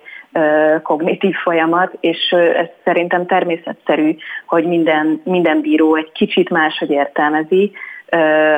kognitív 0.83 1.35
folyamat, 1.35 1.97
és 2.01 2.31
ez 2.57 2.67
szerintem 2.85 3.27
természetszerű, 3.27 4.17
hogy 4.47 4.65
minden, 4.65 5.21
minden 5.25 5.61
bíró 5.61 5.95
egy 5.95 6.13
kicsit 6.13 6.51
máshogy 6.51 6.91
értelmezi 6.91 7.73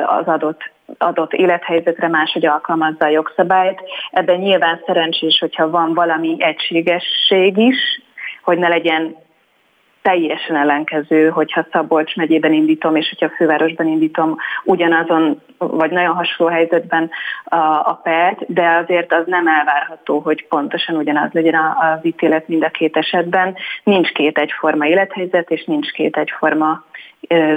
az 0.05 0.25
adott 0.25 0.71
adott 0.97 1.33
élethelyzetre 1.33 2.07
máshogy 2.07 2.45
alkalmazza 2.45 3.05
a 3.05 3.09
jogszabályt. 3.09 3.81
Ebben 4.11 4.39
nyilván 4.39 4.81
szerencsés, 4.85 5.39
hogyha 5.39 5.69
van 5.69 5.93
valami 5.93 6.35
egységesség 6.39 7.57
is, 7.57 8.01
hogy 8.41 8.57
ne 8.57 8.67
legyen 8.67 9.15
teljesen 10.03 10.55
ellenkező, 10.55 11.29
hogyha 11.29 11.67
Szabolcs 11.71 12.15
megyében 12.15 12.53
indítom, 12.53 12.95
és 12.95 13.09
hogyha 13.09 13.35
fővárosban 13.35 13.87
indítom 13.87 14.37
ugyanazon, 14.63 15.41
vagy 15.57 15.91
nagyon 15.91 16.15
hasonló 16.15 16.53
helyzetben 16.53 17.09
a, 17.43 17.55
a 17.65 17.99
pert, 18.03 18.53
de 18.53 18.81
azért 18.83 19.13
az 19.13 19.23
nem 19.25 19.47
elvárható, 19.47 20.19
hogy 20.19 20.45
pontosan 20.47 20.95
ugyanaz 20.95 21.29
legyen 21.31 21.55
az 21.55 22.05
ítélet 22.05 22.47
mind 22.47 22.63
a 22.63 22.69
két 22.69 22.97
esetben. 22.97 23.55
Nincs 23.83 24.11
két 24.11 24.37
egyforma 24.37 24.87
élethelyzet, 24.87 25.49
és 25.49 25.63
nincs 25.65 25.91
két 25.91 26.17
egyforma 26.17 26.83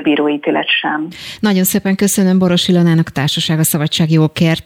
bíróítélet 0.02 0.68
sem. 0.68 1.06
Nagyon 1.40 1.64
szépen 1.64 1.96
köszönöm 1.96 2.38
Boros 2.38 2.68
Ilonának, 2.68 3.06
a 3.08 3.12
Társaság 3.12 3.58
a 3.58 3.64
Szabadság 3.64 4.10
Jókért 4.10 4.64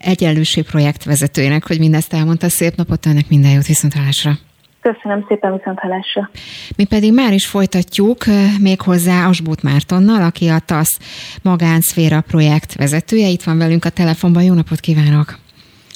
egyenlőség 0.00 0.64
projekt 0.64 1.04
vezetőjének, 1.04 1.66
hogy 1.66 1.78
mindezt 1.78 2.12
elmondta. 2.12 2.48
Szép 2.48 2.72
napot 2.76 3.06
önnek, 3.06 3.28
minden 3.28 3.50
jót, 3.50 3.66
viszontlátásra! 3.66 4.51
Köszönöm 4.82 5.24
szépen 5.28 5.56
viszont 5.56 5.78
hallásra. 5.78 6.30
Mi 6.76 6.84
pedig 6.84 7.12
már 7.12 7.32
is 7.32 7.46
folytatjuk 7.46 8.24
méghozzá 8.60 9.28
Asbút 9.28 9.62
Mártonnal, 9.62 10.22
aki 10.22 10.48
a 10.48 10.58
TASZ 10.58 10.98
magánszféra 11.42 12.20
projekt 12.20 12.74
vezetője. 12.74 13.28
Itt 13.28 13.42
van 13.42 13.58
velünk 13.58 13.84
a 13.84 13.90
telefonban. 13.90 14.42
Jó 14.42 14.54
napot 14.54 14.80
kívánok! 14.80 15.38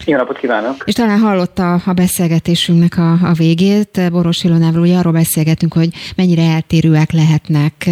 Jó 0.06 0.16
napot 0.16 0.38
kívánok! 0.38 0.82
És 0.84 0.94
talán 0.94 1.18
hallotta 1.18 1.74
a 1.74 1.92
beszélgetésünknek 1.92 2.98
a, 2.98 3.12
a 3.12 3.32
végét. 3.32 4.10
Boros 4.10 4.44
Ilonával 4.44 4.80
ugye 4.80 4.96
arról 4.96 5.12
beszélgetünk, 5.12 5.72
hogy 5.72 5.88
mennyire 6.16 6.42
eltérőek 6.42 7.12
lehetnek, 7.12 7.88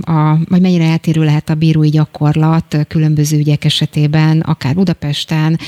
a, 0.00 0.36
vagy 0.48 0.60
mennyire 0.60 0.84
eltérő 0.84 1.24
lehet 1.24 1.48
a 1.48 1.54
bírói 1.54 1.88
gyakorlat 1.88 2.76
különböző 2.88 3.38
ügyek 3.38 3.64
esetében, 3.64 4.40
akár 4.40 4.74
Budapesten, 4.74 5.58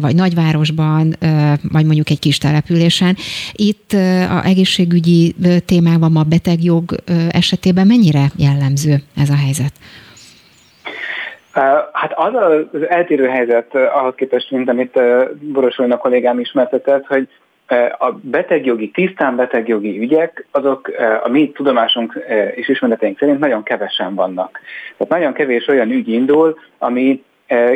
vagy 0.00 0.14
nagyvárosban, 0.14 1.16
vagy 1.62 1.84
mondjuk 1.84 2.10
egy 2.10 2.18
kis 2.18 2.38
településen. 2.38 3.16
Itt 3.52 3.92
a 4.30 4.44
egészségügyi 4.44 5.34
témában, 5.64 6.16
a 6.16 6.22
betegjog 6.22 6.94
esetében 7.28 7.86
mennyire 7.86 8.30
jellemző 8.36 9.02
ez 9.16 9.30
a 9.30 9.36
helyzet? 9.36 9.72
Hát 11.92 12.12
az 12.14 12.34
az 12.34 12.88
eltérő 12.88 13.26
helyzet 13.26 13.74
ahhoz 13.74 14.14
képest, 14.14 14.50
mint 14.50 14.68
amit 14.68 15.00
Borosolna 15.52 15.96
kollégám 15.96 16.38
ismertetett, 16.38 17.06
hogy 17.06 17.28
a 17.98 18.12
betegjogi, 18.12 18.90
tisztán 18.90 19.36
betegjogi 19.36 19.98
ügyek, 19.98 20.46
azok 20.50 20.90
a 21.22 21.28
mi 21.28 21.50
tudomásunk 21.50 22.24
és 22.54 22.68
ismereteink 22.68 23.18
szerint 23.18 23.38
nagyon 23.38 23.62
kevesen 23.62 24.14
vannak. 24.14 24.60
Tehát 24.96 25.12
nagyon 25.12 25.32
kevés 25.32 25.68
olyan 25.68 25.90
ügy 25.90 26.08
indul, 26.08 26.58
ami 26.78 27.24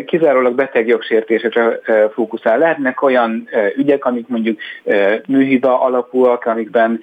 kizárólag 0.06 0.54
betegjogsértésekre 0.54 1.80
fókuszál. 2.12 2.58
Lehetnek 2.58 3.02
olyan 3.02 3.48
ügyek, 3.76 4.04
amik 4.04 4.28
mondjuk 4.28 4.58
műhiba 5.26 5.80
alapúak, 5.80 6.44
amikben 6.44 7.00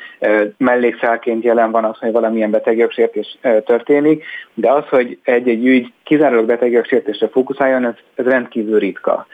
mellékszálként 0.57 1.44
jelen 1.44 1.72
van 1.72 1.84
az, 1.84 1.98
hogy 1.98 2.11
valamilyen 2.11 2.52
betegjogsértés 2.52 3.38
történik, 3.65 4.23
de 4.53 4.72
az, 4.72 4.88
hogy 4.88 5.18
egy-egy 5.23 5.65
ügy 5.65 5.94
kizárólag 6.03 6.45
betegjogsértésre 6.45 7.27
fókuszáljon, 7.27 7.85
ez, 7.85 7.95
ez 8.15 8.26
rendkívül 8.26 8.80
ritka. 8.80 9.27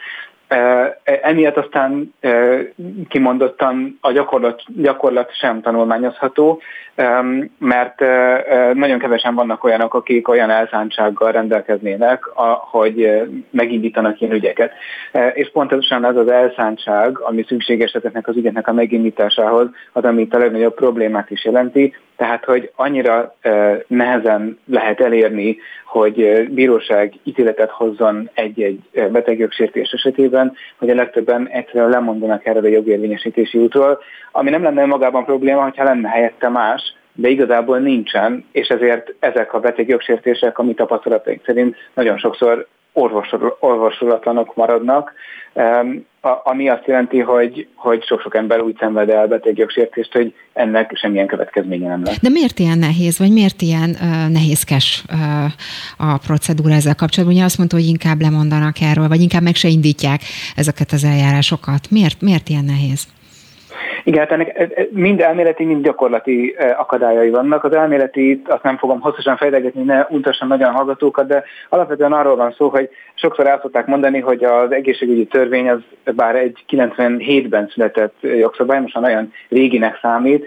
Emiatt 1.04 1.58
aztán 1.58 2.14
kimondottan 3.10 3.98
a 4.02 4.12
gyakorlat, 4.12 4.62
gyakorlat 4.76 5.36
sem 5.36 5.62
tanulmányozható, 5.62 6.62
mert 7.58 8.00
nagyon 8.74 9.00
kevesen 9.00 9.36
vannak 9.36 9.64
olyanok, 9.64 9.94
akik 9.94 10.28
olyan 10.28 10.50
elszántsággal 10.50 11.32
rendelkeznének, 11.32 12.24
hogy 12.72 13.22
megindítanak 13.50 14.22
ilyen 14.22 14.34
ügyeket. 14.34 14.72
És 15.34 15.52
pontosan 15.52 16.06
ez 16.06 16.16
az 16.16 16.28
elszántság, 16.28 17.20
ami 17.20 17.44
szükséges 17.48 17.92
ezeknek 17.92 18.28
az 18.28 18.36
ügyeknek 18.36 18.68
a 18.68 18.74
megindításához, 18.74 19.68
az, 19.92 20.04
ami 20.04 20.28
a 20.30 20.38
legnagyobb 20.38 20.76
problémát 20.76 21.32
is 21.32 21.46
jelenti, 21.46 21.94
tehát, 22.24 22.46
hogy 22.46 22.72
annyira 22.76 23.36
nehezen 23.88 24.60
lehet 24.66 25.02
elérni, 25.02 25.58
hogy 25.86 26.48
bíróság 26.50 27.14
ítéletet 27.24 27.70
hozzon 27.70 28.30
egy-egy 28.34 28.80
betegjogsértés 29.12 29.92
esetében, 29.92 30.54
hogy 30.78 30.90
a 30.90 30.96
legtöbben 30.96 31.48
egyszerűen 31.48 31.90
lemondanak 31.90 32.46
erre 32.46 32.60
a 32.60 32.68
jogérvényesítési 32.68 33.58
útról, 33.58 34.00
ami 34.32 34.50
nem 34.50 34.64
lenne 34.64 34.86
magában 34.86 35.26
probléma, 35.26 35.64
hogyha 35.64 35.84
lenne 35.84 36.10
helyette 36.10 36.50
más, 36.50 36.82
de 37.14 37.28
igazából 37.30 37.80
nincsen, 37.80 38.46
és 38.52 38.68
ezért 38.68 39.14
ezek 39.20 39.54
a 39.54 39.60
betegjogsértések, 39.60 40.58
ami 40.58 40.74
tapasztalataink 40.74 41.42
szerint 41.46 41.76
nagyon 41.94 42.18
sokszor 42.18 42.68
orvosolatlanok 43.60 44.56
maradnak, 44.56 45.14
ami 46.44 46.70
azt 46.70 46.86
jelenti, 46.86 47.20
hogy, 47.20 47.68
hogy 47.76 48.04
sok-sok 48.06 48.36
ember 48.36 48.62
úgy 48.62 48.76
szenved 48.80 49.10
el 49.10 49.28
betegjogsértést, 49.28 50.14
hogy 50.14 50.34
ennek 50.54 50.92
semmilyen 50.96 51.28
következménye 51.28 51.88
nem 51.88 52.04
lesz. 52.04 52.20
De 52.20 52.30
miért 52.30 52.60
ilyen 52.60 52.78
nehéz, 52.78 53.20
vagy 53.20 53.32
miért 53.32 53.62
ilyen 53.62 53.96
nehézkes 54.32 55.04
a 55.98 56.18
procedúra 56.18 56.74
ezzel 56.74 56.96
kapcsolatban? 56.96 57.38
Ugye 57.38 57.46
azt 57.46 57.58
mondta, 57.58 57.76
hogy 57.76 57.86
inkább 57.86 58.22
lemondanak 58.22 58.82
erről, 58.82 59.08
vagy 59.08 59.22
inkább 59.22 59.44
meg 59.44 59.56
se 59.56 59.68
indítják 59.68 60.22
ezeket 60.56 60.92
az 60.92 61.04
eljárásokat. 61.04 61.90
Miért, 61.90 62.22
miért 62.22 62.50
ilyen 62.50 62.66
nehéz? 62.66 63.08
Igen, 64.04 64.20
hát 64.20 64.32
ennek 64.32 64.78
mind 64.92 65.22
elméleti, 65.22 65.64
mind 65.64 65.84
gyakorlati 65.84 66.56
akadályai 66.78 67.30
vannak. 67.30 67.64
Az 67.64 67.74
elméleti, 67.74 68.42
azt 68.46 68.64
nem 68.64 68.78
fogom 68.78 69.00
hosszasan 69.00 69.38
fejtegetni, 69.38 69.84
ne 69.84 70.06
untassam 70.10 70.48
nagyon 70.48 70.74
hallgatókat, 70.74 71.28
de 71.28 71.44
alapvetően 71.70 72.14
arról 72.14 72.36
van 72.36 72.52
szó, 72.52 72.70
hogy 72.70 72.90
sokszor 73.14 73.48
el 73.48 73.60
szokták 73.62 73.86
mondani, 73.86 74.20
hogy 74.20 74.44
az 74.44 74.72
egészségügyi 74.72 75.26
törvény 75.26 75.70
az 75.70 75.80
bár 76.16 76.36
egy 76.36 76.66
97-ben 76.70 77.70
született 77.74 78.16
jogszabály, 78.22 78.82
most 78.82 78.98
olyan 78.98 79.34
réginek 79.50 80.00
számít, 80.02 80.46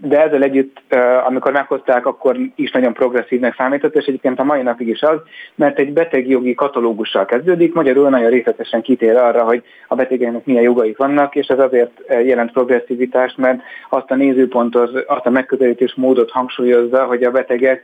de 0.00 0.22
ezzel 0.22 0.42
együtt, 0.42 0.80
amikor 1.26 1.52
meghozták, 1.52 2.06
akkor 2.06 2.36
is 2.54 2.70
nagyon 2.70 2.92
progresszívnek 2.92 3.54
számított, 3.54 3.96
és 3.96 4.04
egyébként 4.04 4.38
a 4.38 4.44
mai 4.44 4.62
napig 4.62 4.88
is 4.88 5.02
az, 5.02 5.18
mert 5.54 5.78
egy 5.78 5.92
betegjogi 5.92 6.54
katalógussal 6.54 7.24
kezdődik, 7.24 7.74
magyarul 7.74 8.08
nagyon 8.08 8.30
részletesen 8.30 8.82
kitér 8.82 9.16
arra, 9.16 9.42
hogy 9.44 9.62
a 9.88 9.94
betegeknek 9.94 10.44
milyen 10.44 10.62
jogaik 10.62 10.96
vannak, 10.96 11.34
és 11.34 11.46
ez 11.46 11.58
azért 11.58 12.00
jelent 12.08 12.52
progresszivitást, 12.52 13.36
mert 13.36 13.62
azt 13.88 14.10
a 14.10 14.14
nézőpontot, 14.14 15.04
azt 15.06 15.26
a 15.26 15.30
megközelítés 15.30 15.94
módot 15.94 16.30
hangsúlyozza, 16.30 17.04
hogy 17.04 17.22
a 17.22 17.30
betegek 17.30 17.82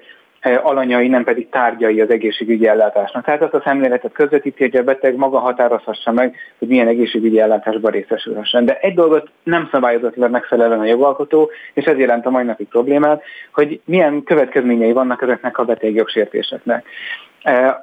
alanyai, 0.54 1.08
nem 1.08 1.24
pedig 1.24 1.48
tárgyai 1.48 2.00
az 2.00 2.10
egészségügyi 2.10 2.68
ellátásnak. 2.68 3.24
Tehát 3.24 3.42
azt 3.42 3.54
a 3.54 3.62
szemléletet 3.64 4.12
közvetíti, 4.12 4.62
hogy 4.62 4.76
a 4.76 4.82
beteg 4.82 5.16
maga 5.16 5.38
határozhassa 5.38 6.12
meg, 6.12 6.36
hogy 6.58 6.68
milyen 6.68 6.88
egészségügyi 6.88 7.40
ellátásban 7.40 7.90
részesülhessen. 7.90 8.64
De 8.64 8.78
egy 8.80 8.94
dolgot 8.94 9.30
nem 9.42 9.68
szabályozott 9.72 10.16
le 10.16 10.28
megfelelően 10.28 10.80
a 10.80 10.84
jogalkotó, 10.84 11.50
és 11.72 11.84
ez 11.84 11.98
jelent 11.98 12.26
a 12.26 12.30
mai 12.30 12.44
napi 12.44 12.64
problémát, 12.64 13.22
hogy 13.52 13.80
milyen 13.84 14.22
következményei 14.22 14.92
vannak 14.92 15.22
ezeknek 15.22 15.58
a 15.58 15.64
betegjogsértéseknek. 15.64 16.86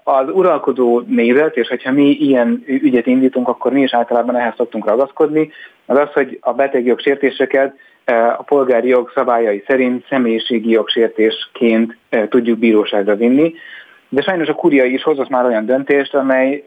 Az 0.04 0.30
uralkodó 0.30 1.04
nézet, 1.08 1.58
és 1.58 1.68
hogyha 1.68 1.92
mi 1.92 2.10
ilyen 2.10 2.64
ügyet 2.66 3.08
indítunk, 3.08 3.48
akkor 3.48 3.72
mi 3.72 3.82
is 3.82 3.94
általában 3.94 4.36
ehhez 4.36 4.54
szoktunk 4.58 4.86
ragaszkodni, 4.86 5.52
az 5.86 5.98
az, 5.98 6.14
hogy 6.14 6.38
a 6.42 6.54
betegjogsértéseket 6.54 7.76
a 8.38 8.44
polgári 8.44 8.88
jog 8.88 9.12
szabályai 9.16 9.64
szerint 9.68 10.06
személyiségi 10.10 10.70
jogsértésként 10.70 11.98
tudjuk 12.30 12.60
bíróságra 12.60 13.16
vinni, 13.16 13.54
de 14.14 14.22
sajnos 14.22 14.48
a 14.48 14.54
kuria 14.54 14.86
is 14.86 15.04
hozott 15.04 15.30
már 15.30 15.46
olyan 15.46 15.66
döntést, 15.66 16.16
amely 16.16 16.64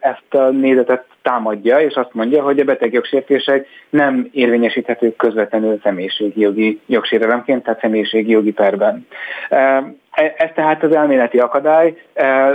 ezt 0.00 0.34
a 0.34 0.50
nézetet 0.50 1.04
támadja, 1.22 1.80
és 1.80 1.94
azt 1.94 2.14
mondja, 2.14 2.42
hogy 2.42 2.58
a 2.58 2.64
betegjogsértések 2.64 3.66
nem 3.90 4.28
érvényesíthetők 4.32 5.16
közvetlenül 5.16 5.80
személyiségi 5.82 6.40
jogi 6.40 6.80
jogsérelemként, 6.86 7.62
tehát 7.62 7.80
személyiségi 7.80 8.30
jogi 8.30 8.52
perben. 8.52 9.06
E, 9.48 10.34
ez 10.36 10.50
tehát 10.54 10.82
az 10.82 10.94
elméleti 10.94 11.38
akadály, 11.38 11.96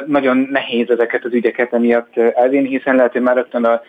nagyon 0.06 0.48
nehéz 0.52 0.90
ezeket 0.90 1.26
az 1.26 1.34
ügyeket 1.34 1.74
emiatt 1.74 2.18
elvinni, 2.18 2.68
hiszen 2.68 2.96
lehet, 2.96 3.12
hogy 3.12 3.22
már 3.22 3.36
rögtön 3.36 3.66
a 3.66 3.82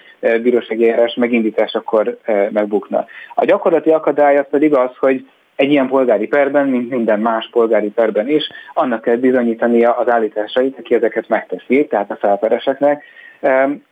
bírósági 0.43 0.83
eljárás 0.83 1.15
megindításakor 1.15 2.19
megbukna. 2.51 3.07
A 3.35 3.45
gyakorlati 3.45 3.91
akadály 3.91 4.37
az 4.37 4.47
pedig 4.51 4.75
az, 4.75 4.91
hogy 4.99 5.25
egy 5.61 5.71
ilyen 5.71 5.89
polgári 5.89 6.27
perben, 6.27 6.69
mint 6.69 6.91
minden 6.91 7.21
más 7.21 7.49
polgári 7.53 7.89
perben 7.89 8.29
is, 8.29 8.49
annak 8.75 9.03
kell 9.03 9.17
bizonyítania 9.17 9.93
az 9.93 10.09
állításait, 10.09 10.79
aki 10.79 10.95
ezeket 10.95 11.29
megteszi, 11.29 11.87
tehát 11.87 12.11
a 12.11 12.17
felpereseknek, 12.17 13.05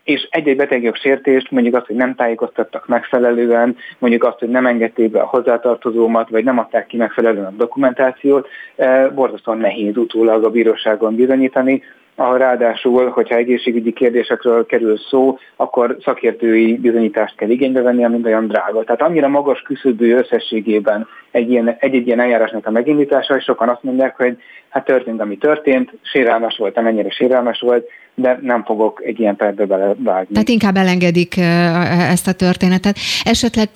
és 0.05 0.29
egy-egy 0.31 0.57
betegjogsértést, 0.57 1.51
mondjuk 1.51 1.75
azt, 1.75 1.87
hogy 1.87 1.97
nem 1.97 2.15
tájékoztattak 2.15 2.87
megfelelően, 2.87 3.77
mondjuk 3.99 4.25
azt, 4.25 4.39
hogy 4.39 4.49
nem 4.49 4.67
engedték 4.67 5.11
be 5.11 5.21
a 5.21 5.27
hozzátartozómat, 5.27 6.29
vagy 6.29 6.45
nem 6.45 6.59
adták 6.59 6.87
ki 6.87 6.97
megfelelően 6.97 7.47
a 7.47 7.57
dokumentációt, 7.57 8.49
borzasztóan 9.15 9.59
nehéz 9.59 9.97
utólag 9.97 10.45
a 10.45 10.51
bíróságon 10.51 11.15
bizonyítani, 11.15 11.83
ráadásul, 12.19 13.09
hogyha 13.09 13.35
egészségügyi 13.35 13.93
kérdésekről 13.93 14.67
kerül 14.67 14.99
szó, 14.99 15.39
akkor 15.57 15.97
szakértői 16.05 16.77
bizonyítást 16.77 17.37
kell 17.37 17.49
igénybe 17.49 17.83
venni, 17.83 18.05
ami 18.05 18.21
olyan 18.25 18.47
drága. 18.47 18.85
Tehát 18.85 19.03
annyira 19.03 19.29
magas 19.29 19.63
küszöbű 19.63 20.15
összességében 20.15 21.07
egy 21.31 21.51
ilyen, 21.51 21.77
egy-egy 21.79 22.07
ilyen 22.07 22.21
eljárásnak 22.21 22.67
a 22.67 22.71
megindítása, 22.71 23.37
és 23.37 23.45
sokan 23.45 23.69
azt 23.69 23.83
mondják, 23.83 24.17
hogy 24.17 24.37
hát 24.69 24.85
történt, 24.85 25.21
ami 25.21 25.37
történt, 25.37 25.91
sérelmes 26.03 26.57
volt, 26.57 26.77
amennyire 26.77 27.11
sérelmes 27.11 27.61
volt, 27.61 27.89
de 28.21 28.39
nem 28.43 28.65
fogok 28.65 29.01
egy 29.05 29.21
ilyen 29.21 29.37
perbe 29.37 29.67
belevágni. 29.67 30.33
Tehát 30.33 30.49
inkább 30.49 30.77
elengedik 30.77 31.37
ezt 32.11 32.27
a 32.27 32.33
történetet. 32.33 32.99
Esetleg 33.25 33.69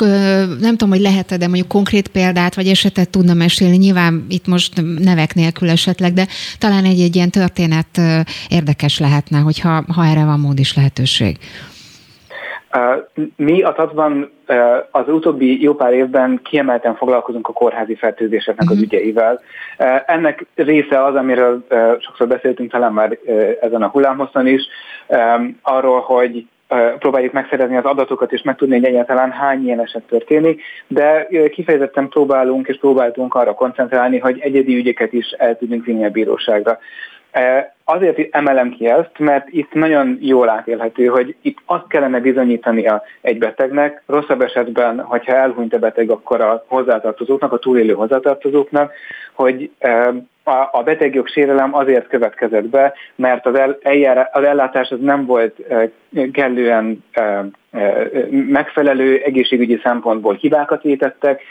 nem 0.60 0.76
tudom, 0.76 0.88
hogy 0.88 1.00
lehet 1.00 1.38
de 1.38 1.46
mondjuk 1.46 1.68
konkrét 1.68 2.08
példát, 2.08 2.54
vagy 2.54 2.66
esetet 2.66 3.10
tudna 3.10 3.34
mesélni, 3.34 3.76
nyilván 3.76 4.26
itt 4.28 4.46
most 4.46 4.82
nevek 4.98 5.34
nélkül 5.34 5.70
esetleg, 5.70 6.12
de 6.12 6.26
talán 6.58 6.84
egy-egy 6.84 7.16
ilyen 7.16 7.30
történet 7.30 8.00
érdekes 8.48 8.98
lehetne, 8.98 9.38
hogyha 9.38 9.84
ha 9.88 10.06
erre 10.06 10.24
van 10.24 10.40
mód 10.40 10.58
is 10.58 10.74
lehetőség. 10.74 11.38
Mi 13.36 13.62
a 13.62 13.72
TAC-ban 13.72 14.30
az 14.90 15.08
utóbbi 15.08 15.62
jó 15.62 15.74
pár 15.74 15.92
évben 15.92 16.40
kiemelten 16.42 16.94
foglalkozunk 16.94 17.48
a 17.48 17.52
kórházi 17.52 17.94
fertőzéseknek 17.94 18.70
az 18.70 18.76
mhm. 18.76 18.84
ügyeivel. 18.84 19.40
Ennek 20.06 20.46
része 20.54 21.04
az, 21.04 21.14
amiről 21.14 21.66
sokszor 21.98 22.28
beszéltünk 22.28 22.70
talán 22.70 22.92
már 22.92 23.18
ezen 23.60 23.82
a 23.82 23.88
hullámhosszon 23.88 24.46
is, 24.46 24.62
arról, 25.62 26.00
hogy 26.00 26.46
próbáljuk 26.98 27.32
megszerezni 27.32 27.76
az 27.76 27.84
adatokat 27.84 28.32
és 28.32 28.42
megtudni, 28.42 28.74
hogy 28.74 28.84
egyáltalán 28.84 29.30
hány 29.30 29.64
ilyen 29.64 29.80
eset 29.80 30.02
történik, 30.02 30.62
de 30.86 31.28
kifejezetten 31.50 32.08
próbálunk 32.08 32.68
és 32.68 32.78
próbáltunk 32.78 33.34
arra 33.34 33.54
koncentrálni, 33.54 34.18
hogy 34.18 34.38
egyedi 34.40 34.76
ügyeket 34.76 35.12
is 35.12 35.30
el 35.30 35.58
tudjunk 35.58 35.84
vinni 35.84 36.04
a 36.04 36.10
bíróságra. 36.10 36.78
Azért 37.84 38.34
emelem 38.34 38.70
ki 38.70 38.86
ezt, 38.86 39.18
mert 39.18 39.48
itt 39.48 39.72
nagyon 39.72 40.18
jól 40.20 40.48
átélhető, 40.48 41.06
hogy 41.06 41.34
itt 41.40 41.58
azt 41.64 41.86
kellene 41.88 42.20
bizonyítania 42.20 43.02
egy 43.20 43.38
betegnek, 43.38 44.02
rosszabb 44.06 44.40
esetben, 44.40 45.00
hogyha 45.00 45.34
elhunyt 45.34 45.74
a 45.74 45.78
beteg, 45.78 46.10
akkor 46.10 46.40
a 46.40 46.64
hozzátartozóknak, 46.66 47.52
a 47.52 47.58
túlélő 47.58 47.92
hozzátartozóknak, 47.92 48.92
hogy 49.32 49.70
a 50.72 50.82
betegjog 50.82 51.28
sérelem 51.28 51.74
azért 51.74 52.06
következett 52.06 52.68
be, 52.68 52.92
mert 53.14 53.46
az, 53.46 53.54
el, 53.54 53.78
eljárás, 53.82 54.28
az 54.32 54.44
ellátás 54.44 54.90
az 54.90 54.98
nem 55.00 55.26
volt 55.26 55.56
kellően 56.32 57.04
megfelelő 58.30 59.20
egészségügyi 59.24 59.80
szempontból 59.82 60.34
hibákat 60.34 60.82
vétettek, 60.82 61.42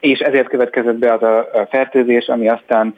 és 0.00 0.18
ezért 0.18 0.48
következett 0.48 0.98
be 0.98 1.12
az 1.12 1.22
a 1.22 1.66
fertőzés, 1.70 2.26
ami 2.26 2.48
aztán 2.48 2.94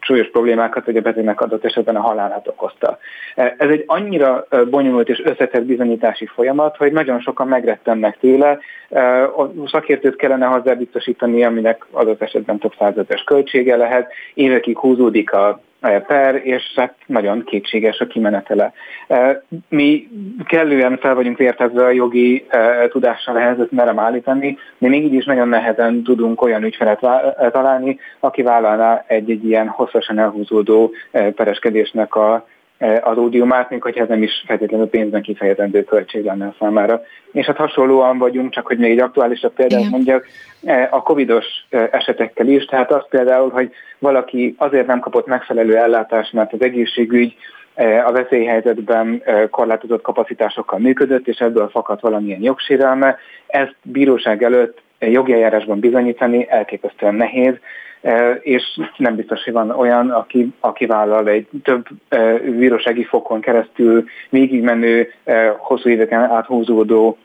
súlyos 0.00 0.30
problémákat, 0.30 0.84
vagy 0.84 0.96
a 0.96 1.00
betegnek 1.00 1.40
adott 1.40 1.64
esetben 1.64 1.83
a 1.88 2.00
halálát 2.00 2.48
okozta. 2.48 2.98
Ez 3.34 3.68
egy 3.68 3.84
annyira 3.86 4.46
bonyolult 4.70 5.08
és 5.08 5.22
összetett 5.24 5.64
bizonyítási 5.64 6.26
folyamat, 6.26 6.76
hogy 6.76 6.92
nagyon 6.92 7.20
sokan 7.20 7.48
megrettennek 7.48 8.18
tőle. 8.18 8.58
A 9.36 9.66
szakértőt 9.66 10.16
kellene 10.16 10.46
hozzá 10.46 10.74
biztosítani, 10.74 11.44
aminek 11.44 11.86
adott 11.90 12.22
esetben 12.22 12.58
több 12.58 12.72
százetes 12.78 13.22
költsége 13.22 13.76
lehet, 13.76 14.12
évekig 14.34 14.78
húzódik 14.78 15.32
a 15.32 15.60
per, 16.06 16.40
és 16.44 16.72
hát 16.76 16.94
nagyon 17.06 17.44
kétséges 17.44 17.98
a 17.98 18.06
kimenetele. 18.06 18.72
Mi 19.68 20.08
kellően 20.46 20.98
fel 20.98 21.14
vagyunk 21.14 21.38
vértezve 21.38 21.84
a 21.84 21.90
jogi 21.90 22.46
tudással 22.88 23.38
ehhez, 23.38 23.58
ezt 23.58 23.70
merem 23.70 23.98
állítani, 23.98 24.58
de 24.78 24.88
még 24.88 25.04
így 25.04 25.14
is 25.14 25.24
nagyon 25.24 25.48
nehezen 25.48 26.02
tudunk 26.02 26.42
olyan 26.42 26.64
ügyfelet 26.64 27.00
találni, 27.52 27.98
aki 28.20 28.42
vállalná 28.42 29.04
egy-egy 29.06 29.44
ilyen 29.44 29.68
hosszasan 29.68 30.18
elhúzódó 30.18 30.92
pereskedésnek 31.34 32.14
a 32.14 32.46
az 33.00 33.18
ódiumát, 33.18 33.70
még 33.70 33.82
hogyha 33.82 34.02
ez 34.02 34.08
nem 34.08 34.22
is 34.22 34.44
feltétlenül 34.46 34.88
pénzben 34.88 35.22
kifejezendő 35.22 35.84
költség 35.84 36.24
lenne 36.24 36.46
a 36.46 36.54
számára. 36.58 37.02
És 37.32 37.46
hát 37.46 37.56
hasonlóan 37.56 38.18
vagyunk, 38.18 38.50
csak 38.50 38.66
hogy 38.66 38.78
még 38.78 38.90
egy 38.90 39.00
aktuálisabb 39.00 39.52
példát 39.52 39.78
Igen. 39.80 39.90
mondjak, 39.90 40.26
a 40.90 41.02
covidos 41.02 41.46
esetekkel 41.90 42.46
is, 42.46 42.64
tehát 42.64 42.92
az 42.92 43.04
például, 43.08 43.50
hogy 43.50 43.70
valaki 43.98 44.54
azért 44.58 44.86
nem 44.86 45.00
kapott 45.00 45.26
megfelelő 45.26 45.76
ellátást, 45.76 46.32
mert 46.32 46.52
az 46.52 46.62
egészségügy 46.62 47.36
a 48.06 48.12
veszélyhelyzetben 48.12 49.22
korlátozott 49.50 50.02
kapacitásokkal 50.02 50.78
működött, 50.78 51.28
és 51.28 51.38
ebből 51.38 51.68
fakadt 51.68 52.00
valamilyen 52.00 52.42
jogsérelme. 52.42 53.18
Ezt 53.46 53.74
bíróság 53.82 54.42
előtt 54.42 54.82
jogi 54.98 55.32
eljárásban 55.32 55.80
bizonyítani 55.80 56.46
elképesztően 56.48 57.14
nehéz, 57.14 57.54
és 58.40 58.80
nem 58.96 59.14
biztos, 59.16 59.44
hogy 59.44 59.52
van 59.52 59.70
olyan, 59.70 60.10
aki, 60.10 60.52
aki 60.60 60.86
vállal 60.86 61.28
egy 61.28 61.46
több 61.62 61.86
bírósági 62.56 63.04
fokon 63.04 63.40
keresztül 63.40 64.04
végigmenő, 64.30 65.12
hosszú 65.58 65.88
éveken 65.88 66.20
áthúzódó 66.20 67.18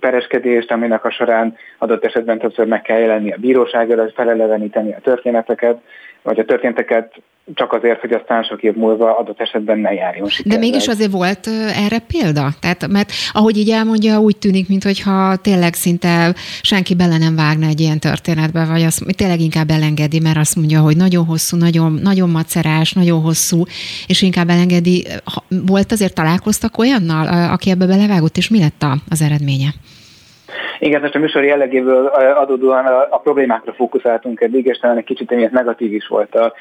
pereskedést, 0.00 0.72
aminek 0.72 1.04
a 1.04 1.10
során 1.10 1.56
adott 1.78 2.04
esetben 2.04 2.38
többször 2.38 2.66
meg 2.66 2.82
kell 2.82 2.98
jelenni 2.98 3.32
a 3.32 3.36
bíróság 3.36 3.90
előtt, 3.90 4.14
feleleveníteni 4.14 4.92
a 4.92 5.00
történeteket, 5.02 5.80
vagy 6.22 6.38
a 6.38 6.44
történteket 6.44 7.14
csak 7.54 7.72
azért, 7.72 8.00
hogy 8.00 8.12
aztán 8.12 8.42
sok 8.42 8.62
év 8.62 8.74
múlva 8.74 9.18
adott 9.18 9.40
esetben 9.40 9.78
ne 9.78 9.92
járjon 9.92 10.28
sikerrel. 10.28 10.58
De 10.60 10.66
mégis 10.66 10.86
azért 10.86 11.10
volt 11.10 11.46
erre 11.84 11.98
példa? 11.98 12.50
Tehát, 12.60 12.86
mert 12.86 13.12
ahogy 13.32 13.56
így 13.56 13.70
elmondja, 13.70 14.20
úgy 14.20 14.36
tűnik, 14.36 14.68
mintha 14.68 15.36
tényleg 15.36 15.74
szinte 15.74 16.34
senki 16.62 16.94
bele 16.94 17.18
nem 17.18 17.36
vágna 17.36 17.66
egy 17.66 17.80
ilyen 17.80 17.98
történetbe, 17.98 18.64
vagy 18.64 18.82
azt 18.82 19.04
tényleg 19.16 19.40
inkább 19.40 19.70
elengedi, 19.70 20.20
mert 20.20 20.36
azt 20.36 20.56
mondja, 20.56 20.80
hogy 20.80 20.96
nagyon 20.96 21.24
hosszú, 21.24 21.56
nagyon, 21.56 21.98
nagyon 22.02 22.30
macerás, 22.30 22.92
nagyon 22.92 23.20
hosszú, 23.20 23.62
és 24.06 24.22
inkább 24.22 24.48
elengedi. 24.48 25.06
Volt 25.48 25.92
azért 25.92 26.14
találkoztak 26.14 26.78
olyannal, 26.78 27.50
aki 27.52 27.70
ebbe 27.70 27.86
belevágott, 27.86 28.36
és 28.36 28.48
mi 28.48 28.58
lett 28.58 28.86
az 29.08 29.22
eredménye? 29.22 29.74
Igen, 30.78 31.00
most 31.00 31.14
a 31.14 31.18
műsor 31.18 31.44
jellegéből 31.44 32.06
adódóan 32.06 32.86
a, 32.86 33.06
a 33.10 33.18
problémákra 33.18 33.72
fókuszáltunk 33.72 34.40
eddig, 34.40 34.66
és 34.66 34.78
talán 34.78 34.96
egy 34.96 35.04
kicsit 35.04 35.32
emiatt 35.32 35.50
negatív 35.50 35.92
is 35.92 36.06
volt 36.06 36.34
a 36.34 36.52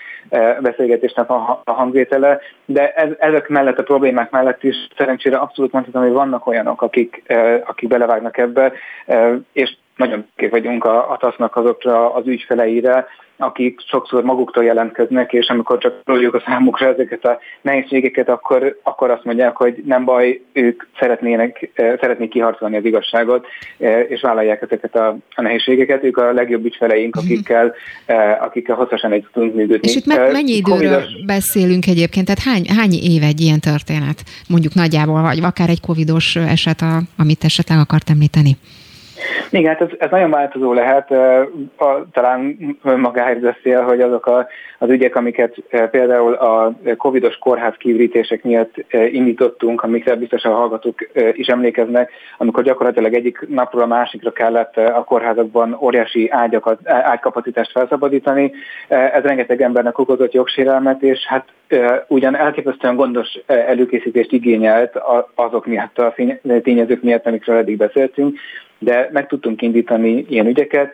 beszélgetésnek 0.61 1.29
a, 1.29 1.61
a 1.63 1.71
hangvétele, 1.71 2.39
de 2.65 2.91
ez, 2.93 3.09
ezek 3.17 3.47
mellett 3.47 3.79
a 3.79 3.83
problémák 3.83 4.29
mellett 4.29 4.63
is 4.63 4.75
szerencsére 4.97 5.37
abszolút 5.37 5.71
mondhatom, 5.71 6.01
hogy 6.01 6.11
vannak 6.11 6.47
olyanok, 6.47 6.81
akik, 6.81 7.23
akik 7.65 7.89
belevágnak 7.89 8.37
ebbe, 8.37 8.73
és 9.51 9.75
nagyon 9.97 10.25
kép 10.35 10.51
vagyunk 10.51 10.83
a, 10.83 11.11
a 11.11 11.17
TASZ-nak 11.17 11.55
azokra 11.55 12.13
az 12.13 12.27
ügyfeleire, 12.27 13.07
akik 13.37 13.79
sokszor 13.87 14.23
maguktól 14.23 14.63
jelentkeznek, 14.63 15.33
és 15.33 15.47
amikor 15.47 15.77
csak 15.77 15.93
róljuk 16.05 16.33
a 16.33 16.43
számukra 16.45 16.87
ezeket 16.87 17.25
a 17.25 17.39
nehézségeket, 17.61 18.29
akkor, 18.29 18.79
akkor 18.83 19.09
azt 19.09 19.23
mondják, 19.23 19.55
hogy 19.55 19.83
nem 19.85 20.05
baj, 20.05 20.41
ők 20.53 20.83
szeretnének, 20.99 21.69
eh, 21.73 21.93
szeretnék 21.99 22.29
kiharcolni 22.29 22.77
az 22.77 22.85
igazságot, 22.85 23.47
eh, 23.77 24.05
és 24.09 24.21
vállalják 24.21 24.61
ezeket 24.61 24.95
a, 24.95 25.17
a 25.35 25.41
nehézségeket. 25.41 26.03
Ők 26.03 26.17
a 26.17 26.31
legjobb 26.31 26.65
ügyfeleink, 26.65 27.15
mhm. 27.15 27.25
akikkel, 27.25 27.73
eh, 28.05 28.43
akikkel 28.43 28.75
hosszasan 28.75 29.11
egy 29.11 29.27
tudunk 29.33 29.55
működni. 29.55 29.87
És 29.87 29.95
itt 29.95 30.05
me- 30.05 30.31
mennyi 30.31 30.51
időről 30.51 30.77
COVID-os... 30.77 31.25
beszélünk 31.25 31.87
egyébként? 31.87 32.25
Tehát 32.25 32.41
hány, 32.43 32.65
hány 32.77 32.93
év 32.93 33.23
egy 33.23 33.41
ilyen 33.41 33.59
történet? 33.59 34.23
Mondjuk 34.49 34.73
nagyjából, 34.73 35.21
vagy 35.21 35.39
akár 35.43 35.69
egy 35.69 35.81
covidos 35.81 36.35
eset, 36.35 36.81
a, 36.81 37.01
amit 37.17 37.43
esetleg 37.43 37.79
akart 37.79 38.09
említeni? 38.09 38.57
Igen, 39.49 39.77
hát 39.77 39.81
ez, 39.81 39.97
ez 39.99 40.09
nagyon 40.09 40.29
változó 40.29 40.73
lehet. 40.73 41.11
A, 41.77 42.05
talán 42.11 42.57
magáért 42.81 43.39
beszél, 43.39 43.81
hogy 43.81 44.01
azok 44.01 44.25
a, 44.25 44.47
az 44.77 44.89
ügyek, 44.89 45.15
amiket 45.15 45.55
például 45.91 46.33
a 46.33 46.73
covidos 46.97 47.37
kórház 47.37 47.73
kiürítések 47.77 48.43
miatt 48.43 48.73
indítottunk, 49.11 49.83
amikre 49.83 50.15
biztos 50.15 50.43
a 50.43 50.55
hallgatók 50.55 51.09
is 51.31 51.47
emlékeznek, 51.47 52.11
amikor 52.37 52.63
gyakorlatilag 52.63 53.13
egyik 53.13 53.47
napról 53.47 53.81
a 53.81 53.85
másikra 53.85 54.31
kellett 54.31 54.77
a 54.77 55.03
kórházakban 55.03 55.77
óriási 55.81 56.29
ágyakat, 56.29 56.79
ágykapacitást 56.89 57.71
felszabadítani. 57.71 58.51
Ez 58.87 59.23
rengeteg 59.23 59.61
embernek 59.61 59.97
okozott 59.97 60.31
jogsérelmet, 60.31 61.01
és 61.01 61.25
hát 61.25 61.45
ugyan 62.07 62.35
elképesztően 62.35 62.95
gondos 62.95 63.39
előkészítést 63.45 64.31
igényelt 64.31 64.99
azok 65.35 65.65
miatt, 65.65 65.97
a 65.97 66.15
tényezők 66.63 67.01
miatt, 67.01 67.25
amikről 67.25 67.57
eddig 67.57 67.77
beszéltünk, 67.77 68.37
de 68.79 69.06
meg 69.11 69.27
tudtunk 69.27 69.61
indítani 69.61 70.25
ilyen 70.29 70.47
ügyeket. 70.47 70.91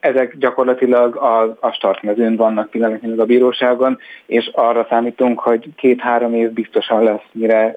Ezek 0.00 0.36
gyakorlatilag 0.38 1.16
a, 1.16 1.56
a 1.60 1.72
startmezőn 1.72 2.36
vannak 2.36 2.70
pillanatnyilag 2.70 3.18
a 3.18 3.24
bíróságon, 3.24 3.98
és 4.26 4.50
arra 4.52 4.86
számítunk, 4.88 5.40
hogy 5.40 5.68
két-három 5.76 6.34
év 6.34 6.50
biztosan 6.50 7.02
lesz, 7.02 7.24
mire 7.32 7.74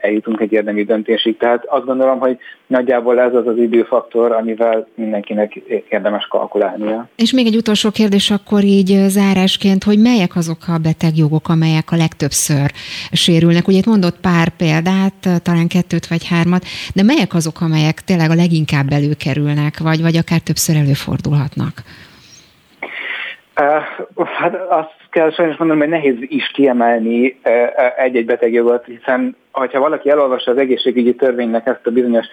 eljutunk 0.00 0.40
egy 0.40 0.52
érdemi 0.52 0.84
döntésig. 0.84 1.36
Tehát 1.36 1.64
azt 1.66 1.84
gondolom, 1.84 2.18
hogy 2.18 2.38
nagyjából 2.66 3.20
ez 3.20 3.34
az 3.34 3.46
az 3.46 3.56
időfaktor, 3.56 4.32
amivel 4.32 4.86
mindenkinek 4.94 5.54
érdemes 5.88 6.26
kalkulálnia. 6.26 7.08
És 7.16 7.32
még 7.32 7.46
egy 7.46 7.56
utolsó 7.56 7.90
kérdés 7.90 8.30
akkor 8.30 8.62
így 8.62 9.04
zárásként, 9.08 9.84
hogy 9.84 9.98
melyek 9.98 10.36
azok 10.36 10.58
a 10.66 10.78
betegjogok, 10.82 11.48
amelyek 11.48 11.92
a 11.92 11.96
legtöbbször 11.96 12.70
sérülnek? 13.12 13.68
Ugye 13.68 13.78
itt 13.78 13.86
mondott 13.86 14.20
pár 14.20 14.48
példát, 14.48 15.42
talán 15.42 15.68
kettőt 15.68 16.06
vagy 16.06 16.28
hármat, 16.28 16.64
de 16.94 17.02
melyek 17.02 17.34
azok, 17.34 17.60
amelyek 17.60 18.00
tényleg 18.00 18.30
a 18.30 18.34
leginkább 18.34 18.85
előkerülnek, 18.92 19.78
vagy, 19.78 20.00
vagy 20.00 20.16
akár 20.16 20.40
többször 20.40 20.76
előfordulhatnak? 20.76 21.82
Hát 23.56 24.54
azt 24.68 24.94
kell 25.10 25.30
sajnos 25.30 25.56
mondanom, 25.56 25.82
hogy 25.82 25.92
nehéz 25.92 26.16
is 26.20 26.50
kiemelni 26.54 27.40
egy-egy 27.96 28.24
betegjogot, 28.24 28.84
hiszen 28.84 29.36
ha 29.52 29.80
valaki 29.80 30.10
elolvassa 30.10 30.50
az 30.50 30.56
egészségügyi 30.56 31.14
törvénynek 31.14 31.66
ezt 31.66 31.86
a 31.86 31.90
bizonyos 31.90 32.26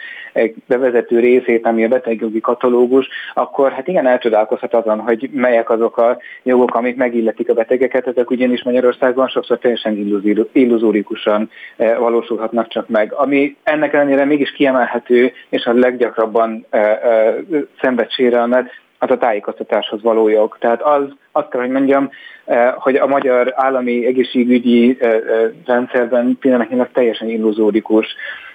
bevezető 0.68 1.20
részét, 1.20 1.66
ami 1.66 1.84
a 1.84 1.88
betegjogi 1.88 2.40
katalógus, 2.40 3.08
akkor 3.34 3.72
hát 3.72 3.88
igen 3.88 4.08
elcsodálkozhat 4.08 4.74
azon, 4.74 5.00
hogy 5.00 5.30
melyek 5.34 5.70
azok 5.70 5.98
a 5.98 6.18
jogok, 6.44 6.76
amik 6.76 6.96
megilletik 6.96 7.50
a 7.50 7.54
betegeket, 7.54 8.08
ezek 8.08 8.30
ugyanis 8.30 8.64
Magyarországon 8.64 9.28
sokszor 9.28 9.58
teljesen 9.58 10.22
illuzórikusan 10.52 11.50
valósulhatnak 11.78 12.68
csak 12.68 12.88
meg. 12.88 13.14
Ami 13.14 13.56
ennek 13.64 13.94
ellenére 13.94 14.26
mégis 14.26 14.52
kiemelhető, 14.52 15.32
és 15.50 15.66
a 15.66 15.74
leggyakrabban 15.74 16.66
szenved 17.82 18.12
sérelmet, 18.12 18.82
az 19.04 19.12
a 19.12 19.18
tájékoztatáshoz 19.18 20.02
való 20.02 20.28
jog. 20.28 20.58
Tehát 20.60 20.82
az, 20.82 21.04
azt 21.32 21.50
kell, 21.50 21.62
hogy 21.62 21.70
mondjam, 21.70 22.10
eh, 22.46 22.74
hogy 22.78 22.96
a 22.96 23.08
magyar 23.08 23.54
állami 23.56 24.06
egészségügyi 24.06 24.98
eh, 25.00 25.12
eh, 25.12 25.22
rendszerben 25.66 26.38
pillanatnyilag 26.40 26.90
teljesen 26.92 27.30
illuzórikus, 27.30 28.06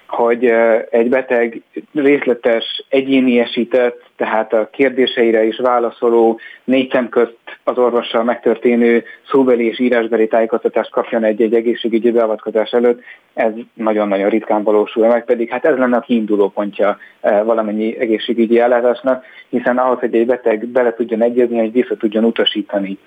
hogy 0.09 0.45
egy 0.91 1.09
beteg 1.09 1.63
részletes, 1.95 2.85
egyéniesített, 2.89 4.03
tehát 4.17 4.53
a 4.53 4.69
kérdéseire 4.73 5.45
is 5.45 5.59
válaszoló, 5.59 6.41
négy 6.65 6.91
szem 6.91 7.09
közt 7.09 7.37
az 7.65 7.79
orvossal 7.79 8.25
megtörténő 8.25 9.05
szóbeli 9.31 9.67
és 9.67 9.79
írásbeli 9.79 10.27
tájékoztatást 10.27 10.91
kapjon 10.91 11.25
egy-egy 11.25 11.55
egészségügyi 11.55 12.11
beavatkozás 12.11 12.71
előtt, 12.71 13.01
ez 13.35 13.53
nagyon-nagyon 13.75 14.29
ritkán 14.29 14.63
valósul 14.63 15.07
meg, 15.07 15.25
pedig 15.25 15.51
hát 15.51 15.65
ez 15.65 15.77
lenne 15.77 15.97
a 15.97 16.01
kiinduló 16.01 16.49
pontja 16.49 16.99
valamennyi 17.21 17.99
egészségügyi 17.99 18.61
ellátásnak, 18.61 19.25
hiszen 19.49 19.79
ahhoz, 19.79 19.99
hogy 19.99 20.15
egy 20.15 20.27
beteg 20.27 20.67
bele 20.67 20.95
tudjon 20.95 21.23
egyezni, 21.23 21.59
hogy 21.59 21.73
vissza 21.73 21.97
tudjon 21.97 22.25
utasítani 22.25 22.99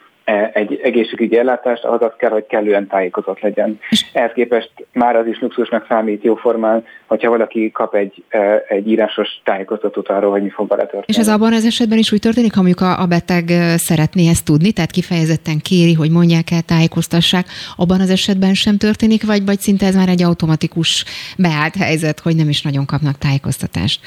egy 0.54 0.80
egészségügyi 0.84 1.38
ellátást, 1.38 1.84
ahhoz 1.84 2.02
az 2.02 2.12
kell, 2.18 2.30
hogy 2.30 2.46
kellően 2.46 2.88
tájékozott 2.88 3.40
legyen. 3.40 3.80
Ehhez 4.14 4.32
képest 4.34 4.72
már 4.94 5.16
az 5.16 5.28
is 5.28 5.40
luxusnak 5.40 5.86
számít 5.88 6.24
jóformán, 6.24 6.84
hogyha 7.06 7.30
valaki 7.30 7.72
kap 7.72 7.96
egy, 7.96 8.24
e, 8.30 8.64
egy 8.68 8.88
írásos 8.88 9.42
tájékoztatót 9.44 10.10
arról, 10.10 10.32
hogy 10.32 10.44
mi 10.44 10.50
fog 10.50 10.68
vele 10.68 10.82
történni. 10.82 11.06
És 11.06 11.18
ez 11.18 11.28
abban 11.28 11.54
az 11.54 11.66
esetben 11.66 11.98
is 11.98 12.12
úgy 12.12 12.20
történik, 12.20 12.54
ha 12.54 12.62
mondjuk 12.62 12.82
a, 12.82 13.02
a 13.02 13.06
beteg 13.06 13.52
e, 13.52 13.78
szeretné 13.78 14.30
ezt 14.30 14.46
tudni, 14.46 14.72
tehát 14.72 14.92
kifejezetten 14.92 15.60
kéri, 15.60 15.94
hogy 15.94 16.12
mondják 16.12 16.52
el, 16.52 16.62
tájékoztassák, 16.62 17.46
abban 17.76 18.00
az 18.00 18.10
esetben 18.10 18.54
sem 18.54 18.78
történik, 18.78 19.26
vagy, 19.26 19.46
vagy 19.46 19.60
szinte 19.60 19.86
ez 19.86 19.96
már 19.96 20.10
egy 20.10 20.24
automatikus 20.24 21.06
beállt 21.38 21.76
helyzet, 21.76 22.20
hogy 22.20 22.36
nem 22.36 22.50
is 22.50 22.62
nagyon 22.62 22.86
kapnak 22.86 23.18
tájékoztatást? 23.18 24.00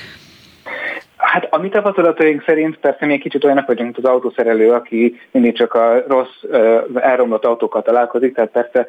Hát 1.35 1.49
a 1.51 1.59
mi 1.59 1.69
tapasztalataink 1.69 2.43
szerint 2.47 2.77
persze 2.77 3.07
még 3.07 3.21
kicsit 3.21 3.45
olyanak 3.45 3.67
vagyunk, 3.67 3.85
mint 3.85 4.07
az 4.07 4.13
autószerelő, 4.13 4.71
aki 4.71 5.21
mindig 5.31 5.57
csak 5.57 5.75
a 5.75 6.05
rossz, 6.09 6.43
elromlott 6.95 7.45
autókkal 7.45 7.83
találkozik, 7.83 8.35
tehát 8.35 8.51
persze 8.51 8.87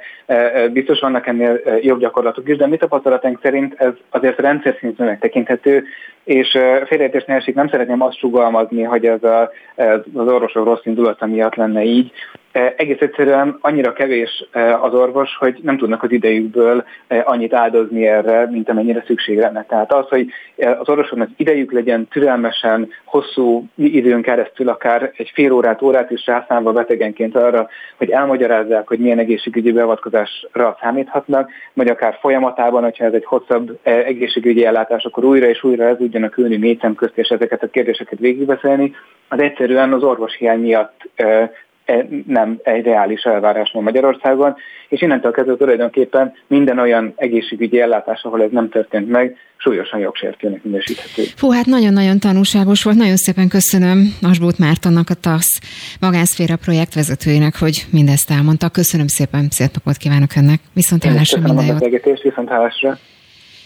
biztos 0.72 1.00
vannak 1.00 1.28
ennél 1.28 1.60
jobb 1.82 2.00
gyakorlatok 2.00 2.50
is, 2.50 2.58
de 2.58 2.68
mi 2.68 2.78
tapasztalataink 2.78 3.40
szerint 3.42 3.74
ez 3.78 3.92
azért 4.10 4.40
rendszer 4.40 4.78
szintű 4.80 5.04
megtekinthető, 5.04 5.84
és 6.26 6.58
félreértés 6.86 7.24
ne 7.26 7.36
esik, 7.36 7.56
nem 7.56 7.70
szeretném 7.70 8.02
azt 8.02 8.18
sugalmazni, 8.18 8.84
hogy 8.84 9.06
ez 9.06 9.24
a, 9.24 9.52
az 10.14 10.28
orvosok 10.28 10.66
rossz 10.66 10.86
indulata 10.86 11.26
miatt 11.26 11.56
lenne 11.56 11.84
így. 11.84 12.12
Egész 12.78 13.00
egyszerűen 13.00 13.58
annyira 13.62 13.94
kevés 13.94 14.46
az 14.82 14.94
orvos, 14.94 15.36
hogy 15.40 15.60
nem 15.62 15.78
tudnak 15.78 16.04
az 16.04 16.12
idejükből 16.12 16.84
annyit 17.24 17.54
áldozni 17.54 18.08
erre, 18.08 18.48
mint 18.52 18.70
amennyire 18.70 19.04
szükség 19.08 19.38
lenne. 19.38 19.66
Tehát 19.66 19.94
az, 19.94 20.08
hogy 20.10 20.28
az 20.80 20.90
orvosoknak 20.90 21.30
idejük 21.38 21.72
legyen 21.72 22.08
türelmesen, 22.08 22.90
hosszú 23.04 23.66
időn 23.76 24.22
keresztül, 24.22 24.70
akár 24.70 25.12
egy 25.18 25.32
fél 25.34 25.52
órát, 25.52 25.82
órát 25.82 26.12
is 26.12 26.26
rászámva 26.26 26.72
betegenként 26.72 27.36
arra, 27.36 27.68
hogy 27.98 28.10
elmagyarázzák, 28.10 28.88
hogy 28.88 29.00
milyen 29.00 29.20
egészségügyi 29.20 29.72
beavatkozásra 29.72 30.78
számíthatnak, 30.82 31.50
vagy 31.74 31.88
akár 31.88 32.18
folyamatában, 32.20 32.84
hogyha 32.84 33.06
ez 33.06 33.14
egy 33.14 33.26
hosszabb 33.26 33.80
egészségügyi 33.84 34.66
ellátás, 34.66 35.04
akkor 35.04 35.24
újra 35.24 35.48
és 35.48 35.64
újra 35.64 35.84
ez 35.84 36.00
tudjanak 36.16 36.38
ülni 36.38 36.56
négy 36.56 36.80
szem 36.80 36.96
közt, 36.96 37.18
és 37.18 37.28
ezeket 37.28 37.64
a 37.64 37.68
kérdéseket 37.68 38.20
végigbeszélni, 38.20 38.96
az 39.28 39.40
egyszerűen 39.40 39.94
az 39.94 40.04
orvoshiány 40.04 40.60
miatt 40.60 41.10
E, 41.86 42.08
nem 42.28 42.60
egy 42.64 42.86
reális 42.86 43.22
elvárás 43.22 43.72
van 43.74 43.84
Magyarországon, 43.84 44.56
és 44.90 45.02
innentől 45.02 45.32
kezdve 45.32 45.56
tulajdonképpen 45.56 46.34
minden 46.48 46.80
olyan 46.80 47.14
egészségügyi 47.16 47.82
ellátás, 47.82 48.24
ahol 48.24 48.42
ez 48.42 48.52
nem 48.52 48.70
történt 48.70 49.10
meg, 49.10 49.36
súlyosan 49.58 50.00
jogsértőnek 50.00 50.64
minősíthető. 50.64 51.24
Fú, 51.36 51.50
hát 51.52 51.66
nagyon-nagyon 51.66 52.20
tanulságos 52.20 52.84
volt, 52.84 52.98
nagyon 52.98 53.16
szépen 53.16 53.48
köszönöm 53.48 53.98
Asbót 54.22 54.58
Mártonnak, 54.58 55.10
a 55.10 55.14
TASZ 55.14 55.60
magánszféra 56.00 56.56
projektvezetőjének, 56.56 57.56
hogy 57.60 57.86
mindezt 57.92 58.32
elmondta. 58.32 58.70
Köszönöm 58.70 59.08
szépen, 59.08 59.48
szép 59.50 59.70
napot 59.74 59.98
kívánok 59.98 60.30
önnek, 60.38 60.60
viszont 60.74 61.04
hallásra 61.04 61.42
minden 61.42 61.66
jót. 61.66 62.22
Viszont 62.22 62.50
hallásra. 62.50 62.98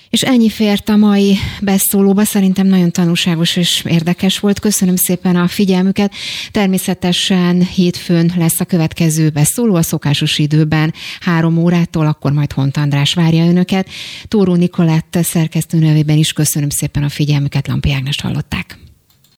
És 0.09 0.21
ennyi 0.21 0.49
fért 0.49 0.89
a 0.89 0.95
mai 0.95 1.37
beszólóba, 1.61 2.23
szerintem 2.23 2.67
nagyon 2.67 2.91
tanulságos 2.91 3.55
és 3.55 3.83
érdekes 3.87 4.39
volt. 4.39 4.59
Köszönöm 4.59 4.95
szépen 4.95 5.35
a 5.35 5.47
figyelmüket. 5.47 6.13
Természetesen 6.51 7.61
hétfőn 7.61 8.33
lesz 8.37 8.59
a 8.59 8.65
következő 8.65 9.29
beszóló 9.29 9.75
a 9.75 9.81
szokásos 9.81 10.37
időben, 10.37 10.93
három 11.19 11.57
órától, 11.57 12.05
akkor 12.05 12.31
majd 12.31 12.51
Hont 12.51 12.77
András 12.77 13.13
várja 13.13 13.45
önöket. 13.45 13.89
Tóró 14.27 14.55
Nikolett 14.55 15.17
szerkesztő 15.21 15.79
nevében 15.79 16.17
is 16.17 16.33
köszönöm 16.33 16.69
szépen 16.69 17.03
a 17.03 17.09
figyelmüket, 17.09 17.67
Lampi 17.67 17.93
Ágnest 17.93 18.21
hallották. 18.21 18.88